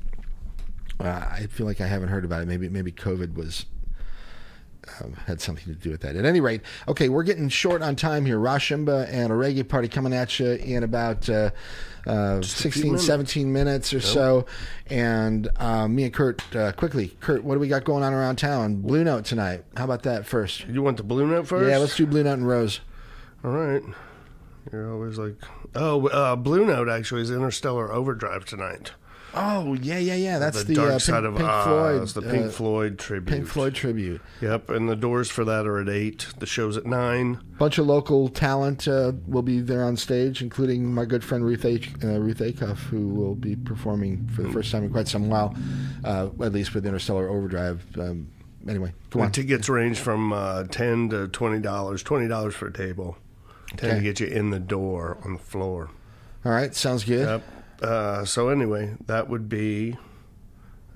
Uh, 1.00 1.08
I 1.08 1.46
feel 1.50 1.66
like 1.66 1.80
I 1.80 1.86
haven't 1.86 2.08
heard 2.08 2.24
about 2.24 2.42
it. 2.42 2.48
Maybe 2.48 2.68
maybe 2.68 2.92
COVID 2.92 3.34
was 3.34 3.66
um, 5.00 5.14
had 5.26 5.40
something 5.40 5.64
to 5.64 5.78
do 5.78 5.90
with 5.90 6.00
that. 6.02 6.16
At 6.16 6.24
any 6.24 6.40
rate, 6.40 6.62
okay, 6.88 7.08
we're 7.08 7.22
getting 7.22 7.48
short 7.48 7.82
on 7.82 7.96
time 7.96 8.24
here. 8.24 8.38
Rashimba 8.38 9.08
and 9.10 9.32
a 9.32 9.36
reggae 9.36 9.66
party 9.66 9.88
coming 9.88 10.12
at 10.12 10.38
you 10.38 10.52
in 10.52 10.82
about 10.82 11.28
uh, 11.28 11.50
uh, 12.06 12.42
16, 12.42 12.84
minutes. 12.84 13.06
17 13.06 13.52
minutes 13.52 13.94
or 13.94 14.00
so. 14.00 14.46
And 14.86 15.48
uh, 15.56 15.88
me 15.88 16.04
and 16.04 16.12
Kurt, 16.12 16.54
uh, 16.54 16.72
quickly, 16.72 17.16
Kurt, 17.20 17.44
what 17.44 17.54
do 17.54 17.60
we 17.60 17.68
got 17.68 17.84
going 17.84 18.02
on 18.02 18.12
around 18.12 18.36
town? 18.36 18.76
Blue 18.76 19.04
Note 19.04 19.24
tonight. 19.24 19.64
How 19.76 19.84
about 19.84 20.02
that 20.02 20.26
first? 20.26 20.66
You 20.66 20.82
want 20.82 20.96
the 20.96 21.04
Blue 21.04 21.26
Note 21.26 21.46
first? 21.46 21.70
Yeah, 21.70 21.78
let's 21.78 21.96
do 21.96 22.06
Blue 22.06 22.24
Note 22.24 22.34
and 22.34 22.48
Rose. 22.48 22.80
All 23.44 23.50
right. 23.50 23.82
You're 24.70 24.92
always 24.92 25.18
like, 25.18 25.36
oh, 25.74 26.06
uh, 26.08 26.36
Blue 26.36 26.64
Note 26.64 26.88
actually 26.88 27.22
is 27.22 27.30
Interstellar 27.30 27.92
Overdrive 27.92 28.44
tonight. 28.44 28.92
Oh 29.34 29.72
yeah, 29.74 29.96
yeah, 29.98 30.14
yeah. 30.14 30.38
That's 30.38 30.58
the, 30.58 30.64
the, 30.64 30.74
Dark 30.74 30.92
uh, 30.92 30.98
Side 30.98 31.22
Pink, 31.22 31.26
of 31.26 31.36
Pink 31.36 31.48
Oz, 31.48 32.12
Floyd. 32.12 32.24
the 32.24 32.30
Pink 32.30 32.46
uh, 32.46 32.50
Floyd 32.50 32.98
tribute. 32.98 33.34
Pink 33.34 33.46
Floyd 33.48 33.74
tribute. 33.74 34.20
Yep, 34.42 34.68
and 34.68 34.88
the 34.88 34.96
doors 34.96 35.30
for 35.30 35.44
that 35.44 35.66
are 35.66 35.80
at 35.80 35.88
eight. 35.88 36.26
The 36.38 36.44
show's 36.46 36.76
at 36.76 36.84
nine. 36.84 37.40
Bunch 37.58 37.78
of 37.78 37.86
local 37.86 38.28
talent 38.28 38.86
uh, 38.86 39.12
will 39.26 39.42
be 39.42 39.60
there 39.60 39.84
on 39.84 39.96
stage, 39.96 40.42
including 40.42 40.92
my 40.92 41.06
good 41.06 41.24
friend 41.24 41.44
Ruth 41.44 41.64
H, 41.64 41.90
uh, 42.04 42.20
Ruth 42.20 42.40
Acuff, 42.40 42.76
who 42.76 43.08
will 43.08 43.34
be 43.34 43.56
performing 43.56 44.28
for 44.28 44.42
the 44.42 44.50
first 44.50 44.70
time 44.70 44.84
in 44.84 44.90
quite 44.90 45.08
some 45.08 45.30
while, 45.30 45.56
uh, 46.04 46.28
at 46.42 46.52
least 46.52 46.74
with 46.74 46.84
Interstellar 46.84 47.30
Overdrive. 47.30 47.82
Um, 47.98 48.30
anyway, 48.68 48.92
go 49.08 49.20
The 49.20 49.24
on. 49.26 49.32
tickets 49.32 49.68
range 49.70 49.98
from 49.98 50.34
uh, 50.34 50.64
ten 50.64 51.08
to 51.08 51.28
twenty 51.28 51.60
dollars. 51.60 52.02
Twenty 52.02 52.28
dollars 52.28 52.54
for 52.54 52.66
a 52.66 52.72
table. 52.72 53.16
Okay. 53.74 53.94
to 53.96 54.00
get 54.00 54.20
you 54.20 54.26
in 54.26 54.50
the 54.50 54.60
door 54.60 55.18
on 55.24 55.34
the 55.34 55.38
floor. 55.38 55.90
All 56.44 56.52
right, 56.52 56.74
sounds 56.74 57.04
good. 57.04 57.26
Yep. 57.26 57.42
Uh, 57.82 58.24
so 58.24 58.48
anyway, 58.48 58.94
that 59.06 59.28
would 59.28 59.48
be 59.48 59.96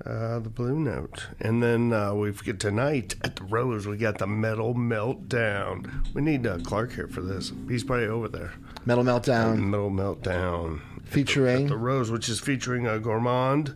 uh, 0.05 0.39
the 0.39 0.49
Blue 0.49 0.79
Note, 0.79 1.27
and 1.39 1.61
then 1.61 1.91
uh, 1.91 2.13
we've 2.13 2.43
got 2.43 2.59
tonight 2.59 3.15
at 3.23 3.35
the 3.35 3.43
Rose. 3.43 3.87
We 3.87 3.97
got 3.97 4.19
the 4.19 4.27
Metal 4.27 4.73
Meltdown. 4.73 6.13
We 6.13 6.21
need 6.21 6.45
uh, 6.45 6.59
Clark 6.59 6.93
here 6.93 7.07
for 7.07 7.21
this. 7.21 7.51
He's 7.67 7.83
probably 7.83 8.07
over 8.07 8.27
there. 8.27 8.53
Metal 8.85 9.03
Meltdown 9.03 9.59
Metal 9.59 9.91
Meltdown 9.91 10.81
featuring 11.03 11.67
the 11.67 11.77
Rose, 11.77 12.11
which 12.11 12.29
is 12.29 12.39
featuring 12.39 12.87
uh, 12.87 12.97
Gourmand, 12.99 13.75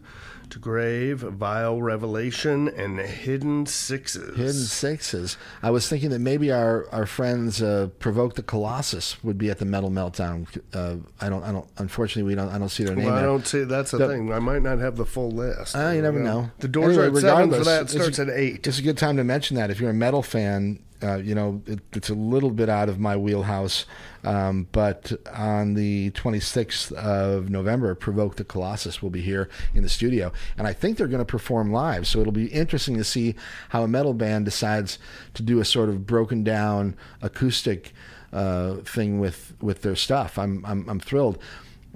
Grave, 0.60 1.19
Vile 1.19 1.82
Revelation, 1.82 2.68
and 2.69 2.99
Hidden 2.99 3.65
Sixes. 3.65 4.36
Hidden 4.38 4.53
Sixes. 4.53 5.38
I 5.64 5.69
was 5.72 5.88
thinking 5.88 6.10
that 6.10 6.19
maybe 6.19 6.52
our 6.52 6.88
our 6.91 7.06
friends 7.06 7.61
uh, 7.61 7.90
Provoke 7.99 8.36
the 8.36 8.44
Colossus 8.44 9.23
would 9.23 9.38
be 9.38 9.49
at 9.49 9.60
the 9.60 9.65
Metal 9.65 9.90
Meltdown. 9.90 10.48
Uh, 10.73 10.98
I 11.19 11.30
don't. 11.30 11.44
I 11.44 11.52
don't. 11.52 11.68
Unfortunately, 11.78 12.23
we 12.30 12.36
don't. 12.36 12.49
I 12.49 12.57
don't 12.57 12.69
see 12.69 12.84
their 12.84 12.95
name. 12.95 13.06
Well, 13.06 13.15
I 13.15 13.22
don't 13.22 13.45
see. 13.45 13.64
That's 13.64 13.91
the, 13.91 13.98
The- 13.99 14.07
thing. 14.07 14.32
I 14.34 14.40
might 14.40 14.61
not 14.61 14.80
have 14.80 14.95
the 14.98 15.06
full 15.06 15.32
list. 15.32 15.76
Uh, 15.76 15.90
you 15.90 16.02
never 16.02 16.19
know. 16.19 16.52
The 16.60 16.68
doors 16.68 16.98
Anyway, 16.98 17.14
are 17.14 17.18
at 17.18 17.22
seven 17.22 17.49
for 17.52 17.64
that. 17.64 17.90
Starts 17.90 18.19
at 18.19 18.30
eight. 18.30 18.65
It's 18.68 18.80
a 18.80 18.84
good 18.84 18.98
time 18.98 19.18
to 19.18 19.23
mention 19.23 19.57
that 19.57 19.69
if 19.69 19.80
you're 19.80 19.90
a 19.91 19.94
metal 19.94 20.22
fan, 20.23 20.80
uh, 21.03 21.15
you 21.18 21.36
know 21.36 21.61
it, 21.65 21.80
it's 21.94 22.10
a 22.10 22.14
little 22.15 22.52
bit 22.52 22.69
out 22.69 22.90
of 22.90 22.99
my 22.99 23.15
wheelhouse. 23.18 23.86
Um, 24.23 24.68
but 24.72 25.11
on 25.34 25.73
the 25.73 26.11
26th 26.11 26.91
of 26.93 27.49
November, 27.49 27.95
Provoke 27.95 28.35
the 28.35 28.43
Colossus 28.43 29.02
will 29.02 29.10
be 29.10 29.22
here 29.22 29.49
in 29.73 29.84
the 29.84 29.89
studio, 29.89 30.31
and 30.57 30.68
I 30.68 30.73
think 30.73 30.98
they're 30.98 31.07
going 31.07 31.19
to 31.19 31.26
perform 31.26 31.72
live. 31.72 32.07
So 32.07 32.19
it'll 32.19 32.31
be 32.31 32.48
interesting 32.48 32.98
to 32.98 33.03
see 33.03 33.35
how 33.69 33.84
a 33.84 33.88
metal 33.88 34.14
band 34.14 34.45
decides 34.45 34.99
to 35.34 35.43
do 35.43 35.60
a 35.60 35.65
sort 35.65 35.89
of 35.89 36.06
broken 36.06 36.43
down 36.43 36.95
acoustic 37.22 37.93
uh, 38.34 38.76
thing 38.77 39.19
with 39.19 39.53
with 39.61 39.81
their 39.81 39.95
stuff. 39.95 40.38
I'm 40.38 40.65
I'm, 40.65 40.88
I'm 40.89 40.99
thrilled. 40.99 41.38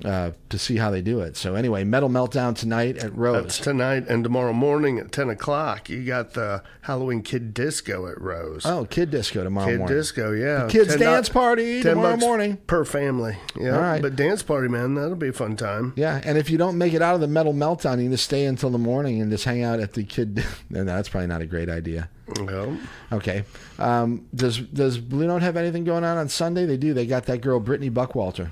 Uh, 0.03 0.31
to 0.49 0.59
see 0.59 0.75
how 0.75 0.91
they 0.91 1.01
do 1.01 1.21
it. 1.21 1.37
So 1.37 1.55
anyway, 1.55 1.85
Metal 1.85 2.09
Meltdown 2.09 2.53
tonight 2.53 2.97
at 2.97 3.15
Rose. 3.15 3.43
That's 3.43 3.59
tonight 3.59 4.07
and 4.09 4.25
tomorrow 4.25 4.51
morning 4.51 4.99
at 4.99 5.13
ten 5.13 5.29
o'clock. 5.29 5.89
You 5.89 6.03
got 6.03 6.33
the 6.33 6.63
Halloween 6.81 7.21
Kid 7.21 7.53
Disco 7.53 8.05
at 8.11 8.19
Rose. 8.19 8.65
Oh, 8.65 8.83
Kid 8.89 9.09
Disco 9.09 9.45
tomorrow 9.45 9.67
morning. 9.67 9.77
Kid 9.77 9.79
morning. 9.79 9.97
Disco, 9.97 10.31
yeah. 10.33 10.63
The 10.65 10.69
kids' 10.69 10.95
$10 10.97 10.99
dance 10.99 11.29
party 11.29 11.81
10 11.81 11.95
tomorrow 11.95 12.17
morning. 12.17 12.57
per 12.67 12.83
family. 12.83 13.37
Yeah, 13.57 13.75
All 13.75 13.79
right. 13.81 14.01
but 14.01 14.17
dance 14.17 14.43
party, 14.43 14.67
man, 14.67 14.95
that'll 14.95 15.15
be 15.15 15.29
a 15.29 15.33
fun 15.33 15.55
time. 15.55 15.93
Yeah, 15.95 16.19
and 16.25 16.37
if 16.37 16.49
you 16.49 16.57
don't 16.57 16.77
make 16.77 16.91
it 16.93 17.01
out 17.01 17.15
of 17.15 17.21
the 17.21 17.27
metal 17.29 17.53
meltdown, 17.53 18.03
you 18.03 18.09
just 18.09 18.25
stay 18.25 18.45
until 18.47 18.71
the 18.71 18.77
morning 18.77 19.21
and 19.21 19.31
just 19.31 19.45
hang 19.45 19.63
out 19.63 19.79
at 19.79 19.93
the 19.93 20.03
kid. 20.03 20.43
no, 20.69 20.83
that's 20.83 21.07
probably 21.07 21.27
not 21.27 21.39
a 21.41 21.45
great 21.45 21.69
idea. 21.69 22.09
Well, 22.41 22.77
Okay. 23.13 23.45
Um, 23.79 24.27
does 24.35 24.57
Does 24.59 24.97
Blue 24.97 25.27
Note 25.27 25.41
have 25.41 25.55
anything 25.55 25.85
going 25.85 26.03
on 26.03 26.17
on 26.17 26.27
Sunday? 26.27 26.65
They 26.65 26.75
do. 26.75 26.93
They 26.93 27.05
got 27.05 27.27
that 27.27 27.39
girl 27.39 27.61
Brittany 27.61 27.89
Buckwalter. 27.89 28.49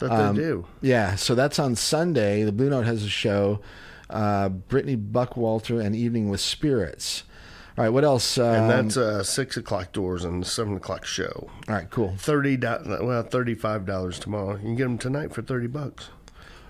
That 0.00 0.10
Um, 0.10 0.36
they 0.36 0.42
do. 0.42 0.66
Yeah, 0.80 1.14
so 1.16 1.34
that's 1.34 1.58
on 1.58 1.74
Sunday. 1.76 2.42
The 2.44 2.52
Blue 2.52 2.70
Note 2.70 2.86
has 2.86 3.02
a 3.04 3.08
show. 3.08 3.60
Uh, 4.10 4.48
Brittany 4.50 4.96
Buckwalter 4.96 5.84
and 5.84 5.96
Evening 5.96 6.28
with 6.28 6.40
Spirits. 6.40 7.24
All 7.76 7.82
right, 7.84 7.90
what 7.90 8.04
else? 8.04 8.38
Um, 8.38 8.44
And 8.54 8.70
that's 8.70 8.96
uh, 8.96 9.22
six 9.24 9.56
o'clock 9.56 9.92
doors 9.92 10.22
and 10.24 10.46
seven 10.46 10.76
o'clock 10.76 11.04
show. 11.04 11.48
all 11.68 11.74
right, 11.74 11.90
cool. 11.90 12.14
Thirty 12.18 12.56
well, 12.56 13.22
thirty 13.24 13.54
five 13.54 13.84
dollars 13.84 14.18
tomorrow. 14.20 14.52
You 14.56 14.60
can 14.62 14.76
get 14.76 14.84
them 14.84 14.98
tonight 14.98 15.34
for 15.34 15.42
thirty 15.42 15.66
bucks 15.66 16.10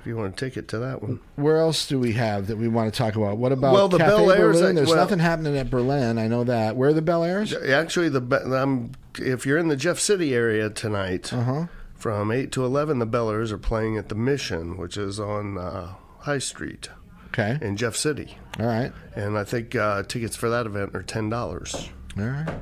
if 0.01 0.07
you 0.07 0.17
want 0.17 0.33
a 0.33 0.37
ticket 0.37 0.69
to 0.69 0.79
that 0.79 1.03
one. 1.03 1.21
Where 1.37 1.59
else 1.59 1.87
do 1.87 1.99
we 1.99 2.13
have 2.13 2.47
that 2.47 2.57
we 2.57 2.69
want 2.69 2.93
to 2.93 2.97
talk 2.97 3.17
about? 3.17 3.37
What 3.37 3.53
about 3.53 3.75
Well, 3.75 3.89
the 3.89 3.99
Cafe 3.99 4.11
Bel 4.11 4.31
Air's? 4.31 4.61
There's 4.61 4.89
well- 4.89 4.97
nothing 4.97 5.19
happening 5.19 5.59
at 5.59 5.69
Berlin. 5.71 6.17
I 6.19 6.27
know 6.29 6.45
that. 6.45 6.77
Where 6.77 6.89
are 6.91 6.95
the 6.95 7.03
Bel 7.03 7.25
Airs? 7.25 7.53
Actually, 7.55 8.09
the 8.09 8.23
um, 8.59 8.93
if 9.19 9.45
you're 9.45 9.59
in 9.59 9.69
the 9.69 9.77
Jeff 9.77 9.99
City 9.99 10.35
area 10.35 10.71
tonight, 10.71 11.33
Uh-huh. 11.35 11.67
From 12.05 12.31
eight 12.31 12.53
to 12.53 12.63
eleven, 12.67 12.99
the 12.99 13.07
Bel 13.07 13.31
Airs 13.31 13.51
are 13.51 13.57
playing 13.57 13.97
at 13.97 14.11
the 14.11 14.15
Mission, 14.15 14.77
which 14.77 14.99
is 14.99 15.19
on 15.19 15.57
uh, 15.57 15.95
High 16.19 16.37
Street 16.37 16.91
Okay. 17.29 17.57
in 17.63 17.79
Jeff 17.79 17.97
City, 17.97 18.37
All 18.61 18.67
right. 18.67 18.93
and 19.17 19.39
I 19.39 19.45
think 19.45 19.75
uh, 19.75 20.03
tickets 20.03 20.37
for 20.37 20.51
that 20.51 20.67
event 20.67 20.95
are 20.95 21.03
ten 21.03 21.31
dollars. 21.31 21.89
All 22.19 22.25
right. 22.27 22.59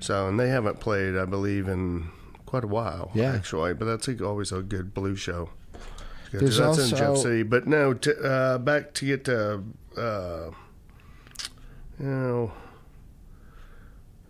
So, 0.00 0.26
and 0.28 0.40
they 0.40 0.48
haven't 0.48 0.80
played, 0.80 1.14
I 1.14 1.26
believe, 1.26 1.68
in 1.68 2.08
quite 2.46 2.64
a 2.64 2.68
while. 2.68 3.10
Yeah. 3.12 3.34
actually, 3.34 3.74
but 3.74 3.84
that's 3.84 4.08
a, 4.08 4.24
always 4.24 4.50
a 4.50 4.62
good 4.62 4.94
blue 4.94 5.14
show. 5.14 5.50
There's 6.32 6.56
that's 6.56 6.78
in 6.90 6.96
Jeff 6.96 7.08
also- 7.10 7.22
City, 7.24 7.42
but 7.42 7.66
no, 7.66 7.92
t- 7.92 8.12
uh, 8.24 8.56
back 8.56 8.94
to 8.94 9.04
get 9.04 9.26
to, 9.26 9.62
uh, 9.98 10.50
you 12.00 12.06
know, 12.06 12.52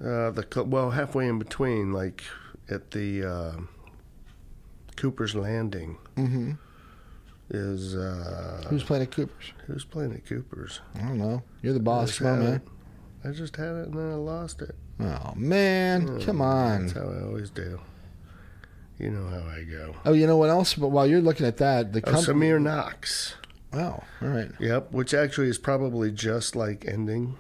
uh, 0.01 0.33
the 0.33 0.65
well 0.67 0.91
halfway 0.91 1.29
in 1.29 1.39
between, 1.39 1.93
like 1.93 2.25
at 2.69 2.91
the 2.91 3.23
uh, 3.25 3.53
Cooper's 4.97 5.35
Landing, 5.35 5.99
Mm-hmm. 6.17 6.53
is 7.51 7.95
uh, 7.95 8.65
Who's 8.69 8.83
playing 8.83 9.03
at 9.05 9.11
Cooper's? 9.13 9.53
who's 9.67 9.85
playing 9.85 10.13
at 10.15 10.27
Cooper's? 10.27 10.81
I 10.95 11.01
don't 11.01 11.19
know. 11.19 11.43
You're 11.63 11.75
the 11.75 11.81
boss. 11.81 12.21
On, 12.21 12.39
man. 12.41 12.63
I 13.25 13.31
just 13.31 13.57
had 13.57 13.75
it 13.77 13.89
and 13.89 13.95
then 13.99 14.11
I 14.11 14.15
lost 14.15 14.63
it. 14.63 14.75
Oh 15.01 15.33
man, 15.37 16.21
come 16.23 16.41
on. 16.41 16.87
That's 16.87 16.93
how 16.99 17.09
I 17.11 17.23
always 17.23 17.51
do. 17.51 17.81
You 18.99 19.11
know 19.11 19.29
how 19.29 19.47
I 19.47 19.63
go. 19.65 19.95
Oh, 20.07 20.13
you 20.15 20.27
know 20.27 20.39
what 20.39 20.49
else? 20.49 20.73
But 20.75 20.89
while 20.89 21.07
you're 21.07 21.21
looking 21.21 21.45
at 21.45 21.59
that, 21.59 21.93
the 21.93 22.01
Oh, 22.07 22.13
company. 22.13 22.47
Samir 22.49 22.63
Knox. 22.63 23.35
Oh, 23.75 23.79
all 24.23 24.29
right. 24.29 24.51
Yep, 24.59 24.93
which 24.93 25.13
actually 25.13 25.49
is 25.49 25.59
probably 25.59 26.11
just 26.11 26.57
like 26.57 26.87
ending, 26.87 27.37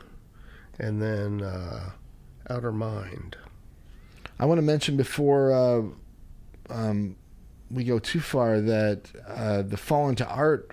and 0.78 1.00
then 1.00 1.40
uh, 1.40 1.90
Outer 2.50 2.72
Mind. 2.72 3.38
I 4.38 4.44
want 4.44 4.58
to 4.58 4.62
mention 4.62 4.98
before 4.98 5.50
uh, 5.52 5.82
um, 6.74 7.16
we 7.70 7.84
go 7.84 7.98
too 7.98 8.20
far 8.20 8.60
that 8.60 9.10
uh, 9.26 9.62
the 9.62 9.76
Fall 9.76 10.08
into 10.08 10.26
Art 10.26 10.72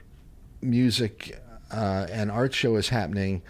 music 0.62 1.40
uh, 1.72 2.08
and 2.12 2.32
art 2.32 2.54
show 2.54 2.76
is 2.76 2.90
happening 2.90 3.42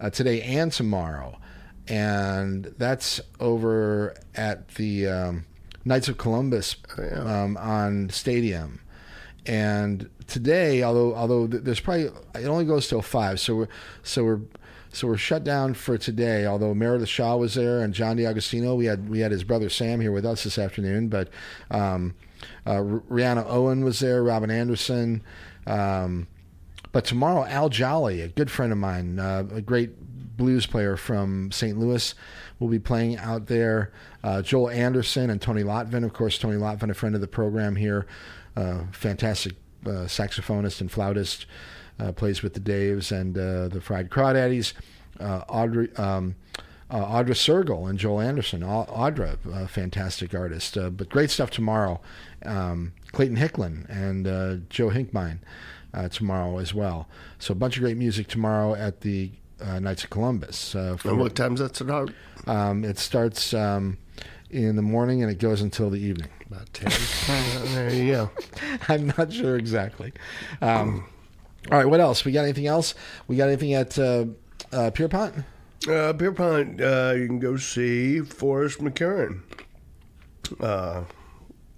uh, 0.00 0.10
today 0.10 0.42
and 0.42 0.72
tomorrow, 0.72 1.38
and 1.86 2.74
that's 2.78 3.20
over 3.40 4.14
at 4.34 4.68
the 4.74 5.06
um, 5.06 5.46
Knights 5.84 6.08
of 6.08 6.18
Columbus 6.18 6.76
yeah. 6.98 7.44
um, 7.44 7.56
on 7.56 8.10
Stadium. 8.10 8.80
And 9.46 10.10
today, 10.26 10.82
although 10.82 11.14
although 11.14 11.46
there's 11.46 11.80
probably 11.80 12.10
it 12.34 12.46
only 12.46 12.66
goes 12.66 12.88
till 12.88 13.00
five, 13.00 13.40
so 13.40 13.54
we're 13.54 13.68
so 14.02 14.24
we're 14.24 14.40
so 14.92 15.06
we're 15.06 15.16
shut 15.16 15.44
down 15.44 15.74
for 15.74 15.96
today. 15.96 16.44
Although 16.46 16.74
Meredith 16.74 17.08
Shaw 17.08 17.36
was 17.36 17.54
there 17.54 17.80
and 17.80 17.94
John 17.94 18.16
D'Agostino, 18.16 18.74
we 18.74 18.86
had 18.86 19.08
we 19.08 19.20
had 19.20 19.32
his 19.32 19.44
brother 19.44 19.70
Sam 19.70 20.00
here 20.00 20.12
with 20.12 20.26
us 20.26 20.44
this 20.44 20.58
afternoon. 20.58 21.08
But 21.08 21.30
um, 21.70 22.14
uh, 22.68 22.82
Rihanna 22.82 23.46
Owen 23.48 23.82
was 23.82 24.00
there, 24.00 24.22
Robin 24.22 24.50
Anderson, 24.50 25.22
um, 25.66 26.28
but 26.92 27.04
tomorrow, 27.06 27.46
Al 27.46 27.70
Jolly, 27.70 28.20
a 28.20 28.28
good 28.28 28.50
friend 28.50 28.72
of 28.72 28.78
mine, 28.78 29.18
uh, 29.18 29.44
a 29.52 29.62
great 29.62 30.36
blues 30.36 30.66
player 30.66 30.96
from 30.96 31.50
St. 31.50 31.78
Louis, 31.78 32.14
will 32.58 32.68
be 32.68 32.78
playing 32.78 33.16
out 33.16 33.46
there. 33.46 33.90
Uh, 34.22 34.42
Joel 34.42 34.68
Anderson 34.68 35.30
and 35.30 35.40
Tony 35.40 35.62
Lotvin, 35.62 36.04
of 36.04 36.12
course, 36.12 36.38
Tony 36.38 36.56
Lotvin, 36.56 36.90
a 36.90 36.94
friend 36.94 37.14
of 37.14 37.22
the 37.22 37.26
program 37.26 37.74
here, 37.74 38.06
uh, 38.54 38.82
fantastic 38.92 39.54
uh, 39.86 40.04
saxophonist 40.06 40.82
and 40.82 40.90
flautist, 40.90 41.46
uh, 41.98 42.12
plays 42.12 42.42
with 42.42 42.52
the 42.52 42.60
Daves 42.60 43.12
and 43.12 43.34
the 43.34 43.80
Fried 43.80 44.10
Crawdaddies. 44.10 44.74
Audrey. 45.20 45.94
Um, 45.96 46.36
uh, 46.90 47.04
Audra 47.04 47.34
Sergel 47.34 47.88
and 47.88 47.98
Joel 47.98 48.20
Anderson. 48.20 48.60
Audra, 48.62 49.36
a 49.52 49.68
fantastic 49.68 50.34
artist. 50.34 50.76
Uh, 50.78 50.90
but 50.90 51.08
great 51.08 51.30
stuff 51.30 51.50
tomorrow. 51.50 52.00
Um, 52.44 52.92
Clayton 53.12 53.36
Hicklin 53.36 53.88
and 53.88 54.26
uh, 54.26 54.56
Joe 54.70 54.88
Hinkmine 54.90 55.38
uh, 55.94 56.08
tomorrow 56.08 56.58
as 56.58 56.72
well. 56.74 57.08
So 57.38 57.52
a 57.52 57.54
bunch 57.54 57.76
of 57.76 57.82
great 57.82 57.96
music 57.96 58.26
tomorrow 58.28 58.74
at 58.74 59.00
the 59.02 59.30
uh, 59.60 59.80
Knights 59.80 60.04
of 60.04 60.10
Columbus. 60.10 60.74
Uh, 60.74 60.96
for- 60.96 61.10
And 61.10 61.18
what 61.18 61.34
time's 61.34 61.60
that 61.60 61.74
start? 61.76 62.10
um, 62.46 62.84
it 62.84 62.98
starts 62.98 63.52
um, 63.54 63.98
in 64.50 64.76
the 64.76 64.82
morning 64.82 65.22
and 65.22 65.30
it 65.30 65.38
goes 65.38 65.60
until 65.60 65.90
the 65.90 65.98
evening. 66.00 66.28
About 66.50 66.72
10. 66.72 66.90
there 67.74 67.92
you 67.92 68.12
go. 68.12 68.30
I'm 68.88 69.12
not 69.18 69.32
sure 69.32 69.56
exactly. 69.58 70.12
Um, 70.62 71.04
all 71.70 71.76
right, 71.78 71.86
what 71.86 72.00
else? 72.00 72.24
We 72.24 72.32
got 72.32 72.44
anything 72.44 72.66
else? 72.66 72.94
We 73.26 73.36
got 73.36 73.48
anything 73.48 73.74
at 73.74 73.98
uh, 73.98 74.26
uh, 75.88 76.12
Pierpont? 76.14 76.80
Uh, 76.80 76.84
uh, 77.10 77.12
you 77.12 77.26
can 77.26 77.38
go 77.38 77.56
see 77.56 78.20
Forrest 78.20 78.78
McCarran. 78.80 79.40
Uh, 80.60 81.04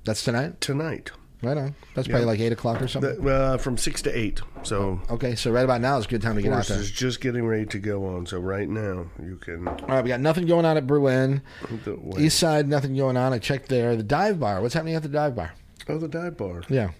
That's 0.04 0.24
tonight? 0.24 0.60
Tonight. 0.60 1.10
Right 1.42 1.56
on. 1.56 1.74
That's 1.94 2.06
probably 2.06 2.26
like 2.26 2.38
8 2.38 2.52
o'clock 2.52 2.82
or 2.82 2.88
something. 2.88 3.26
Uh, 3.26 3.56
from 3.56 3.78
6 3.78 4.02
to 4.02 4.16
8. 4.18 4.42
So 4.62 5.00
Okay, 5.08 5.34
so 5.34 5.50
right 5.50 5.64
about 5.64 5.80
now 5.80 5.96
is 5.96 6.04
a 6.04 6.08
good 6.08 6.20
time 6.20 6.36
to 6.36 6.42
get 6.42 6.48
out 6.52 6.66
Forrest 6.66 6.68
there. 6.68 6.78
is 6.80 6.90
just 6.90 7.22
getting 7.22 7.46
ready 7.46 7.64
to 7.66 7.78
go 7.78 8.04
on. 8.14 8.26
So 8.26 8.38
right 8.38 8.68
now, 8.68 9.06
you 9.22 9.36
can. 9.36 9.66
All 9.66 9.74
right, 9.88 10.04
we 10.04 10.08
got 10.08 10.20
nothing 10.20 10.46
going 10.46 10.66
on 10.66 10.76
at. 10.76 10.86
The 10.86 11.00
way- 11.00 12.22
East 12.22 12.38
Side, 12.38 12.68
nothing 12.68 12.94
going 12.94 13.16
on. 13.16 13.32
I 13.32 13.38
checked 13.38 13.70
there. 13.70 13.96
The 13.96 14.02
dive 14.02 14.38
bar. 14.38 14.60
What's 14.60 14.74
happening 14.74 14.94
at 14.96 15.02
the 15.02 15.08
dive 15.08 15.34
bar? 15.34 15.54
Oh, 15.88 15.96
the 15.96 16.08
dive 16.08 16.36
bar. 16.36 16.62
Yeah. 16.68 16.90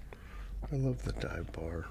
I 0.72 0.76
love 0.76 1.02
the 1.02 1.12
dive 1.12 1.52
bar. 1.52 1.84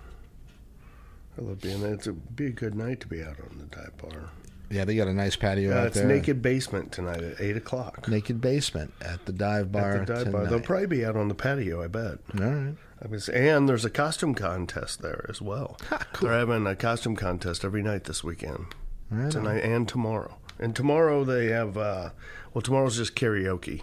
I 1.37 1.41
love 1.41 1.61
being 1.61 1.81
there. 1.81 1.93
It's 1.93 2.07
a 2.07 2.13
be 2.13 2.47
a 2.47 2.51
good 2.51 2.73
night 2.73 2.99
to 3.01 3.07
be 3.07 3.21
out 3.21 3.37
on 3.39 3.57
the 3.59 3.65
dive 3.75 3.95
bar. 3.97 4.29
Yeah, 4.69 4.85
they 4.85 4.95
got 4.95 5.07
a 5.07 5.13
nice 5.13 5.35
patio 5.35 5.71
Uh, 5.75 5.79
out 5.79 5.87
it's 5.87 5.97
there. 5.97 6.05
Naked 6.07 6.41
Basement 6.43 6.91
tonight 6.91 7.21
at 7.23 7.41
8 7.41 7.57
o'clock. 7.57 8.07
Naked 8.07 8.39
basement 8.39 8.93
at 9.01 9.25
the 9.25 9.31
dive 9.33 9.71
bar. 9.71 10.01
At 10.01 10.07
the 10.07 10.13
dive 10.13 10.31
bar. 10.31 10.45
They'll 10.45 10.59
probably 10.59 10.85
be 10.85 11.03
out 11.05 11.15
on 11.15 11.27
the 11.27 11.33
patio, 11.35 11.83
I 11.83 11.87
bet. 11.87 12.19
All 12.39 12.45
right. 12.45 12.75
I 13.03 13.07
was, 13.07 13.29
and 13.29 13.67
there's 13.67 13.85
a 13.85 13.89
costume 13.89 14.35
contest 14.35 15.01
there 15.01 15.25
as 15.29 15.41
well. 15.41 15.77
Cool. 16.13 16.29
They're 16.29 16.37
having 16.37 16.67
a 16.67 16.75
costume 16.75 17.15
contest 17.15 17.63
every 17.65 17.81
night 17.81 18.03
this 18.03 18.23
weekend, 18.23 18.65
Right 19.09 19.31
tonight 19.31 19.63
and 19.63 19.87
tomorrow. 19.87 20.37
And 20.59 20.75
tomorrow 20.75 21.23
they 21.23 21.47
have, 21.47 21.77
uh, 21.77 22.09
well, 22.53 22.61
tomorrow's 22.61 22.97
just 22.97 23.15
karaoke 23.15 23.81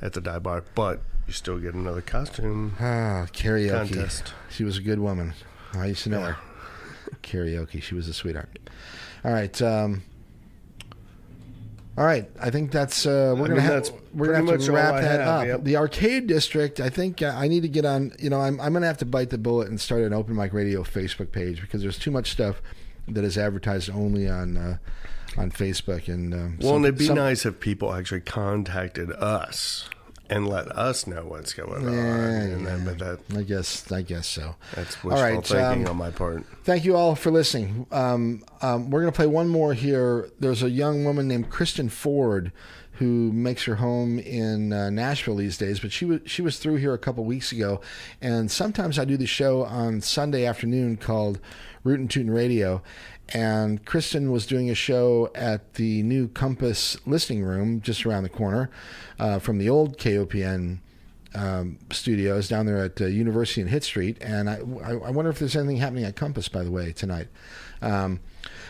at 0.00 0.14
the 0.14 0.20
dive 0.22 0.42
bar, 0.42 0.64
but 0.74 1.02
you 1.26 1.34
still 1.34 1.58
get 1.58 1.74
another 1.74 2.00
costume 2.00 2.74
Ah, 2.80 3.26
karaoke. 3.32 3.70
contest. 3.92 4.32
She 4.48 4.64
was 4.64 4.78
a 4.78 4.82
good 4.82 4.98
woman. 5.00 5.34
I 5.74 5.86
used 5.86 6.02
to 6.04 6.08
know 6.10 6.22
her. 6.22 6.36
Karaoke. 7.22 7.82
She 7.82 7.94
was 7.94 8.08
a 8.08 8.14
sweetheart. 8.14 8.58
All 9.24 9.32
right. 9.32 9.60
Um, 9.62 10.02
all 11.96 12.04
right. 12.04 12.28
I 12.40 12.50
think 12.50 12.70
that's 12.72 13.06
uh, 13.06 13.34
we're 13.36 13.44
I 13.44 13.48
gonna 13.48 13.54
mean, 13.54 13.60
have 13.70 13.90
we're 14.12 14.32
gonna 14.32 14.50
have 14.52 14.60
to 14.62 14.72
wrap 14.72 15.00
that 15.00 15.20
have, 15.20 15.28
up. 15.28 15.46
yep. 15.46 15.64
The 15.64 15.76
arcade 15.76 16.26
district. 16.26 16.78
I 16.80 16.90
think 16.90 17.22
uh, 17.22 17.34
I 17.36 17.48
need 17.48 17.62
to 17.62 17.68
get 17.68 17.84
on. 17.84 18.12
You 18.18 18.30
know, 18.30 18.40
I'm 18.40 18.60
I'm 18.60 18.72
gonna 18.72 18.86
have 18.86 18.98
to 18.98 19.06
bite 19.06 19.30
the 19.30 19.38
bullet 19.38 19.68
and 19.68 19.80
start 19.80 20.02
an 20.02 20.12
open 20.12 20.36
mic 20.36 20.52
radio 20.52 20.82
Facebook 20.82 21.32
page 21.32 21.60
because 21.60 21.80
there's 21.82 21.98
too 21.98 22.10
much 22.10 22.30
stuff 22.32 22.60
that 23.08 23.24
is 23.24 23.38
advertised 23.38 23.88
only 23.90 24.28
on 24.28 24.56
uh, 24.56 24.76
on 25.38 25.50
Facebook 25.50 26.08
and 26.08 26.34
um, 26.34 26.58
Well, 26.60 26.68
some- 26.70 26.76
and 26.76 26.84
it'd 26.86 26.98
be 26.98 27.06
some- 27.06 27.16
nice 27.16 27.46
if 27.46 27.60
people 27.60 27.92
actually 27.94 28.20
contacted 28.22 29.10
us 29.12 29.88
and 30.28 30.48
let 30.48 30.68
us 30.68 31.06
know 31.06 31.24
what's 31.24 31.52
going 31.52 31.86
on. 31.86 31.92
Yeah, 31.92 32.30
And 32.32 32.66
then, 32.66 32.84
yeah. 32.84 32.92
but 32.92 32.98
that, 33.28 33.38
I 33.38 33.42
guess 33.42 33.90
I 33.92 34.02
guess 34.02 34.26
so. 34.26 34.56
that's 34.74 34.96
All 35.04 35.10
wishful 35.10 35.22
right, 35.22 35.46
thinking 35.46 35.84
um, 35.84 35.90
on 35.90 35.96
my 35.96 36.10
part. 36.10 36.44
Thank 36.64 36.84
you 36.84 36.96
all 36.96 37.14
for 37.14 37.30
listening. 37.30 37.86
Um, 37.90 38.44
um, 38.62 38.90
we're 38.90 39.00
going 39.00 39.12
to 39.12 39.16
play 39.16 39.26
one 39.26 39.48
more 39.48 39.74
here. 39.74 40.30
There's 40.40 40.62
a 40.62 40.70
young 40.70 41.04
woman 41.04 41.28
named 41.28 41.50
Kristen 41.50 41.88
Ford 41.88 42.52
who 42.92 43.30
makes 43.32 43.64
her 43.64 43.74
home 43.76 44.18
in 44.18 44.72
uh, 44.72 44.88
Nashville 44.88 45.36
these 45.36 45.58
days, 45.58 45.80
but 45.80 45.92
she 45.92 46.06
was 46.06 46.20
she 46.24 46.40
was 46.40 46.58
through 46.58 46.76
here 46.76 46.94
a 46.94 46.98
couple 46.98 47.24
weeks 47.24 47.52
ago, 47.52 47.80
and 48.22 48.50
sometimes 48.50 48.98
I 48.98 49.04
do 49.04 49.16
the 49.18 49.26
show 49.26 49.64
on 49.64 50.00
Sunday 50.00 50.46
afternoon 50.46 50.96
called 50.96 51.38
Rootin' 51.84 52.08
Tootin' 52.08 52.30
Radio. 52.30 52.82
And 53.30 53.84
Kristen 53.84 54.30
was 54.30 54.46
doing 54.46 54.70
a 54.70 54.74
show 54.74 55.30
at 55.34 55.74
the 55.74 56.02
new 56.02 56.28
Compass 56.28 56.96
listening 57.06 57.42
room 57.42 57.80
just 57.80 58.06
around 58.06 58.22
the 58.22 58.28
corner 58.28 58.70
uh, 59.18 59.40
from 59.40 59.58
the 59.58 59.68
old 59.68 59.98
KOPN 59.98 60.78
um, 61.34 61.78
studios 61.90 62.48
down 62.48 62.66
there 62.66 62.82
at 62.84 63.00
uh, 63.00 63.06
University 63.06 63.60
and 63.60 63.70
Hitt 63.70 63.84
Street. 63.84 64.16
And 64.20 64.48
I, 64.48 64.56
I, 64.56 65.10
wonder 65.10 65.30
if 65.30 65.38
there's 65.38 65.56
anything 65.56 65.76
happening 65.76 66.04
at 66.04 66.16
Compass, 66.16 66.48
by 66.48 66.62
the 66.62 66.70
way, 66.70 66.92
tonight. 66.92 67.28
Um, 67.82 68.20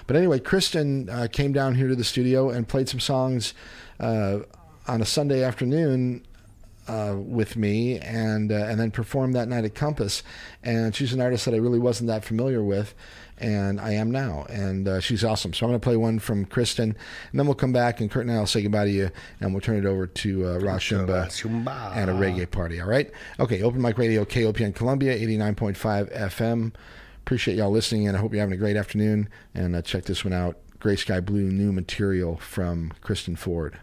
but 0.06 0.16
anyway, 0.16 0.40
Kristen 0.40 1.08
uh, 1.08 1.28
came 1.30 1.52
down 1.52 1.74
here 1.76 1.88
to 1.88 1.94
the 1.94 2.04
studio 2.04 2.50
and 2.50 2.66
played 2.66 2.88
some 2.88 3.00
songs 3.00 3.54
uh, 4.00 4.40
on 4.88 5.00
a 5.00 5.04
Sunday 5.06 5.44
afternoon 5.44 6.26
uh, 6.88 7.14
with 7.16 7.56
me, 7.56 7.98
and 7.98 8.52
uh, 8.52 8.54
and 8.54 8.78
then 8.78 8.90
performed 8.90 9.34
that 9.34 9.48
night 9.48 9.64
at 9.64 9.74
Compass. 9.74 10.22
And 10.62 10.94
she's 10.94 11.12
an 11.12 11.20
artist 11.20 11.44
that 11.44 11.54
I 11.54 11.58
really 11.58 11.80
wasn't 11.80 12.08
that 12.08 12.24
familiar 12.24 12.62
with, 12.62 12.94
and 13.38 13.80
I 13.80 13.92
am 13.92 14.10
now. 14.10 14.46
And 14.48 14.88
uh, 14.88 15.00
she's 15.00 15.24
awesome. 15.24 15.52
So 15.52 15.66
I'm 15.66 15.70
going 15.70 15.80
to 15.80 15.84
play 15.84 15.96
one 15.96 16.18
from 16.18 16.44
Kristen, 16.44 16.90
and 17.30 17.38
then 17.38 17.46
we'll 17.46 17.54
come 17.54 17.72
back, 17.72 18.00
and 18.00 18.10
Kurt 18.10 18.26
and 18.26 18.34
I 18.34 18.38
will 18.38 18.46
say 18.46 18.62
goodbye 18.62 18.84
to 18.86 18.90
you, 18.90 19.10
and 19.40 19.52
we'll 19.52 19.60
turn 19.60 19.76
it 19.76 19.86
over 19.86 20.06
to 20.06 20.48
uh, 20.48 20.58
Ross 20.58 20.82
Shumba 20.82 21.26
Shumba. 21.26 21.96
and 21.96 22.10
a 22.10 22.14
reggae 22.14 22.50
party. 22.50 22.80
All 22.80 22.88
right. 22.88 23.10
Okay. 23.40 23.62
Open 23.62 23.80
Mic 23.80 23.98
Radio, 23.98 24.24
KOPN 24.24 24.74
Columbia, 24.74 25.18
89.5 25.18 26.16
FM. 26.16 26.72
Appreciate 27.22 27.56
y'all 27.56 27.70
listening, 27.70 28.06
and 28.06 28.16
I 28.16 28.20
hope 28.20 28.32
you're 28.32 28.40
having 28.40 28.54
a 28.54 28.58
great 28.58 28.76
afternoon. 28.76 29.28
And 29.54 29.74
uh, 29.74 29.82
check 29.82 30.04
this 30.04 30.24
one 30.24 30.32
out: 30.32 30.56
Gray 30.78 30.96
Sky 30.96 31.20
Blue, 31.20 31.50
new 31.50 31.72
material 31.72 32.36
from 32.36 32.92
Kristen 33.00 33.36
Ford. 33.36 33.78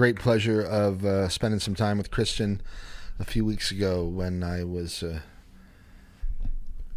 Great 0.00 0.16
pleasure 0.16 0.62
of 0.62 1.04
uh, 1.04 1.28
spending 1.28 1.60
some 1.60 1.74
time 1.74 1.98
with 1.98 2.10
Kristen 2.10 2.62
a 3.18 3.24
few 3.26 3.44
weeks 3.44 3.70
ago 3.70 4.02
when 4.02 4.42
I 4.42 4.64
was 4.64 5.02
uh, 5.02 5.20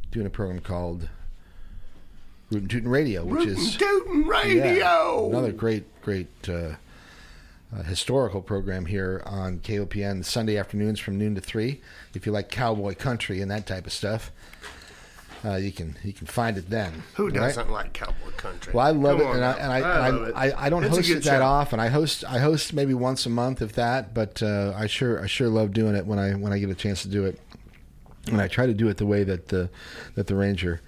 doing 0.09 0.25
a 0.25 0.29
program 0.29 0.61
called 0.61 1.09
Rootin' 2.49 2.69
Tootin' 2.69 2.87
Radio, 2.87 3.25
which 3.25 3.39
Rootin' 3.39 3.57
is 3.57 3.75
Tootin' 3.75 4.23
Radio. 4.23 4.73
Yeah, 4.77 5.25
another 5.27 5.51
great, 5.51 5.83
great 6.01 6.29
uh, 6.47 6.75
uh, 7.75 7.83
historical 7.83 8.41
program 8.41 8.85
here 8.85 9.21
on 9.25 9.59
KOPN 9.59 10.23
Sunday 10.23 10.57
afternoons 10.57 11.01
from 11.01 11.17
noon 11.17 11.35
to 11.35 11.41
three. 11.41 11.81
If 12.13 12.25
you 12.25 12.31
like 12.31 12.49
cowboy 12.49 12.95
country 12.95 13.41
and 13.41 13.51
that 13.51 13.67
type 13.67 13.85
of 13.85 13.91
stuff, 13.91 14.31
uh, 15.45 15.55
you 15.55 15.71
can 15.71 15.95
you 16.03 16.13
can 16.13 16.25
find 16.27 16.57
it 16.57 16.69
then. 16.69 17.03
Who 17.15 17.29
doesn't 17.29 17.69
like 17.69 17.93
cowboy 17.93 18.31
country? 18.37 18.73
Well, 18.73 18.85
I 18.85 18.91
love 18.91 19.19
Come 19.19 19.27
it, 19.27 19.35
and 19.35 19.43
I 19.45 19.51
and 19.53 19.71
I, 19.71 19.79
I 19.79 20.07
and 20.09 20.27
it. 20.27 20.33
I, 20.35 20.49
I, 20.51 20.65
I 20.65 20.69
don't 20.69 20.83
It's 20.83 20.95
host 20.95 21.09
it 21.09 21.23
that 21.23 21.39
show. 21.39 21.43
often. 21.43 21.79
I 21.79 21.87
host 21.89 22.23
I 22.25 22.39
host 22.39 22.73
maybe 22.73 22.93
once 22.93 23.25
a 23.25 23.29
month, 23.29 23.61
if 23.61 23.73
that. 23.73 24.13
But 24.13 24.41
uh, 24.41 24.73
I 24.75 24.87
sure 24.87 25.21
I 25.21 25.27
sure 25.27 25.49
love 25.49 25.73
doing 25.73 25.95
it 25.95 26.05
when 26.05 26.19
I 26.19 26.31
when 26.31 26.53
I 26.53 26.59
get 26.59 26.69
a 26.69 26.75
chance 26.75 27.01
to 27.03 27.07
do 27.09 27.25
it, 27.25 27.39
and 28.27 28.39
I 28.41 28.47
try 28.47 28.65
to 28.67 28.73
do 28.73 28.87
it 28.87 28.97
the 28.97 29.05
way 29.05 29.23
that 29.23 29.49
the 29.49 29.69
that 30.15 30.27
the 30.27 30.35
Ranger 30.35 30.81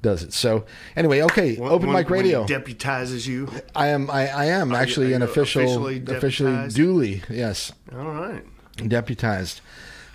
does 0.00 0.22
it. 0.24 0.32
So 0.32 0.64
anyway, 0.96 1.22
okay, 1.22 1.56
When- 1.56 1.70
open 1.70 1.88
when- 1.88 1.96
mic 1.96 2.10
radio. 2.10 2.44
deputizes 2.46 3.26
you. 3.26 3.48
I 3.74 3.88
am 3.88 4.10
I, 4.10 4.28
I 4.28 4.44
am 4.46 4.72
actually 4.74 5.12
an 5.12 5.22
official 5.22 5.62
officially 5.62 6.02
officially 6.16 6.68
duly 6.70 7.22
yes 7.30 7.72
All 7.92 7.98
right. 8.10 8.44
deputized 8.76 9.60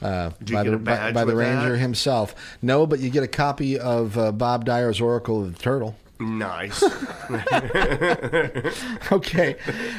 uh, 0.02 0.32
by 0.52 0.64
the 0.64 0.78
by, 0.78 1.12
by 1.12 1.26
the 1.26 1.36
ranger 1.36 1.74
that? 1.74 1.80
himself. 1.80 2.36
No, 2.62 2.86
but 2.86 3.00
you 3.00 3.10
get 3.10 3.24
a 3.24 3.28
copy 3.28 3.80
of 3.80 4.18
uh, 4.18 4.32
Bob 4.32 4.66
Dyer's 4.66 5.02
Oracle 5.02 5.44
of 5.44 5.54
the 5.54 5.60
Turtle. 5.60 5.96
Nice. 6.20 6.84
okay. 9.12 9.56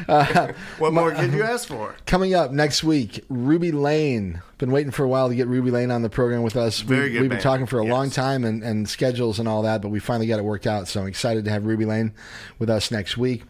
Uh, 0.09 0.53
what 0.79 0.93
more 0.93 1.13
could 1.13 1.33
you 1.33 1.45
ask 1.45 1.69
for? 1.69 1.95
Coming 2.07 2.35
up 2.35 2.51
next 2.51 2.83
week, 2.83 3.25
Ruby 3.29 3.71
Lane. 3.71 4.43
Been 4.59 4.73
waiting 4.73 4.91
for 4.91 5.05
a 5.05 5.09
while 5.09 5.29
to 5.29 5.35
get 5.35 5.47
Ruby 5.47 5.71
Lane 5.71 5.93
on 5.93 6.03
the 6.03 6.11
program 6.11 6.43
with 6.43 6.57
us. 6.57 6.81
Very 6.81 7.05
we, 7.05 7.13
good 7.13 7.21
We've 7.23 7.31
been 7.31 7.41
talking 7.41 7.67
for 7.67 7.79
a 7.79 7.85
long 7.85 8.11
time 8.11 8.45
and, 8.45 8.65
and 8.65 8.89
schedules 8.89 9.39
and 9.39 9.49
all 9.49 9.63
that, 9.63 9.81
but 9.81 9.91
we 9.91 10.01
finally 10.01 10.27
got 10.27 10.41
it 10.41 10.45
worked 10.45 10.67
out. 10.67 10.89
So 10.89 11.03
I'm 11.03 11.07
excited 11.07 11.45
to 11.45 11.51
have 11.53 11.65
Ruby 11.65 11.85
Lane 11.85 12.13
with 12.59 12.69
us 12.69 12.91
next 12.91 13.17
week. 13.17 13.45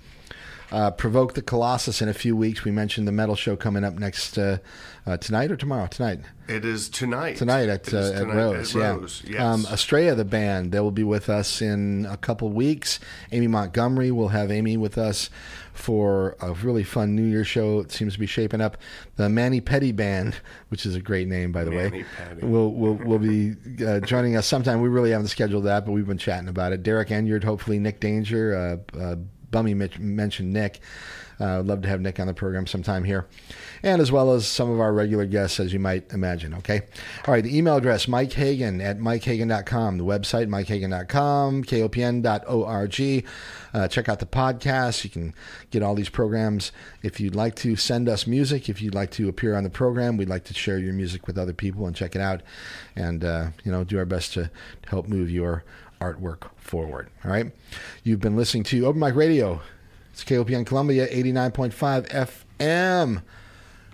Uh, 0.71 0.91
Provoke 0.91 1.33
the 1.33 1.41
Colossus 1.41 2.03
in 2.03 2.11
a 2.11 2.15
few 2.15 2.37
weeks. 2.37 2.65
We 2.65 2.71
mentioned 2.71 3.09
the 3.09 3.13
metal 3.13 3.35
show 3.35 3.57
coming 3.57 3.85
up 3.85 3.95
next 3.95 4.37
uh, 4.37 4.59
uh, 5.09 5.17
tonight 5.17 5.51
or 5.51 5.57
tomorrow? 5.57 5.87
Tonight. 5.87 6.21
It 6.49 6.65
is 6.65 6.89
tonight. 6.89 7.37
Tonight 7.37 7.69
at, 7.69 7.93
uh, 7.93 7.97
is 7.99 8.11
at 8.11 8.27
Rose. 8.27 8.77
at 8.77 8.81
yeah. 8.81 8.91
Rose, 8.91 9.23
Yes. 9.27 9.41
Um, 9.41 9.67
Estrella, 9.73 10.15
the 10.15 10.25
band, 10.25 10.73
they 10.73 10.81
will 10.81 10.91
be 10.91 11.05
with 11.05 11.29
us 11.29 11.63
in 11.63 12.07
a 12.07 12.17
couple 12.17 12.51
weeks. 12.51 13.01
Amy 13.33 13.47
Montgomery 13.47 14.11
will 14.11 14.29
have 14.29 14.51
Amy 14.51 14.77
with 14.77 14.99
us 14.99 15.31
for 15.73 16.37
a 16.41 16.53
really 16.53 16.83
fun 16.83 17.15
New 17.15 17.25
Year 17.25 17.45
show. 17.45 17.81
It 17.81 17.93
seems 17.93 18.15
to 18.15 18.19
be 18.19 18.27
shaping 18.27 18.61
up. 18.61 18.77
The 19.17 19.29
Manny 19.29 19.61
Petty 19.61 19.93
Band, 19.93 20.37
which 20.69 20.85
is 20.85 20.95
a 20.95 21.01
great 21.01 21.29
name, 21.29 21.53
by 21.53 21.65
the 21.65 21.71
way, 21.71 21.89
Manny 21.91 22.05
Petty. 22.17 22.47
will 22.47 22.75
will 22.75 22.95
will 22.95 23.19
be 23.19 23.55
uh, 23.85 24.01
joining 24.01 24.37
us 24.37 24.47
sometime. 24.47 24.81
We 24.81 24.89
really 24.89 25.11
haven't 25.11 25.29
scheduled 25.29 25.65
that, 25.65 25.87
but 25.87 25.93
we've 25.93 26.07
been 26.07 26.19
chatting 26.19 26.49
about 26.49 26.73
it. 26.73 26.83
Derek 26.83 27.11
Enyard, 27.11 27.45
hopefully 27.45 27.79
Nick 27.79 28.01
Danger, 28.01 28.81
uh, 28.95 28.99
uh, 28.99 29.17
Bummy 29.51 29.75
mentioned 29.75 30.53
Nick. 30.53 30.81
Uh, 31.41 31.61
I'd 31.61 31.67
love 31.67 31.83
to 31.83 31.89
have 31.89 32.01
Nick 32.01 32.19
on 32.19 32.27
the 32.27 32.35
program 32.35 32.67
sometime 32.67 33.05
here. 33.05 33.27
And 33.83 34.03
as 34.03 34.11
well 34.11 34.33
as 34.33 34.47
some 34.47 34.71
of 34.71 34.81
our 34.81 34.93
regular 34.93 35.25
guests, 35.25 35.61
as 35.61 35.73
you 35.73 35.79
might 35.79 36.13
imagine. 36.13 36.55
Okay. 36.55 36.83
All 37.27 37.35
right. 37.35 37.45
The 37.45 37.57
email 37.57 37.77
address, 37.77 38.09
Mike 38.09 38.33
Hagan 38.33 38.81
at 38.81 38.99
MikeHagan.com. 38.99 39.99
The 39.99 40.05
website, 40.05 40.49
MikeHagan.com, 40.49 41.65
KOPN.org. 41.65 43.25
Uh, 43.75 43.89
check 43.89 44.09
out 44.09 44.19
the 44.19 44.27
podcast. 44.27 45.05
You 45.05 45.11
can 45.11 45.35
get 45.71 45.83
all 45.83 45.95
these 45.95 46.09
programs. 46.09 46.73
If 47.03 47.21
you'd 47.21 47.37
like 47.37 47.55
to 47.57 47.77
send 47.77 48.09
us 48.09 48.27
music, 48.27 48.69
if 48.69 48.83
you'd 48.83 48.95
like 48.95 49.11
to 49.13 49.29
appear 49.29 49.55
on 49.55 49.63
the 49.63 49.71
program, 49.71 50.17
we'd 50.17 50.29
like 50.29 50.45
to 50.45 50.55
share 50.55 50.79
your 50.79 50.95
music 50.95 51.27
with 51.27 51.39
other 51.39 51.53
people 51.53 51.87
and 51.87 51.95
check 51.95 52.17
it 52.17 52.21
out. 52.23 52.43
And, 52.97 53.25
uh, 53.25 53.49
you 53.65 53.71
know, 53.71 53.85
do 53.85 53.99
our 53.99 54.05
best 54.05 54.33
to, 54.35 54.51
to 54.83 54.89
help 54.89 55.07
move 55.07 55.31
your 55.31 55.65
artwork 56.01 56.51
forward. 56.57 57.11
All 57.25 57.31
right. 57.31 57.53
You've 58.03 58.21
been 58.21 58.37
listening 58.37 58.65
to 58.65 58.87
Open 58.87 59.01
Mic 59.01 59.15
Radio. 59.15 59.61
It's 60.21 60.29
KOPN 60.29 60.67
Columbia 60.67 61.07
89.5 61.07 62.09
FM. 62.59 63.23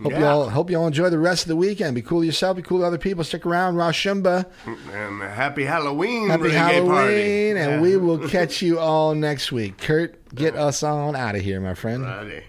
Hope 0.03 0.11
Yeah. 0.13 0.21
y'all 0.21 0.49
hope 0.49 0.71
y'all 0.71 0.87
enjoy 0.87 1.11
the 1.11 1.19
rest 1.19 1.43
of 1.45 1.49
the 1.49 1.57
weekend. 1.57 1.95
Be 1.95 2.01
cool 2.01 2.21
to 2.21 2.27
yourself. 2.27 2.57
Be 2.57 2.63
cool 2.63 2.79
to 2.81 2.87
other 2.87 2.97
people. 2.97 3.23
Stick 3.25 3.45
around. 3.45 3.75
Rashumba. 3.77 4.47
And 4.67 5.21
happy 5.23 5.65
Halloween, 5.67 6.31
Happy 6.31 6.51
Halloween, 6.51 6.89
party. 6.89 7.51
and 7.51 7.83
we 7.83 7.97
will 7.99 8.27
catch 8.27 8.63
you 8.63 8.79
all 8.79 9.15
next 9.15 9.53
week. 9.53 9.77
Kurt, 9.77 10.17
get 10.35 10.57
us 10.57 10.83
on 10.83 11.15
out 11.15 11.37
of 11.37 11.43
here, 11.43 11.61
my 11.61 11.75
friend. 11.75 12.03
Righty. 12.05 12.43